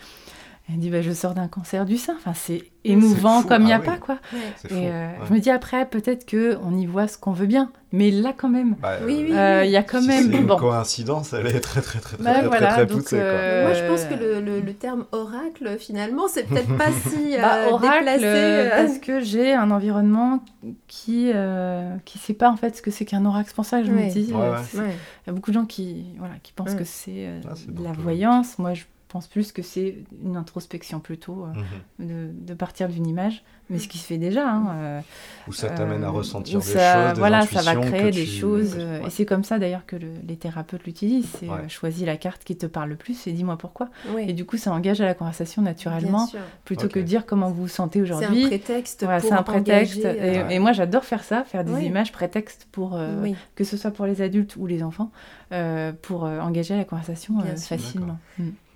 elle 0.69 0.75
me 0.75 0.81
dit 0.81 0.89
bah, 0.91 1.01
je 1.01 1.11
sors 1.11 1.33
d'un 1.33 1.47
cancer 1.47 1.83
du 1.85 1.97
sein. 1.97 2.13
Enfin, 2.17 2.33
c'est 2.35 2.63
émouvant 2.85 3.41
fou. 3.41 3.47
comme 3.49 3.63
il 3.63 3.65
n'y 3.65 3.73
a 3.73 3.77
Ah 3.77 3.79
oui. 3.81 3.85
pas 3.87 3.97
quoi. 3.97 4.17
Ouais. 4.31 4.39
Et 4.77 4.87
euh, 4.89 5.07
ouais. 5.07 5.15
je 5.27 5.33
me 5.33 5.39
dis 5.39 5.49
après, 5.49 5.85
peut-être 5.87 6.25
que 6.25 6.57
on 6.63 6.77
y 6.77 6.85
voit 6.85 7.07
ce 7.07 7.17
qu'on 7.17 7.31
veut 7.33 7.47
bien. 7.47 7.71
Mais 7.91 8.11
là, 8.11 8.33
quand 8.37 8.49
même, 8.49 8.75
Bah, 8.79 8.97
Oui, 9.03 9.25
oui. 9.27 9.35
euh, 9.35 9.65
il 9.65 9.71
y 9.71 9.75
a 9.75 9.81
quand 9.81 9.99
si 9.99 10.07
même. 10.07 10.31
c'est 10.31 10.37
une 10.37 10.45
Bon, 10.45 10.57
coïncidence, 10.57 11.33
elle 11.33 11.47
est 11.47 11.59
très 11.59 11.81
très 11.81 11.99
très 11.99 12.17
très 12.17 12.23
Bah, 12.23 12.33
très, 12.35 12.47
voilà, 12.47 12.67
très, 12.67 12.85
poussée. 12.87 13.15
quoi. 13.17 13.25
euh, 13.25 13.63
Moi, 13.65 13.73
je 13.73 13.83
pense 13.87 14.03
que 14.05 14.13
le, 14.13 14.39
le- 14.41 14.59
le 14.61 14.73
terme 14.75 15.05
oracle, 15.11 15.75
finalement, 15.79 16.27
c'est 16.27 16.43
peut-être 16.43 16.77
pas 16.77 16.91
si 16.91 17.35
euh, 17.37 17.41
bah, 17.41 17.57
oracle, 17.71 18.05
déplacé. 18.05 18.69
parce 18.69 18.99
que 18.99 19.21
j'ai 19.21 19.53
un 19.53 19.71
environnement 19.71 20.43
qui 20.87 21.31
euh, 21.33 21.95
qui 22.05 22.19
sait 22.19 22.33
pas 22.35 22.51
en 22.51 22.57
fait 22.57 22.77
ce 22.77 22.83
que 22.83 22.91
c'est 22.91 23.05
qu'un 23.05 23.25
oracle. 23.25 23.45
C'est 23.47 23.55
pour 23.55 23.65
ça 23.65 23.79
que 23.81 23.87
je 23.87 23.91
Ouais. 23.91 24.05
me 24.05 24.11
dis. 24.11 24.31
Ouais, 24.33 24.49
ouais. 24.49 24.57
c'est- 24.69 24.77
Ouais. 24.77 24.95
Il 25.25 25.27
y 25.27 25.29
a 25.31 25.33
beaucoup 25.33 25.49
de 25.49 25.55
gens 25.55 25.65
qui 25.65 26.05
voilà 26.19 26.35
qui 26.43 26.53
pensent 26.53 26.69
Ouais. 26.73 26.77
que 26.77 26.83
c'est 26.83 27.11
euh, 27.25 27.39
Ah, 27.49 27.53
c'est 27.55 27.73
de 27.73 27.83
la 27.83 27.91
voyance. 27.93 28.59
Moi, 28.59 28.75
je 28.75 28.83
pense 29.09 29.27
plus 29.27 29.51
que 29.51 29.61
c'est 29.61 29.97
une 30.23 30.37
introspection 30.37 30.99
plutôt 30.99 31.45
euh, 31.45 31.59
Mhm. 31.99 32.07
de, 32.07 32.29
de 32.33 32.53
partir 32.53 32.87
d'une 32.87 33.07
image. 33.07 33.43
Mais 33.71 33.77
ce 33.77 33.87
qui 33.87 33.99
se 33.99 34.05
fait 34.07 34.17
déjà. 34.17 34.49
hein, 34.49 34.67
euh, 34.77 35.01
Où 35.47 35.51
ça 35.51 35.69
t'amène 35.69 36.03
à 36.03 36.07
Euh, 36.07 36.11
ressentir 36.11 36.57
des 36.59 36.65
ça- 36.65 37.03
choses, 37.05 37.13
des 37.13 37.19
Voilà, 37.19 37.41
ça 37.45 37.61
va 37.61 37.75
créer 37.75 38.09
des 38.09 38.23
tu- 38.25 38.31
choses. 38.39 38.75
euh, 38.79 38.99
ouais. 39.01 39.07
Et 39.07 39.09
c'est 39.11 39.25
comme 39.27 39.43
ça 39.43 39.59
d'ailleurs 39.59 39.85
que 39.85 39.95
le- 39.95 40.07
les 40.27 40.37
thérapeutes 40.37 40.85
l'utilisent. 40.85 41.29
C'est 41.39 41.47
Ouais. 41.47 41.53
euh, 41.65 41.69
choisis 41.69 42.03
la 42.03 42.17
carte 42.17 42.43
qui 42.43 42.55
te 42.55 42.65
parle 42.65 42.89
le 42.89 42.95
plus 42.95 43.27
et 43.27 43.31
dis-moi 43.31 43.57
pourquoi. 43.59 43.89
Oui, 44.15 44.25
Et 44.27 44.33
du 44.33 44.43
coup, 44.45 44.57
ça 44.57 44.71
engage 44.71 45.01
à 45.01 45.05
la 45.05 45.13
conversation 45.13 45.61
naturellement 45.61 46.27
plutôt 46.65 46.85
Ok. 46.85 46.93
que 46.93 46.99
de 46.99 47.03
dire 47.05 47.27
comment 47.27 47.49
vous 47.49 47.61
vous 47.63 47.67
sentez 47.67 47.99
C'est 48.03 48.11
un 48.11 48.17
aujourd'hui. 48.17 48.47
prétexte 48.47 49.03
Voilà, 49.03 49.19
c'est 49.19 49.33
un 49.33 49.43
prétexte. 49.43 49.97
engager, 50.03 50.17
Et, 50.17 50.41
Ouais. 50.43 50.55
et 50.55 50.59
moi, 50.59 50.71
j'adore 50.71 51.03
faire 51.05 51.23
ça, 51.23 51.43
faire 51.43 51.63
des 51.63 51.73
Oui. 51.73 51.85
images 51.85 52.11
prétextes 52.11 52.67
pour 52.71 52.95
euh, 52.95 53.21
Oui. 53.21 53.35
que 53.53 53.63
ce 53.63 53.77
soit 53.77 53.91
pour 53.91 54.07
les 54.07 54.23
adultes 54.23 54.55
ou 54.55 54.65
les 54.65 54.81
enfants, 54.81 55.11
euh, 55.51 55.91
pour 56.01 56.25
euh, 56.25 56.39
engager 56.39 56.75
la 56.75 56.85
conversation 56.85 57.35
euh, 57.41 57.55
facilement. 57.55 58.17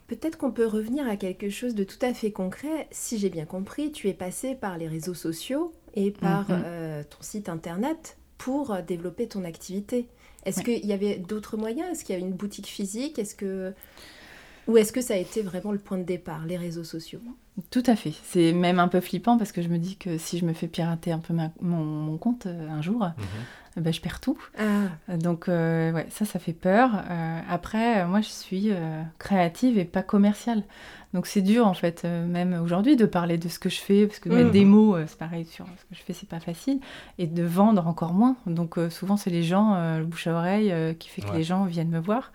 Peut-être 0.08 0.38
qu'on 0.38 0.52
peut 0.52 0.68
revenir 0.68 1.08
à 1.08 1.16
quelque 1.16 1.50
chose 1.50 1.76
de 1.76 1.84
tout 1.84 1.98
à 2.02 2.14
fait 2.14 2.32
concret. 2.32 2.88
Si 2.92 3.18
j'ai 3.18 3.30
bien 3.30 3.46
compris, 3.46 3.92
tu 3.92 4.10
es 4.10 4.14
passé 4.14 4.54
par 4.56 4.78
les 4.78 4.88
réseaux 4.88 5.14
sociaux 5.14 5.72
et 5.96 6.12
par 6.12 6.50
Mhm. 6.50 6.62
euh, 6.66 7.04
ton 7.10 7.22
site 7.22 7.50
internet 7.50 8.18
pour 8.38 8.72
euh, 8.72 8.82
développer 8.82 9.28
ton 9.28 9.44
activité. 9.46 10.08
Est-ce 10.46 10.62
qu'il 10.62 10.86
y 10.86 10.92
avait 10.94 11.16
d'autres 11.20 11.56
moyens? 11.56 11.90
Est-ce 11.92 12.04
qu'il 12.04 12.14
y 12.16 12.18
avait 12.18 12.28
une 12.28 12.34
boutique 12.36 12.68
physique? 12.68 13.18
Est-ce 13.18 13.34
que 13.36 13.74
Ou 14.68 14.78
est-ce 14.78 14.94
que 14.94 15.02
ça 15.02 15.14
a 15.14 15.18
été 15.18 15.42
vraiment 15.42 15.72
le 15.72 15.78
point 15.80 15.98
de 15.98 16.04
départ, 16.04 16.46
les 16.46 16.58
réseaux 16.58 16.84
sociaux? 16.86 17.20
Tout 17.70 17.84
à 17.86 17.96
fait. 17.96 18.14
C'est 18.24 18.52
même 18.54 18.80
un 18.80 18.88
peu 18.88 19.00
flippant 19.00 19.38
parce 19.38 19.52
que 19.52 19.62
je 19.62 19.68
me 19.68 19.78
dis 19.78 19.96
que 19.98 20.18
si 20.18 20.40
je 20.40 20.46
me 20.46 20.54
fais 20.54 20.68
pirater 20.68 21.12
un 21.12 21.20
peu 21.20 21.34
ma- 21.34 21.52
mon, 21.62 21.84
mon 21.84 22.18
compte 22.18 22.46
euh, 22.48 22.70
un 22.70 22.82
jour, 22.82 23.04
Mhm. 23.18 23.24
eh 23.78 23.82
ben, 23.82 23.94
je 23.94 24.02
perds 24.02 24.20
tout. 24.22 24.38
Ah, 24.58 25.16
Donc 25.18 25.50
euh, 25.50 25.92
ouais, 25.92 26.08
ça, 26.10 26.26
ça 26.26 26.40
fait 26.40 26.54
peur. 26.54 26.90
Euh, 27.12 27.40
après, 27.48 28.06
moi, 28.08 28.22
je 28.22 28.30
suis 28.30 28.72
euh, 28.72 29.02
créative 29.20 29.78
et 29.78 29.86
pas 29.86 30.02
commerciale. 30.02 30.64
Donc 31.14 31.28
c'est 31.28 31.42
dur 31.44 31.68
en 31.68 31.76
fait, 31.76 32.02
euh, 32.06 32.26
même 32.26 32.60
aujourd'hui, 32.60 32.96
de 32.96 33.06
parler 33.06 33.38
de 33.38 33.48
ce 33.48 33.60
que 33.60 33.70
je 33.70 33.80
fais, 33.80 34.08
parce 34.08 34.18
que 34.20 34.30
mettre 34.30 34.46
Mhm. 34.48 34.52
des 34.52 34.66
mots, 34.66 34.96
euh, 34.96 35.06
c'est 35.08 35.18
pareil 35.20 35.46
sur 35.46 35.66
ce 35.68 35.84
que 35.84 35.94
je 35.94 36.02
fais, 36.02 36.14
c'est 36.14 36.28
pas 36.30 36.40
facile, 36.40 36.80
et 37.20 37.28
de 37.28 37.44
vendre 37.44 37.86
encore 37.86 38.14
moins. 38.14 38.36
Donc 38.48 38.80
euh, 38.80 38.90
souvent, 38.90 39.16
c'est 39.18 39.30
les 39.30 39.44
gens, 39.44 39.76
euh, 39.76 40.00
le 40.00 40.06
bouche 40.06 40.26
à 40.26 40.34
oreille, 40.34 40.72
euh, 40.72 40.94
qui 40.96 41.10
fait 41.10 41.22
que 41.22 41.28
Ouais. 41.30 41.38
les 41.38 41.44
gens 41.44 41.66
viennent 41.66 41.90
me 41.92 42.00
voir. 42.00 42.32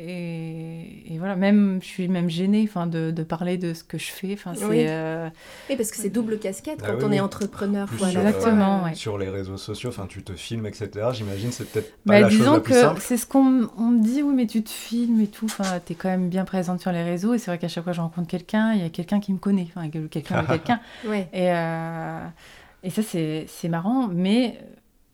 Et, 0.00 1.12
et 1.14 1.18
voilà, 1.18 1.34
même 1.36 1.80
je 1.82 1.86
suis 1.86 2.06
même 2.08 2.30
gênée, 2.30 2.64
enfin, 2.68 2.86
de, 2.86 3.10
de 3.10 3.22
parler 3.24 3.58
de 3.58 3.74
ce 3.74 3.82
que 3.82 3.98
je 3.98 4.06
fais. 4.12 4.32
Enfin, 4.34 4.52
c'est 4.54 4.64
Oui. 4.64 4.84
euh, 4.86 5.28
oui, 5.68 5.76
parce 5.76 5.90
que 5.90 5.96
c'est 5.96 6.08
double 6.10 6.38
casquette 6.38 6.78
Ah 6.82 6.86
quand 6.92 6.98
oui, 6.98 7.04
on 7.04 7.08
oui. 7.10 7.16
est 7.16 7.20
entrepreneur. 7.20 7.86
Plus 7.88 7.96
voilà. 7.98 8.12
sur, 8.12 8.20
Exactement, 8.20 8.80
euh, 8.80 8.84
ouais. 8.84 8.94
sur 8.94 9.18
les 9.18 9.28
réseaux 9.28 9.56
sociaux, 9.56 9.88
enfin 9.90 10.06
tu 10.08 10.22
te 10.22 10.32
filmes, 10.34 10.66
etc. 10.66 11.08
J'imagine 11.12 11.50
c'est 11.50 11.68
peut-être 11.68 11.90
pas 12.04 12.12
Bah, 12.14 12.20
la 12.20 12.28
chose 12.28 12.38
disons 12.38 12.52
la 12.54 12.60
plus 12.60 12.72
que 12.74 12.80
simple. 12.80 13.00
c'est 13.00 13.16
ce 13.16 13.26
qu'on 13.26 13.44
me 13.44 14.02
dit, 14.02 14.22
oui, 14.22 14.34
mais 14.34 14.46
tu 14.46 14.62
te 14.62 14.70
filmes 14.70 15.20
et 15.20 15.26
tout, 15.26 15.46
enfin, 15.46 15.80
t'es 15.84 15.94
quand 15.94 16.08
même 16.08 16.28
bien 16.28 16.44
présente 16.44 16.80
sur 16.80 16.92
les 16.92 17.02
réseaux, 17.02 17.34
et 17.34 17.38
c'est 17.38 17.50
vrai 17.50 17.58
qu'à 17.58 17.68
chaque 17.68 17.82
fois 17.84 17.92
que 17.92 17.96
je 17.96 18.00
rencontre 18.02 18.28
quelqu'un, 18.28 18.72
il 18.74 18.82
y 18.82 18.84
a 18.84 18.90
quelqu'un 18.90 19.18
qui 19.20 19.32
me 19.32 19.38
connaît, 19.38 19.66
enfin, 19.74 19.88
que- 19.90 20.06
quelqu'un 20.06 20.44
quelqu'un, 20.44 20.80
Ouais. 21.06 21.28
et, 21.32 21.50
euh, 21.52 22.20
et 22.84 22.90
ça, 22.90 23.02
c'est 23.02 23.46
c'est 23.48 23.68
marrant, 23.68 24.08
mais 24.08 24.58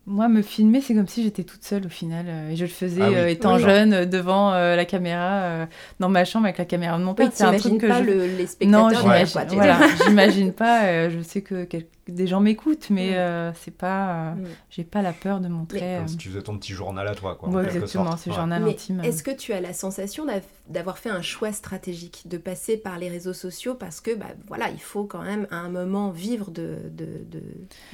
moi, 0.07 0.27
me 0.27 0.41
filmer, 0.41 0.81
c'est 0.81 0.93
comme 0.93 1.07
si 1.07 1.23
j'étais 1.23 1.43
toute 1.43 1.63
seule 1.63 1.85
au 1.85 1.89
final, 1.89 2.25
euh, 2.27 2.49
et 2.51 2.55
je 2.55 2.63
le 2.65 2.69
faisais 2.69 3.01
Ah 3.03 3.09
oui. 3.09 3.15
euh, 3.15 3.27
étant 3.27 3.55
Oui. 3.55 3.61
jeune, 3.63 3.93
euh, 3.93 4.05
devant 4.05 4.53
euh, 4.53 4.75
la 4.75 4.85
caméra, 4.85 5.41
euh, 5.41 5.65
dans 5.99 6.09
ma 6.09 6.25
chambre 6.25 6.45
avec 6.45 6.57
la 6.59 6.65
caméra 6.65 6.97
de 6.99 7.03
mon 7.03 7.13
père, 7.15 7.27
Oui, 7.27 7.31
c'est 7.35 7.43
un 7.43 7.57
truc 7.57 7.79
que 7.79 7.87
pas 7.87 7.99
je... 8.01 8.05
le- 8.05 8.25
les 8.25 8.43
Non, 8.67 8.89
spectateurs 8.89 9.03
derrière, 9.03 9.25
j'imagine 9.25 9.31
quoi, 9.33 9.45
tu- 9.45 9.55
voilà, 9.55 9.79
j'imagine 10.05 10.53
pas. 10.53 10.83
euh, 10.85 11.09
je 11.09 11.21
sais 11.23 11.41
que 11.41 11.63
quel- 11.63 11.87
des 12.07 12.27
gens 12.27 12.39
m'écoutent, 12.39 12.89
mais 12.91 13.11
Mm. 13.11 13.15
euh, 13.15 13.51
c'est 13.55 13.75
pas. 13.75 14.09
euh, 14.31 14.35
Mm. 14.35 14.45
J'ai 14.69 14.83
pas 14.83 15.01
la 15.01 15.13
peur 15.13 15.39
de 15.39 15.47
montrer. 15.47 15.79
Comme 15.79 15.87
euh, 16.05 16.07
si 16.07 16.17
tu 16.17 16.29
faisais 16.29 16.41
ton 16.43 16.57
petit 16.57 16.73
journal 16.73 17.07
à 17.07 17.15
toi, 17.15 17.35
quoi. 17.35 17.49
ouais, 17.49 17.63
exactement, 17.65 18.05
sorte. 18.11 18.19
ce 18.19 18.29
Ouais. 18.29 18.35
journal 18.35 18.63
Mais 18.63 18.71
intime. 18.71 19.01
est-ce 19.03 19.23
que 19.23 19.31
tu 19.31 19.53
as 19.53 19.61
la 19.61 19.73
sensation 19.73 20.25
d'av- 20.25 20.43
d'avoir 20.69 20.97
fait 20.97 21.09
un 21.09 21.21
choix 21.21 21.51
stratégique, 21.51 22.23
de 22.27 22.37
passer 22.37 22.77
par 22.77 22.99
les 22.99 23.09
réseaux 23.09 23.33
sociaux 23.33 23.73
parce 23.75 24.01
que 24.01 24.13
bah, 24.15 24.27
voilà, 24.47 24.69
il 24.69 24.79
faut 24.81 25.05
quand 25.05 25.23
même 25.23 25.47
à 25.51 25.57
un 25.57 25.69
moment 25.69 26.11
vivre 26.11 26.51
de, 26.51 26.77
de, 26.91 27.05
de- 27.05 27.39
de 27.39 27.41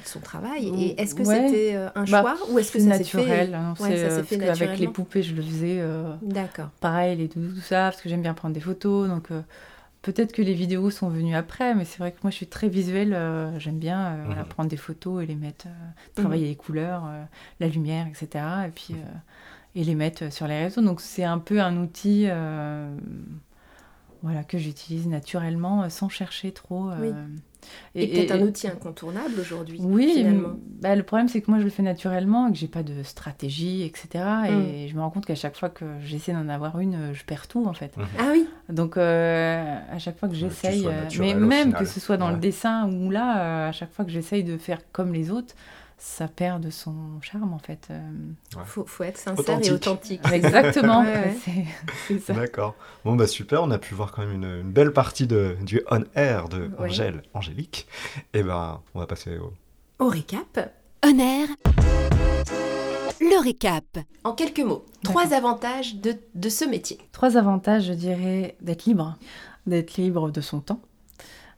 son 0.05 0.20
travail? 0.20 0.68
Et 0.78 0.99
est-ce 1.01 1.16
que 1.16 1.24
Ouais. 1.24 1.47
c'était 1.47 1.76
un 1.76 2.03
Bah, 2.05 2.22
choix 2.22 2.36
ou 2.49 2.59
est-ce 2.59 2.72
que 2.72 2.80
c'est 2.80 2.89
ça 2.89 2.97
s'est 2.97 3.03
fait 3.05 3.18
naturel 3.18 3.49
Ouais, 3.80 3.89
c'est, 3.89 3.97
ça 3.97 4.09
s'est 4.09 4.16
parce 4.18 4.28
fait 4.28 4.38
qu'avec 4.39 4.59
les 4.59 4.66
naturellement. 4.68 4.91
poupées, 4.93 5.24
je 5.24 5.36
le 5.36 5.41
faisais 5.41 5.78
euh, 5.80 6.14
D'accord. 6.22 6.70
pareil, 6.82 7.16
les 7.18 7.28
doudous, 7.28 7.53
tout 7.55 7.62
ça, 7.62 7.89
parce 7.91 8.01
que 8.01 8.09
j'aime 8.09 8.22
bien 8.22 8.34
prendre 8.34 8.53
des 8.53 8.59
photos. 8.62 9.07
Donc 9.07 9.32
euh, 9.32 9.41
peut-être 10.02 10.32
que 10.34 10.41
les 10.41 10.54
vidéos 10.54 10.89
sont 10.89 11.10
venues 11.10 11.36
après, 11.36 11.76
mais 11.76 11.86
c'est 11.86 11.99
vrai 11.99 12.12
que 12.12 12.18
moi 12.24 12.32
je 12.32 12.36
suis 12.36 12.47
très 12.47 12.68
visuelle. 12.70 13.14
euh, 13.14 13.58
j'aime 13.60 13.78
bien 13.80 14.14
euh, 14.14 14.24
voilà, 14.26 14.41
Mhm. 14.41 14.47
prendre 14.47 14.70
des 14.70 14.78
photos 14.78 15.24
et 15.24 15.26
les 15.28 15.36
mettre, 15.36 15.68
euh, 15.68 15.72
Mhm. 15.72 16.14
travailler 16.16 16.47
les 16.47 16.56
couleurs, 16.56 17.04
la 17.60 17.68
lumière, 17.68 18.08
etc. 18.08 18.68
Et 18.68 18.72
puis 18.72 18.95
et 19.76 19.84
les 19.84 19.95
mettre 19.95 20.32
sur 20.34 20.47
les 20.47 20.64
réseaux. 20.64 20.82
Donc 20.82 20.99
c'est 21.02 21.24
un 21.24 21.39
peu 21.39 21.62
un 21.62 21.78
outil. 21.78 22.28
voilà, 24.24 24.43
que 24.43 24.58
j'utilise 24.60 25.08
naturellement 25.08 25.89
sans 25.89 26.08
chercher 26.10 26.52
trop. 26.52 26.91
Oui. 26.99 27.14
Et, 27.95 28.07
peut-être 28.07 28.32
un 28.32 28.41
outil 28.41 28.68
incontournable 28.68 29.34
aujourd'hui, 29.39 29.78
Oui, 29.82 30.12
finalement. 30.16 30.53
bah, 30.82 30.95
le 30.95 31.03
problème 31.03 31.28
c'est 31.28 31.41
que 31.41 31.49
moi 31.51 31.59
je 31.59 31.64
le 31.66 31.70
fais 31.70 31.84
naturellement 31.84 32.47
et 32.47 32.51
que 32.51 32.57
j'ai 32.57 32.68
pas 32.68 32.84
de 32.84 33.03
stratégie, 33.03 33.84
etc. 33.84 34.24
Mm. 34.49 34.62
Et 34.74 34.88
je 34.88 34.95
me 34.95 35.01
rends 35.01 35.09
compte 35.09 35.26
qu'à 35.26 35.36
chaque 35.36 35.57
fois 35.57 35.70
que 35.70 35.86
j'essaie 36.03 36.34
d'en 36.34 36.47
avoir 36.49 36.80
une, 36.80 36.95
euh, 36.95 37.14
je 37.14 37.24
perds 37.26 37.47
tout 37.47 37.66
en 37.66 37.74
fait. 37.74 37.93
Ah 38.18 38.30
oui, 38.32 38.47
Donc 38.70 38.97
euh, 38.97 39.78
à 39.91 39.99
chaque 39.99 40.18
fois 40.18 40.30
que 40.30 40.34
tu 40.34 40.39
j'essaye, 40.39 40.86
euh, 40.88 41.03
mais 41.20 41.34
même 41.34 41.68
final. 41.68 41.80
que 41.82 41.86
ce 41.86 41.99
soit 41.99 42.18
dans 42.18 42.28
Ouais. 42.28 42.34
le 42.34 42.39
dessin 42.39 42.89
ou 42.89 43.09
là, 43.12 43.39
euh, 43.66 43.70
à 43.70 43.72
chaque 43.72 43.91
fois 43.91 44.05
que 44.05 44.12
j'essaye 44.12 44.43
de 44.43 44.57
faire 44.57 44.80
comme 44.91 45.14
les 45.14 45.32
autres, 45.32 45.53
ça 46.04 46.28
perd 46.28 46.64
de 46.64 46.72
son 46.72 47.22
charme 47.22 47.54
en 47.54 47.60
fait. 47.60 47.88
euh. 47.91 48.02
faut, 48.66 48.86
faut 48.86 49.04
être 49.04 49.18
sincère 49.20 49.39
Authentique. 49.39 49.70
et 49.70 49.74
authentique. 49.74 50.22
Exactement, 50.32 51.02
Ouais, 51.04 51.14
ouais. 51.14 51.38
c'est- 51.45 51.66
c'est 52.08 52.20
ça. 52.20 52.34
D'accord. 52.34 52.74
Bon, 53.06 53.16
bah 53.16 53.28
super, 53.28 53.62
on 53.62 53.70
a 53.70 53.78
pu 53.78 53.93
voir 53.93 54.12
quand 54.12 54.22
même 54.26 54.34
une, 54.34 54.62
une 54.62 54.72
belle 54.72 54.93
partie 54.93 55.28
de, 55.28 55.56
du 55.62 55.82
on-air 55.91 56.49
de 56.49 56.72
Oui. 56.80 56.89
Angèle, 56.89 57.22
Angélique. 57.36 57.86
Et 58.34 58.41
ben, 58.41 58.82
on 58.95 58.99
va 58.99 59.06
passer 59.06 59.38
au. 59.38 59.54
Au 60.04 60.08
récap, 60.10 60.72
Honneur. 61.06 61.47
Le 63.20 63.43
récap. 63.43 63.86
en 64.24 64.34
quelques 64.34 64.60
mots, 64.62 64.84
trois 65.04 65.34
avantages 65.34 65.95
de, 65.97 66.16
de 66.34 66.49
ce 66.49 66.66
métier. 66.66 66.97
Trois 67.12 67.38
avantages, 67.38 67.84
je 67.86 67.93
dirais, 67.93 68.56
d'être 68.62 68.86
libre, 68.86 69.16
d'être 69.68 69.97
libre 69.97 70.32
de 70.32 70.41
son 70.41 70.60
temps. 70.62 70.82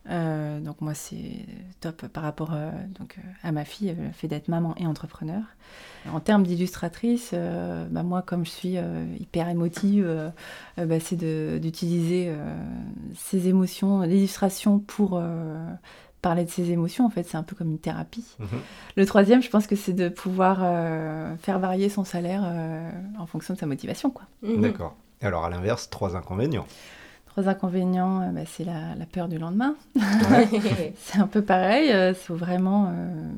Euh, 0.10 0.60
donc 0.60 0.82
moi, 0.82 0.94
c'est 0.94 1.46
top 1.80 2.08
par 2.08 2.24
rapport 2.24 2.52
euh, 2.54 2.70
donc, 3.00 3.16
euh, 3.18 3.22
à 3.44 3.52
ma 3.52 3.64
fille, 3.64 3.96
le 3.98 4.12
fait 4.12 4.28
d'être 4.28 4.48
maman 4.50 4.76
et 4.78 4.86
entrepreneur. 4.86 5.42
En 6.12 6.20
termes 6.20 6.44
d'illustratrice, 6.44 7.32
euh, 7.34 7.88
bah, 7.90 8.04
moi, 8.04 8.22
comme 8.22 8.46
je 8.46 8.50
suis 8.52 8.78
euh, 8.78 9.06
hyper 9.20 9.48
émotive, 9.48 10.06
bah, 10.78 11.00
c'est 11.00 11.16
de- 11.16 11.58
d'utiliser 11.62 12.26
euh, 12.28 12.54
ces 13.16 13.48
émotions, 13.48 14.02
l'illustration 14.02 14.80
pour 14.80 15.12
euh, 15.18 15.66
parler 16.22 16.44
de 16.44 16.50
ses 16.50 16.72
émotions. 16.72 17.06
En 17.06 17.10
fait, 17.10 17.24
c'est 17.24 17.38
un 17.38 17.44
peu 17.44 17.56
comme 17.56 17.70
une 17.72 17.80
thérapie. 17.80 18.26
Mhm. 18.40 18.48
Le 18.98 19.06
troisième, 19.06 19.42
je 19.42 19.50
pense 19.50 19.66
que 19.68 19.78
c'est 19.78 19.94
de 19.94 20.10
pouvoir 20.10 20.60
euh, 20.62 21.36
faire 21.38 21.60
varier 21.60 21.88
son 21.88 22.04
salaire 22.04 22.42
euh, 22.46 22.92
en 23.18 23.26
fonction 23.26 23.54
de 23.54 23.60
sa 23.60 23.66
motivation, 23.66 24.10
quoi. 24.10 24.26
Mhm. 24.42 24.62
D'accord. 24.62 24.96
Et 25.22 25.26
alors, 25.26 25.46
à 25.46 25.50
l'inverse, 25.50 25.90
trois 25.90 26.18
inconvénients. 26.18 26.66
Trois 27.34 27.50
inconvénients, 27.50 28.22
euh, 28.22 28.32
bah, 28.32 28.42
c'est 28.46 28.64
la, 28.64 28.94
la 28.96 29.06
peur 29.08 29.28
du 29.28 29.40
lendemain. 29.40 29.76
c'est 30.98 31.18
un 31.18 31.26
peu 31.28 31.42
pareil. 31.42 31.90
Il 32.10 32.14
faut 32.16 32.36
vraiment 32.36 32.92
euh, 32.94 33.32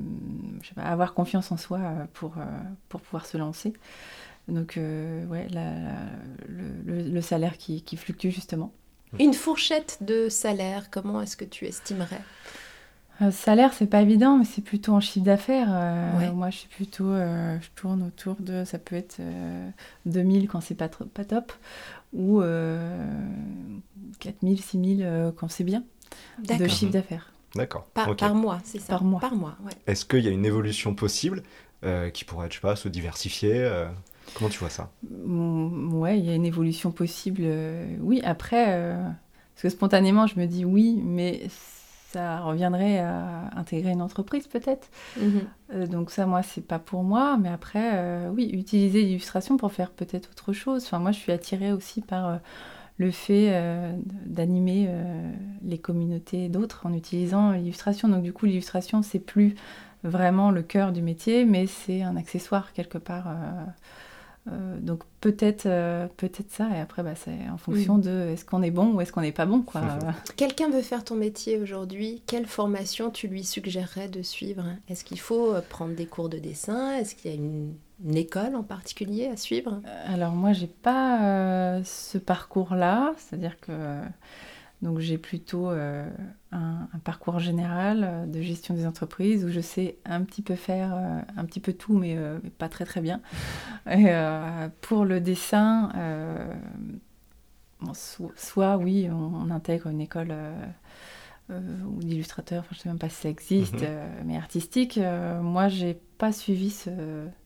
je 0.62 0.68
sais 0.68 0.76
pas, 0.76 0.82
avoir 0.84 1.14
confiance 1.14 1.50
en 1.52 1.58
soi 1.58 1.80
euh, 1.80 2.06
pour, 2.14 2.34
euh, 2.38 2.42
pour 2.90 3.00
pouvoir 3.00 3.26
se 3.26 3.38
lancer. 3.38 3.72
Donc, 4.50 4.76
euh, 4.78 5.26
ouais, 5.28 5.48
la- 5.52 5.72
le, 6.48 6.68
le- 6.86 7.10
le 7.10 7.22
salaire 7.22 7.58
qui, 7.58 7.84
qui 7.84 7.96
fluctue 7.98 8.30
justement. 8.30 8.74
Une 9.18 9.34
fourchette 9.34 10.00
de 10.02 10.28
salaire, 10.28 10.90
comment 10.92 11.22
est-ce 11.22 11.38
que 11.38 11.46
tu 11.46 11.66
estimerais? 11.66 12.22
Euh, 13.22 13.32
salaire, 13.32 13.74
c'est 13.74 13.88
pas 13.88 14.02
évident, 14.02 14.38
mais 14.38 14.46
c'est 14.46 14.62
plutôt 14.62 14.94
en 14.94 15.00
chiffre 15.00 15.26
d'affaires. 15.26 15.70
Euh, 15.72 16.18
Ouais. 16.20 16.32
Moi, 16.32 16.50
je 16.50 16.58
suis 16.58 16.68
plutôt, 16.70 17.08
euh, 17.10 17.58
je 17.62 17.70
tourne 17.76 18.04
autour 18.04 18.36
de, 18.40 18.64
ça 18.66 18.78
peut 18.78 18.96
être 18.96 19.18
euh, 19.22 19.70
2000 20.06 20.48
quand 20.50 20.60
c'est 20.62 20.76
pas, 20.76 20.90
trop- 20.90 21.06
pas 21.06 21.24
top, 21.26 21.54
ou 22.14 22.42
euh, 22.42 23.06
4000, 24.20 24.62
6000 24.62 25.04
euh, 25.04 25.32
quand 25.36 25.48
c'est 25.50 25.64
bien, 25.64 25.84
de 26.40 26.68
chiffre 26.68 26.92
d'affaires. 26.92 27.32
D'accord. 27.56 27.86
Par, 27.94 28.36
mois, 28.36 28.60
c'est 28.66 28.80
ça 28.80 28.88
Par 28.90 29.04
mois. 29.06 29.22
Par 29.22 29.36
mois, 29.36 29.56
ouais. 29.66 29.72
Est-ce 29.88 30.06
qu'il 30.06 30.20
y 30.20 30.28
a 30.28 30.32
une 30.32 30.46
évolution 30.46 30.94
possible 30.94 31.44
euh, 31.86 32.10
qui 32.10 32.26
pourrait, 32.26 32.48
je 32.50 32.56
sais 32.56 32.60
pas, 32.62 32.76
se 32.76 32.90
diversifier 32.90 33.54
euh, 33.56 33.88
Comment 34.34 34.50
tu 34.50 34.60
vois 34.60 34.70
ça? 34.70 34.90
Mm, 35.10 35.94
Ouais, 35.94 36.20
il 36.20 36.26
y 36.26 36.30
a 36.32 36.36
une 36.36 36.46
évolution 36.46 36.92
possible. 36.92 37.42
euh, 37.46 37.96
oui, 38.02 38.22
après, 38.26 38.66
euh, 38.70 38.98
parce 39.54 39.62
que 39.64 39.70
spontanément, 39.70 40.28
je 40.28 40.38
me 40.38 40.46
dis 40.48 40.66
oui, 40.66 41.00
mais 41.02 41.44
ça 42.16 42.40
reviendrait 42.40 43.00
à 43.00 43.50
intégrer 43.58 43.92
une 43.92 44.02
entreprise 44.02 44.48
peut-être. 44.48 44.88
Mhm. 45.20 45.42
Euh, 45.74 45.88
donc 45.88 46.12
ça, 46.12 46.26
moi, 46.26 46.44
c'est 46.44 46.66
pas 46.66 46.80
pour 46.80 47.04
moi. 47.04 47.38
Mais 47.38 47.50
après, 47.50 47.92
euh, 47.96 48.30
oui, 48.30 48.50
utiliser 48.54 49.02
l'illustration 49.02 49.58
pour 49.58 49.74
faire 49.74 49.92
peut-être 49.92 50.30
autre 50.32 50.54
chose. 50.54 50.86
Enfin, 50.86 51.00
moi, 51.00 51.12
je 51.12 51.20
suis 51.20 51.34
attirée 51.34 51.74
aussi 51.74 52.00
par 52.02 52.28
euh, 52.28 52.38
le 52.98 53.12
fait 53.12 53.52
d'animer 54.26 54.90
les 55.62 55.78
communautés 55.78 56.48
d'autres 56.48 56.86
en 56.86 56.94
utilisant 56.94 57.52
l'illustration. 57.52 58.08
Donc 58.08 58.24
du 58.24 58.32
coup, 58.32 58.46
l'illustration, 58.46 59.02
c'est 59.02 59.20
plus 59.20 59.56
vraiment 60.06 60.50
le 60.50 60.62
cœur 60.62 60.94
du 60.94 61.02
métier, 61.02 61.44
mais 61.44 61.68
c'est 61.68 62.04
un 62.04 62.16
accessoire 62.16 62.72
quelque 62.72 62.98
part. 62.98 63.28
Euh, 64.52 64.80
donc 64.80 65.02
peut-être 65.22 65.66
euh, 65.66 66.08
peut-être 66.18 66.52
ça 66.52 66.70
et 66.76 66.80
après 66.80 67.02
bah, 67.02 67.16
c'est 67.16 67.50
en 67.52 67.58
fonction 67.58 67.98
de 67.98 68.30
est-ce 68.30 68.46
qu'on 68.46 68.62
est 68.62 68.70
bon 68.70 68.94
ou 68.94 69.02
est-ce 69.02 69.12
qu'on 69.12 69.22
n'est 69.22 69.32
pas 69.32 69.48
bon 69.48 69.62
quoi. 69.62 69.82
Quelqu'un 70.36 70.70
veut 70.70 70.84
faire 70.84 71.04
ton 71.04 71.16
métier 71.16 71.60
aujourd'hui, 71.60 72.22
quelle 72.28 72.46
formation 72.46 73.10
tu 73.10 73.28
lui 73.28 73.44
suggérerais 73.44 74.08
de 74.08 74.22
suivre? 74.22 74.66
Est-ce 74.88 75.04
qu'il 75.04 75.20
faut 75.20 75.54
euh, 75.54 75.62
prendre 75.68 75.96
des 75.96 76.06
cours 76.06 76.30
de 76.30 76.38
dessin? 76.38 76.94
Est-ce 76.94 77.16
qu'il 77.16 77.32
y 77.32 77.34
a 77.34 77.38
une, 77.38 77.74
une 78.06 78.18
école 78.18 78.56
en 78.56 78.62
particulier 78.62 79.26
à 79.26 79.36
suivre? 79.36 79.82
Alors 80.06 80.34
moi 80.34 80.54
j'ai 80.54 80.68
pas 80.68 81.24
euh, 81.24 81.82
ce 81.84 82.20
parcours 82.20 82.76
là, 82.76 83.14
c'est-à-dire 83.18 83.60
que 83.60 83.72
donc 84.82 85.00
j'ai 85.00 85.18
plutôt 85.18 85.70
euh, 85.70 86.08
un, 86.52 86.88
un 86.94 87.00
parcours 87.00 87.40
général 87.40 88.04
euh, 88.04 88.26
de 88.26 88.42
gestion 88.42 88.74
des 88.74 88.86
entreprises 88.86 89.46
où 89.46 89.50
je 89.50 89.62
sais 89.62 89.98
un 90.06 90.22
petit 90.24 90.42
peu 90.42 90.56
faire 90.56 90.94
euh, 90.96 91.22
un 91.38 91.46
petit 91.46 91.60
peu 91.60 91.74
tout 91.74 91.98
mais, 91.98 92.16
euh, 92.18 92.40
mais 92.44 92.50
pas 92.50 92.70
très 92.70 92.86
très 92.86 93.02
bien. 93.02 93.22
Et, 93.90 94.08
pour 94.82 95.06
le 95.06 95.20
dessin, 95.22 95.92
bon, 97.82 97.94
so- 97.94 98.32
soit 98.36 98.78
oui 98.78 99.08
on, 99.12 99.16
on 99.48 99.50
intègre 99.52 99.88
une 99.88 100.02
école 100.02 100.34
ou 101.50 102.02
d'illustrateur, 102.02 102.62
enfin, 102.62 102.70
je 102.76 102.80
sais 102.80 102.90
même 102.90 102.98
pas 102.98 103.10
si 103.10 103.22
ça 103.22 103.30
existe, 103.30 103.82
Mhm. 103.82 104.26
mais 104.26 104.36
artistique. 104.38 105.00
moi 105.42 105.68
j'ai 105.68 105.94
pas 106.18 106.32
suivi 106.32 106.72
ce, 106.72 106.90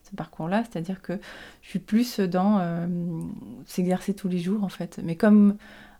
ce 0.09 0.15
parcours-là, 0.15 0.63
c'est-à-dire 0.63 1.01
que 1.01 1.19
je 1.61 1.69
suis 1.69 1.79
plus 1.79 2.19
dans 2.21 2.61
s'exercer 3.65 4.13
tous 4.13 4.29
les 4.29 4.39
jours 4.39 4.63
en 4.63 4.69
fait. 4.69 5.01
Mais 5.03 5.15
comme 5.17 5.57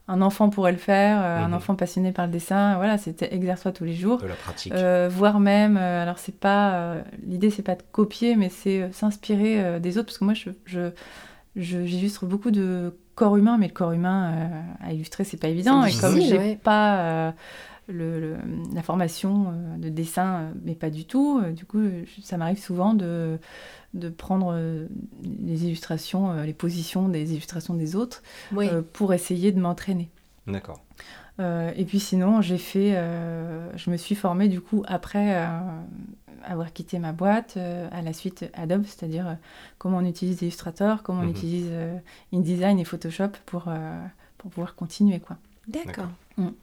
un 0.09 0.21
enfant 0.21 0.49
pourrait 0.49 0.71
le 0.73 0.77
faire, 0.77 1.21
euh, 1.21 1.37
un 1.45 1.47
Mhm. 1.49 1.53
enfant 1.53 1.75
passionné 1.75 2.11
par 2.11 2.25
le 2.25 2.31
dessin. 2.31 2.75
Voilà, 2.77 2.97
c'était 2.97 3.33
exerce-toi 3.33 3.71
tous 3.71 3.85
les 3.85 3.93
jours. 3.93 4.17
De 4.17 4.27
la 4.27 4.33
pratique. 4.35 4.73
Euh, 4.73 5.07
voire 5.09 5.39
même, 5.39 5.77
euh, 5.77 6.03
alors 6.03 6.17
c'est 6.19 6.37
pas, 6.37 6.73
euh, 6.73 7.01
l'idée 7.25 7.49
c'est 7.51 7.61
pas 7.63 7.75
de 7.75 7.83
copier, 7.91 8.35
mais 8.35 8.49
c'est 8.49 8.81
euh, 8.81 8.91
s'inspirer 8.91 9.63
euh, 9.63 9.79
des 9.79 9.97
autres, 9.97 10.07
parce 10.07 10.17
que 10.17 10.25
moi 10.25 10.33
je, 10.33 10.49
je, 10.65 10.89
je- 11.55 11.85
j'illustre 11.85 12.25
beaucoup 12.25 12.51
de 12.51 12.97
corps 13.15 13.37
humains, 13.37 13.57
mais 13.59 13.67
le 13.67 13.73
corps 13.73 13.91
humain 13.91 14.33
euh, 14.33 14.87
à 14.87 14.93
illustrer 14.93 15.23
c'est 15.25 15.37
pas 15.37 15.49
évident, 15.49 15.83
et 15.83 15.87
difficile, 15.91 16.01
comme 16.09 16.21
j'ai 16.21 16.37
ouais. 16.37 16.59
pas 16.63 16.97
euh, 16.99 17.31
le, 17.89 18.19
le- 18.19 18.37
la 18.73 18.81
formation 18.83 19.47
euh, 19.51 19.77
de 19.77 19.89
dessin, 19.89 20.41
euh, 20.41 20.51
mais 20.63 20.75
pas 20.75 20.89
du 20.89 21.05
tout, 21.05 21.41
euh, 21.43 21.51
du 21.51 21.65
coup 21.65 21.81
ça 22.23 22.37
m'arrive 22.37 22.59
souvent 22.59 22.93
de, 22.93 23.37
de 23.93 24.09
prendre 24.09 24.53
les 25.23 25.65
illustrations, 25.65 26.41
les 26.43 26.53
positions 26.53 27.09
des 27.09 27.31
illustrations 27.31 27.73
des 27.73 27.95
autres, 27.95 28.21
Oui. 28.53 28.67
euh, 28.69 28.81
pour 28.93 29.13
essayer 29.13 29.51
de 29.51 29.59
m'entraîner. 29.59 30.09
D'accord. 30.47 30.79
Euh, 31.39 31.71
et 31.75 31.85
puis 31.85 31.99
sinon, 31.99 32.41
j'ai 32.41 32.57
fait, 32.57 32.95
euh, 32.97 33.69
je 33.77 33.89
me 33.91 33.97
suis 33.97 34.15
formée 34.15 34.49
du 34.49 34.59
coup 34.59 34.83
après 34.87 35.37
euh, 35.37 35.47
avoir 36.43 36.73
quitté 36.73 36.99
ma 36.99 37.13
boîte, 37.13 37.53
euh, 37.57 37.87
à 37.91 38.01
la 38.01 38.11
suite 38.13 38.49
Adobe, 38.53 38.83
c'est-à-dire 38.85 39.27
euh, 39.27 39.33
comment 39.77 39.97
on 39.99 40.05
utilise 40.05 40.41
Illustrator, 40.41 41.01
comment 41.01 41.21
Mhm. 41.21 41.27
on 41.27 41.31
utilise 41.31 41.67
euh, 41.71 41.97
InDesign 42.33 42.77
et 42.79 42.83
Photoshop 42.83 43.29
pour, 43.45 43.65
euh, 43.67 43.97
pour 44.37 44.51
pouvoir 44.51 44.75
continuer 44.75 45.19
quoi. 45.19 45.37
D'accord. 45.67 46.09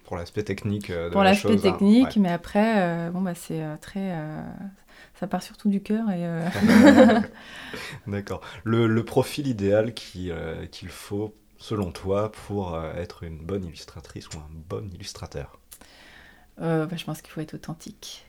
Pour 0.04 0.16
l'aspect 0.16 0.44
technique 0.44 0.90
euh, 0.90 1.10
de 1.10 1.14
pour 1.14 1.22
la 1.22 1.30
l'aspect 1.30 1.56
hein. 1.66 1.80
technique, 1.80 2.16
Ouais. 2.16 2.16
mais 2.16 2.30
après, 2.30 2.82
euh, 3.08 3.10
bon 3.10 3.20
bah 3.22 3.34
c'est 3.34 3.62
euh, 3.62 3.76
très, 3.80 4.12
euh, 4.12 4.42
ça 5.18 5.26
part 5.26 5.42
surtout 5.42 5.68
du 5.70 5.82
cœur 5.82 6.10
et 6.10 6.26
euh, 6.26 6.48
D'accord. 8.06 8.40
Le, 8.64 8.86
le 8.86 9.04
profil 9.04 9.46
idéal 9.46 9.94
qui, 9.94 10.30
euh, 10.30 10.66
qu'il 10.66 10.88
faut, 10.88 11.34
selon 11.58 11.92
toi, 11.92 12.32
pour 12.32 12.74
euh, 12.74 12.92
être 12.94 13.22
une 13.24 13.38
bonne 13.38 13.64
illustratrice 13.64 14.32
ou 14.34 14.38
un 14.38 14.48
bon 14.68 14.90
illustrateur? 14.92 15.58
Euh, 16.60 16.86
bah, 16.86 16.96
je 16.96 17.04
pense 17.04 17.22
qu'il 17.22 17.30
faut 17.32 17.40
être 17.40 17.54
authentique. 17.54 18.25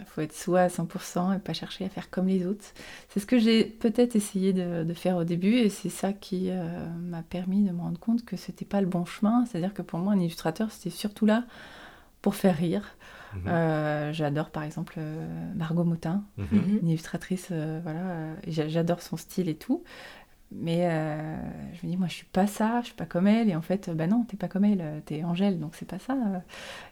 Il 0.00 0.04
faut 0.06 0.20
être 0.20 0.32
soi 0.34 0.60
à 0.60 0.68
100% 0.68 1.32
et 1.36 1.38
pas 1.40 1.52
chercher 1.52 1.84
à 1.84 1.88
faire 1.88 2.10
comme 2.10 2.28
les 2.28 2.46
autres. 2.46 2.64
C'est 3.08 3.20
ce 3.20 3.26
que 3.26 3.38
j'ai 3.38 3.64
peut-être 3.64 4.14
essayé 4.16 4.52
de, 4.52 4.84
de 4.84 4.94
faire 4.94 5.16
au 5.16 5.24
début 5.24 5.54
et 5.54 5.68
c'est 5.68 5.88
ça 5.88 6.12
qui 6.12 6.50
euh, 6.50 6.86
m'a 7.00 7.22
permis 7.22 7.62
de 7.64 7.72
me 7.72 7.80
rendre 7.80 7.98
compte 7.98 8.24
que 8.24 8.36
c'était 8.36 8.64
pas 8.64 8.80
le 8.80 8.86
bon 8.86 9.04
chemin. 9.04 9.44
C'est-à-dire 9.46 9.74
que 9.74 9.82
pour 9.82 9.98
moi, 9.98 10.12
un 10.12 10.18
illustrateur, 10.20 10.70
c'était 10.70 10.90
surtout 10.90 11.26
là 11.26 11.44
pour 12.22 12.34
faire 12.34 12.56
rire. 12.56 12.96
Mhm. 13.34 13.42
Euh, 13.46 14.12
J'adore 14.12 14.50
par 14.50 14.62
exemple 14.62 14.94
euh, 14.98 15.54
Margot 15.54 15.84
Motin, 15.84 16.24
Mhm. 16.38 16.46
Mhm. 16.52 16.78
une 16.82 16.88
illustratrice, 16.88 17.48
euh, 17.50 17.80
voilà, 17.82 18.34
j'adore 18.68 19.02
son 19.02 19.16
style 19.18 19.48
et 19.48 19.54
tout. 19.56 19.84
Mais 20.50 20.86
euh, 20.88 21.36
je 21.74 21.86
me 21.86 21.92
dis, 21.92 21.96
moi, 21.98 22.08
je 22.08 22.14
suis 22.14 22.26
pas 22.26 22.46
ça, 22.46 22.80
je 22.80 22.86
suis 22.86 22.94
pas 22.94 23.04
comme 23.06 23.26
elle. 23.26 23.50
Et 23.50 23.56
en 23.56 23.60
fait, 23.62 23.90
bah 23.90 24.06
non, 24.06 24.24
t'es 24.24 24.36
pas 24.36 24.48
comme 24.48 24.64
elle, 24.64 24.80
euh, 24.80 25.00
t'es 25.04 25.22
Angèle, 25.24 25.58
donc 25.60 25.74
c'est 25.74 25.88
pas 25.88 25.98
ça. 25.98 26.14
euh. 26.14 26.38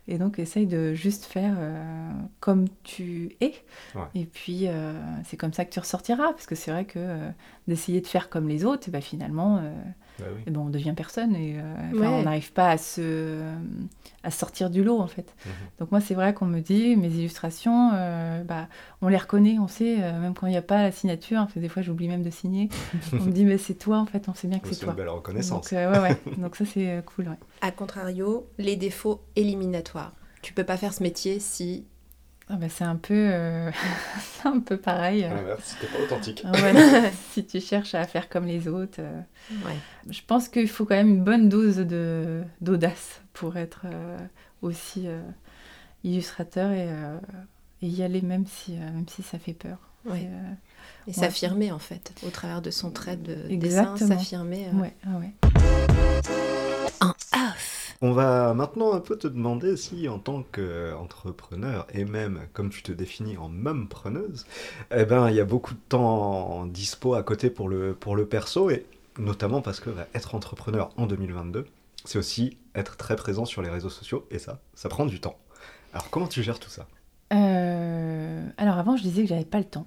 Et 0.09 0.19
donc, 0.19 0.39
essaye 0.39 0.67
de 0.67 0.95
juste 0.95 1.25
faire 1.25 1.55
euh, 1.59 2.13
comme 2.41 2.67
tu 2.85 3.37
es. 3.41 3.55
Ouais. 3.95 4.03
Et 4.15 4.27
puis, 4.27 4.69
euh, 4.69 4.93
c'est 5.25 5.37
comme 5.37 5.53
ça 5.55 5.65
que 5.65 5.71
tu 5.73 5.81
ressortiras. 5.81 6.33
Parce 6.33 6.47
que 6.47 6.55
c'est 6.55 6.71
vrai 6.71 6.85
que 6.85 7.31
d'essayer 7.69 8.01
de 8.01 8.07
faire 8.07 8.29
comme 8.29 8.49
les 8.49 8.65
autres, 8.65 8.91
bah, 8.91 9.01
finalement, 9.01 9.63
Bah 10.19 10.25
oui. 10.35 10.43
ben, 10.47 10.59
on 10.61 10.71
devient 10.71 10.95
personne. 10.97 11.35
Et 11.37 11.57
euh, 11.59 11.99
Ouais. 11.99 12.07
on 12.07 12.23
n'arrive 12.23 12.53
pas 12.53 12.71
à 12.71 12.79
se, 12.79 13.41
à 14.23 14.31
sortir 14.31 14.71
du 14.71 14.83
lot, 14.83 14.99
en 15.01 15.07
fait. 15.07 15.35
Mhm. 15.45 15.53
Donc 15.81 15.91
moi, 15.91 16.01
c'est 16.01 16.15
vrai 16.15 16.33
qu'on 16.35 16.47
me 16.47 16.61
dit, 16.61 16.97
mes 16.97 17.09
illustrations, 17.09 17.91
euh, 17.95 18.43
bah, 18.45 18.69
on 19.03 19.09
les 19.09 19.17
reconnaît, 19.17 19.59
on 19.59 19.69
sait, 19.69 19.97
euh, 20.03 20.19
même 20.21 20.35
quand 20.35 20.47
il 20.47 20.51
n'y 20.51 20.57
a 20.57 20.63
pas 20.63 20.83
la 20.83 20.93
signature, 20.93 21.39
parce 21.41 21.55
que 21.55 21.59
des 21.61 21.69
fois 21.69 21.83
j'oublie 21.83 22.09
même 22.09 22.23
de 22.23 22.31
signer, 22.31 22.69
on 23.13 23.17
me 23.25 23.31
dit, 23.33 23.45
mais 23.45 23.59
c'est 23.59 23.75
toi, 23.75 23.99
en 23.99 24.07
fait, 24.07 24.29
on 24.29 24.35
sait 24.35 24.49
bien 24.49 24.59
que 24.59 24.69
C'est 24.69 24.75
c'est 24.75 24.81
une 24.83 24.87
toi. 24.87 24.95
belle 24.95 25.09
reconnaissance. 25.09 25.71
Donc, 25.71 25.73
euh, 25.75 25.93
ouais, 25.93 25.99
ouais. 26.01 26.33
Donc 26.39 26.57
ça, 26.57 26.65
c'est 26.65 27.03
cool, 27.15 27.29
ouais. 27.29 27.39
A 27.61 27.71
contrario, 27.71 28.47
les 28.59 28.77
défauts 28.77 29.21
éliminatoires. 29.37 30.13
Tu 30.43 30.53
peux 30.53 30.65
pas 30.65 30.77
faire 30.77 30.93
ce 30.95 31.03
métier 31.03 31.41
si. 31.41 31.85
Ah 32.49 32.55
bah, 32.55 32.69
c'est 32.69 32.85
un 32.85 32.95
peu, 32.97 33.13
euh, 33.15 33.71
c'est 34.21 34.47
un 34.49 34.61
peu 34.61 34.77
pareil. 34.77 35.25
Euh. 35.25 35.57
c'était 35.63 35.89
pas 35.93 36.03
authentique. 36.05 36.43
Ah, 36.45 36.53
voilà. 36.55 37.11
si 37.33 37.45
tu 37.45 37.61
cherches 37.61 37.95
à 37.97 38.05
faire 38.07 38.29
comme 38.29 38.47
les 38.47 38.69
autres, 38.69 39.01
euh, 39.01 39.21
Ouais. 39.65 39.77
je 40.09 40.21
pense 40.27 40.49
qu'il 40.49 40.69
faut 40.69 40.85
quand 40.85 40.95
même 40.95 41.09
une 41.09 41.25
bonne 41.25 41.49
dose 41.49 41.77
de 41.79 42.43
d'audace 42.61 43.21
pour 43.33 43.57
être 43.57 43.83
euh, 43.87 44.19
aussi 44.63 45.09
euh, 45.09 45.21
illustrateur 46.05 46.71
et, 46.71 46.87
euh, 46.89 47.19
et 47.83 47.89
y 47.89 48.03
aller 48.05 48.23
même 48.23 48.47
si, 48.47 48.75
euh, 48.77 48.81
même 48.93 49.09
si 49.09 49.23
ça 49.23 49.39
fait 49.41 49.53
peur. 49.55 49.79
Ouais. 50.05 50.29
Euh, 50.31 50.53
Et 51.09 51.13
s'affirmer 51.13 51.73
en 51.73 51.81
fait, 51.81 52.13
au 52.25 52.31
travers 52.31 52.63
de 52.63 52.71
son 52.71 52.93
trait 52.93 53.17
de 53.17 53.35
dessin, 53.57 53.97
s'affirmer. 53.97 54.69
euh, 54.73 54.81
Ouais, 54.81 54.95
ah 55.05 55.19
ouais. 55.19 55.33
En 57.01 57.09
off. 57.11 57.76
On 58.03 58.13
va 58.13 58.53
maintenant 58.53 58.93
un 58.93 59.01
peu 59.01 59.17
te 59.17 59.27
demander 59.27 59.77
si, 59.77 60.09
en 60.09 60.19
tant 60.19 60.43
qu'entrepreneur, 60.43 61.87
et 61.95 62.05
même 62.05 62.41
comme 62.53 62.69
tu 62.69 62.83
te 62.83 62.93
définis 62.93 63.37
en 63.39 63.51
preneuse, 63.87 64.47
eh 64.95 65.05
ben, 65.05 65.31
il 65.31 65.37
y 65.37 65.41
a 65.41 65.45
beaucoup 65.45 65.75
de 65.75 65.81
temps 65.89 66.67
dispo 66.67 67.15
à 67.15 67.23
côté 67.23 67.49
pour 67.49 67.69
le, 67.69 67.95
pour 67.95 68.17
perso, 68.29 68.71
et 68.71 68.85
notamment 69.19 69.63
parce 69.63 69.81
que 69.81 69.91
bah, 69.91 70.07
être 70.15 70.35
entrepreneur 70.35 70.91
en 70.97 71.07
2022, 71.07 71.67
c'est 72.05 72.19
aussi 72.19 72.59
être 72.75 72.97
très 72.97 73.17
présent 73.17 73.47
sur 73.47 73.63
les 73.63 73.71
réseaux 73.71 73.91
sociaux, 73.91 74.27
et 74.31 74.39
ça, 74.39 74.61
ça 74.75 74.89
prend 74.89 75.07
du 75.07 75.21
temps. 75.21 75.39
Alors 75.93 76.11
comment 76.11 76.27
tu 76.27 76.43
gères 76.43 76.59
tout 76.59 76.69
ça? 76.69 76.87
Euh, 77.33 78.47
alors 78.59 78.79
avant, 78.79 78.97
je 78.97 79.03
disais 79.03 79.23
que 79.23 79.29
j'avais 79.29 79.45
pas 79.45 79.59
le 79.59 79.65
temps. 79.65 79.87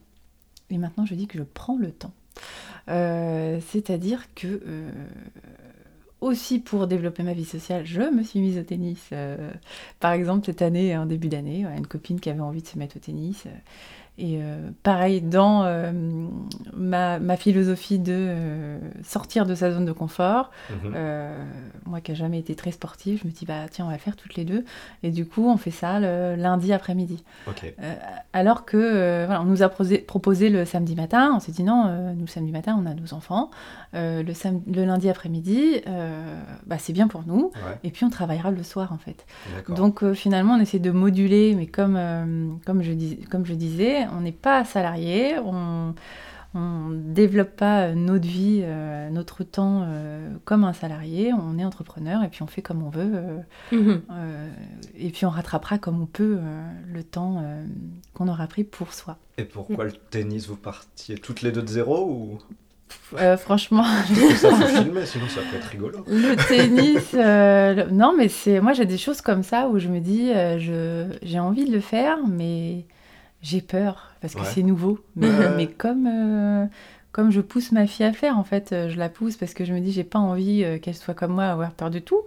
Et 0.72 0.78
maintenant, 0.78 1.06
je 1.06 1.16
dis 1.16 1.28
que 1.28 1.38
je 1.38 1.44
prends 1.44 1.78
le 1.78 1.92
temps. 1.92 2.14
Euh, 2.90 3.60
C'est-à-dire 3.68 4.34
que, 4.34 4.62
euh, 4.66 4.92
aussi 6.22 6.60
pour 6.60 6.88
développer 6.88 7.24
ma 7.24 7.34
vie 7.34 7.46
sociale, 7.46 7.86
je 7.86 8.02
me 8.02 8.24
suis 8.24 8.40
mise 8.40 8.58
au 8.58 8.64
tennis. 8.64 9.10
Euh, 9.14 9.52
par 10.00 10.12
exemple, 10.12 10.46
cette 10.46 10.62
année, 10.62 10.98
en 10.98 11.06
début 11.06 11.30
d'année, 11.30 11.66
une 11.66 11.88
copine 11.88 12.20
qui 12.20 12.30
avait 12.30 12.40
envie 12.40 12.62
de 12.62 12.68
se 12.68 12.78
mettre 12.78 12.98
au 12.98 13.00
tennis. 13.00 13.46
Et 14.20 14.40
euh, 14.42 14.70
pareil, 14.84 15.22
dans 15.22 15.64
euh, 15.64 15.92
ma, 16.76 17.20
ma 17.20 17.38
philosophie 17.38 18.00
de 18.00 18.14
euh, 18.16 18.78
sortir 19.04 19.46
de 19.46 19.56
sa 19.56 19.72
zone 19.72 19.86
de 19.86 19.92
confort, 19.92 20.52
Mhm. 20.70 20.94
moi 21.86 22.02
qui 22.02 22.12
n'ai 22.12 22.16
jamais 22.18 22.40
été 22.40 22.56
très 22.56 22.72
sportive, 22.72 23.22
je 23.24 23.28
me 23.28 23.32
dis, 23.32 23.46
bah 23.46 23.66
tiens, 23.72 23.86
on 23.86 23.88
va 23.88 23.96
le 23.96 24.00
faire 24.00 24.16
toutes 24.16 24.36
les 24.36 24.46
deux. 24.46 24.64
Et 25.04 25.12
du 25.12 25.26
coup, 25.26 25.48
on 25.50 25.58
fait 25.58 25.72
ça 25.72 26.00
le 26.00 26.36
lundi 26.36 26.72
après-midi. 26.74 27.24
Alors 28.34 28.66
que 28.66 29.26
voilà, 29.26 29.42
on 29.42 29.46
nous 29.46 29.64
a 29.64 29.68
prosé- 29.68 30.04
proposé 30.06 30.50
le 30.50 30.66
samedi 30.66 30.96
matin, 30.96 31.32
on 31.36 31.40
s'est 31.40 31.52
dit 31.52 31.64
non, 31.64 32.14
nous 32.16 32.28
samedi 32.28 32.52
matin 32.52 32.78
on 32.82 32.86
a 32.86 32.94
nos 32.94 33.14
enfants, 33.14 33.50
le, 33.94 34.34
sam- 34.34 34.62
le 34.72 34.86
lundi 34.86 35.10
après-midi, 35.10 35.82
bah, 36.68 36.78
c'est 36.78 36.94
bien 36.94 37.08
pour 37.08 37.24
nous, 37.26 37.52
Ouais, 37.56 37.78
et 37.84 37.90
puis 37.92 38.06
on 38.06 38.10
travaillera 38.10 38.52
le 38.52 38.64
soir 38.64 38.94
en 38.94 38.98
fait. 38.98 39.26
Donc 39.76 40.04
finalement 40.14 40.54
on 40.56 40.60
essaie 40.62 40.80
de 40.80 40.92
moduler, 40.92 41.56
mais 41.56 41.66
comme, 41.68 41.98
comme, 42.66 42.84
je, 42.84 42.92
dis, 42.94 43.18
comme 43.32 43.46
je 43.46 43.54
disais, 43.54 44.06
on 44.18 44.22
n'est 44.22 44.32
pas 44.32 44.64
salarié, 44.66 45.36
on 45.44 45.94
on 46.56 46.90
développe 46.90 47.56
pas 47.56 47.82
euh, 47.84 47.94
notre 47.94 48.28
vie, 48.28 48.62
euh, 48.64 49.12
notre 49.12 49.44
temps 49.44 49.84
euh, 49.86 50.30
comme 50.46 50.64
un 50.64 50.74
salarié, 50.74 51.32
on 51.32 51.60
est 51.60 51.64
entrepreneur 51.64 52.24
et 52.24 52.28
puis 52.28 52.42
on 52.42 52.48
fait 52.48 52.64
comme 52.64 52.82
on 52.82 52.90
veut. 52.90 53.12
euh, 53.14 53.38
Mhm. 53.72 54.02
euh, 54.10 54.50
et 54.98 55.10
puis 55.12 55.28
on 55.28 55.30
rattrapera 55.30 55.78
comme 55.78 56.02
on 56.02 56.08
peut 56.08 56.40
euh, 56.42 56.68
le 56.92 57.04
temps 57.04 57.38
euh, 57.44 57.64
qu'on 58.16 58.28
aura 58.28 58.48
pris 58.48 58.64
pour 58.64 58.94
soi. 58.94 59.18
Et 59.38 59.44
pourquoi 59.44 59.86
le 59.86 59.92
tennis, 59.92 60.48
vous 60.48 60.56
partiez 60.56 61.20
toutes 61.20 61.44
les 61.44 61.52
deux 61.52 61.62
de 61.62 61.68
zéro 61.68 62.04
ou? 62.10 62.40
Euh, 63.20 63.38
franchement, 63.38 63.84
ça 64.36 64.50
faut 64.50 64.66
filmer, 64.66 65.06
sinon 65.06 65.28
ça 65.28 65.42
peut 65.52 65.58
être 65.58 65.66
rigolo. 65.66 66.00
le 66.08 66.34
tennis, 66.48 67.12
euh, 67.14 67.74
le- 67.86 67.92
non 67.92 68.16
mais 68.18 68.28
c'est 68.28 68.60
moi 68.60 68.74
j'ai 68.74 68.88
des 68.88 68.98
choses 68.98 69.22
comme 69.22 69.44
ça 69.44 69.68
où 69.70 69.78
je 69.78 69.88
me 69.88 70.00
dis 70.00 70.32
euh, 70.32 70.58
je 70.58 71.16
j'ai 71.22 71.40
envie 71.40 71.66
de 71.66 71.72
le 71.72 71.80
faire 71.82 72.18
mais 72.28 72.86
j'ai 73.42 73.62
peur 73.62 74.12
parce 74.22 74.34
que 74.36 74.40
Ouais. 74.42 74.46
c'est 74.46 74.64
nouveau. 74.64 75.00
Mais, 75.16 75.28
Ouais. 75.30 75.56
mais 75.56 75.68
comme 75.68 76.08
euh, 76.08 76.66
comme 77.12 77.32
je 77.32 77.42
pousse 77.42 77.72
ma 77.72 77.88
fille 77.88 78.06
à 78.06 78.14
faire 78.14 78.38
en 78.38 78.44
fait, 78.44 78.72
euh, 78.72 78.90
je 78.90 78.98
la 78.98 79.10
pousse 79.10 79.36
parce 79.36 79.54
que 79.54 79.66
je 79.66 79.74
me 79.74 79.80
dis 79.80 79.92
j'ai 79.92 80.04
pas 80.04 80.20
envie 80.20 80.64
euh, 80.64 80.78
qu'elle 80.78 80.96
soit 80.96 81.14
comme 81.16 81.34
moi 81.34 81.46
avoir 81.46 81.72
peur 81.72 81.90
de 81.90 82.00
tout. 82.00 82.22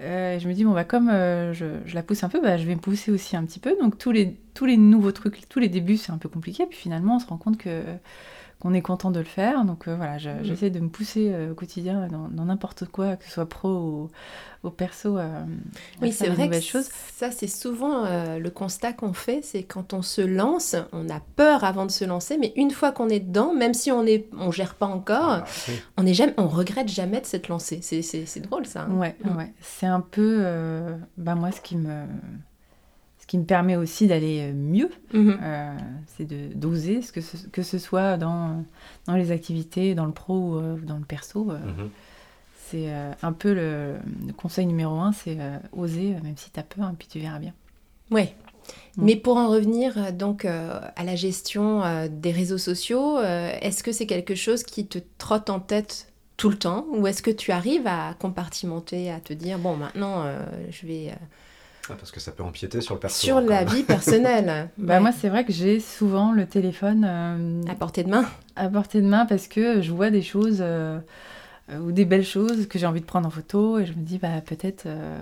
Euh, 0.00 0.38
je 0.38 0.48
me 0.48 0.52
dis 0.52 0.64
bon 0.64 0.72
bah 0.72 0.84
comme 0.84 1.08
euh, 1.08 1.52
je, 1.54 1.64
je 1.86 1.94
la 1.94 2.02
pousse 2.02 2.22
un 2.24 2.28
peu, 2.28 2.40
bah, 2.42 2.56
je 2.58 2.66
vais 2.66 2.74
me 2.74 2.80
pousser 2.80 3.10
aussi 3.12 3.36
un 3.36 3.44
petit 3.44 3.60
peu. 3.60 3.76
Donc 3.80 3.98
tous 3.98 4.12
les 4.12 4.36
tous 4.54 4.66
les 4.66 4.76
nouveaux 4.76 5.12
trucs, 5.12 5.48
tous 5.48 5.58
les 5.60 5.68
débuts 5.68 5.96
c'est 5.96 6.12
un 6.12 6.18
peu 6.18 6.28
compliqué. 6.28 6.66
Puis 6.66 6.78
finalement 6.78 7.16
on 7.16 7.18
se 7.18 7.26
rend 7.26 7.36
compte 7.38 7.56
que 7.58 7.82
qu'on 8.60 8.72
est 8.72 8.80
content 8.82 9.10
de 9.10 9.18
le 9.18 9.24
faire. 9.26 9.64
Donc 9.64 9.86
euh, 9.86 9.94
voilà, 9.96 10.16
je- 10.18 10.30
Mhm. 10.30 10.44
j'essaie 10.44 10.70
de 10.70 10.80
me 10.80 10.88
pousser 10.88 11.30
euh, 11.32 11.52
au 11.52 11.54
quotidien 11.54 12.08
dans 12.08 12.44
n'importe 12.44 12.86
quoi, 12.86 13.16
que 13.16 13.24
ce 13.24 13.30
soit 13.30 13.48
pro 13.48 13.68
ou, 13.68 14.10
ou 14.64 14.70
perso. 14.70 15.18
euh, 15.18 15.42
à 15.42 15.44
Oui, 16.02 16.10
c'est 16.12 16.28
vrai 16.28 16.48
que 16.48 16.60
choses. 16.60 16.88
ça, 17.14 17.30
c'est 17.30 17.46
souvent 17.48 18.04
euh, 18.06 18.38
le 18.38 18.50
constat 18.50 18.92
qu'on 18.94 19.12
fait, 19.12 19.40
c'est 19.42 19.62
quand 19.62 19.92
on 19.92 20.00
se 20.02 20.22
lance, 20.22 20.74
on 20.92 21.08
a 21.10 21.20
peur 21.36 21.64
avant 21.64 21.84
de 21.86 21.90
se 21.90 22.04
lancer, 22.06 22.38
mais 22.38 22.52
une 22.56 22.70
fois 22.70 22.92
qu'on 22.92 23.08
est 23.10 23.20
dedans, 23.20 23.52
même 23.54 23.74
si 23.74 23.92
on 23.92 24.06
est, 24.06 24.28
on 24.38 24.50
gère 24.50 24.74
pas 24.74 24.86
encore, 24.86 25.42
Ah, 25.42 25.44
oui. 25.68 25.74
on 25.98 26.06
est 26.06 26.14
jamais, 26.14 26.34
on 26.38 26.48
regrette 26.48 26.88
jamais 26.88 27.20
de 27.20 27.26
s'être 27.26 27.48
lancé. 27.48 27.80
C'est, 27.82 28.40
drôle 28.40 28.66
ça. 28.66 28.82
hein. 28.88 28.94
Ouais, 28.96 29.16
Mm. 29.22 29.36
ouais. 29.36 29.52
C'est 29.60 29.86
un 29.86 30.00
peu, 30.00 30.38
euh, 30.40 30.96
bah 31.18 31.34
moi, 31.34 31.52
ce 31.52 31.60
qui 31.60 31.76
me, 31.76 32.04
ce 33.26 33.30
qui 33.32 33.38
me 33.38 33.44
permet 33.44 33.74
aussi 33.74 34.06
d'aller 34.06 34.50
euh, 34.50 34.52
mieux, 34.54 34.88
Mhm. 35.12 35.38
euh, 35.42 35.76
c'est 36.16 36.24
de 36.26 36.54
d'oser, 36.54 37.02
ce 37.02 37.10
que 37.10 37.20
ce, 37.20 37.36
que 37.48 37.62
ce 37.62 37.78
soit 37.78 38.16
dans 38.16 38.64
dans 39.06 39.16
les 39.16 39.32
activités, 39.32 39.96
dans 39.96 40.06
le 40.06 40.12
pro 40.12 40.34
ou 40.38 40.56
euh, 40.58 40.76
dans 40.76 40.96
le 40.98 41.04
perso. 41.04 41.50
euh, 41.50 41.58
Mhm. 41.58 41.90
c'est 42.68 42.90
euh, 42.92 43.12
un 43.22 43.32
peu 43.32 43.52
le, 43.52 43.96
le 44.26 44.32
conseil 44.32 44.66
numéro 44.66 44.94
un, 45.00 45.12
c'est 45.12 45.36
euh, 45.40 45.58
oser, 45.72 46.14
même 46.22 46.36
si 46.36 46.50
tu 46.52 46.60
as 46.60 46.62
peur, 46.64 46.88
et 46.90 46.96
puis 46.98 47.08
tu 47.08 47.18
verras 47.18 47.38
bien. 47.40 47.52
Oui. 48.10 48.24
Mm. 48.96 49.04
Mais 49.04 49.16
pour 49.16 49.36
en 49.36 49.48
revenir 49.48 50.12
donc 50.12 50.44
euh, 50.44 50.80
à 50.96 51.04
la 51.04 51.14
gestion 51.16 51.82
euh, 51.84 52.08
des 52.10 52.32
réseaux 52.32 52.58
sociaux, 52.58 53.18
euh, 53.18 53.50
est-ce 53.60 53.82
que 53.84 53.92
c'est 53.92 54.06
quelque 54.06 54.34
chose 54.36 54.62
qui 54.64 54.86
te 54.86 54.98
trotte 55.18 55.50
en 55.50 55.58
tête 55.60 56.12
tout 56.36 56.48
le 56.48 56.58
temps? 56.58 56.86
Ou 56.92 57.06
est-ce 57.08 57.22
que 57.22 57.30
tu 57.32 57.50
arrives 57.52 57.86
à 57.86 58.14
compartimenter, 58.18 59.10
à 59.10 59.20
te 59.20 59.32
dire 59.32 59.58
bon 59.58 59.76
maintenant 59.76 60.22
euh, 60.24 60.38
je 60.70 60.86
vais 60.86 61.08
euh, 61.10 61.14
Ah, 61.90 61.94
parce 61.98 62.10
que 62.10 62.20
ça 62.20 62.32
peut 62.32 62.42
empiéter 62.42 62.80
sur 62.80 62.94
le 62.94 63.00
perso. 63.00 63.24
sur 63.26 63.36
hein, 63.38 63.44
la 63.46 63.64
vie 63.64 63.82
personnelle 63.82 64.68
Bah, 64.78 64.94
Ouais. 64.94 65.00
Moi, 65.00 65.12
c'est 65.12 65.28
vrai 65.28 65.44
que 65.44 65.52
j'ai 65.52 65.80
souvent 65.80 66.32
le 66.32 66.46
téléphone 66.46 67.04
euh, 67.08 67.62
à 67.70 67.74
portée 67.74 68.02
de 68.04 68.10
main 68.10 68.24
à 68.56 68.68
portée 68.68 69.00
de 69.02 69.06
main 69.06 69.26
parce 69.26 69.48
que 69.48 69.82
je 69.82 69.92
vois 69.92 70.10
des 70.10 70.22
choses 70.22 70.58
euh, 70.60 70.98
euh, 71.70 71.78
ou 71.78 71.92
des 71.92 72.04
belles 72.04 72.24
choses 72.24 72.66
que 72.68 72.78
j'ai 72.78 72.86
envie 72.86 73.00
de 73.00 73.06
prendre 73.06 73.26
en 73.26 73.30
photo 73.30 73.78
et 73.78 73.86
je 73.86 73.92
me 73.92 74.02
dis 74.02 74.18
bah 74.18 74.40
peut-être 74.44 74.84
euh, 74.86 75.18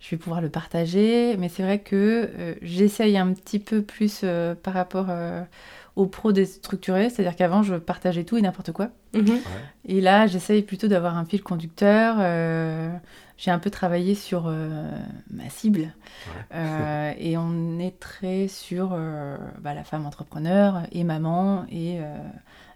je 0.00 0.10
vais 0.10 0.16
pouvoir 0.16 0.40
le 0.40 0.48
partager 0.50 1.36
mais 1.38 1.48
c'est 1.48 1.62
vrai 1.62 1.78
que 1.78 2.28
euh, 2.38 2.54
j'essaye 2.62 3.16
un 3.16 3.32
petit 3.32 3.58
peu 3.58 3.82
plus 3.82 4.20
euh, 4.22 4.54
par 4.54 4.74
rapport 4.74 5.06
euh, 5.08 5.42
aux 5.96 6.06
pros 6.06 6.30
déstructurés 6.32 7.08
c'est-à-dire 7.10 7.36
qu'avant 7.36 7.62
je 7.62 7.74
partageais 7.76 8.24
tout 8.24 8.36
et 8.36 8.42
n'importe 8.42 8.72
quoi 8.72 8.88
Mhm. 9.14 9.38
et 9.86 10.02
là 10.02 10.26
j'essaye 10.26 10.60
plutôt 10.60 10.86
d'avoir 10.86 11.16
un 11.16 11.24
fil 11.24 11.42
conducteur 11.42 12.16
euh, 12.18 12.90
j'ai 13.38 13.50
un 13.52 13.58
peu 13.58 13.70
travaillé 13.70 14.14
sur 14.14 14.46
euh, 14.46 14.90
ma 15.30 15.48
cible 15.48 15.94
Euh, 16.52 17.12
et 17.18 17.36
on 17.38 17.78
est 17.78 17.98
très 17.98 18.48
sur 18.48 18.90
euh, 18.92 19.38
bah, 19.60 19.74
la 19.74 19.84
femme 19.84 20.04
entrepreneur 20.06 20.82
et 20.92 21.04
maman 21.04 21.64
et, 21.70 22.00
euh, 22.00 22.18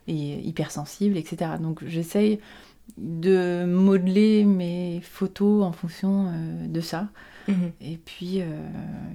et 0.07 0.41
hypersensible, 0.41 1.17
etc. 1.17 1.53
Donc 1.61 1.85
j'essaye 1.85 2.41
de 2.97 3.65
modeler 3.65 4.45
mes 4.45 5.01
photos 5.03 5.65
en 5.65 5.73
fonction 5.73 6.29
euh, 6.29 6.67
de 6.69 6.81
ça. 6.81 7.09
Mhm. 7.49 7.73
Et 7.81 7.97
puis, 7.97 8.41
euh, 8.41 8.47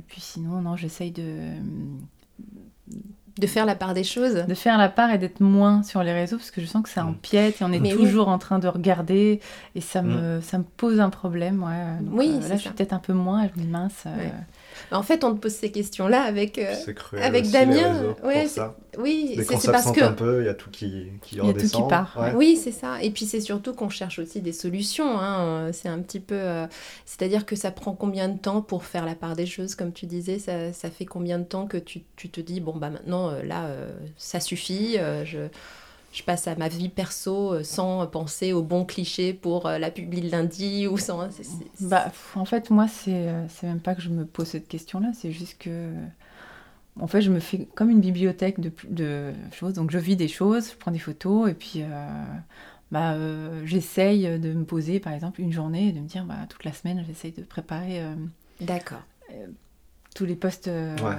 puis 0.08 0.22
sinon, 0.22 0.62
non, 0.62 0.76
j'essaye 0.76 1.12
de, 1.12 1.54
de 3.40 3.48
faire 3.48 3.66
la 3.66 3.76
part 3.76 3.94
des 3.94 4.04
choses 4.04 4.46
de 4.48 4.54
faire 4.54 4.78
la 4.78 4.90
part 4.90 5.12
et 5.12 5.18
d'être 5.18 5.40
moins 5.42 5.84
sur 5.84 6.02
les 6.04 6.14
réseaux 6.14 6.38
parce 6.38 6.52
que 6.52 6.62
je 6.62 6.66
sens 6.66 6.84
que 6.84 6.90
ça 6.90 7.04
Mm. 7.04 7.10
empiète 7.10 7.62
et 7.62 7.64
on 7.64 7.72
est 7.72 7.80
Mais 7.80 7.94
oui. 7.94 8.00
toujours 8.00 8.30
en 8.30 8.38
train 8.38 8.60
de 8.60 8.68
regarder 8.68 9.40
et 9.76 9.82
ça, 9.82 10.02
me, 10.02 10.42
ça 10.42 10.58
me 10.58 10.64
pose 10.64 11.00
un 11.00 11.10
problème. 11.10 11.64
Ouais. 11.64 12.04
Donc, 12.06 12.18
Oui, 12.18 12.32
euh, 12.44 12.48
là, 12.50 12.56
je 12.56 12.62
suis 12.62 12.70
peut-être 12.72 12.94
un 12.94 13.00
peu 13.00 13.14
moins, 13.14 13.48
je 13.54 13.60
me 13.60 13.66
dis 13.66 13.72
mince. 13.72 14.04
euh, 14.08 14.16
Ouais. 14.18 14.32
En 14.92 15.04
fait, 15.04 15.24
on 15.24 15.34
te 15.36 15.40
pose 15.40 15.52
ces 15.54 15.72
questions-là 15.72 16.22
avec. 16.22 16.58
euh, 16.58 16.74
cruel 16.94 17.24
avec 17.24 17.50
Damien, 17.52 18.16
ouais, 18.24 18.48
ça. 18.48 18.76
Oui, 18.98 19.36
c'est 19.38 19.72
parce 19.72 19.92
que. 19.92 20.02
un 20.02 20.14
peu, 20.14 20.42
il 20.42 20.46
y 20.46 20.50
a 20.50 20.54
tout 20.54 20.70
qui, 20.72 21.12
qui 21.22 21.36
Il 21.36 21.38
y 21.38 21.42
a 21.42 21.44
tout 21.44 21.50
qui 21.54 21.54
redescend. 21.54 21.90
part, 21.90 22.18
Ouais. 22.20 22.34
Oui, 22.36 22.58
c'est 22.62 22.72
ça. 22.72 23.02
Et 23.04 23.12
puis 23.12 23.26
c'est 23.26 23.42
surtout 23.42 23.74
qu'on 23.74 23.90
cherche 23.90 24.20
aussi 24.20 24.42
des 24.42 24.54
solutions. 24.54 25.20
hein. 25.20 25.72
C'est 25.74 25.90
un 25.90 26.00
petit 26.00 26.20
peu. 26.20 26.36
euh, 26.36 26.68
C'est-à-dire 27.06 27.46
que 27.46 27.56
ça 27.56 27.72
prend 27.72 27.94
combien 27.94 28.30
de 28.30 28.38
temps 28.40 28.62
pour 28.62 28.86
faire 28.86 29.06
la 29.06 29.16
part 29.16 29.36
des 29.36 29.46
choses, 29.46 29.76
comme 29.76 29.92
tu 29.94 30.06
disais? 30.06 30.40
Ça, 30.40 30.74
ça 30.74 30.90
fait 30.90 31.06
combien 31.06 31.38
de 31.40 31.44
temps 31.44 31.68
que 31.68 31.78
tu, 31.78 32.04
tu 32.16 32.30
te 32.30 32.40
dis, 32.42 32.60
bon, 32.62 32.76
bah 32.78 32.90
maintenant, 32.90 33.30
euh, 33.30 33.44
là, 33.44 33.66
euh, 33.68 33.90
ça 34.18 34.40
suffit. 34.40 34.98
je, 35.26 35.48
je 36.18 36.24
passe 36.24 36.48
à 36.48 36.56
ma 36.56 36.68
vie 36.68 36.90
perso 36.90 37.54
euh, 37.54 37.64
sans 37.64 38.06
penser 38.08 38.52
aux 38.54 38.64
bons 38.64 38.86
clichés 38.86 39.34
pour 39.34 39.68
euh, 39.68 39.78
la 39.78 39.92
publie 39.92 40.22
le 40.22 40.30
lundi 40.30 40.88
ou 40.88 40.98
sans. 40.98 41.30
Bah, 41.82 42.12
en 42.36 42.46
fait, 42.46 42.70
moi, 42.72 42.88
c'est 42.88 43.28
euh, 43.28 43.48
c'est 43.50 43.68
même 43.68 43.80
pas 43.80 43.94
que 43.96 44.02
je 44.02 44.10
me 44.10 44.26
pose 44.26 44.48
cette 44.48 44.68
question-là, 44.68 45.12
c'est 45.14 45.32
juste 45.32 45.58
que. 45.60 45.92
En 47.00 47.06
fait, 47.06 47.22
je 47.22 47.30
me 47.30 47.40
fais 47.40 47.68
comme 47.76 47.92
une 47.92 48.02
bibliothèque 48.02 48.60
de, 48.60 48.72
de 48.90 49.32
choses. 49.52 49.74
Donc, 49.74 49.92
je 49.92 50.00
vis 50.00 50.16
des 50.16 50.28
choses, 50.28 50.72
je 50.72 50.76
prends 50.78 50.90
des 50.90 50.98
photos, 50.98 51.48
et 51.52 51.54
puis 51.54 51.84
euh, 51.84 52.10
bah, 52.92 53.14
euh, 53.14 53.62
j'essaye 53.66 54.40
de 54.40 54.54
me 54.54 54.64
poser, 54.66 55.00
par 55.00 55.14
exemple, 55.14 55.40
une 55.42 55.52
journée 55.54 55.90
et 55.90 55.92
de 55.92 56.00
me 56.00 56.08
dire, 56.08 56.26
bah, 56.26 56.48
toute 56.50 56.64
la 56.64 56.74
semaine, 56.74 57.04
j'essaye 57.08 57.34
de 57.34 57.44
préparer 57.44 58.02
euh, 58.02 58.16
D'accord. 58.62 59.04
tous 60.16 60.26
les 60.26 60.36
postes. 60.36 60.68
euh, 60.70 60.96
Ouais. 60.96 61.18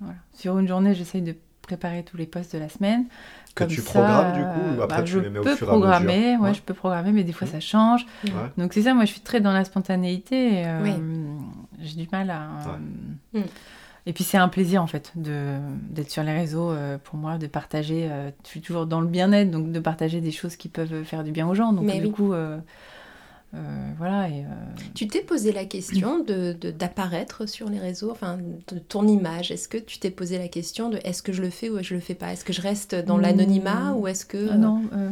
voilà. 0.00 0.14
Sur 0.34 0.58
une 0.58 0.66
journée, 0.68 0.94
j'essaye 0.94 1.20
de 1.20 1.34
préparer 1.60 2.02
tous 2.04 2.16
les 2.16 2.26
postes 2.26 2.54
de 2.54 2.58
la 2.60 2.70
semaine. 2.70 3.04
Que 3.54 3.64
Comme 3.64 3.68
tu 3.72 3.80
ça, 3.80 3.90
programmes 3.90 4.32
du 4.34 4.40
coup 4.44 4.76
ou 4.76 4.80
euh, 4.80 4.84
après 4.84 4.98
bah, 4.98 5.02
tu 5.02 5.20
les 5.20 5.30
mets 5.30 5.38
au 5.40 5.42
peux 5.42 5.56
fur 5.56 5.66
et 5.66 5.70
à 5.70 5.74
mesure? 5.74 5.88
programmer, 5.90 6.36
ouais, 6.36 6.42
Ouais. 6.48 6.54
je 6.54 6.62
peux 6.62 6.74
programmer, 6.74 7.10
mais 7.12 7.24
des 7.24 7.32
fois 7.32 7.46
Mhm. 7.46 7.52
ça 7.54 7.60
change. 7.60 8.06
Ouais. 8.24 8.30
Donc 8.56 8.72
c'est 8.72 8.82
ça, 8.82 8.94
moi 8.94 9.04
je 9.04 9.10
suis 9.10 9.20
très 9.20 9.40
dans 9.40 9.52
la 9.52 9.64
spontanéité. 9.64 10.60
et, 10.60 10.66
euh, 10.66 10.80
Oui. 10.82 10.92
J'ai 11.80 11.96
du 12.04 12.08
mal 12.12 12.30
à. 12.30 12.48
Mm. 13.32 13.40
Et 14.06 14.12
puis 14.12 14.24
c'est 14.24 14.38
un 14.38 14.48
plaisir 14.48 14.82
en 14.82 14.86
fait 14.86 15.12
de 15.16 15.56
d'être 15.90 16.10
sur 16.10 16.22
les 16.22 16.32
réseaux 16.32 16.70
euh, 16.70 16.98
pour 17.02 17.16
moi, 17.16 17.36
de 17.36 17.46
partager. 17.46 18.08
euh, 18.10 18.30
je 18.44 18.48
suis 18.48 18.60
toujours 18.60 18.86
dans 18.86 19.00
le 19.00 19.06
bien-être, 19.08 19.50
donc 19.50 19.70
de 19.72 19.80
partager 19.80 20.20
des 20.20 20.30
choses 20.30 20.56
qui 20.56 20.68
peuvent 20.68 21.02
faire 21.04 21.24
du 21.24 21.32
bien 21.32 21.46
aux 21.48 21.54
gens. 21.54 21.72
Donc 21.72 21.84
Mais 21.84 21.98
du 21.98 22.06
oui. 22.06 22.12
coup, 22.12 22.32
euh, 23.54 23.56
euh, 23.58 23.92
voilà. 23.96 24.28
Et, 24.28 24.44
euh, 24.44 24.48
Tu 24.94 25.08
t'es 25.08 25.22
posé 25.22 25.52
la 25.52 25.64
question 25.64 26.22
de 26.22 26.52
d'apparaître 26.52 27.48
sur 27.48 27.68
les 27.70 27.78
réseaux, 27.78 28.10
enfin 28.10 28.38
de 28.72 28.78
ton 28.78 29.06
image. 29.08 29.50
Est-ce 29.50 29.68
que 29.68 29.78
tu 29.78 29.98
t'es 29.98 30.10
posé 30.10 30.38
la 30.38 30.48
question 30.48 30.90
de 30.90 30.98
est-ce 31.04 31.22
que 31.22 31.32
je 31.32 31.40
le 31.42 31.50
fais 31.50 31.70
ou 31.70 31.82
je 31.82 31.94
le 31.94 32.00
fais 32.00 32.14
pas? 32.14 32.32
Est-ce 32.32 32.44
que 32.44 32.52
je 32.52 32.60
reste 32.60 32.94
dans 32.94 33.16
Mm. 33.18 33.22
l'anonymat 33.22 33.92
ou 33.94 34.06
est-ce 34.06 34.26
que 34.26 34.48
ah 34.50 34.56
non. 34.58 34.82
euh, 34.92 35.10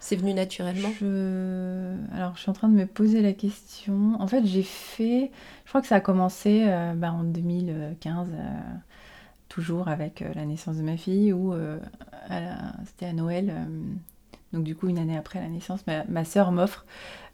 c'est 0.00 0.16
venu 0.16 0.34
naturellement? 0.34 0.88
Je... 1.00 1.94
Alors, 2.14 2.34
je 2.36 2.40
suis 2.40 2.50
en 2.50 2.54
train 2.54 2.68
de 2.68 2.74
me 2.74 2.86
poser 2.86 3.20
la 3.22 3.32
question. 3.32 4.16
En 4.18 4.26
fait, 4.26 4.44
j'ai 4.46 4.62
fait. 4.62 5.30
Je 5.64 5.68
crois 5.70 5.82
que 5.82 5.86
ça 5.86 5.96
a 5.96 6.00
commencé 6.00 6.64
bah, 6.96 7.12
en 7.12 7.22
2015, 7.22 8.28
euh, 8.32 8.36
toujours 9.48 9.88
avec 9.88 10.24
la 10.34 10.44
naissance 10.46 10.76
de 10.78 10.82
ma 10.82 10.96
fille, 10.96 11.32
ou 11.32 11.52
euh, 11.52 11.78
c'était 12.86 13.06
à 13.06 13.12
Noël. 13.12 13.50
euh, 13.50 13.64
donc, 14.52 14.64
du 14.64 14.74
coup, 14.74 14.88
une 14.88 14.98
année 14.98 15.16
après 15.16 15.40
la 15.40 15.48
naissance, 15.48 15.84
ma, 15.86 16.24
sœur 16.24 16.50
m'offre 16.52 16.84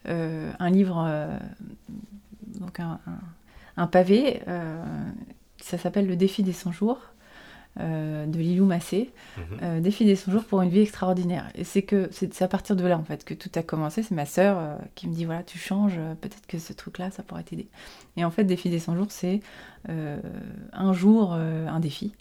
euh, 0.07 0.51
un 0.59 0.69
livre, 0.69 1.03
euh, 1.07 1.37
donc 2.59 2.79
un 2.79 3.87
pavé. 3.87 4.41
euh, 4.47 4.83
ça 5.61 5.77
s'appelle 5.77 6.07
Le 6.07 6.15
défi 6.15 6.43
des 6.43 6.53
100 6.53 6.71
jours. 6.71 6.99
Euh, 7.79 8.25
de 8.25 8.37
Lilou 8.39 8.65
Massé, 8.65 9.11
Mhm. 9.37 9.43
euh, 9.61 9.79
Défi 9.79 10.05
des 10.05 10.15
100 10.15 10.31
jours 10.31 10.43
pour 10.43 10.61
une 10.61 10.69
vie 10.69 10.81
extraordinaire. 10.81 11.47
Et 11.55 11.63
c'est 11.63 11.81
que 11.83 12.07
c'est 12.11 12.41
à 12.41 12.47
partir 12.47 12.75
de 12.75 12.85
là 12.85 12.97
en 12.97 13.03
fait 13.03 13.23
que 13.25 13.33
tout 13.33 13.49
a 13.55 13.61
commencé. 13.63 14.03
C'est 14.03 14.15
ma 14.15 14.25
sœur 14.25 14.57
euh, 14.59 14.75
qui 14.95 15.07
me 15.07 15.13
dit 15.13 15.25
voilà 15.25 15.43
tu 15.43 15.57
changes, 15.57 15.95
euh, 15.97 16.13
peut-être 16.15 16.47
que 16.47 16.57
ce 16.59 16.73
truc-là 16.73 17.11
ça 17.11 17.23
pourrait 17.23 17.43
t'aider. 17.43 17.67
Et 18.17 18.25
en 18.25 18.31
fait 18.31 18.43
Défi 18.43 18.69
des 18.69 18.79
100 18.79 18.95
jours 18.95 19.07
c'est 19.09 19.41
euh, 19.89 20.17
un 20.73 20.93
jour 20.93 21.33
euh, 21.35 21.67
un 21.67 21.79
défi. 21.79 22.13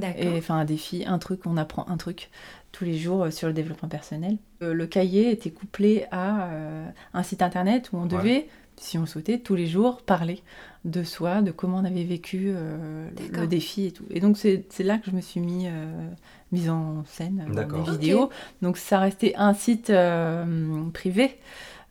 Ouais. 0.00 0.36
Enfin 0.38 0.56
un 0.56 0.64
défi, 0.64 1.04
un 1.06 1.18
truc, 1.18 1.40
on 1.46 1.56
apprend 1.56 1.86
un 1.88 1.96
truc 1.96 2.30
tous 2.72 2.84
les 2.84 2.96
jours 2.96 3.24
euh, 3.24 3.30
sur 3.30 3.48
le 3.48 3.54
développement 3.54 3.88
personnel. 3.88 4.38
Euh, 4.62 4.72
le 4.72 4.86
cahier 4.86 5.30
était 5.30 5.50
couplé 5.50 6.06
à 6.10 6.46
euh, 6.46 6.86
un 7.14 7.22
site 7.22 7.42
internet 7.42 7.90
où 7.92 7.98
on 7.98 8.02
Ouais. 8.02 8.08
devait, 8.08 8.48
si 8.82 8.98
on 8.98 9.06
souhaitait, 9.06 9.38
tous 9.38 9.54
les 9.54 9.66
jours 9.66 10.02
parler 10.02 10.42
de 10.84 11.04
soi, 11.04 11.42
de 11.42 11.52
comment 11.52 11.78
on 11.78 11.84
avait 11.84 12.04
vécu 12.04 12.46
euh, 12.48 13.08
le 13.32 13.46
défi 13.46 13.86
et 13.86 13.92
tout. 13.92 14.04
Et 14.10 14.20
donc 14.20 14.36
c'est 14.36 14.66
là 14.80 14.98
que 14.98 15.10
je 15.10 15.16
me 15.16 15.20
suis 15.20 15.40
mis, 15.40 15.68
euh, 15.68 16.08
mise 16.50 16.68
en 16.68 17.04
scène 17.06 17.44
dans 17.48 17.54
D'accord. 17.54 17.84
des 17.84 17.92
vidéos. 17.92 18.30
Donc 18.60 18.76
ça 18.76 18.98
restait 18.98 19.34
un 19.36 19.54
site 19.54 19.90
euh, 19.90 20.82
privé. 20.92 21.38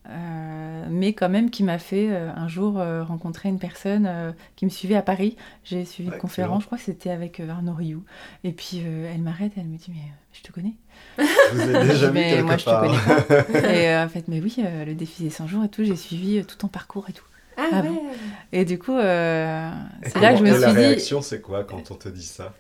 Euh, 0.09 0.85
mais 0.89 1.13
quand 1.13 1.29
même 1.29 1.49
qui 1.51 1.63
m'a 1.63 1.77
fait 1.79 2.09
euh, 2.11 2.31
un 2.35 2.47
jour 2.47 2.79
euh, 2.79 3.03
rencontrer 3.03 3.49
une 3.49 3.59
personne 3.59 4.05
euh, 4.07 4.31
qui 4.55 4.65
me 4.65 4.69
suivait 4.71 4.95
à 4.95 5.01
Paris. 5.03 5.37
J'ai 5.63 5.85
suivi 5.85 6.09
Ouais, 6.09 6.15
une 6.15 6.17
conférence, 6.17 6.61
je 6.63 6.65
crois 6.67 6.77
que 6.77 6.83
c'était 6.83 7.11
avec 7.11 7.39
euh, 7.39 7.49
Arnaud 7.49 7.73
Rioux. 7.75 8.03
Et 8.43 8.51
puis 8.51 8.81
euh, 8.85 9.11
elle 9.13 9.21
m'arrête, 9.21 9.53
elle 9.57 9.65
me 9.67 9.77
dit 9.77 9.87
mais 9.89 9.97
euh, 9.99 10.13
je 10.33 10.41
te 10.41 10.51
connais. 10.51 10.73
Je 11.43 11.53
vous 11.55 11.69
ai 11.69 11.75
déjà 11.75 12.09
vu 12.09 12.13
mais 12.13 12.25
quelque 12.25 12.43
moi 12.43 12.57
je 12.57 12.67
te 12.67 12.75
part. 12.75 12.81
connais 12.81 13.01
pas. 13.01 13.25
et 13.63 13.89
euh, 13.89 14.05
en 14.05 14.09
fait 14.09 14.27
mais 14.27 14.39
oui, 14.41 14.55
euh, 14.59 14.85
le 14.85 14.95
défi 14.95 15.23
des 15.23 15.29
100 15.29 15.47
jours 15.47 15.63
et 15.63 15.69
tout, 15.69 15.83
j'ai 15.83 15.95
suivi 15.95 16.39
euh, 16.39 16.43
tout 16.43 16.57
ton 16.57 16.67
parcours 16.67 17.09
et 17.09 17.13
tout. 17.13 17.25
Ah, 17.57 17.69
Ah 17.71 17.83
ouais. 17.83 17.89
bon? 17.89 18.01
Et 18.51 18.65
du 18.65 18.79
coup, 18.79 18.93
euh, 18.97 19.71
Et 20.03 20.09
c'est 20.09 20.19
là 20.19 20.33
que 20.33 20.39
je 20.39 20.43
me 20.43 20.53
et 20.53 20.53
suis 20.53 20.59
la 20.59 20.73
dit. 20.73 20.73
réaction, 20.73 21.21
c'est 21.21 21.41
quoi 21.41 21.63
quand 21.63 21.91
on 21.91 21.95
te 21.95 22.09
dit 22.09 22.23
ça? 22.25 22.59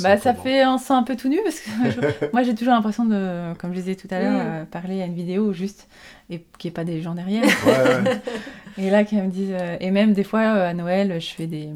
Bah, 0.00 0.16
ça 0.16 0.32
fait 0.34 0.62
un 0.62 0.78
sent 0.78 0.92
un 0.92 1.02
peu 1.02 1.16
tout 1.16 1.28
nu 1.28 1.38
parce 1.44 1.60
que 1.60 1.70
je- 1.90 2.26
moi 2.32 2.42
j'ai 2.42 2.54
toujours 2.54 2.72
l'impression 2.74 3.04
de, 3.04 3.52
comme 3.58 3.72
je 3.72 3.78
disais 3.80 3.94
tout 3.96 4.08
à 4.10 4.20
l'heure, 4.20 4.32
Mm. 4.32 4.46
euh, 4.46 4.64
parler 4.64 5.02
à 5.02 5.06
une 5.06 5.14
vidéo 5.14 5.52
juste 5.52 5.88
et 6.30 6.44
qu'il 6.58 6.68
n'y 6.68 6.72
ait 6.72 6.74
pas 6.74 6.84
des 6.84 7.02
gens 7.02 7.14
derrière. 7.14 7.42
Ouais, 7.66 7.72
ouais. 8.10 8.22
et 8.78 8.90
là, 8.90 9.04
qu'elle 9.04 9.24
me 9.24 9.30
dise. 9.30 9.50
euh, 9.52 9.76
et 9.80 9.90
même 9.90 10.12
des 10.12 10.24
fois 10.24 10.40
euh, 10.40 10.70
à 10.70 10.74
Noël, 10.74 11.20
je 11.20 11.34
fais 11.34 11.46
des, 11.46 11.68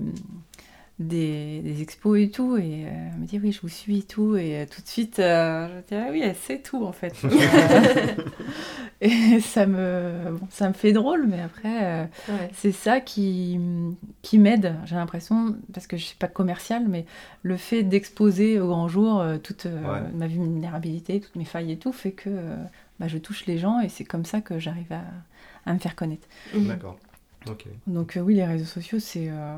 des, 0.98 1.60
des 1.60 1.82
expos 1.82 2.18
et 2.18 2.30
tout. 2.30 2.56
Et 2.56 2.84
euh, 2.86 2.88
elle 3.12 3.20
me 3.20 3.26
dit 3.26 3.38
oui, 3.42 3.52
je 3.52 3.60
vous 3.60 3.68
suis 3.68 3.98
et 3.98 4.02
tout. 4.02 4.36
Et 4.36 4.58
euh, 4.60 4.66
tout 4.70 4.80
de 4.82 4.86
suite, 4.88 5.18
euh, 5.18 5.68
je 5.68 5.94
dis 5.94 6.02
ah 6.02 6.08
oui, 6.10 6.20
elle 6.24 6.34
sait 6.36 6.58
tout 6.60 6.84
en 6.84 6.92
fait. 6.92 7.14
et 9.00 9.40
ça 9.40 9.66
me, 9.66 10.32
bon, 10.32 10.46
ça 10.50 10.68
me 10.68 10.74
fait 10.74 10.92
drôle, 10.92 11.26
mais 11.26 11.40
après. 11.40 11.84
euh, 11.84 12.04
Ouais. 12.28 12.50
c'est 12.54 12.72
ça 12.72 13.00
qui, 13.00 13.58
qui 14.22 14.38
m'aide, 14.38 14.74
j'ai 14.84 14.96
l'impression, 14.96 15.56
parce 15.72 15.86
que 15.86 15.96
je 15.96 16.02
ne 16.02 16.06
suis 16.06 16.16
pas 16.16 16.28
commerciale, 16.28 16.84
mais 16.88 17.04
le 17.42 17.56
fait 17.56 17.82
d'exposer 17.82 18.58
au 18.60 18.68
grand 18.68 18.88
jour 18.88 19.20
euh, 19.20 19.38
toute 19.38 19.66
euh, 19.66 19.76
Ouais. 19.82 20.00
ma 20.14 20.26
vulnérabilité, 20.26 21.20
toutes 21.20 21.36
mes 21.36 21.44
failles 21.44 21.72
et 21.72 21.76
tout, 21.78 21.92
fait 21.92 22.12
que 22.12 22.28
euh, 22.30 22.56
bah, 22.98 23.08
je 23.08 23.18
touche 23.18 23.46
les 23.46 23.58
gens 23.58 23.80
et 23.80 23.88
c'est 23.88 24.04
comme 24.04 24.24
ça 24.24 24.40
que 24.40 24.58
j'arrive 24.58 24.92
à, 24.92 25.02
à 25.70 25.74
me 25.74 25.78
faire 25.78 25.94
connaître. 25.94 26.26
Mhm. 26.54 26.66
D'accord. 26.68 26.96
Ok. 27.48 27.66
Donc 27.86 28.16
euh, 28.16 28.20
oui, 28.20 28.34
les 28.36 28.44
réseaux 28.46 28.64
sociaux, 28.64 28.98
c'est 28.98 29.28
euh, 29.30 29.56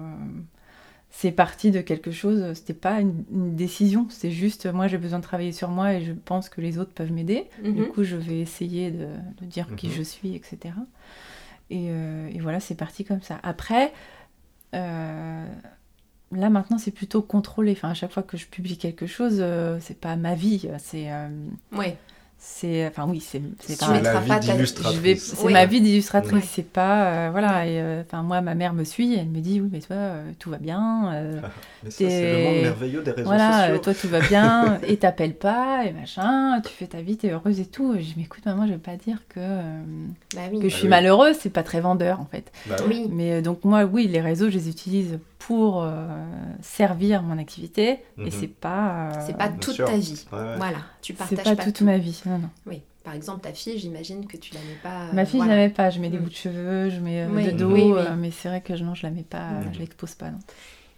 c'est 1.10 1.32
parti 1.32 1.70
de 1.70 1.80
quelque 1.80 2.10
chose, 2.12 2.52
c'était 2.54 2.74
pas 2.74 3.00
une, 3.00 3.24
une 3.32 3.56
décision, 3.56 4.06
c'est 4.10 4.30
juste 4.30 4.66
moi 4.66 4.86
j'ai 4.88 4.98
besoin 4.98 5.18
de 5.18 5.24
travailler 5.24 5.52
sur 5.52 5.68
moi 5.70 5.94
et 5.94 6.04
je 6.04 6.12
pense 6.12 6.48
que 6.48 6.60
les 6.60 6.78
autres 6.78 6.92
peuvent 6.92 7.12
m'aider. 7.12 7.46
Du 7.62 7.82
Mhm. 7.82 7.88
coup, 7.88 8.04
je 8.04 8.16
vais 8.16 8.38
essayer 8.40 8.90
de, 8.90 9.06
de 9.40 9.44
dire 9.46 9.74
qui 9.76 9.88
Mhm. 9.88 9.92
je 9.94 10.02
suis, 10.02 10.34
etc. 10.34 10.74
Et, 11.70 11.88
euh, 11.90 12.28
et 12.32 12.38
voilà, 12.40 12.60
c'est 12.60 12.74
parti 12.76 13.04
comme 13.04 13.22
ça. 13.22 13.38
Après, 13.42 13.92
euh, 14.74 15.46
là 16.32 16.50
maintenant, 16.50 16.78
c'est 16.78 16.90
plutôt 16.90 17.22
contrôlé. 17.22 17.72
Enfin, 17.72 17.90
à 17.90 17.94
chaque 17.94 18.12
fois 18.12 18.22
que 18.22 18.36
je 18.36 18.46
publie 18.46 18.76
quelque 18.78 19.06
chose, 19.06 19.38
euh, 19.40 19.78
c'est 19.80 19.98
pas 19.98 20.16
ma 20.16 20.34
vie, 20.34 20.68
c'est, 20.78 21.10
euh, 21.12 21.28
Ouais. 21.72 21.96
C'est, 22.40 22.86
enfin 22.86 23.06
oui, 23.08 23.20
c'est, 23.20 23.42
c'est 23.60 23.74
Tu 23.76 23.84
pas. 23.84 23.92
mettras 23.92 24.12
la 24.14 24.20
vie 24.20 24.28
pas 24.28 24.38
ta- 24.40 24.52
d'illustratrice. 24.52 24.96
Je 24.96 25.00
vais, 25.02 25.16
c'est 25.16 25.44
Oui. 25.44 25.52
ma 25.52 25.66
vie 25.66 25.80
d'illustratrice, 25.80 26.44
c'est 26.52 26.62
pas, 26.72 27.06
euh, 27.06 27.28
voilà. 27.30 27.66
Et 27.66 27.80
euh, 27.80 28.02
enfin, 28.02 28.22
moi, 28.22 28.40
ma 28.40 28.54
mère 28.54 28.74
me 28.74 28.84
suit, 28.84 29.16
elle 29.18 29.26
me 29.28 29.40
dit 29.40 29.60
oui, 29.60 29.68
mais 29.72 29.80
toi, 29.80 29.96
euh, 29.96 30.30
tout 30.38 30.48
va 30.50 30.58
bien. 30.58 31.12
euh, 31.14 31.40
Mais 31.84 31.90
ça, 31.90 31.96
c'est 32.08 32.32
le 32.32 32.38
monde 32.44 32.62
merveilleux 32.62 33.02
des 33.02 33.10
réseaux 33.10 33.28
voilà, 33.28 33.66
sociaux. 33.66 33.78
toi 33.78 33.94
tout 33.94 34.08
va 34.08 34.20
bien, 34.20 34.78
et 34.86 34.96
t'appelles 34.98 35.34
pas, 35.34 35.84
et 35.84 35.92
machin, 35.92 36.60
tu 36.64 36.72
fais 36.72 36.86
ta 36.86 37.00
vie, 37.02 37.16
t'es 37.16 37.30
heureuse 37.30 37.58
et 37.60 37.66
tout. 37.66 37.94
Et 37.94 37.98
je 38.00 38.06
dis, 38.06 38.14
mais 38.16 38.22
écoute, 38.24 38.44
maman, 38.46 38.66
je 38.66 38.72
vais 38.72 38.78
pas 38.78 38.96
dire 38.96 39.18
que, 39.28 39.40
euh, 39.40 39.82
Bah 40.34 40.42
oui. 40.52 40.60
que 40.60 40.68
je 40.68 40.74
Ah 40.74 40.78
suis 40.78 40.84
oui. 40.86 40.90
malheureuse, 40.90 41.36
c'est 41.40 41.50
pas 41.50 41.62
très 41.64 41.80
vendeur 41.80 42.20
en 42.20 42.26
fait. 42.26 42.50
Bah 42.68 42.76
oui. 42.88 43.02
Oui. 43.06 43.10
Mais 43.12 43.42
donc, 43.42 43.64
moi, 43.64 43.84
oui, 43.84 44.06
les 44.06 44.20
réseaux, 44.20 44.48
je 44.48 44.56
les 44.56 44.68
utilise 44.68 45.18
pour 45.38 45.82
euh, 45.82 46.06
servir 46.60 47.22
mon 47.22 47.38
activité, 47.38 48.00
Mhm. 48.16 48.26
et 48.26 48.30
c'est 48.30 48.48
pas. 48.48 49.10
euh, 49.10 49.22
C'est 49.26 49.36
pas 49.36 49.48
toute 49.48 49.76
ta 49.76 49.96
vie. 49.96 50.24
Ouais, 50.32 50.38
ouais. 50.38 50.56
Voilà. 50.56 50.78
Tu 51.02 51.12
c'est 51.12 51.18
partages 51.18 51.44
pas 51.44 51.56
pas, 51.56 51.64
toute 51.64 51.76
tout. 51.76 51.84
ma 51.84 51.98
vie. 51.98 52.20
Non, 52.26 52.38
non. 52.38 52.50
Oui. 52.66 52.82
Par 53.04 53.14
exemple, 53.14 53.40
ta 53.40 53.52
fille, 53.54 53.78
j'imagine 53.78 54.26
que 54.26 54.36
tu 54.36 54.52
la 54.52 54.60
mets 54.60 54.76
pas. 54.82 55.10
Ma 55.14 55.24
fille, 55.24 55.38
voilà. 55.38 55.54
je 55.54 55.58
la 55.60 55.66
mets 55.68 55.72
pas, 55.72 55.88
je 55.90 55.98
mets 56.00 56.10
des 56.10 56.18
Mm. 56.18 56.22
bouts 56.22 56.28
de 56.28 56.34
cheveux, 56.34 56.90
je 56.90 57.00
mets 57.00 57.22
euh, 57.22 57.28
Oui, 57.30 57.44
de 57.46 57.50
dos, 57.52 57.70
oui, 57.72 57.82
oui. 57.84 57.92
euh, 57.96 58.16
mais 58.18 58.30
c'est 58.30 58.48
vrai 58.48 58.60
que 58.60 58.76
je- 58.76 58.84
non, 58.84 58.94
je 58.94 59.04
la 59.04 59.10
mets 59.10 59.22
pas, 59.22 59.48
Mhm. 59.52 59.74
je 59.74 59.78
l'expose 59.78 60.14
pas. 60.14 60.30
Non. 60.30 60.38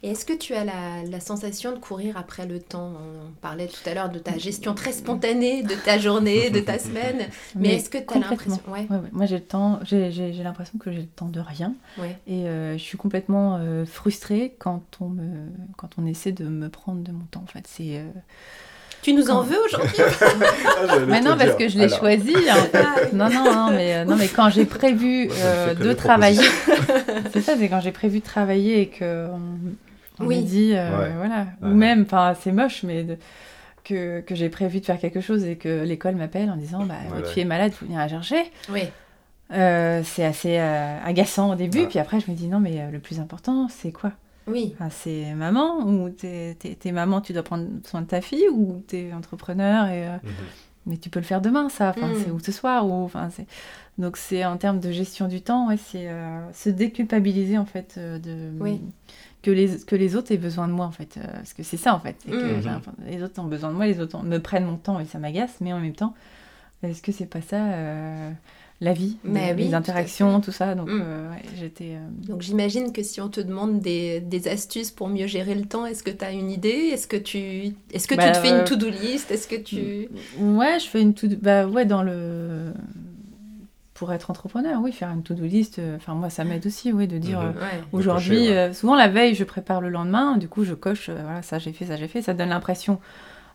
Et 0.03 0.13
est-ce 0.13 0.25
que 0.25 0.33
tu 0.33 0.55
as 0.55 0.65
la, 0.65 1.03
la 1.11 1.21
sensation 1.21 1.73
de 1.73 1.77
courir 1.79 2.17
après 2.17 2.47
le 2.47 2.59
temps? 2.59 2.93
On 2.95 3.31
parlait 3.43 3.67
tout 3.67 3.87
à 3.87 3.93
l'heure 3.93 4.09
de 4.09 4.19
ta 4.19 4.39
gestion 4.39 4.73
très 4.75 4.93
spontanée 4.93 5.63
de 5.63 5.75
ta 5.75 5.99
journée, 5.99 6.49
de 6.49 6.61
ta 6.61 6.79
semaine. 6.79 7.29
Mais, 7.55 7.75
est-ce 7.75 7.91
que 7.91 7.99
tu 7.99 8.15
as 8.15 8.19
l'impression? 8.19 8.59
Ouais, 8.67 8.87
Ouais, 8.89 8.97
ouais. 8.97 9.09
Moi, 9.13 9.27
j'ai 9.27 9.35
le 9.37 9.43
temps, 9.45 9.79
j'ai, 9.83 10.11
j'ai- 10.11 10.33
j'ai 10.33 10.43
l'impression 10.43 10.79
que 10.79 10.91
j'ai 10.91 11.01
le 11.03 11.07
temps 11.07 11.29
de 11.29 11.41
rien. 11.41 11.75
ouais. 11.99 12.17
Et 12.27 12.47
euh, 12.49 12.79
je 12.79 12.83
suis 12.83 12.97
complètement 12.97 13.59
euh, 13.61 13.85
frustrée 13.85 14.55
quand 14.59 14.83
on, 15.01 15.11
me, 15.11 15.49
quand 15.77 15.91
on 15.99 16.07
essaie 16.07 16.33
de 16.33 16.45
me 16.45 16.71
prendre 16.71 17.03
de 17.03 17.13
mon 17.13 17.25
temps. 17.31 17.43
En 17.45 17.47
fait, 17.53 17.67
c'est. 17.69 17.99
euh, 17.99 18.05
Tu 19.03 19.13
nous 19.13 19.29
en 19.31 19.43
veux 19.43 19.59
aujourd'hui? 19.67 19.99
Ah, 20.83 20.97
Mais 21.09 21.21
non, 21.21 21.33
parce 21.37 21.45
dire. 21.45 21.57
que 21.59 21.69
je 21.69 21.77
l'ai 21.77 21.85
Alors, 21.85 21.99
choisi. 21.99 22.35
en. 22.35 23.13
Non, 23.15 23.29
non, 23.29 23.45
non, 23.53 23.71
mais, 23.71 23.97
euh, 23.97 24.05
non, 24.07 24.17
mais 24.17 24.29
quand 24.29 24.49
j'ai 24.49 24.65
prévu 24.65 25.29
euh, 25.31 25.75
de 25.75 25.93
travailler, 25.93 26.41
c'est 27.35 27.43
ça, 27.43 27.55
c'est 27.59 27.69
quand 27.69 27.81
j'ai 27.81 27.93
prévu 27.93 28.21
de 28.21 28.25
travailler 28.25 28.81
et 28.81 28.87
que 28.89 29.27
on, 29.29 29.41
on 30.21 30.27
Oui. 30.27 30.43
dit, 30.43 30.73
euh, 30.75 30.99
Ouais. 30.99 31.13
voilà, 31.17 31.47
Ouais. 31.63 31.69
ou 31.71 31.75
même, 31.75 32.03
enfin, 32.03 32.35
c'est 32.41 32.53
moche, 32.53 32.83
mais 32.83 33.05
de- 33.05 33.19
que, 33.85 34.21
que 34.21 34.35
j'ai 34.35 34.49
prévu 34.51 34.81
de 34.81 34.85
faire 34.85 34.99
quelque 34.99 35.21
chose 35.21 35.45
et 35.45 35.57
que 35.57 35.83
l'école 35.85 36.15
m'appelle 36.17 36.51
en 36.51 36.57
disant, 36.57 36.85
bah, 36.85 36.95
fille 37.25 37.43
est 37.43 37.47
malade, 37.47 37.73
il 37.73 37.77
faut 37.77 37.87
venir 37.87 37.99
la 37.99 38.09
chercher. 38.09 38.43
Oui. 38.71 38.83
Euh, 39.53 40.03
c'est 40.05 40.25
assez 40.25 40.59
euh, 40.59 40.99
agaçant 41.05 41.51
au 41.53 41.55
début, 41.57 41.81
Ouais. 41.81 41.87
puis 41.89 41.99
après 41.99 42.21
je 42.21 42.31
me 42.31 42.37
dis 42.37 42.47
non 42.47 42.61
mais 42.61 42.81
euh, 42.83 42.91
le 42.93 43.01
plus 43.01 43.19
important 43.19 43.67
c'est 43.69 43.91
quoi? 43.91 44.13
Oui. 44.47 44.73
Enfin, 44.79 44.91
C'est 44.91 45.35
maman 45.35 45.79
ou 45.81 46.09
t'es, 46.11 46.57
maman, 46.93 47.21
tu 47.21 47.33
dois 47.33 47.43
prendre 47.43 47.67
soin 47.85 48.03
de 48.03 48.07
ta 48.07 48.21
fille 48.21 48.47
ou 48.53 48.81
t'es 48.87 49.13
entrepreneur 49.13 49.87
et 49.89 50.07
euh, 50.07 50.17
Mhm. 50.23 50.31
Mais 50.87 50.97
tu 50.97 51.11
peux 51.11 51.21
le 51.21 51.25
faire 51.27 51.41
demain 51.41 51.69
ça, 51.69 51.91
enfin, 51.91 52.09
Mm. 52.09 52.15
c'est, 52.25 52.31
ou 52.31 52.39
ce 52.41 52.53
soir 52.53 52.87
ou 52.87 52.93
enfin 53.05 53.29
c'est 53.31 53.47
donc 53.99 54.17
c'est 54.17 54.45
en 54.47 54.57
termes 54.57 54.81
de 54.81 54.91
gestion 54.93 55.29
du 55.29 55.43
temps, 55.43 55.69
ouais, 55.69 55.77
c'est 55.77 56.09
euh, 56.09 56.41
se 56.55 56.71
déculpabiliser 56.71 57.59
en 57.59 57.67
fait 57.67 57.97
euh, 57.99 58.19
de 58.19 58.51
Oui. 58.61 58.81
que 59.43 59.51
les 59.51 59.79
que 59.87 59.95
les 59.97 60.17
autres 60.17 60.33
aient 60.33 60.39
besoin 60.39 60.69
de 60.69 60.73
moi 60.73 60.87
en 60.87 60.91
fait, 60.91 61.17
euh, 61.19 61.27
parce 61.33 61.53
que 61.53 61.63
c'est 61.63 61.77
ça 61.77 61.95
en 61.95 62.01
fait, 62.01 62.17
que 62.25 62.31
l'impression- 62.65 62.93
les 63.07 63.23
autres 63.23 63.39
ont 63.41 63.45
besoin 63.47 63.71
de 63.71 63.77
moi, 63.77 63.87
les 63.87 64.01
autres 64.01 64.17
ont- 64.19 64.23
me 64.23 64.39
prennent 64.39 64.65
mon 64.65 64.77
temps 64.77 64.99
et 65.01 65.05
ça 65.05 65.19
m'agace, 65.19 65.57
mais 65.61 65.73
en 65.73 65.81
même 65.81 65.93
temps 65.95 66.15
est-ce 66.83 67.03
que 67.03 67.13
c'est 67.13 67.27
pas 67.27 67.43
ça 67.43 67.59
la 68.83 68.93
vie, 68.95 69.19
Mais 69.25 69.55
les 69.55 69.67
oui, 69.67 69.75
interactions, 69.75 70.41
tout, 70.41 70.53
ça. 70.53 70.75
Donc 70.75 70.89
Mm. 70.89 71.01
euh, 71.03 71.31
ouais, 71.31 71.43
j'étais. 71.59 71.97
euh, 71.97 72.09
Donc 72.29 72.41
j'imagine 72.41 72.93
que 72.93 73.03
si 73.03 73.21
on 73.21 73.29
te 73.29 73.41
demande 73.41 73.81
des, 73.81 74.21
des 74.21 74.49
astuces 74.49 74.91
pour 74.91 75.09
mieux 75.09 75.27
gérer 75.27 75.55
le 75.55 75.67
temps, 75.67 75.85
est-ce 75.85 76.03
que 76.03 76.11
tu 76.11 76.25
as 76.25 76.33
une 76.33 76.51
idée? 76.51 76.69
Est-ce 76.93 77.07
que 77.07 77.17
tu 77.19 77.75
est-ce 77.93 78.09
que 78.09 78.15
Bah, 78.15 78.27
tu 78.27 78.33
te 78.33 78.39
fais 78.39 78.49
euh, 78.53 78.59
une 78.59 78.65
to-do 78.65 78.89
list? 78.89 79.31
Est-ce 79.31 79.47
que 79.49 79.57
tu 79.57 80.09
Ouais, 80.39 80.79
je 80.81 80.87
fais 80.87 81.03
une 81.03 81.13
to 81.15 81.27
bah 81.43 81.67
ouais 81.67 81.85
dans 81.85 82.03
le 82.03 82.73
pour 83.95 84.13
être 84.15 84.31
entrepreneur, 84.31 84.81
oui, 84.83 84.93
faire 84.93 85.11
une 85.11 85.23
to-do 85.23 85.45
list. 85.45 85.79
euh, 85.79 85.97
Enfin 85.97 86.15
moi 86.15 86.31
ça 86.31 86.45
m'aide 86.45 86.67
aussi, 86.67 86.91
oui, 86.91 87.07
de 87.07 87.19
dire 87.19 87.41
Mhm. 87.41 87.47
euh, 87.49 87.61
Ouais. 87.61 87.83
aujourd'hui. 87.93 88.49
ouais. 88.49 88.57
euh, 88.57 88.73
souvent 88.73 88.95
la 88.97 89.09
veille, 89.09 89.35
je 89.35 89.45
prépare 89.45 89.83
le 89.83 89.91
lendemain. 89.91 90.39
Du 90.39 90.49
coup, 90.49 90.65
je 90.65 90.73
coche. 90.75 91.11
euh, 91.11 91.19
voilà, 91.23 91.43
ça 91.43 91.59
j'ai 91.59 91.73
fait, 91.75 91.85
ça 91.85 91.97
j'ai 91.97 92.09
fait. 92.09 92.23
Ça 92.23 92.33
donne 92.33 92.49
l'impression 92.49 92.99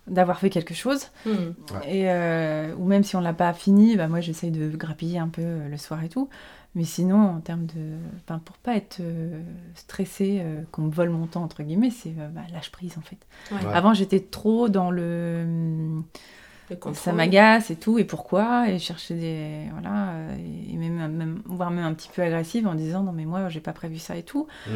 d'avoir 0.07 0.39
fait 0.39 0.49
quelque 0.49 0.73
chose. 0.73 1.07
Hmm. 1.25 1.53
Et 1.87 2.09
euh, 2.09 2.73
ou 2.77 2.85
même 2.85 3.03
si 3.03 3.15
on 3.15 3.21
l'a 3.21 3.33
pas 3.33 3.53
fini, 3.53 3.95
bah 3.95 4.07
moi 4.07 4.21
j'essaye 4.21 4.51
de 4.51 4.69
grappiller 4.75 5.19
un 5.19 5.27
peu 5.27 5.41
euh, 5.41 5.69
le 5.69 5.77
soir 5.77 6.03
et 6.03 6.09
tout. 6.09 6.29
Mais 6.75 6.83
sinon, 6.83 7.21
en 7.21 7.39
termes 7.39 7.65
de, 7.67 7.95
enfin 8.23 8.39
pour 8.43 8.57
pas 8.57 8.75
être 8.75 8.97
euh, 8.99 9.41
stressée, 9.75 10.41
euh, 10.41 10.61
qu'on 10.71 10.83
me 10.83 10.91
vole 10.91 11.09
mon 11.09 11.25
temps 11.25 11.43
entre 11.43 11.63
guillemets, 11.63 11.89
c'est 11.89 12.13
euh, 12.19 12.27
bah, 12.29 12.41
lâche 12.51 12.71
prise 12.71 12.97
en 12.97 13.01
fait. 13.01 13.17
Ouais. 13.51 13.65
Ouais. 13.65 13.73
Avant 13.73 13.93
j'étais 13.93 14.19
trop 14.19 14.67
dans 14.67 14.91
le 14.91 16.03
Le 16.69 16.93
ça 16.93 17.13
m'agace 17.13 17.71
et 17.71 17.75
tout, 17.75 17.99
et 17.99 18.03
pourquoi? 18.03 18.69
Et 18.69 18.79
chercher 18.79 19.15
des. 19.15 19.69
Voilà, 19.71 20.13
et 20.37 20.75
même, 20.75 21.11
même, 21.15 21.41
voire 21.45 21.71
même 21.71 21.85
un 21.85 21.93
petit 21.93 22.09
peu 22.13 22.21
agressive 22.23 22.67
en 22.67 22.75
disant 22.75 23.03
non, 23.03 23.11
mais 23.11 23.25
moi, 23.25 23.49
j'ai 23.49 23.59
pas 23.59 23.73
prévu 23.73 23.99
ça 23.99 24.17
et 24.17 24.23
tout. 24.23 24.47
Mm. 24.67 24.71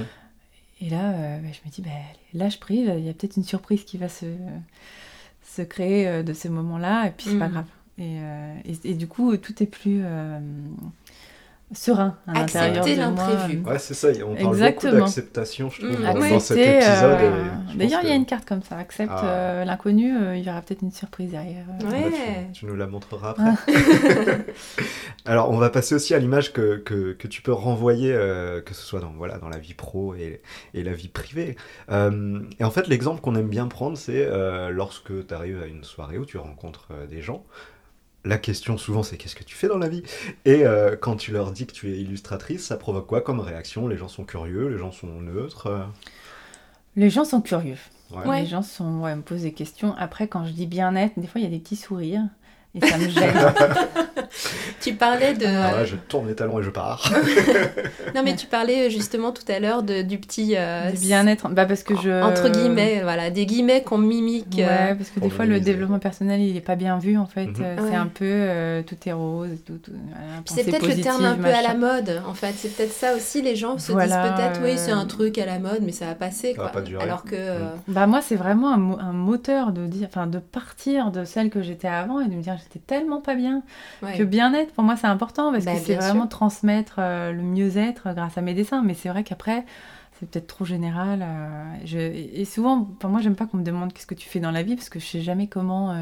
Et 0.82 0.89
là, 0.89 1.11
euh, 1.11 1.39
bah, 1.39 1.49
je 1.51 1.67
me 1.67 1.71
dis, 1.71 1.82
bah, 1.82 1.89
lâche 2.34 2.59
prise, 2.59 2.89
il 2.97 3.03
y 3.03 3.09
a 3.09 3.13
peut-être 3.13 3.38
une 3.38 3.43
surprise 3.43 3.84
qui 3.84 3.97
va 3.97 4.07
se, 4.07 4.25
se 5.62 5.66
créer 5.68 6.07
euh, 6.07 6.24
de 6.24 6.34
ces 6.34 6.49
moments-là, 6.49 7.07
et 7.07 7.12
puis 7.12 7.28
c'est 7.30 7.39
pas 7.39 7.47
Mm. 7.47 7.51
grave. 7.51 7.66
Et, 7.97 8.18
euh, 8.22 8.55
et, 8.66 8.91
et 8.91 8.93
du 8.93 9.07
coup, 9.07 9.36
tout 9.38 9.62
est 9.62 9.66
plus 9.66 10.01
euh, 10.03 10.39
serein 11.72 12.17
à 12.28 12.34
l'intérieur 12.34 12.78
Accepter 12.80 12.95
de 12.99 13.01
moi. 13.11 13.28
l'imprévu. 13.28 13.63
Ouais, 13.65 13.80
c'est 13.80 13.93
ça. 13.93 14.07
On 14.09 14.34
parle 14.34 14.38
beaucoup 14.38 14.53
Exactement. 14.55 14.99
d'acceptation, 14.99 15.70
je 15.70 15.82
trouve, 15.82 15.99
Mm, 15.99 16.03
dans, 16.03 16.20
ouais. 16.20 16.30
dans 16.32 16.39
cet 16.39 16.57
Accepter, 16.57 16.78
épisode. 16.78 17.20
euh, 17.22 17.43
D'ailleurs, 17.76 17.99
il 18.03 18.09
y 18.09 18.11
a 18.11 18.15
une 18.15 18.26
carte 18.26 18.45
comme 18.45 18.63
ça. 18.63 18.78
Accepte 18.78 19.11
Ah. 19.15 19.26
euh, 19.26 19.65
l'inconnu, 19.65 20.15
euh, 20.17 20.36
il 20.36 20.43
y 20.43 20.49
aura 20.49 20.61
peut-être 20.61 20.82
une 20.82 20.91
surprise 20.91 21.32
derrière. 21.32 21.65
Ouais. 21.84 22.09
Bah, 22.09 22.17
tu, 22.53 22.59
tu 22.61 22.65
nous 22.65 22.76
la 22.76 22.88
montreras 22.88 23.30
après. 23.38 23.53
Alors, 25.26 25.51
on 25.51 25.57
va 25.57 25.70
passer 25.70 25.95
aussi 25.95 26.13
à 26.13 26.20
l'image 26.20 26.53
que, 26.53 26.78
que, 26.78 27.13
que 27.13 27.28
tu 27.28 27.41
peux 27.41 27.53
renvoyer, 27.53 28.11
euh, 28.13 28.61
que 28.61 28.74
ce 28.74 28.82
soit 28.82 28.99
dans, 28.99 29.11
voilà, 29.11 29.38
dans 29.38 29.49
la 29.49 29.57
vie 29.59 29.74
pro 29.74 30.15
et, 30.15 30.41
et 30.74 30.84
la 30.84 30.93
vie 30.93 31.07
privée. 31.09 31.55
Euh, 31.91 32.39
et 32.59 32.63
en 32.63 32.72
fait, 32.72 32.88
l'exemple 32.88 33.22
qu'on 33.22 33.36
aime 33.36 33.49
bien 33.49 33.67
prendre, 33.67 33.97
c'est 33.97 34.26
euh, 34.26 34.70
lorsque 34.70 35.28
tu 35.28 35.34
arrives 35.34 35.61
à 35.61 35.67
une 35.67 35.84
soirée 35.84 36.17
où 36.17 36.26
tu 36.26 36.38
rencontres 36.38 36.88
euh, 36.91 37.05
des 37.07 37.22
gens. 37.22 37.45
La 38.26 38.38
question 38.38 38.78
souvent 38.78 39.01
c'est 39.03 39.17
qu'est-ce 39.17 39.36
que 39.36 39.43
tu 39.43 39.55
fais 39.55 39.67
dans 39.67 39.78
la 39.78 39.88
vie? 39.89 40.03
Et 40.45 40.65
euh, 40.65 40.95
quand 40.99 41.15
tu 41.15 41.32
leur 41.32 41.51
dis 41.51 41.65
que 41.65 41.72
tu 41.74 41.91
es 41.93 41.99
illustratrice, 41.99 42.65
ça 42.65 42.78
provoque 42.78 43.07
quoi 43.07 43.22
comme 43.22 43.39
réaction? 43.39 43.88
Les 43.88 43.97
gens 43.97 44.09
sont 44.09 44.26
curieux, 44.26 44.67
les 44.67 44.78
gens 44.78 44.91
sont 44.91 45.07
neutres 45.22 45.67
euh, 45.67 45.84
Les 46.95 47.09
gens 47.09 47.24
sont 47.26 47.41
curieux. 47.41 47.78
ouais. 48.11 48.26
Ouais. 48.28 48.41
Les 48.41 48.47
gens 48.47 48.61
sont, 48.61 49.01
ouais, 49.01 49.15
me 49.15 49.22
posent 49.22 49.43
des 49.43 49.53
questions. 49.53 49.95
Après, 49.97 50.28
quand 50.28 50.45
je 50.45 50.51
dis 50.51 50.67
bien-être, 50.67 51.17
des 51.20 51.28
fois, 51.28 51.39
il 51.41 51.43
y 51.45 51.47
a 51.47 51.49
des 51.49 51.59
petits 51.59 51.76
sourires. 51.78 52.28
Et 52.76 52.86
ça 52.86 52.97
me 52.97 53.09
gêne. 53.09 53.34
Tu 54.80 54.93
parlais 54.93 55.34
de 55.34 55.45
Ah 55.47 55.78
ouais, 55.78 55.86
je 55.86 55.95
tourne 55.95 56.28
les 56.28 56.36
talons 56.36 56.59
et 56.59 56.63
je 56.63 56.70
pars. 56.70 57.11
Non 58.15 58.22
mais 58.24 58.36
tu 58.36 58.47
parlais 58.47 58.89
justement 58.89 59.32
tout 59.32 59.43
à 59.51 59.59
l'heure 59.59 59.84
de, 59.84 60.01
du 60.01 60.17
petit 60.17 60.53
euh, 60.55 60.91
du 60.91 60.97
bien-être. 60.99 61.47
Bah, 61.49 61.65
parce 61.65 61.84
que 61.84 61.95
je... 61.95 62.24
entre 62.24 62.49
guillemets, 62.49 63.01
voilà, 63.03 63.30
des 63.30 63.45
guillemets 63.45 63.82
qu'on 63.84 63.97
mimique. 63.97 64.59
euh, 64.59 64.89
Ouais, 64.89 64.95
parce 64.95 65.09
que 65.09 65.20
des 65.20 65.30
fois, 65.30 65.45
le 65.45 65.59
développement 65.59 65.99
personnel, 65.99 66.41
il 66.41 66.55
est 66.57 66.61
pas 66.61 66.76
bien 66.76 66.97
vu, 66.99 67.17
en 67.17 67.26
fait. 67.26 67.45
Mhm. 67.47 67.55
Euh, 67.61 67.76
Ouais. 67.80 67.89
C'est 67.89 67.95
un 67.95 68.07
peu 68.07 68.26
euh, 68.26 68.82
tout 68.84 68.95
est 69.05 69.11
rose, 69.13 69.49
et 69.53 69.57
tout... 69.57 69.78
tout 69.78 69.91
voilà, 69.91 70.41
c'est 70.45 70.63
peut-être 70.63 70.88
le 70.88 71.01
terme 71.01 71.26
un 71.26 71.36
peu 71.36 71.45
à 71.53 71.61
la 71.61 71.74
mode, 71.76 72.22
en 72.28 72.34
fait. 72.34 72.53
C'est 72.57 72.70
peut-être 72.76 72.93
ça 72.93 73.15
aussi, 73.15 73.41
les 73.41 73.55
gens 73.55 73.78
se 73.78 73.91
Voilà, 73.91 74.24
disent 74.30 74.32
peut-être, 74.38 74.61
oui, 74.63 74.74
c'est 74.78 74.91
euh, 74.91 74.95
un 74.97 75.05
truc 75.05 75.38
à 75.38 75.45
la 75.45 75.59
mode, 75.59 75.80
mais 75.82 75.91
ça 75.91 76.05
va 76.07 76.15
passer, 76.15 76.53
Ça 76.55 76.63
va 76.63 76.70
pas 76.70 76.82
durer. 76.82 77.03
Alors 77.03 77.24
que... 77.24 77.36
euh, 77.36 77.59
Bah 77.88 78.05
moi 78.07 78.22
c'est 78.22 78.36
vraiment 78.36 78.74
un, 78.74 78.78
mo- 78.78 78.97
un 78.99 79.13
moteur 79.13 79.72
de 79.72 79.86
dire, 79.88 80.07
enfin 80.09 80.28
de 80.28 80.39
partir 80.39 81.11
de 81.11 81.24
celle 81.26 81.49
que 81.49 81.61
j'étais 81.61 81.88
avant 81.88 82.20
et 82.22 82.28
de 82.28 82.34
me 82.34 82.41
dire 82.41 82.57
j'étais 82.64 82.80
tellement 82.80 83.22
pas 83.22 83.36
bien 83.36 83.64
ouais. 84.03 84.18
que 84.18 84.24
bien-être 84.24 84.74
pour 84.74 84.84
moi 84.84 84.95
c'est 84.95 85.07
important 85.07 85.51
parce 85.51 85.66
Bah, 85.66 85.74
que 85.74 85.80
c'est 85.80 85.95
vraiment 85.95 86.22
sûr. 86.22 86.30
transmettre 86.30 86.95
euh, 86.99 87.32
le 87.32 87.41
mieux-être 87.43 88.07
euh, 88.07 88.14
grâce 88.14 88.38
à 88.38 88.41
mes 88.41 88.53
dessins 88.53 88.82
mais 88.84 88.93
c'est 88.93 89.10
vrai 89.10 89.24
qu'après 89.24 89.66
c'est 90.20 90.30
peut-être 90.30 90.47
trop 90.47 90.66
général 90.66 91.22
euh, 91.24 91.64
je- 91.86 91.97
et 91.97 92.45
souvent 92.45 92.89
enfin, 92.97 93.07
moi 93.10 93.22
j'aime 93.22 93.36
pas 93.36 93.45
qu'on 93.45 93.57
me 93.57 93.64
demande 93.64 93.93
qu'est-ce 93.93 94.07
que 94.07 94.16
tu 94.16 94.28
fais 94.30 94.39
dans 94.41 94.51
la 94.51 94.64
vie 94.64 94.76
parce 94.76 94.89
que 94.89 94.99
je 94.99 95.05
sais 95.05 95.22
jamais 95.22 95.47
comment 95.47 95.93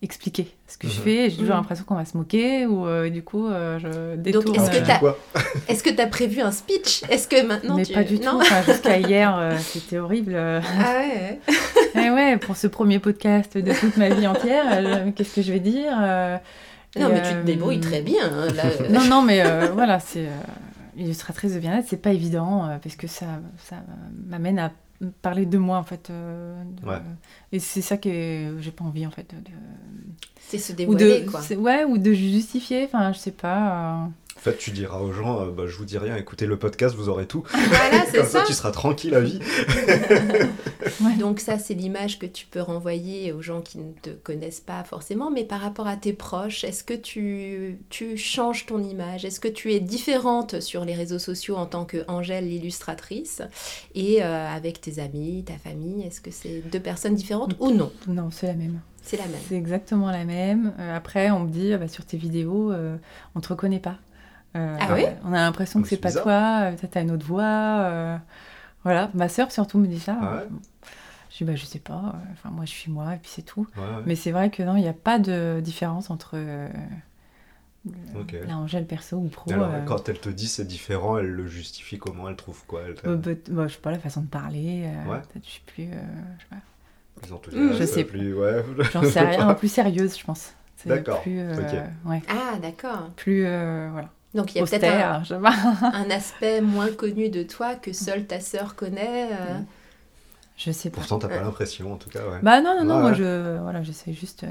expliquer 0.00 0.46
ce 0.68 0.78
que 0.78 0.86
je 0.86 0.96
Mhm. 0.98 1.04
fais 1.04 1.30
j'ai 1.30 1.36
toujours 1.38 1.54
Mhm. 1.56 1.60
l'impression 1.62 1.84
qu'on 1.84 1.96
va 1.96 2.04
se 2.04 2.16
moquer 2.16 2.66
ou 2.66 2.86
euh, 2.86 3.10
du 3.10 3.22
coup 3.24 3.48
euh, 3.48 3.78
je 3.80 4.14
détourne 4.16 4.54
est-ce 4.54 4.70
que 4.70 4.76
euh, 4.76 4.86
t'as- 4.86 4.98
Quoi 5.00 5.18
Est-ce 5.68 5.82
que 5.82 5.90
tu 5.90 6.00
as 6.00 6.06
prévu 6.06 6.40
un 6.40 6.52
speech? 6.52 7.02
Est-ce 7.10 7.26
que 7.26 7.44
maintenant 7.44 7.74
mais 7.76 7.84
tu... 7.84 7.92
pas 7.94 8.04
du 8.04 8.18
tout 8.20 8.24
non 8.26 8.38
Enfin, 8.40 8.62
jusqu'à 8.62 8.98
hier 9.00 9.36
euh, 9.36 9.56
c'était 9.58 9.98
horrible. 9.98 10.36
Ah 10.36 10.60
ouais, 11.00 11.40
ouais. 11.48 11.54
Eh 12.06 12.10
ouais, 12.10 12.36
pour 12.36 12.56
ce 12.56 12.68
premier 12.68 13.00
podcast 13.00 13.58
de 13.58 13.72
toute 13.72 13.96
ma 13.96 14.08
vie 14.10 14.26
entière, 14.28 14.64
euh, 14.70 15.10
qu'est-ce 15.16 15.34
que 15.34 15.42
je 15.42 15.52
vais 15.52 15.58
dire 15.58 15.92
euh, 16.00 16.36
Non, 16.98 17.08
et, 17.08 17.12
mais 17.14 17.22
tu 17.22 17.32
te 17.34 17.42
débrouilles 17.44 17.80
très 17.80 18.02
bien. 18.02 18.22
hein, 18.32 18.46
là. 18.54 18.64
Non, 18.90 19.04
non, 19.06 19.22
mais 19.22 19.42
euh, 19.44 19.68
voilà, 19.72 19.98
c'est. 19.98 20.26
euh, 20.26 20.30
illustratrice 20.96 21.54
de 21.54 21.60
bien-être, 21.60 21.86
c'est 21.88 22.00
pas 22.02 22.12
évident 22.12 22.66
euh, 22.68 22.76
parce 22.82 22.96
que 22.96 23.06
ça, 23.06 23.26
ça 23.68 23.76
m'amène 24.26 24.58
à 24.58 24.70
parler 25.22 25.46
de 25.46 25.58
moi 25.58 25.78
en 25.78 25.82
fait. 25.84 26.10
euh, 26.10 26.62
de- 26.64 26.86
Ouais. 26.88 26.98
Et 27.52 27.58
c'est 27.60 27.82
ça 27.82 27.96
que 27.96 28.56
j'ai 28.60 28.70
pas 28.70 28.84
envie 28.84 29.06
en 29.06 29.10
fait. 29.10 29.30
De, 29.34 29.40
de- 29.40 29.56
C'est 30.40 30.58
se 30.58 30.72
Ou 30.72 30.76
dévoiler, 30.76 31.20
de, 31.22 31.30
quoi. 31.30 31.40
ouais, 31.56 31.84
ou 31.84 31.98
de 31.98 32.12
justifier. 32.12 32.84
Enfin, 32.84 33.12
je 33.12 33.18
sais 33.18 33.30
pas. 33.32 34.08
En 34.38 34.40
fait, 34.40 34.56
tu 34.56 34.70
diras 34.70 35.00
aux 35.00 35.12
gens, 35.12 35.42
euh, 35.42 35.50
bah, 35.50 35.64
je 35.66 35.76
vous 35.76 35.84
dis 35.84 35.98
rien, 35.98 36.14
écoutez 36.14 36.46
le 36.46 36.56
podcast, 36.56 36.94
vous 36.94 37.08
aurez 37.08 37.26
tout. 37.26 37.42
Voilà, 37.50 38.04
c'est 38.06 38.18
Comme 38.18 38.26
ça, 38.26 38.40
ça. 38.40 38.44
tu 38.46 38.52
seras 38.52 38.70
tranquille 38.70 39.14
à 39.16 39.20
vie. 39.20 39.40
Donc 41.18 41.40
ça, 41.40 41.58
c'est 41.58 41.74
l'image 41.74 42.20
que 42.20 42.26
tu 42.26 42.46
peux 42.46 42.60
renvoyer 42.60 43.32
aux 43.32 43.42
gens 43.42 43.60
qui 43.60 43.78
ne 43.78 43.92
te 43.92 44.10
connaissent 44.10 44.60
pas 44.60 44.84
forcément, 44.84 45.32
mais 45.32 45.42
par 45.42 45.60
rapport 45.60 45.88
à 45.88 45.96
tes 45.96 46.12
proches, 46.12 46.62
est-ce 46.62 46.84
que 46.84 46.94
tu, 46.94 47.78
tu 47.90 48.16
changes 48.16 48.66
ton 48.66 48.80
image? 48.80 49.24
Est-ce 49.24 49.40
que 49.40 49.48
tu 49.48 49.72
es 49.72 49.80
différente 49.80 50.60
sur 50.60 50.84
les 50.84 50.94
réseaux 50.94 51.18
sociaux 51.18 51.56
en 51.56 51.66
tant 51.66 51.84
que 51.84 52.04
Angèle 52.06 52.48
l'illustratrice? 52.48 53.42
Et 53.96 54.22
euh, 54.22 54.46
avec 54.48 54.80
tes 54.80 55.00
amis, 55.00 55.44
ta 55.44 55.54
famille 55.54 56.06
Est-ce 56.06 56.20
que 56.20 56.30
c'est 56.30 56.62
deux 56.70 56.80
personnes 56.80 57.16
différentes 57.16 57.56
ou 57.58 57.72
non? 57.72 57.90
Non, 58.06 58.30
c'est 58.30 58.46
la 58.46 58.54
même. 58.54 58.80
C'est 59.02 59.16
la 59.16 59.26
même. 59.26 59.40
C'est 59.48 59.56
exactement 59.56 60.10
la 60.10 60.24
même. 60.24 60.72
Euh, 60.78 60.96
après, 60.96 61.30
on 61.30 61.40
me 61.40 61.48
dit 61.50 61.72
ah 61.72 61.78
bah, 61.78 61.88
sur 61.88 62.04
tes 62.04 62.16
vidéos, 62.16 62.72
euh, 62.72 62.96
on 63.34 63.40
te 63.40 63.48
reconnaît 63.48 63.80
pas. 63.80 63.96
Euh, 64.56 64.76
Ah 64.80 64.94
oui 64.94 65.04
On 65.24 65.32
a 65.32 65.36
l'impression 65.42 65.80
Ah, 65.80 65.82
que 65.82 65.88
c'est 65.88 65.96
pas 65.98 66.08
bizarre. 66.08 66.22
toi, 66.24 66.60
euh, 66.72 66.88
t'as 66.90 67.02
une 67.02 67.10
autre 67.10 67.26
voix. 67.26 67.42
euh, 67.44 68.16
voilà, 68.84 69.10
ma 69.14 69.28
sœur 69.28 69.52
surtout 69.52 69.78
me 69.78 69.86
dit 69.86 70.00
ça. 70.00 70.16
Ah 70.20 70.36
ouais 70.36 70.48
Je 71.30 71.36
dis 71.38 71.44
bah 71.44 71.54
je 71.56 71.64
sais 71.66 71.78
pas. 71.78 72.14
Enfin 72.32 72.50
moi 72.50 72.64
je 72.64 72.70
suis 72.70 72.90
moi 72.90 73.14
et 73.14 73.18
puis 73.18 73.30
c'est 73.32 73.42
tout. 73.42 73.66
Ouais, 73.76 73.82
ouais. 73.82 74.02
Mais 74.06 74.14
c'est 74.16 74.30
vrai 74.32 74.50
que 74.50 74.62
non, 74.62 74.76
il 74.76 74.82
n'y 74.82 74.88
a 74.88 74.92
pas 74.94 75.18
de 75.18 75.60
différence 75.62 76.10
entre 76.10 76.32
euh, 76.34 76.68
la 78.46 78.56
Angèle 78.58 78.86
perso 78.86 79.16
ou 79.16 79.28
pro. 79.28 79.50
Alors, 79.52 79.70
euh, 79.72 79.80
quand 79.84 80.08
elle 80.08 80.18
te 80.18 80.28
dit 80.28 80.48
c'est 80.48 80.66
différent, 80.66 81.18
elle 81.18 81.30
le 81.30 81.46
justifie 81.46 81.98
comment 81.98 82.28
Elle 82.28 82.36
trouve 82.36 82.62
quoi 82.66 82.82
elle 82.86 82.94
euh, 83.06 83.16
bah, 83.16 83.34
t- 83.34 83.52
bah, 83.52 83.66
je 83.68 83.74
sais 83.74 83.80
pas 83.80 83.90
la 83.90 83.98
façon 83.98 84.22
de 84.22 84.26
parler. 84.26 84.84
euh, 84.86 85.10
Ouais. 85.10 85.18
Peut-être 85.32 85.44
je 85.44 85.50
suis 85.50 85.62
plus. 85.66 85.84
euh, 85.84 86.00
je 86.38 86.42
sais 86.44 86.48
pas. 86.50 86.56
Mm. 86.56 87.72
Je 87.78 87.84
sais 87.84 88.04
plus. 88.04 88.34
Ouais. 88.34 88.64
J'en 88.92 89.02
sais 89.02 89.20
rien, 89.20 89.54
plus 89.54 89.68
sérieuse 89.68 90.16
je 90.18 90.24
pense. 90.24 90.54
D'accord, 90.86 91.20
Plus, 91.22 91.40
euh, 91.40 91.80
Ah, 92.28 92.56
d'accord. 92.62 93.10
plus 93.16 93.44
euh, 93.44 93.88
voilà. 93.92 94.08
Donc 94.34 94.54
il 94.54 94.58
y 94.58 94.60
a 94.60 94.64
peut-être 94.64 94.84
un, 94.84 95.24
je 95.24 95.34
sais 95.34 96.12
aspect 96.14 96.60
moins 96.60 96.92
connu 96.92 97.28
de 97.30 97.42
toi 97.42 97.74
que 97.74 97.92
seule 97.92 98.26
ta 98.26 98.40
sœur 98.40 98.74
connaît. 98.76 99.30
euh. 99.32 99.58
Je 100.56 100.72
sais 100.72 100.90
pas. 100.90 100.96
Pourtant, 100.96 101.18
t'as 101.18 101.28
pas 101.28 101.40
l'impression, 101.42 101.92
en 101.92 101.96
tout 101.96 102.10
cas, 102.10 102.28
ouais. 102.28 102.40
Bah 102.42 102.60
non, 102.60 102.74
non, 102.76 102.84
non, 102.84 102.94
Ouais, 102.96 103.00
moi 103.00 103.10
ouais. 103.10 103.16
je 103.16 103.58
voilà, 103.60 103.82
j'essaie 103.82 104.12
juste. 104.12 104.44
euh, 104.44 104.48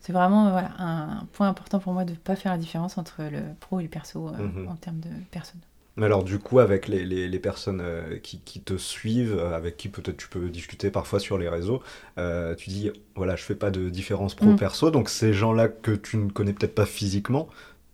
c'est 0.00 0.12
vraiment 0.12 0.50
voilà, 0.50 0.70
un 0.78 1.26
point 1.32 1.48
important 1.48 1.78
pour 1.78 1.92
moi 1.92 2.04
de 2.04 2.12
ne 2.12 2.16
pas 2.16 2.36
faire 2.36 2.52
la 2.52 2.58
différence 2.58 2.98
entre 2.98 3.22
le 3.24 3.42
pro 3.60 3.80
et 3.80 3.82
le 3.84 3.88
perso 3.88 4.28
euh, 4.28 4.32
Mhm. 4.38 4.68
en 4.68 4.76
termes 4.76 5.00
de 5.00 5.10
personnes. 5.30 5.60
Mais 5.96 6.06
alors, 6.06 6.24
du 6.24 6.38
coup, 6.38 6.60
avec 6.60 6.88
les, 6.88 7.04
les, 7.04 7.28
les 7.28 7.38
personnes 7.38 7.80
euh, 7.82 8.16
qui, 8.18 8.40
qui 8.40 8.60
te 8.62 8.76
suivent, 8.76 9.36
euh, 9.36 9.54
avec 9.54 9.76
qui 9.76 9.88
peut-être 9.88 10.16
tu 10.16 10.28
peux 10.28 10.48
discuter 10.48 10.90
parfois 10.90 11.20
sur 11.20 11.36
les 11.36 11.48
réseaux, 11.48 11.82
euh, 12.16 12.54
tu 12.54 12.70
dis, 12.70 12.90
voilà, 13.16 13.36
je 13.36 13.42
fais 13.42 13.56
pas 13.56 13.70
de 13.70 13.90
différence 13.90 14.34
Mm. 14.40 14.56
pro-perso, 14.56 14.90
donc 14.90 15.08
ces 15.10 15.32
gens-là 15.34 15.68
que 15.68 15.90
tu 15.90 16.16
ne 16.16 16.30
connais 16.30 16.52
peut-être 16.54 16.74
pas 16.74 16.86
physiquement, 16.86 17.48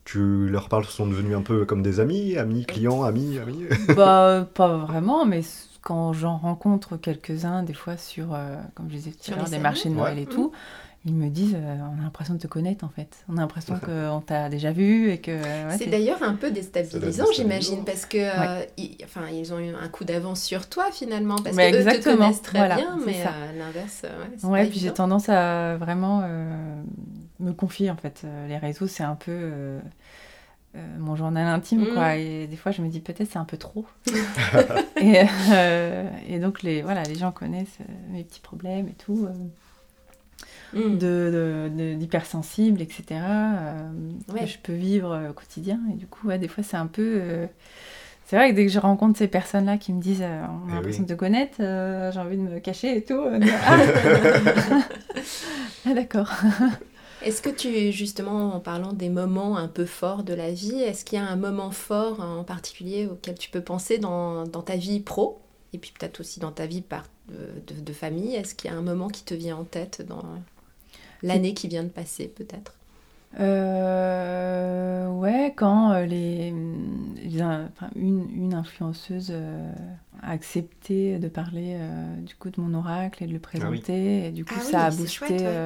tu 0.07 0.49
leur 0.49 0.69
parles, 0.71 0.87
sont 0.87 1.07
devenus 1.07 1.37
un 1.37 1.43
peu 1.43 1.67
comme 1.67 1.83
des 1.83 2.01
amis, 2.01 2.37
amis, 2.39 2.65
clients, 2.65 3.03
amis, 3.03 3.39
amis 3.39 3.65
bah 3.97 4.47
pas 4.55 4.77
vraiment, 4.79 5.27
mais 5.27 5.43
quand 5.83 6.13
j'en 6.15 6.37
rencontre 6.39 6.97
quelques-uns, 6.97 7.63
des 7.65 7.75
fois 7.75 7.97
sur, 7.99 8.33
euh, 8.33 8.57
comme 8.75 8.89
je 8.89 8.95
disais 8.97 9.11
tout 9.11 9.19
Sur 9.21 9.35
à 9.35 9.37
l'heure, 9.37 9.45
des 9.47 9.51
salons 9.53 9.63
marchés 9.63 9.89
de 9.91 9.95
Noël 9.95 10.17
Ouais. 10.17 10.23
et 10.23 10.27
tout, 10.27 10.53
ils 11.05 11.15
me 11.15 11.29
disent, 11.29 11.55
euh, 11.57 11.77
on 11.97 12.01
a 12.01 12.03
l'impression 12.05 12.35
de 12.35 12.39
te 12.41 12.49
connaître 12.49 12.85
en 12.85 12.89
fait. 12.89 13.09
On 13.29 13.37
a 13.37 13.41
l'impression 13.41 13.79
qu'on 13.79 14.21
t'a 14.21 14.49
déjà 14.49 14.73
vu 14.73 15.11
et 15.11 15.21
que. 15.21 15.31
ouais, 15.31 15.77
c'est 15.79 15.87
d'ailleurs 15.87 16.23
un 16.23 16.35
peu 16.35 16.51
déstabilisant, 16.51 17.27
j'imagine, 17.35 17.85
parce 17.85 18.07
que 18.07 18.19
euh, 18.19 18.65
ils, 18.77 18.97
enfin, 19.05 19.29
ils 19.33 19.53
ont 19.53 19.59
eu 19.61 19.73
un 19.75 19.89
coup 19.89 20.05
d'avance 20.05 20.43
sur 20.43 20.69
toi 20.69 20.87
finalement, 20.93 21.37
parce 21.37 21.55
Mais 21.55 21.71
que 21.71 21.77
eux 21.77 22.01
te 22.01 22.05
connaissent 22.05 22.43
très 22.43 22.59
voilà, 22.59 22.77
bien, 22.77 22.99
mais 23.07 23.23
euh, 23.25 23.59
l'inverse, 23.59 24.03
euh, 24.05 24.25
ouais, 24.45 24.51
Ouais, 24.51 24.65
pas 24.65 24.71
puis 24.71 24.81
j'ai 24.81 24.93
tendance 24.93 25.29
à 25.29 25.77
vraiment 25.77 26.23
euh, 26.25 26.83
me 27.41 27.53
confier 27.53 27.91
en 27.91 27.97
fait. 27.97 28.23
Euh, 28.25 28.49
Les 28.49 28.59
réseaux, 28.59 28.87
c'est 28.87 29.03
un 29.05 29.15
peu 29.17 29.31
euh, 29.33 29.81
euh, 30.77 30.81
mon 30.99 31.17
journal 31.17 31.47
intime, 31.47 31.83
Mm. 31.83 31.95
quoi. 31.95 32.17
Et 32.17 32.47
des 32.47 32.57
fois, 32.57 32.73
je 32.73 32.83
me 32.83 32.89
dis 32.89 33.01
peut-être 33.01 33.31
c'est 33.31 33.39
un 33.39 33.45
peu 33.45 33.57
trop. 33.57 33.87
et, 35.01 35.23
euh, 35.53 36.09
et 36.29 36.39
donc, 36.39 36.63
les, 36.63 36.83
voilà, 36.83 37.03
les 37.05 37.15
gens 37.15 37.33
connaissent 37.33 37.79
euh, 37.81 37.93
mes 38.13 38.25
petits 38.25 38.41
problèmes 38.41 38.89
et 38.89 38.95
tout, 38.95 39.27
euh, 39.29 39.33
Mm. 40.75 40.99
de, 40.99 40.99
de- 40.99 41.71
de- 41.77 41.95
d'hypersensible, 41.95 42.83
etc. 42.83 43.05
euh, 43.13 43.91
Ouais. 44.33 44.41
Que 44.41 44.47
je 44.47 44.59
peux 44.59 44.75
vivre 44.75 45.29
au 45.31 45.33
quotidien. 45.33 45.79
Et 45.93 45.95
du 45.95 46.07
coup, 46.07 46.27
ouais, 46.27 46.39
des 46.39 46.49
fois, 46.49 46.65
c'est 46.65 46.77
un 46.77 46.89
peu. 46.89 47.19
euh, 47.23 47.47
c'est 48.27 48.35
vrai 48.37 48.51
que 48.51 48.57
dès 48.57 48.67
que 48.67 48.73
je 48.73 48.81
rencontre 48.81 49.17
ces 49.17 49.29
personnes-là 49.29 49.79
qui 49.79 49.93
me 49.93 50.01
disent 50.03 50.23
euh, 50.23 50.43
on 50.67 50.67
a 50.69 50.73
Eh 50.73 50.75
l'impression 50.75 51.03
oui. 51.05 51.09
de 51.09 51.15
te 51.15 51.19
connaître, 51.19 51.59
euh, 51.61 52.11
j'ai 52.11 52.19
envie 52.19 52.37
de 52.37 52.43
me 52.43 52.59
cacher 52.59 52.97
et 52.97 53.05
tout. 53.05 53.15
euh, 53.15 53.39
ah, 53.67 53.79
Ah, 55.87 55.95
d'accord. 55.95 56.31
Est-ce 57.23 57.41
que 57.43 57.49
tu, 57.51 57.93
justement, 57.93 58.55
en 58.55 58.61
parlant 58.61 58.93
des 58.93 59.09
moments 59.09 59.57
un 59.57 59.69
peu 59.69 59.87
forts 59.87 60.23
de 60.23 60.35
la 60.35 60.53
vie, 60.53 60.81
est-ce 60.81 61.05
qu'il 61.05 61.19
y 61.19 61.23
a 61.23 61.27
un 61.27 61.37
moment 61.37 61.71
fort 61.71 62.21
en 62.21 62.45
particulier 62.45 63.07
auquel 63.07 63.39
tu 63.39 63.51
peux 63.51 63.63
penser 63.63 63.99
dans, 63.99 64.45
dans 64.47 64.63
ta 64.63 64.77
vie 64.77 65.01
pro 65.01 65.41
et 65.73 65.79
puis 65.79 65.93
peut-être 65.99 66.21
aussi 66.21 66.41
dans 66.41 66.53
ta 66.53 66.67
vie 66.67 66.83
par, 66.83 67.05
de, 67.29 67.75
de- 67.75 67.81
de 67.81 67.93
famille? 67.93 68.35
Est-ce 68.35 68.55
qu'il 68.55 68.71
y 68.71 68.75
a 68.75 68.77
un 68.77 68.83
moment 68.83 69.09
qui 69.09 69.25
te 69.25 69.35
vient 69.35 69.57
en 69.57 69.65
tête 69.65 70.03
dans 70.07 70.23
l'année 71.23 71.55
qui 71.55 71.69
vient 71.69 71.85
de 71.85 71.91
passer, 71.91 72.29
peut-être? 72.29 72.75
Euh, 73.39 75.09
ouais, 75.11 75.53
quand 75.57 75.93
euh, 75.93 76.07
les, 76.07 76.53
les 77.23 77.43
in- 77.43 77.69
enfin, 77.73 77.91
une, 77.97 78.31
une 78.35 78.55
influenceuse 78.55 79.29
euh, 79.31 79.73
a 80.23 80.31
accepté 80.31 81.19
de 81.19 81.29
parler 81.29 81.77
euh, 81.79 82.17
du 82.23 82.35
coup 82.37 82.49
de 82.51 82.61
mon 82.61 82.73
oracle 82.75 83.25
et 83.25 83.27
de 83.27 83.33
le 83.33 83.39
présenter, 83.41 84.27
et 84.27 84.31
du 84.33 84.45
coup 84.47 84.59
Ah 84.59 84.65
oui, 84.67 84.73
ça 84.73 84.87
a 84.87 84.91
boosté. 84.91 85.09
chouette, 85.13 85.45
ouais. 85.45 85.63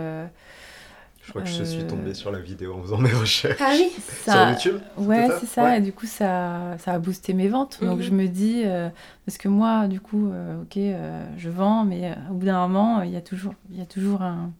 Euh, 1.20 1.24
Je 1.26 1.30
crois 1.30 1.42
que 1.42 1.48
je 1.48 1.62
suis 1.64 1.82
Euh, 1.82 1.88
tombé 1.88 2.14
sur 2.14 2.30
la 2.32 2.38
vidéo 2.40 2.74
en 2.74 2.82
faisant 2.82 2.98
mes 2.98 3.12
recherches. 3.12 3.60
Ah 3.60 3.72
oui 3.72 3.90
ça, 4.24 4.54
Sur 4.54 4.70
YouTube 4.72 4.82
Ouais, 4.96 5.28
c'est 5.40 5.46
ça, 5.46 5.64
Ouais. 5.64 5.78
et 5.78 5.80
du 5.80 5.92
coup 5.92 6.06
ça, 6.06 6.76
ça 6.78 6.92
a 6.94 6.98
boosté 6.98 7.34
mes 7.34 7.48
ventes. 7.48 7.78
Donc 7.82 7.98
Mhm. 7.98 8.02
je 8.02 8.10
me 8.12 8.26
dis, 8.28 8.62
euh, 8.64 8.88
parce 9.26 9.38
que 9.38 9.48
moi, 9.48 9.86
du 9.86 10.00
coup, 10.00 10.30
euh, 10.30 10.62
ok, 10.62 10.76
euh, 10.76 11.24
je 11.36 11.50
vends, 11.50 11.84
mais 11.84 12.10
euh, 12.10 12.14
au 12.30 12.34
bout 12.34 12.46
d'un 12.46 12.66
moment, 12.66 13.02
il 13.02 13.10
y 13.10 13.16
a 13.16 13.20
toujours, 13.20 13.54
il 13.70 13.78
y 13.78 13.82
a 13.82 13.86
toujours 13.86 14.22
un- 14.22 14.50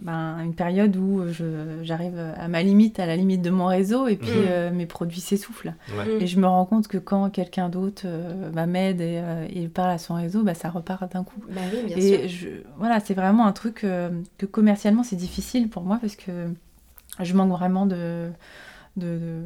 ben, 0.00 0.38
une 0.44 0.54
période 0.54 0.96
où 0.96 1.22
je, 1.28 1.80
j'arrive 1.82 2.18
à 2.36 2.48
ma 2.48 2.62
limite, 2.62 2.98
à 3.00 3.06
la 3.06 3.16
limite 3.16 3.42
de 3.42 3.50
mon 3.50 3.66
réseau, 3.66 4.08
et 4.08 4.16
puis 4.16 4.28
euh, 4.30 4.70
mes 4.70 4.86
produits 4.86 5.20
s'essoufflent. 5.20 5.74
Ouais. 5.96 6.04
Mm. 6.04 6.22
Et 6.22 6.26
je 6.26 6.38
me 6.40 6.46
rends 6.46 6.64
compte 6.64 6.88
que 6.88 6.98
quand 6.98 7.30
quelqu'un 7.30 7.68
d'autre 7.68 8.02
euh, 8.04 8.50
bah, 8.50 8.66
m'aide 8.66 9.00
et, 9.00 9.20
euh, 9.22 9.46
et 9.50 9.68
parle 9.68 9.90
à 9.90 9.98
son 9.98 10.14
réseau, 10.14 10.42
bah, 10.42 10.54
ça 10.54 10.70
repart 10.70 11.12
d'un 11.12 11.24
coup. 11.24 11.40
Bah 11.48 11.60
oui, 11.72 11.84
bien 11.86 11.96
Et 11.96 12.28
sûr. 12.28 12.48
je, 12.48 12.48
voilà, 12.78 13.00
c'est 13.00 13.14
vraiment 13.14 13.46
un 13.46 13.52
truc 13.52 13.84
euh, 13.84 14.10
que 14.38 14.46
commercialement 14.46 15.02
c'est 15.02 15.16
difficile 15.16 15.68
pour 15.68 15.82
moi 15.82 15.98
parce 16.00 16.16
que 16.16 16.30
je 17.20 17.34
manque 17.34 17.50
vraiment 17.50 17.86
de, 17.86 18.28
de, 18.96 19.18
de, 19.18 19.42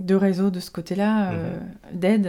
de 0.00 0.14
réseau 0.14 0.50
de 0.50 0.60
ce 0.60 0.70
côté-là, 0.70 1.32
euh, 1.32 1.58
d'aide. 1.92 2.28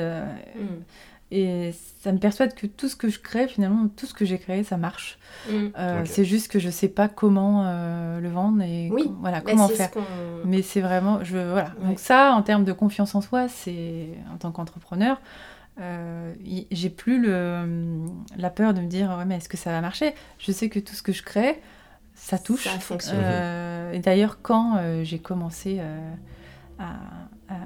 Et 1.34 1.74
ça 2.02 2.12
me 2.12 2.18
persuade 2.18 2.54
que 2.56 2.68
tout 2.68 2.90
ce 2.90 2.96
que 2.98 3.08
je 3.08 3.20
crée, 3.20 3.48
finalement, 3.48 3.88
tout 3.96 4.06
ce 4.06 4.14
que 4.14 4.26
j'ai 4.26 4.38
créé, 4.38 4.64
ça 4.66 4.76
marche. 4.76 5.18
Mm. 5.50 5.54
Euh. 5.78 6.02
C'est 6.06 6.26
juste 6.26 6.52
que 6.52 6.60
je 6.60 6.70
sais 6.70 6.90
pas 6.90 7.08
comment 7.08 7.64
euh, 7.66 8.20
le 8.20 8.28
vendre 8.30 8.62
et 8.64 8.90
Oui, 8.92 9.04
com- 9.06 9.18
voilà, 9.22 9.40
Bah, 9.40 9.52
comment 9.52 9.70
faire. 9.70 9.90
ce 9.94 10.46
Mais 10.46 10.62
c'est 10.62 10.82
vraiment, 10.82 11.24
je 11.24 11.38
voilà. 11.38 11.74
Ouais. 11.82 11.88
Donc 11.90 12.00
ça, 12.00 12.34
en 12.34 12.42
termes 12.42 12.66
de 12.66 12.74
confiance 12.74 13.16
en 13.16 13.22
soi, 13.22 13.48
c'est 13.48 14.10
en 14.34 14.38
tant 14.38 14.52
qu'entrepreneur, 14.52 15.22
euh, 15.80 16.34
j'ai 16.70 16.90
plus 16.90 17.22
le, 17.22 18.02
la 18.38 18.50
peur 18.50 18.74
de 18.74 18.82
me 18.82 18.88
dire 18.88 19.16
ouais 19.18 19.24
mais 19.26 19.38
est-ce 19.38 19.48
que 19.48 19.56
ça 19.58 19.72
va 19.72 19.80
marcher? 19.80 20.14
Je 20.38 20.52
sais 20.52 20.68
que 20.68 20.80
tout 20.80 20.94
ce 20.96 21.02
que 21.02 21.14
je 21.14 21.24
crée, 21.24 21.62
ça 22.14 22.38
touche. 22.38 22.66
Ça 22.66 22.72
fonctionne. 22.72 23.16
Euh, 23.22 23.94
et 23.94 24.00
d'ailleurs, 24.00 24.40
quand 24.42 24.76
euh, 24.78 25.04
j'ai 25.06 25.18
commencé 25.20 25.78
euh, 25.80 26.12
à, 26.78 26.96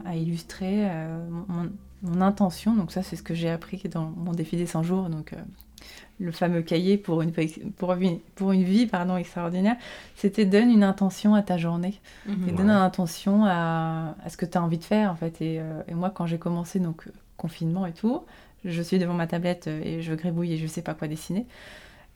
à- 0.05 0.09
à 0.09 0.15
illustrer 0.15 0.89
euh, 0.89 1.27
mon, 1.47 1.71
mon 2.03 2.21
intention, 2.21 2.75
donc 2.75 2.91
ça 2.91 3.03
c'est 3.03 3.15
ce 3.15 3.23
que 3.23 3.33
j'ai 3.35 3.49
appris 3.49 3.81
dans 3.91 4.11
mon 4.17 4.31
défi 4.33 4.57
des 4.57 4.65
100 4.67 4.83
jours, 4.83 5.09
donc 5.09 5.33
euh, 5.33 5.37
le 6.19 6.31
fameux 6.31 6.61
cahier 6.61 6.97
pour 6.97 7.21
une, 7.21 7.31
pour 7.77 7.93
une, 7.93 8.19
pour 8.35 8.51
une 8.53 8.63
vie 8.63 8.85
pardon, 8.87 9.17
extraordinaire, 9.17 9.75
c'était 10.15 10.45
donne 10.45 10.69
une 10.71 10.83
intention 10.83 11.35
à 11.35 11.41
ta 11.41 11.57
journée 11.57 11.99
et 12.47 12.51
Mhm. 12.51 12.55
donne 12.57 12.67
une 12.67 12.71
intention 12.71 13.45
à, 13.45 14.15
à 14.23 14.29
ce 14.29 14.37
que 14.37 14.45
tu 14.45 14.57
as 14.57 14.63
envie 14.63 14.77
de 14.79 14.83
faire 14.85 15.11
en 15.11 15.15
fait. 15.15 15.41
Et, 15.41 15.59
euh, 15.59 15.81
et 15.87 15.93
moi 15.93 16.09
quand 16.09 16.25
j'ai 16.25 16.37
commencé 16.39 16.79
donc 16.79 17.07
confinement 17.37 17.85
et 17.85 17.93
tout, 17.93 18.23
je 18.63 18.81
suis 18.81 18.97
devant 18.99 19.13
ma 19.13 19.27
tablette 19.27 19.67
et 19.67 20.01
je 20.01 20.13
gribouille 20.15 20.53
et 20.53 20.57
je 20.57 20.67
sais 20.67 20.81
pas 20.81 20.93
quoi 20.95 21.07
dessiner. 21.07 21.45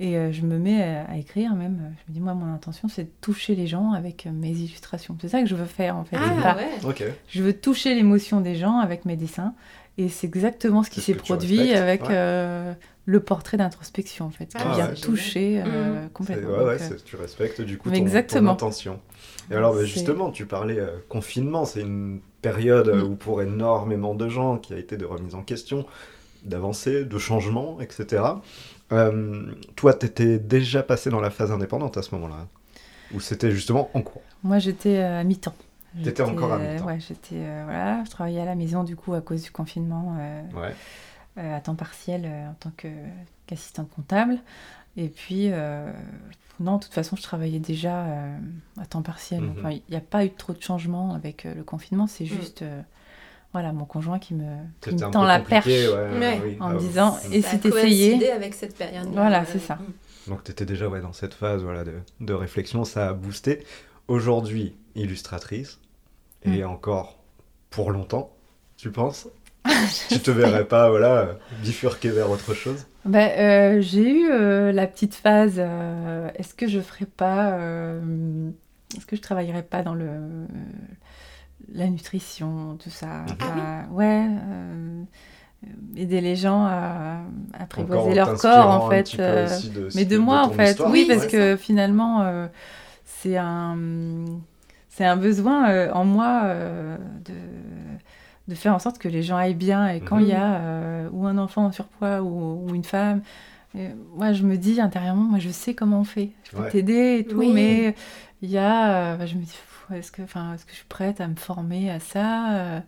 Et 0.01 0.15
euh, 0.17 0.31
je 0.31 0.43
me 0.43 0.57
mets 0.57 0.81
à, 0.81 1.03
à 1.11 1.17
écrire 1.17 1.53
même. 1.55 1.93
Je 2.05 2.11
me 2.11 2.13
dis 2.15 2.21
moi 2.21 2.33
mon 2.33 2.53
intention 2.53 2.87
c'est 2.87 3.03
de 3.03 3.09
toucher 3.21 3.53
les 3.55 3.67
gens 3.67 3.91
avec 3.91 4.25
euh, 4.27 4.31
mes 4.31 4.51
illustrations. 4.51 5.17
C'est 5.21 5.27
ça 5.27 5.41
que 5.41 5.47
je 5.47 5.55
veux 5.55 5.65
faire 5.65 5.97
en 5.97 6.05
fait. 6.05 6.15
Ah 6.17 6.55
ouais 6.55 6.69
Ok. 6.87 7.03
Je 7.27 7.43
veux 7.43 7.53
toucher 7.53 7.93
l'émotion 7.95 8.39
des 8.41 8.55
gens 8.55 8.77
avec 8.79 9.03
mes 9.05 9.17
dessins. 9.17 9.53
Et 9.97 10.07
c'est 10.07 10.27
exactement 10.27 10.83
ce 10.83 10.89
qui 10.89 11.01
s'est 11.01 11.13
produit 11.13 11.59
respectes, 11.59 11.81
avec 11.81 12.01
ouais. 12.03 12.07
euh, 12.11 12.73
le 13.03 13.19
portrait 13.19 13.57
d'introspection 13.57 14.27
en 14.27 14.29
fait, 14.29 14.45
qui 14.45 14.55
Ah 14.57 14.73
vient 14.73 14.87
ouais, 14.87 14.95
toucher 14.95 15.61
euh. 15.65 16.03
C'est- 16.05 16.13
complètement. 16.13 16.49
Ouais, 16.51 16.57
Donc, 16.59 16.67
ouais, 16.67 16.77
c'est- 16.79 17.03
tu 17.03 17.17
respectes 17.17 17.59
du 17.59 17.77
coup 17.77 17.89
ton, 17.89 17.95
ton 17.95 18.01
exactement. 18.01 18.51
intention. 18.53 19.01
Et 19.51 19.55
alors, 19.55 19.73
bah, 19.73 19.83
justement, 19.83 20.31
tu 20.31 20.45
parlais 20.45 20.79
euh, 20.79 20.87
confinement, 21.09 21.65
c'est 21.65 21.81
une 21.81 22.21
période 22.41 22.87
Mm. 22.95 23.03
où 23.03 23.15
pour 23.17 23.41
énormément 23.41 24.15
de 24.15 24.29
gens 24.29 24.57
qui 24.57 24.73
a 24.73 24.77
été 24.77 24.95
de 24.95 25.03
remise 25.03 25.35
en 25.35 25.41
question, 25.41 25.85
d'avancée, 26.45 27.03
de 27.03 27.17
changement, 27.17 27.81
etc. 27.81 28.23
Euh, 28.91 29.51
toi, 29.75 29.93
t'étais 29.93 30.39
déjà 30.39 30.81
passé 30.83 31.09
dans 31.09 31.21
la 31.21 31.29
phase 31.29 31.51
indépendante 31.51 31.97
à 31.97 32.01
ce 32.01 32.13
moment-là 32.15 32.47
Ou 33.13 33.19
c'était 33.19 33.51
justement 33.51 33.89
en 33.93 34.01
cours 34.01 34.21
Moi, 34.43 34.59
j'étais 34.59 34.97
euh, 34.97 35.19
à 35.19 35.23
mi-temps. 35.23 35.55
T'étais 36.03 36.23
encore 36.23 36.53
à 36.53 36.57
euh, 36.57 36.73
mi-temps. 36.73 36.85
Ouais, 36.87 36.99
j'étais. 36.99 37.35
euh, 37.35 37.63
voilà, 37.65 38.03
je 38.05 38.09
travaillais 38.11 38.41
à 38.41 38.45
la 38.45 38.55
maison 38.55 38.83
du 38.83 38.95
coup 38.95 39.13
à 39.13 39.21
cause 39.21 39.43
du 39.43 39.51
confinement 39.51 40.17
euh, 40.19 40.41
Ouais. 40.59 40.75
euh, 41.37 41.57
à 41.57 41.61
temps 41.61 41.75
partiel 41.75 42.23
euh, 42.25 42.49
en 42.49 42.53
tant 42.59 42.71
qu'assistante 43.47 43.89
comptable. 43.95 44.37
Et 44.97 45.07
puis, 45.09 45.49
euh, 45.51 45.91
non, 46.59 46.77
de 46.77 46.83
toute 46.83 46.93
façon, 46.93 47.15
je 47.15 47.21
travaillais 47.23 47.59
déjà 47.59 48.05
euh, 48.05 48.37
à 48.81 48.85
temps 48.85 49.01
partiel. 49.01 49.41
Mhm. 49.41 49.53
Enfin, 49.59 49.71
il 49.71 49.81
n'y 49.89 49.95
a 49.97 50.01
pas 50.01 50.25
eu 50.25 50.31
trop 50.31 50.53
de 50.53 50.61
changement 50.61 51.13
avec 51.13 51.45
euh, 51.45 51.53
le 51.55 51.63
confinement. 51.63 52.07
C'est 52.07 52.25
juste, 52.25 52.63
euh, 52.63 52.81
voilà, 53.53 53.71
mon 53.73 53.85
conjoint 53.85 54.19
qui 54.19 54.33
me, 54.35 54.45
qui 54.81 54.93
me 54.93 54.99
tend 55.11 55.23
la 55.23 55.39
perche 55.39 55.65
compliqué, 55.65 55.87
ouais, 55.89 56.19
Ouais. 56.19 56.41
oui. 56.43 56.57
en 56.59 56.67
Ah, 56.69 56.73
me 56.73 56.79
disant 56.79 57.17
mm. 57.29 57.33
et 57.33 57.41
si 57.41 57.59
t'essayais 57.59 58.31
avec 58.31 58.53
cette 58.53 58.75
période. 58.77 59.07
Voilà, 59.11 59.45
c'est 59.45 59.59
ça. 59.59 59.77
Donc 60.27 60.43
tu 60.43 60.51
étais 60.51 60.65
déjà 60.65 60.87
ouais, 60.87 61.01
dans 61.01 61.13
cette 61.13 61.33
phase 61.33 61.63
voilà, 61.63 61.83
de, 61.83 61.93
de 62.19 62.33
réflexion, 62.33 62.83
ça 62.85 63.09
a 63.09 63.13
boosté. 63.13 63.63
Aujourd'hui, 64.07 64.75
illustratrice, 64.95 65.79
et 66.43 66.63
encore 66.63 67.19
pour 67.69 67.91
longtemps, 67.91 68.31
tu 68.77 68.91
penses? 68.91 69.27
Tu 70.09 70.19
te 70.19 70.31
verrais 70.31 70.65
pas 70.65 70.89
voilà, 70.89 71.37
bifurquer 71.63 72.09
vers 72.09 72.29
autre 72.31 72.53
chose? 72.53 72.85
Ben, 73.05 73.29
euh, 73.37 73.81
j'ai 73.81 74.09
eu 74.09 74.29
euh, 74.31 74.71
la 74.71 74.87
petite 74.87 75.15
phase. 75.15 75.55
euh, 75.57 76.29
est-ce 76.35 76.53
que 76.53 76.67
je 76.67 76.79
ferais 76.79 77.05
pas. 77.05 77.51
euh, 77.53 78.49
est-ce 78.95 79.05
que 79.05 79.15
je 79.15 79.21
travaillerais 79.21 79.63
pas 79.63 79.83
dans 79.83 79.93
le 79.93 80.07
la 81.73 81.87
nutrition, 81.87 82.77
tout 82.81 82.89
ça. 82.89 83.07
Mhm. 83.07 83.25
Enfin, 83.41 83.85
ouais. 83.91 84.27
euh, 84.29 85.03
aider 85.97 86.21
les 86.21 86.35
gens 86.37 86.63
à 86.65 87.21
apprivoiser 87.59 88.13
leur 88.15 88.37
corps, 88.37 88.69
en 88.69 88.87
un 88.87 88.89
fait. 88.89 89.03
petit 89.03 89.17
peu 89.17 89.23
euh, 89.23 89.45
aussi 89.45 89.69
de- 89.69 89.89
mais 89.95 90.05
de 90.05 90.17
moi, 90.17 90.43
en 90.45 90.49
fait. 90.49 90.71
histoire. 90.71 90.89
Oui, 90.91 91.05
parce 91.07 91.27
que 91.27 91.57
finalement, 91.57 92.21
euh, 92.21 92.47
c'est 93.05 93.35
un, 93.37 93.77
c'est 94.87 95.05
un 95.05 95.17
besoin 95.17 95.69
euh, 95.69 95.91
en 95.91 96.05
moi 96.05 96.41
euh, 96.45 96.97
de, 97.25 97.33
de 98.47 98.55
faire 98.55 98.73
en 98.73 98.79
sorte 98.79 98.97
que 98.99 99.09
les 99.09 99.21
gens 99.21 99.35
aillent 99.35 99.53
bien. 99.53 99.89
Et 99.89 99.99
quand 99.99 100.15
Mhm. 100.15 100.21
il 100.21 100.27
y 100.29 100.33
a 100.33 100.55
euh, 100.55 101.09
ou 101.11 101.27
un 101.27 101.37
enfant 101.37 101.65
en 101.65 101.71
surpoids 101.73 102.21
ou, 102.21 102.65
ou 102.69 102.73
une 102.73 102.85
femme, 102.85 103.21
euh, 103.75 103.89
moi, 104.15 104.31
je 104.31 104.43
me 104.43 104.55
dis 104.57 104.79
intérieurement, 104.79 105.23
moi, 105.23 105.39
je 105.39 105.49
sais 105.49 105.73
comment 105.73 105.99
on 105.99 106.03
fait. 106.05 106.29
Je 106.45 106.51
peux 106.55 106.63
Ouais. 106.63 106.69
t'aider 106.69 107.17
et 107.19 107.25
tout, 107.25 107.37
Oui. 107.37 107.51
mais 107.53 107.95
il 108.41 108.49
y 108.49 108.57
a, 108.57 109.13
euh, 109.13 109.17
bah, 109.17 109.25
je 109.25 109.35
me 109.35 109.41
dis, 109.41 109.57
est-ce 109.93 110.11
que, 110.11 110.21
enfin, 110.21 110.53
est-ce 110.55 110.65
que 110.65 110.71
je 110.71 110.77
suis 110.77 110.85
prête 110.87 111.21
à 111.21 111.27
me 111.27 111.35
former 111.35 111.89
à 111.91 111.99
ça 111.99 112.51
euh, 112.53 112.79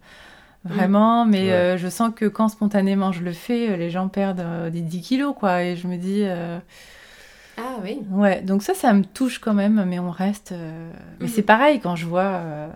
Vraiment, 0.66 1.26
mais 1.26 1.50
Ouais. 1.50 1.54
euh, 1.54 1.78
je 1.78 1.88
sens 1.88 2.12
que 2.16 2.26
quand 2.26 2.48
spontanément 2.50 3.12
je 3.12 3.24
le 3.24 3.34
fais, 3.34 3.72
euh, 3.72 3.78
les 3.78 3.90
gens 3.90 4.08
perdent 4.10 4.42
euh, 4.42 4.70
des 4.70 4.82
10 4.82 5.02
kilos, 5.02 5.34
quoi. 5.38 5.64
Et 5.64 5.76
je 5.76 5.88
me 5.88 5.98
dis, 5.98 6.22
euh, 6.24 6.60
Ah 7.58 7.78
oui. 7.84 8.00
Ouais, 8.12 8.42
donc 8.42 8.64
ça, 8.64 8.74
ça 8.74 8.94
me 8.94 9.04
touche 9.04 9.40
quand 9.40 9.54
même, 9.54 9.84
mais 9.86 10.00
on 10.00 10.10
reste. 10.12 10.52
euh, 10.52 10.92
Mais 11.20 11.28
Mhm. 11.28 11.34
c'est 11.34 11.42
pareil 11.44 11.80
quand 11.80 11.96
je 11.96 12.06
vois 12.06 12.22
euh, 12.22 12.70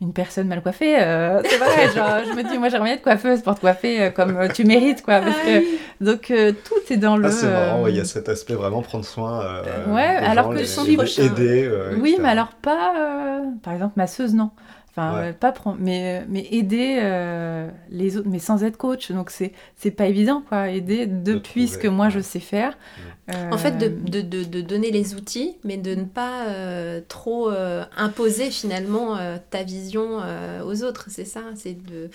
une 0.00 0.12
personne 0.14 0.48
mal 0.48 0.62
coiffée. 0.62 0.96
euh, 1.00 1.42
c'est 1.44 1.58
pareil, 1.58 1.88
genre, 1.94 2.20
je 2.26 2.34
me 2.34 2.42
dis, 2.42 2.56
moi 2.58 2.68
j'aimerais 2.70 2.86
bien 2.88 2.94
être 2.94 3.02
coiffeuse 3.02 3.42
pour 3.42 3.54
te 3.54 3.60
coiffer 3.60 4.02
euh, 4.04 4.10
comme 4.10 4.36
euh, 4.36 4.48
tu 4.48 4.64
mérites, 4.64 5.02
quoi. 5.02 5.20
Parce 5.20 5.36
que, 5.40 5.62
donc 6.04 6.30
euh, 6.30 6.52
tout 6.52 6.92
est 6.92 6.96
dans 6.96 7.16
le. 7.18 7.26
Ah, 7.26 7.30
c'est 7.30 7.46
marrant, 7.48 7.82
ouais, 7.82 7.90
il 7.90 7.96
y 7.96 8.00
a 8.00 8.04
cet 8.04 8.28
aspect 8.30 8.54
vraiment 8.54 8.80
prendre 8.82 9.04
soin. 9.04 9.42
euh, 9.44 9.92
Ouais, 9.94 10.02
alors 10.02 10.44
gens, 10.46 10.50
que 10.52 10.58
les- 10.58 10.64
prochain. 10.96 11.22
aider. 11.24 11.64
euh, 11.64 11.94
Oui, 12.00 12.10
etc. 12.10 12.22
mais 12.22 12.28
alors 12.30 12.48
pas, 12.62 12.94
euh, 12.98 13.40
par 13.62 13.74
exemple, 13.74 13.92
masseuse, 13.96 14.34
non. 14.34 14.50
Enfin, 14.92 15.14
Ouais. 15.14 15.28
euh, 15.28 15.32
pas 15.32 15.52
prendre, 15.52 15.76
mais, 15.80 16.24
mais 16.28 16.46
aider 16.50 16.98
euh, 17.00 17.70
les 17.90 18.16
autres, 18.16 18.28
mais 18.28 18.40
sans 18.40 18.64
être 18.64 18.76
coach. 18.76 19.12
Donc 19.12 19.30
c'est 19.30 19.52
c'est 19.76 19.92
pas 19.92 20.06
évident, 20.06 20.42
quoi. 20.48 20.68
Aider 20.68 21.06
depuis 21.06 21.68
ce 21.68 21.78
que 21.78 21.86
moi 21.86 22.06
ouais. 22.06 22.10
je 22.10 22.18
sais 22.20 22.40
faire. 22.40 22.76
En 23.52 23.58
fait, 23.58 23.78
de, 23.78 23.86
Euh, 23.86 23.88
de, 23.90 24.20
de, 24.22 24.42
de 24.42 24.60
donner 24.60 24.90
les 24.90 25.14
outils, 25.14 25.56
mais 25.62 25.76
de 25.76 25.94
ne 25.94 26.02
pas 26.02 26.48
euh, 26.48 27.00
trop 27.06 27.48
euh, 27.48 27.84
imposer 27.96 28.50
finalement 28.50 29.16
euh, 29.16 29.36
ta 29.50 29.62
vision 29.62 30.18
euh, 30.24 30.64
aux 30.64 30.82
autres, 30.82 31.04
c'est 31.08 31.24
ça? 31.24 31.42
C'est 31.54 31.74
de... 31.80 32.10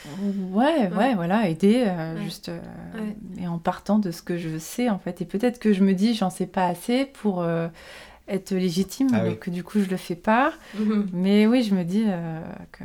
Ouais, 0.51 0.89
ouais, 0.89 0.97
Ouais. 0.97 1.15
voilà, 1.15 1.47
aider, 1.47 1.85
euh, 1.87 2.15
Ouais. 2.15 2.21
juste, 2.21 2.49
euh, 2.49 2.59
Ouais. 2.95 3.15
et 3.41 3.47
en 3.47 3.59
partant 3.59 3.97
de 3.99 4.11
ce 4.11 4.21
que 4.21 4.37
je 4.37 4.57
sais, 4.57 4.89
en 4.89 4.99
fait. 4.99 5.21
Et 5.21 5.25
peut-être 5.25 5.57
que 5.59 5.71
je 5.71 5.81
me 5.85 5.93
dis, 5.93 6.13
j'en 6.15 6.29
sais 6.29 6.47
pas 6.47 6.65
assez 6.65 7.05
pour 7.05 7.41
euh, 7.41 7.69
être 8.27 8.51
légitime, 8.51 9.09
Ah 9.13 9.23
oui. 9.23 9.29
donc 9.31 9.49
du 9.49 9.63
coup, 9.63 9.79
je 9.81 9.89
le 9.89 9.97
fais 9.97 10.15
pas. 10.15 10.53
Mais 11.13 11.47
oui, 11.47 11.63
je 11.63 11.75
me 11.75 11.83
dis 11.83 12.05
euh, 12.07 12.41
que... 12.71 12.83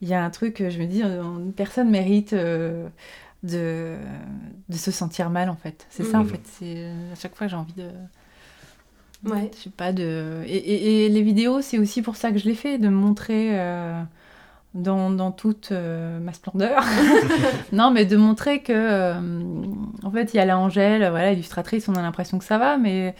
Il 0.00 0.08
y 0.08 0.14
a 0.14 0.24
un 0.24 0.30
truc, 0.30 0.62
je 0.68 0.78
me 0.80 0.86
dis, 0.86 1.02
euh, 1.02 1.22
une 1.22 1.52
personne 1.52 1.88
mérite 1.90 2.32
euh, 2.32 2.88
de, 3.44 3.96
de 4.68 4.76
se 4.76 4.90
sentir 4.90 5.30
mal, 5.30 5.48
en 5.48 5.56
fait. 5.56 5.86
C'est 5.90 6.04
ça, 6.04 6.18
en 6.18 6.22
Mhm. 6.22 6.28
fait. 6.28 6.40
C'est 6.44 6.74
euh, 6.76 7.12
à 7.12 7.14
chaque 7.14 7.36
fois, 7.36 7.46
j'ai 7.46 7.56
envie 7.56 7.74
de... 7.74 7.88
Ouais. 9.24 9.50
Je 9.56 9.62
sais 9.64 9.70
pas, 9.70 9.92
de... 9.92 10.42
Et, 10.46 10.56
et- 10.56 11.06
et 11.06 11.08
les 11.08 11.22
vidéos, 11.22 11.62
c'est 11.62 11.78
aussi 11.78 12.02
pour 12.02 12.16
ça 12.16 12.32
que 12.32 12.38
je 12.38 12.44
les 12.46 12.54
fais, 12.56 12.78
de 12.78 12.88
montrer 12.88 13.58
euh, 13.60 14.02
dans, 14.74 15.10
dans 15.10 15.32
toute 15.32 15.70
euh, 15.72 16.18
ma 16.20 16.32
splendeur. 16.32 16.82
non, 17.72 17.90
mais 17.90 18.04
de 18.06 18.16
montrer 18.16 18.60
que, 18.62 18.72
euh, 18.72 19.14
en 20.02 20.10
fait, 20.10 20.32
il 20.34 20.36
y 20.38 20.40
a 20.40 20.44
la 20.46 20.58
Angèle, 20.58 21.06
voilà, 21.10 21.32
illustratrice, 21.32 21.88
on 21.88 21.94
a 21.94 22.02
l'impression 22.02 22.38
que 22.38 22.44
ça 22.44 22.58
va, 22.58 22.78
mais 22.78 23.14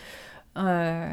euh, 0.58 1.06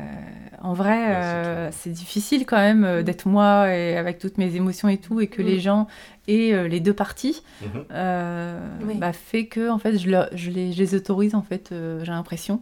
en 0.62 0.74
vrai, 0.74 1.08
Ouais, 1.08 1.70
c'est 1.72 1.90
euh, 1.90 1.94
difficile 1.94 2.46
quand 2.46 2.58
même 2.58 2.84
euh, 2.84 3.04
d'être 3.04 3.26
moi 3.28 3.74
et 3.74 3.96
avec 3.98 4.20
toutes 4.20 4.38
mes 4.38 4.56
émotions 4.56 4.90
et 4.90 4.98
tout, 4.98 5.22
et 5.22 5.28
que 5.28 5.42
Mm. 5.42 5.46
les 5.46 5.60
gens 5.60 5.88
aient 6.28 6.54
euh, 6.54 6.68
les 6.68 6.80
deux 6.80 6.94
parties, 6.94 7.42
Oui. 7.62 8.96
bah, 8.98 9.14
fait 9.14 9.46
que, 9.48 9.70
en 9.70 9.78
fait, 9.80 9.98
je, 9.98 10.10
les, 10.10 10.26
je 10.38 10.52
les 10.52 10.96
autorise, 10.96 11.36
en 11.36 11.42
fait, 11.42 11.70
euh, 11.72 12.04
j'ai 12.04 12.12
l'impression 12.12 12.62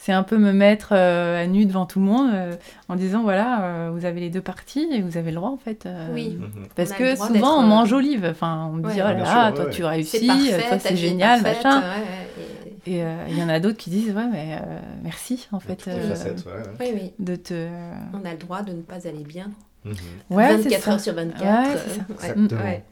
c'est 0.00 0.12
un 0.12 0.22
peu 0.22 0.38
me 0.38 0.52
mettre 0.52 0.90
euh, 0.92 1.42
à 1.42 1.46
nu 1.46 1.66
devant 1.66 1.84
tout 1.84 1.98
le 1.98 2.04
monde 2.06 2.30
euh, 2.32 2.54
en 2.88 2.94
disant 2.94 3.22
voilà, 3.22 3.62
euh, 3.64 3.90
vous 3.92 4.04
avez 4.04 4.20
les 4.20 4.30
deux 4.30 4.40
parties 4.40 4.86
et 4.92 5.02
vous 5.02 5.16
avez 5.16 5.30
le 5.32 5.36
droit 5.36 5.50
en 5.50 5.56
fait. 5.56 5.86
euh, 5.86 6.06
Oui. 6.14 6.38
Mhm. 6.40 6.68
Parce 6.76 6.92
que 6.92 7.16
souvent 7.16 7.58
on 7.60 7.64
euh, 7.64 7.66
m'enjolive. 7.66 8.24
Enfin, 8.30 8.68
on 8.70 8.76
me 8.76 8.86
Ouais. 8.86 8.92
dit 8.94 9.00
oh 9.00 9.04
Ah, 9.06 9.08
là 9.08 9.14
bien 9.14 9.24
là, 9.24 9.30
sûr, 9.30 9.42
ouais, 9.50 9.54
toi 9.56 9.64
ouais. 9.66 9.70
tu 9.72 9.84
réussis, 9.84 10.26
parfait, 10.28 10.68
toi 10.68 10.78
c'est 10.78 10.96
génial, 10.96 11.42
parfaite, 11.42 11.64
machin. 11.64 11.80
ouais, 11.80 11.86
ouais, 11.86 12.76
Et 12.86 13.02
euh, 13.04 13.16
il 13.28 13.38
y 13.38 13.42
en 13.42 13.48
a 13.48 13.58
d'autres 13.60 13.76
qui 13.76 13.90
disent 13.90 14.14
ouais, 14.14 14.26
mais 14.30 14.56
euh, 14.62 14.78
merci 15.02 15.48
en 15.52 15.58
fait 15.60 15.86
euh, 15.88 16.08
facettes, 16.10 16.44
ouais, 16.46 16.52
ouais. 16.52 16.92
Oui, 16.94 17.00
oui. 17.02 17.12
de 17.18 17.34
te. 17.36 17.68
On 18.14 18.24
a 18.24 18.30
le 18.32 18.38
droit 18.38 18.62
de 18.62 18.72
ne 18.72 18.82
pas 18.82 19.06
aller 19.08 19.24
bien. 19.26 19.50
Mhm. 19.84 19.94
Ouais, 20.30 20.48
c'est 20.58 20.62
24 20.64 20.82
ça. 20.82 20.90
heures 20.92 21.00
sur 21.00 21.14
24. 21.14 21.42
Ouais, 21.42 21.76
c'est 21.84 21.90
ça. 21.96 22.00
euh, 22.00 22.14
Exactement. 22.14 22.60
ouais. 22.62 22.84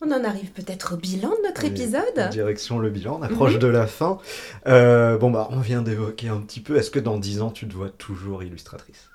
On 0.00 0.10
en 0.12 0.22
arrive 0.24 0.50
peut-être 0.50 0.94
au 0.94 0.96
bilan 0.96 1.30
de 1.30 1.46
notre 1.48 1.64
Allez, 1.64 1.70
épisode. 1.82 2.28
Direction 2.30 2.78
le 2.78 2.90
bilan, 2.90 3.14
on 3.16 3.18
Mhm. 3.18 3.24
approche 3.24 3.58
de 3.58 3.66
la 3.68 3.86
fin. 3.86 4.18
Euh, 4.66 5.16
bon, 5.16 5.30
bah, 5.30 5.48
on 5.50 5.60
vient 5.60 5.82
d'évoquer 5.82 6.28
un 6.28 6.40
petit 6.40 6.60
peu. 6.60 6.76
Est-ce 6.76 6.90
que 6.90 6.98
dans 6.98 7.16
10 7.16 7.40
ans, 7.40 7.50
tu 7.50 7.66
te 7.66 7.72
vois 7.74 7.88
toujours 7.90 8.42
illustratrice? 8.42 9.08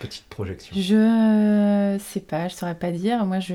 Petite 0.00 0.24
projection. 0.28 0.76
Je 0.78 1.96
sais 1.98 2.20
pas, 2.20 2.48
je 2.48 2.54
saurais 2.54 2.74
pas 2.74 2.90
dire. 2.90 3.24
Moi, 3.24 3.40
je 3.40 3.54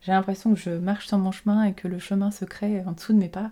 j'ai 0.00 0.12
l'impression 0.12 0.52
que 0.54 0.60
je 0.60 0.68
marche 0.70 1.06
sur 1.06 1.16
mon 1.16 1.32
chemin 1.32 1.64
et 1.64 1.72
que 1.72 1.88
le 1.88 1.98
chemin 1.98 2.30
se 2.30 2.44
crée 2.44 2.82
en 2.86 2.92
dessous 2.92 3.14
de 3.14 3.18
mes 3.18 3.28
pas. 3.28 3.50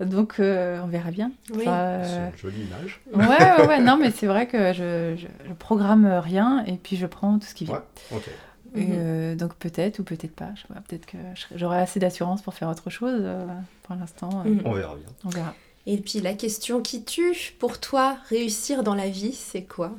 Donc, 0.00 0.34
euh, 0.38 0.80
on 0.82 0.86
verra 0.86 1.10
bien. 1.10 1.32
Oui. 1.52 1.62
Enfin, 1.62 2.00
C'est 2.04 2.10
euh, 2.18 2.28
une 2.30 2.36
jolie 2.38 2.62
image. 2.62 3.00
Ouais, 3.12 3.26
ouais, 3.26 3.66
ouais, 3.66 3.80
non, 3.80 3.96
mais 3.96 4.10
c'est 4.12 4.26
vrai 4.28 4.46
que 4.46 4.72
je, 4.72 5.16
je, 5.16 5.26
je 5.48 5.52
programme 5.54 6.06
rien 6.06 6.64
et 6.66 6.74
puis 6.76 6.96
je 6.96 7.06
prends 7.06 7.38
tout 7.40 7.46
ce 7.48 7.54
qui 7.54 7.64
vient. 7.64 7.82
Ouais, 8.12 8.16
ok. 8.16 8.28
Et, 8.74 8.84
Mhm. 8.84 8.88
euh, 8.92 9.34
donc 9.34 9.54
peut-être 9.54 9.98
ou 9.98 10.04
peut-être 10.04 10.34
pas. 10.34 10.50
Je 10.54 10.62
sais 10.62 10.68
pas, 10.68 10.80
peut-être 10.80 11.06
que 11.06 11.16
j'aurai 11.54 11.78
assez 11.78 11.98
d'assurance 12.00 12.42
pour 12.42 12.54
faire 12.54 12.68
autre 12.68 12.90
chose. 12.90 13.20
euh, 13.24 13.46
pour 13.82 13.94
l'instant, 13.96 14.42
euh, 14.44 14.50
Mhm. 14.50 14.62
On 14.64 14.72
verra 14.72 14.94
bien. 14.96 15.08
on 15.24 15.30
verra. 15.30 15.54
Et 15.86 15.96
puis 15.96 16.20
la 16.20 16.34
question 16.34 16.82
qui 16.82 17.02
tue, 17.02 17.54
pour 17.58 17.80
toi, 17.80 18.18
réussir 18.28 18.82
dans 18.82 18.94
la 18.94 19.08
vie, 19.08 19.32
c'est 19.32 19.62
quoi? 19.62 19.92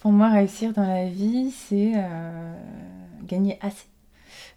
Pour 0.00 0.12
moi, 0.12 0.28
réussir 0.30 0.72
dans 0.74 0.86
la 0.86 1.06
vie, 1.08 1.50
c'est 1.50 1.92
euh, 1.96 2.52
gagner 3.22 3.58
assez. 3.62 3.86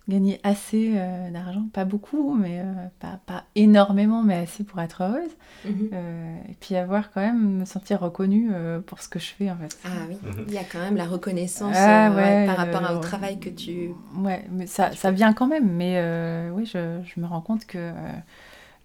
Gagner 0.09 0.39
assez 0.43 0.93
euh, 0.95 1.29
d'argent, 1.31 1.65
pas 1.73 1.83
beaucoup, 1.83 2.33
mais 2.33 2.61
euh, 2.61 2.63
pas, 2.99 3.19
pas 3.25 3.43
énormément, 3.55 4.23
mais 4.23 4.35
assez 4.35 4.63
pour 4.63 4.79
être 4.79 5.03
heureuse. 5.03 5.31
Mhm. 5.65 5.89
Euh, 5.91 6.37
et 6.47 6.53
puis 6.61 6.77
avoir 6.77 7.11
quand 7.11 7.19
même, 7.19 7.57
me 7.59 7.65
sentir 7.65 7.99
reconnue 7.99 8.49
euh, 8.53 8.79
pour 8.79 9.01
ce 9.01 9.09
que 9.09 9.19
je 9.19 9.25
fais 9.27 9.51
en 9.51 9.57
fait. 9.57 9.77
Ah 9.83 9.89
oui, 10.07 10.17
Mhm. 10.23 10.45
il 10.47 10.53
y 10.53 10.57
a 10.57 10.63
quand 10.63 10.79
même 10.79 10.95
la 10.95 11.05
reconnaissance 11.05 11.75
Ah 11.77 12.09
euh, 12.09 12.15
ouais, 12.15 12.21
ouais, 12.21 12.45
par 12.45 12.55
rapport 12.55 12.85
euh, 12.89 12.95
au 12.97 13.01
travail 13.01 13.37
que 13.39 13.49
tu... 13.49 13.89
Ouais, 14.17 14.45
mais 14.49 14.65
ça, 14.65 14.93
ça 14.93 15.11
vient 15.11 15.33
quand 15.33 15.47
même. 15.47 15.69
Mais 15.73 15.95
euh, 15.97 16.51
oui, 16.51 16.65
je, 16.65 17.01
je 17.03 17.19
me 17.19 17.25
rends 17.25 17.41
compte 17.41 17.65
que 17.65 17.77
euh, 17.77 17.93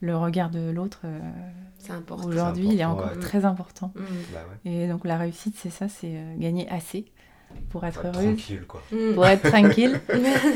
le 0.01 0.17
regard 0.17 0.51
de 0.51 0.71
l'autre, 0.73 1.03
euh, 1.05 1.21
aujourd'hui, 2.25 2.69
il 2.73 2.81
est 2.81 2.85
encore 2.85 3.13
ouais. 3.13 3.21
très 3.21 3.45
important. 3.45 3.93
Mhm. 3.95 4.05
Bah 4.33 4.41
ouais. 4.65 4.73
Et 4.73 4.89
donc 4.89 5.05
la 5.05 5.19
réussite, 5.19 5.55
c'est 5.57 5.71
ça, 5.71 5.89
c'est 5.89 6.17
euh, 6.17 6.35
gagner 6.37 6.69
assez 6.69 7.07
pour 7.71 7.85
être 7.85 8.05
être 8.05 8.17
heureuse, 8.19 8.37
tranquille, 8.37 8.65
quoi. 8.67 8.83
Mhm. 8.93 9.15
pour 9.15 9.27
être 9.27 9.49
tranquille 9.49 10.01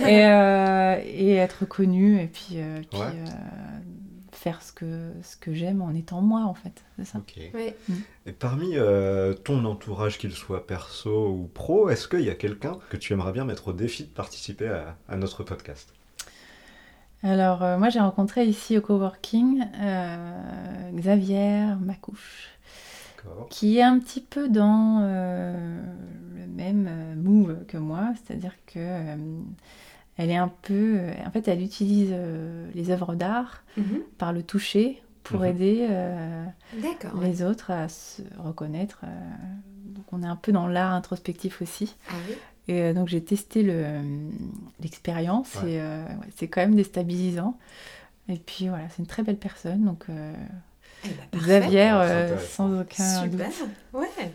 et, 0.06 0.24
euh, 0.26 0.96
et 1.04 1.34
être 1.36 1.64
connue 1.66 2.20
et 2.20 2.26
puis, 2.26 2.54
euh, 2.56 2.80
puis, 2.90 3.00
Ouais. 3.00 3.06
euh, 3.06 3.24
faire 4.32 4.62
ce 4.62 4.72
que, 4.72 5.10
ce 5.22 5.36
que 5.36 5.54
j'aime 5.54 5.82
en 5.82 5.94
étant 5.94 6.20
moi, 6.20 6.42
en 6.42 6.54
fait. 6.54 6.84
C'est 6.98 7.04
ça. 7.06 7.18
Ok. 7.18 7.34
Ouais. 7.54 7.74
Et 8.26 8.32
parmi 8.32 8.76
euh, 8.76 9.32
ton 9.34 9.64
entourage, 9.64 10.18
qu'il 10.18 10.32
soit 10.32 10.66
perso 10.66 11.30
ou 11.30 11.50
pro, 11.52 11.88
est-ce 11.88 12.06
qu'il 12.06 12.20
y 12.20 12.30
a 12.30 12.34
quelqu'un 12.34 12.78
que 12.90 12.96
tu 12.96 13.12
aimerais 13.12 13.32
bien 13.32 13.44
mettre 13.44 13.68
au 13.68 13.72
défi 13.72 14.04
de 14.04 14.08
participer 14.10 14.68
à, 14.68 14.96
à 15.08 15.16
notre 15.16 15.42
podcast? 15.42 15.92
Alors, 17.22 17.62
euh, 17.64 17.78
moi, 17.78 17.88
j'ai 17.88 17.98
rencontré 17.98 18.44
ici 18.44 18.76
au 18.78 18.80
coworking 18.82 19.64
euh, 19.80 20.90
Xavier 20.92 21.74
Macouche. 21.80 22.50
Qui 23.50 23.78
est 23.78 23.82
un 23.82 23.98
petit 23.98 24.20
peu 24.20 24.48
dans 24.48 25.00
euh, 25.02 25.80
le 26.38 26.46
même 26.46 26.86
euh, 26.88 27.14
move 27.16 27.64
que 27.66 27.76
moi, 27.78 28.12
c'est-à-dire 28.24 28.54
que 28.66 28.78
euh, 28.78 29.16
elle 30.16 30.30
est 30.30 30.36
un 30.36 30.48
peu, 30.62 30.98
en 31.26 31.30
fait, 31.30 31.46
elle 31.48 31.62
utilise 31.62 32.10
euh, 32.12 32.70
les 32.74 32.90
œuvres 32.90 33.14
d'art 33.14 33.62
Mhm. 33.76 34.00
par 34.18 34.32
le 34.32 34.42
toucher 34.42 35.02
pour 35.22 35.40
Mhm. 35.40 35.46
aider 35.46 35.86
euh, 35.90 36.44
ouais. 36.82 36.96
les 37.28 37.42
autres 37.42 37.70
à 37.70 37.88
se 37.88 38.22
reconnaître. 38.38 39.00
euh. 39.04 39.08
donc, 39.94 40.04
on 40.12 40.22
est 40.22 40.26
un 40.26 40.36
peu 40.36 40.52
dans 40.52 40.66
l'art 40.68 40.92
introspectif 40.94 41.60
aussi. 41.62 41.94
Ah 42.08 42.14
oui. 42.28 42.34
Et 42.68 42.92
donc 42.94 43.06
j'ai 43.08 43.22
testé 43.22 43.62
le, 43.62 44.00
l'expérience 44.82 45.54
Ouais. 45.62 45.72
et 45.72 45.80
euh, 45.80 46.04
ouais, 46.04 46.28
c'est 46.36 46.48
quand 46.48 46.60
même 46.62 46.74
déstabilisant. 46.74 47.56
Et 48.28 48.36
puis 48.38 48.68
voilà, 48.68 48.88
c'est 48.88 48.98
une 48.98 49.06
très 49.06 49.22
belle 49.22 49.36
personne. 49.38 49.84
Donc 49.84 50.06
euh, 50.08 50.34
Eh 51.04 51.08
ben. 51.08 51.40
Xavier, 51.40 51.90
euh, 51.92 52.38
sans 52.38 52.80
aucun 52.80 53.22
Super. 53.22 53.48
doute. 53.48 53.68
Ouais. 53.92 54.32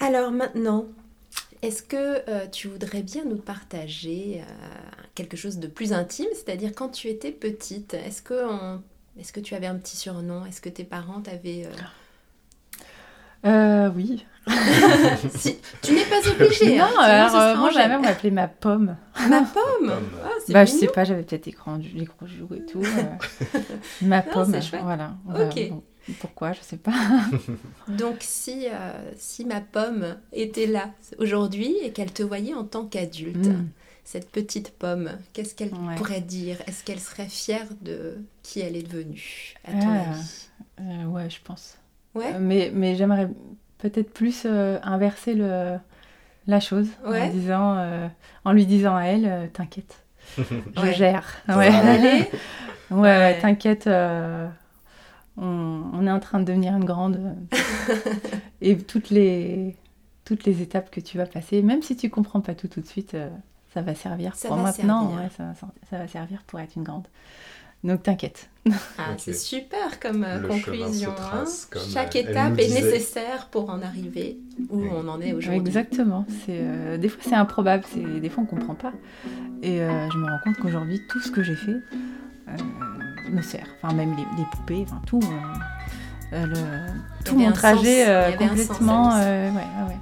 Alors 0.00 0.30
maintenant, 0.32 0.86
est-ce 1.62 1.82
que 1.82 2.28
euh, 2.28 2.46
tu 2.48 2.68
voudrais 2.68 3.02
bien 3.02 3.24
nous 3.24 3.36
partager 3.36 4.40
euh, 4.40 4.44
quelque 5.14 5.36
chose 5.36 5.58
de 5.58 5.66
plus 5.68 5.92
intime, 5.92 6.26
c'est-à-dire 6.32 6.72
quand 6.74 6.88
tu 6.88 7.08
étais 7.08 7.30
petite, 7.32 7.94
est-ce 7.94 8.22
que 8.22 8.44
on- 8.48 8.82
est-ce 9.18 9.32
que 9.32 9.40
tu 9.40 9.54
avais 9.54 9.66
un 9.66 9.76
petit 9.76 9.96
surnom? 9.96 10.44
Est-ce 10.46 10.60
que 10.60 10.70
tes 10.70 10.84
parents 10.84 11.20
t'avaient 11.20 11.66
euh, 13.44 13.90
oui. 13.94 14.24
Si, 15.36 15.56
tu 15.82 15.92
n'es 15.92 16.04
pas 16.04 16.28
obligée. 16.28 16.78
hein, 16.80 16.86
non, 16.86 16.90
sinon 16.90 17.00
alors 17.00 17.36
euh, 17.36 17.56
moi 17.56 17.70
j'avais 17.70 17.98
m'appelait 17.98 18.30
ma 18.32 18.48
pomme. 18.48 18.96
Ma 19.28 19.42
pomme. 19.42 19.92
Ah, 20.24 20.28
Bah 20.48 20.64
je 20.64 20.72
sais 20.72 20.88
pas, 20.88 21.04
j'avais 21.04 21.22
peut-être 21.22 21.46
écran 21.46 21.78
jour 22.26 22.48
et 22.54 22.64
tout. 22.66 22.82
euh, 22.82 23.58
ma 24.02 24.22
Non, 24.22 24.32
pomme, 24.32 24.56
voilà. 24.82 25.14
Ok. 25.28 25.68
bon, 25.70 25.82
pourquoi, 26.20 26.52
je 26.52 26.60
sais 26.62 26.76
pas. 26.76 26.92
Donc 27.88 28.16
si, 28.20 28.66
euh, 28.68 28.92
si 29.16 29.44
ma 29.44 29.60
pomme 29.60 30.16
était 30.32 30.66
là 30.66 30.90
aujourd'hui 31.18 31.76
et 31.82 31.92
qu'elle 31.92 32.12
te 32.12 32.22
voyait 32.24 32.54
en 32.54 32.64
tant 32.64 32.84
qu'adulte, 32.86 33.36
Mm. 33.46 33.68
cette 34.04 34.28
petite 34.32 34.70
pomme, 34.76 35.10
qu'est-ce 35.32 35.54
qu'elle 35.54 35.72
Ouais. 35.72 35.94
pourrait 35.96 36.20
dire? 36.20 36.56
Est-ce 36.66 36.82
qu'elle 36.82 36.98
serait 37.00 37.28
fière 37.28 37.66
de 37.82 38.16
qui 38.42 38.58
elle 38.60 38.76
est 38.76 38.82
devenue, 38.82 39.54
à 39.64 39.70
ton 39.72 39.88
Ah. 39.88 40.10
avis? 40.10 40.48
Euh, 40.80 41.04
ouais, 41.06 41.30
je 41.30 41.38
pense. 41.44 41.76
Ouais 42.14 42.32
Euh, 42.34 42.38
mais 42.40 42.70
mais 42.74 42.94
j'aimerais 42.94 43.28
peut-être 43.78 44.12
plus 44.12 44.42
euh, 44.46 44.78
inverser 44.82 45.34
le, 45.34 45.76
la 46.46 46.60
chose 46.60 46.88
Ouais. 47.06 47.22
en, 47.22 47.30
disant, 47.30 47.76
euh, 47.78 48.08
en 48.44 48.52
lui 48.52 48.66
disant 48.66 48.96
à 48.96 49.04
elle, 49.04 49.26
euh, 49.26 49.46
t'inquiète, 49.52 50.04
je 50.38 50.80
Ouais. 50.82 50.92
gère. 50.92 51.26
Ouais, 51.48 51.70
ouais, 52.90 53.00
ouais, 53.00 53.38
t'inquiète, 53.40 53.86
euh, 53.86 54.48
on, 55.36 55.82
on 55.94 56.06
est 56.06 56.10
en 56.10 56.20
train 56.20 56.40
de 56.40 56.44
devenir 56.44 56.74
une 56.76 56.84
grande. 56.84 57.16
euh, 57.16 57.56
et 58.60 58.76
toutes 58.78 59.10
les, 59.10 59.76
toutes 60.24 60.44
les 60.44 60.62
étapes 60.62 60.90
que 60.90 61.00
tu 61.00 61.16
vas 61.18 61.26
passer, 61.26 61.62
même 61.62 61.82
si 61.82 61.96
tu 61.96 62.10
comprends 62.10 62.40
pas 62.40 62.54
tout 62.54 62.68
tout 62.68 62.80
de 62.80 62.86
suite, 62.86 63.14
euh, 63.14 63.28
ça 63.74 63.82
va 63.82 63.94
servir 63.94 64.34
Ça 64.36 64.48
pour 64.48 64.56
va 64.56 64.64
maintenant. 64.64 65.00
servir. 65.08 65.18
ouais, 65.24 65.30
ça, 65.36 65.44
va, 65.44 65.54
ça 65.90 65.98
va 65.98 66.08
servir 66.08 66.42
pour 66.46 66.60
être 66.60 66.76
une 66.76 66.82
grande. 66.84 67.06
Donc 67.84 68.02
t'inquiète. 68.04 68.48
Ah. 68.96 69.14
C'est 69.18 69.34
super 69.34 69.98
comme 69.98 70.22
euh, 70.22 70.40
conclusion. 70.46 71.12
trace, 71.16 71.64
hein. 71.64 71.68
comme, 71.72 71.82
Chaque 71.92 72.14
euh, 72.14 72.20
elle 72.22 72.30
étape 72.30 72.52
est 72.58 72.66
disait. 72.66 72.80
nécessaire 72.82 73.48
pour 73.50 73.70
en 73.70 73.82
arriver 73.82 74.38
où 74.70 74.82
Oui. 74.82 74.88
on 74.92 75.08
en 75.08 75.20
est 75.20 75.32
aujourd'hui. 75.32 75.58
Exactement. 75.66 76.24
C'est 76.46 76.60
euh, 76.60 76.96
des 76.96 77.08
fois 77.08 77.20
c'est 77.24 77.34
improbable, 77.34 77.82
c'est 77.92 78.20
des 78.20 78.28
fois 78.28 78.44
on 78.44 78.46
comprend 78.46 78.74
pas. 78.76 78.92
Et 79.62 79.80
euh, 79.82 80.08
je 80.10 80.16
me 80.18 80.26
rends 80.26 80.38
compte 80.44 80.56
qu'aujourd'hui 80.58 81.00
tout 81.08 81.20
ce 81.20 81.32
que 81.32 81.42
j'ai 81.42 81.56
fait 81.56 81.72
euh, 81.72 82.52
me 83.32 83.42
sert. 83.42 83.66
Enfin 83.82 83.94
même 83.94 84.10
les, 84.16 84.24
les 84.38 84.44
poupées, 84.52 84.84
enfin 84.86 85.00
tout. 85.06 85.20
le- 86.32 87.24
tout 87.24 87.36
mon 87.36 87.48
un 87.48 87.52
trajet 87.52 88.08
euh, 88.08 88.30
complètement. 88.32 89.10
Ouais, 89.16 89.50
ouais. 89.56 89.96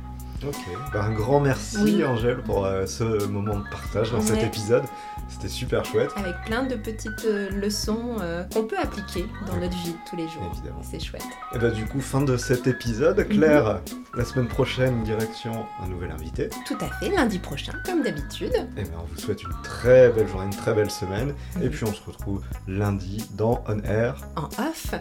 Ok, 0.47 0.57
bah, 0.93 1.05
un 1.05 1.13
grand 1.13 1.41
merci 1.41 1.77
Oui. 1.83 2.05
Angèle 2.05 2.39
pour 2.39 2.65
euh, 2.65 2.87
ce 2.87 3.27
moment 3.27 3.57
de 3.59 3.65
partage 3.71 4.11
dans 4.13 4.21
cet 4.23 4.43
épisode. 4.43 4.85
C'était 5.31 5.49
super 5.49 5.85
chouette. 5.85 6.11
Avec 6.17 6.35
plein 6.45 6.65
de 6.65 6.75
petites 6.75 7.25
euh, 7.25 7.49
leçons 7.51 8.17
euh, 8.21 8.45
qu'on 8.53 8.65
peut 8.65 8.77
appliquer 8.79 9.25
dans 9.47 9.55
Oui. 9.55 9.61
notre 9.61 9.77
vie 9.79 9.95
tous 10.09 10.17
les 10.17 10.29
jours. 10.29 10.51
Évidemment. 10.53 10.83
C'est 10.83 11.01
chouette. 11.01 11.23
Et 11.55 11.59
bah 11.59 11.71
du 11.71 11.87
coup, 11.87 12.01
fin 12.01 12.21
de 12.21 12.37
cet 12.37 12.67
épisode. 12.67 13.27
Claire, 13.29 13.81
la 14.15 14.25
semaine 14.25 14.49
prochaine, 14.49 15.03
direction 15.05 15.65
un 15.83 15.89
nouvel 15.89 16.11
invité. 16.11 16.51
Tout 16.67 16.77
à 16.81 16.87
fait, 16.99 17.09
lundi 17.11 17.39
prochain, 17.39 17.73
comme 17.87 18.03
d'habitude. 18.03 18.53
Et 18.77 18.83
ben 18.85 18.91
on 19.01 19.05
vous 19.05 19.19
souhaite 19.19 19.43
une 19.43 19.55
très 19.63 20.11
belle 20.11 20.29
journée, 20.29 20.47
une 20.47 20.57
très 20.57 20.75
belle 20.75 20.91
semaine. 20.91 21.33
Et 21.63 21.69
puis 21.71 21.85
on 21.85 21.93
se 21.93 22.03
retrouve 22.05 22.43
lundi 22.67 23.25
dans 23.35 23.63
On 23.69 23.79
Air. 23.85 24.17
En 24.37 24.45
off, 24.63 24.95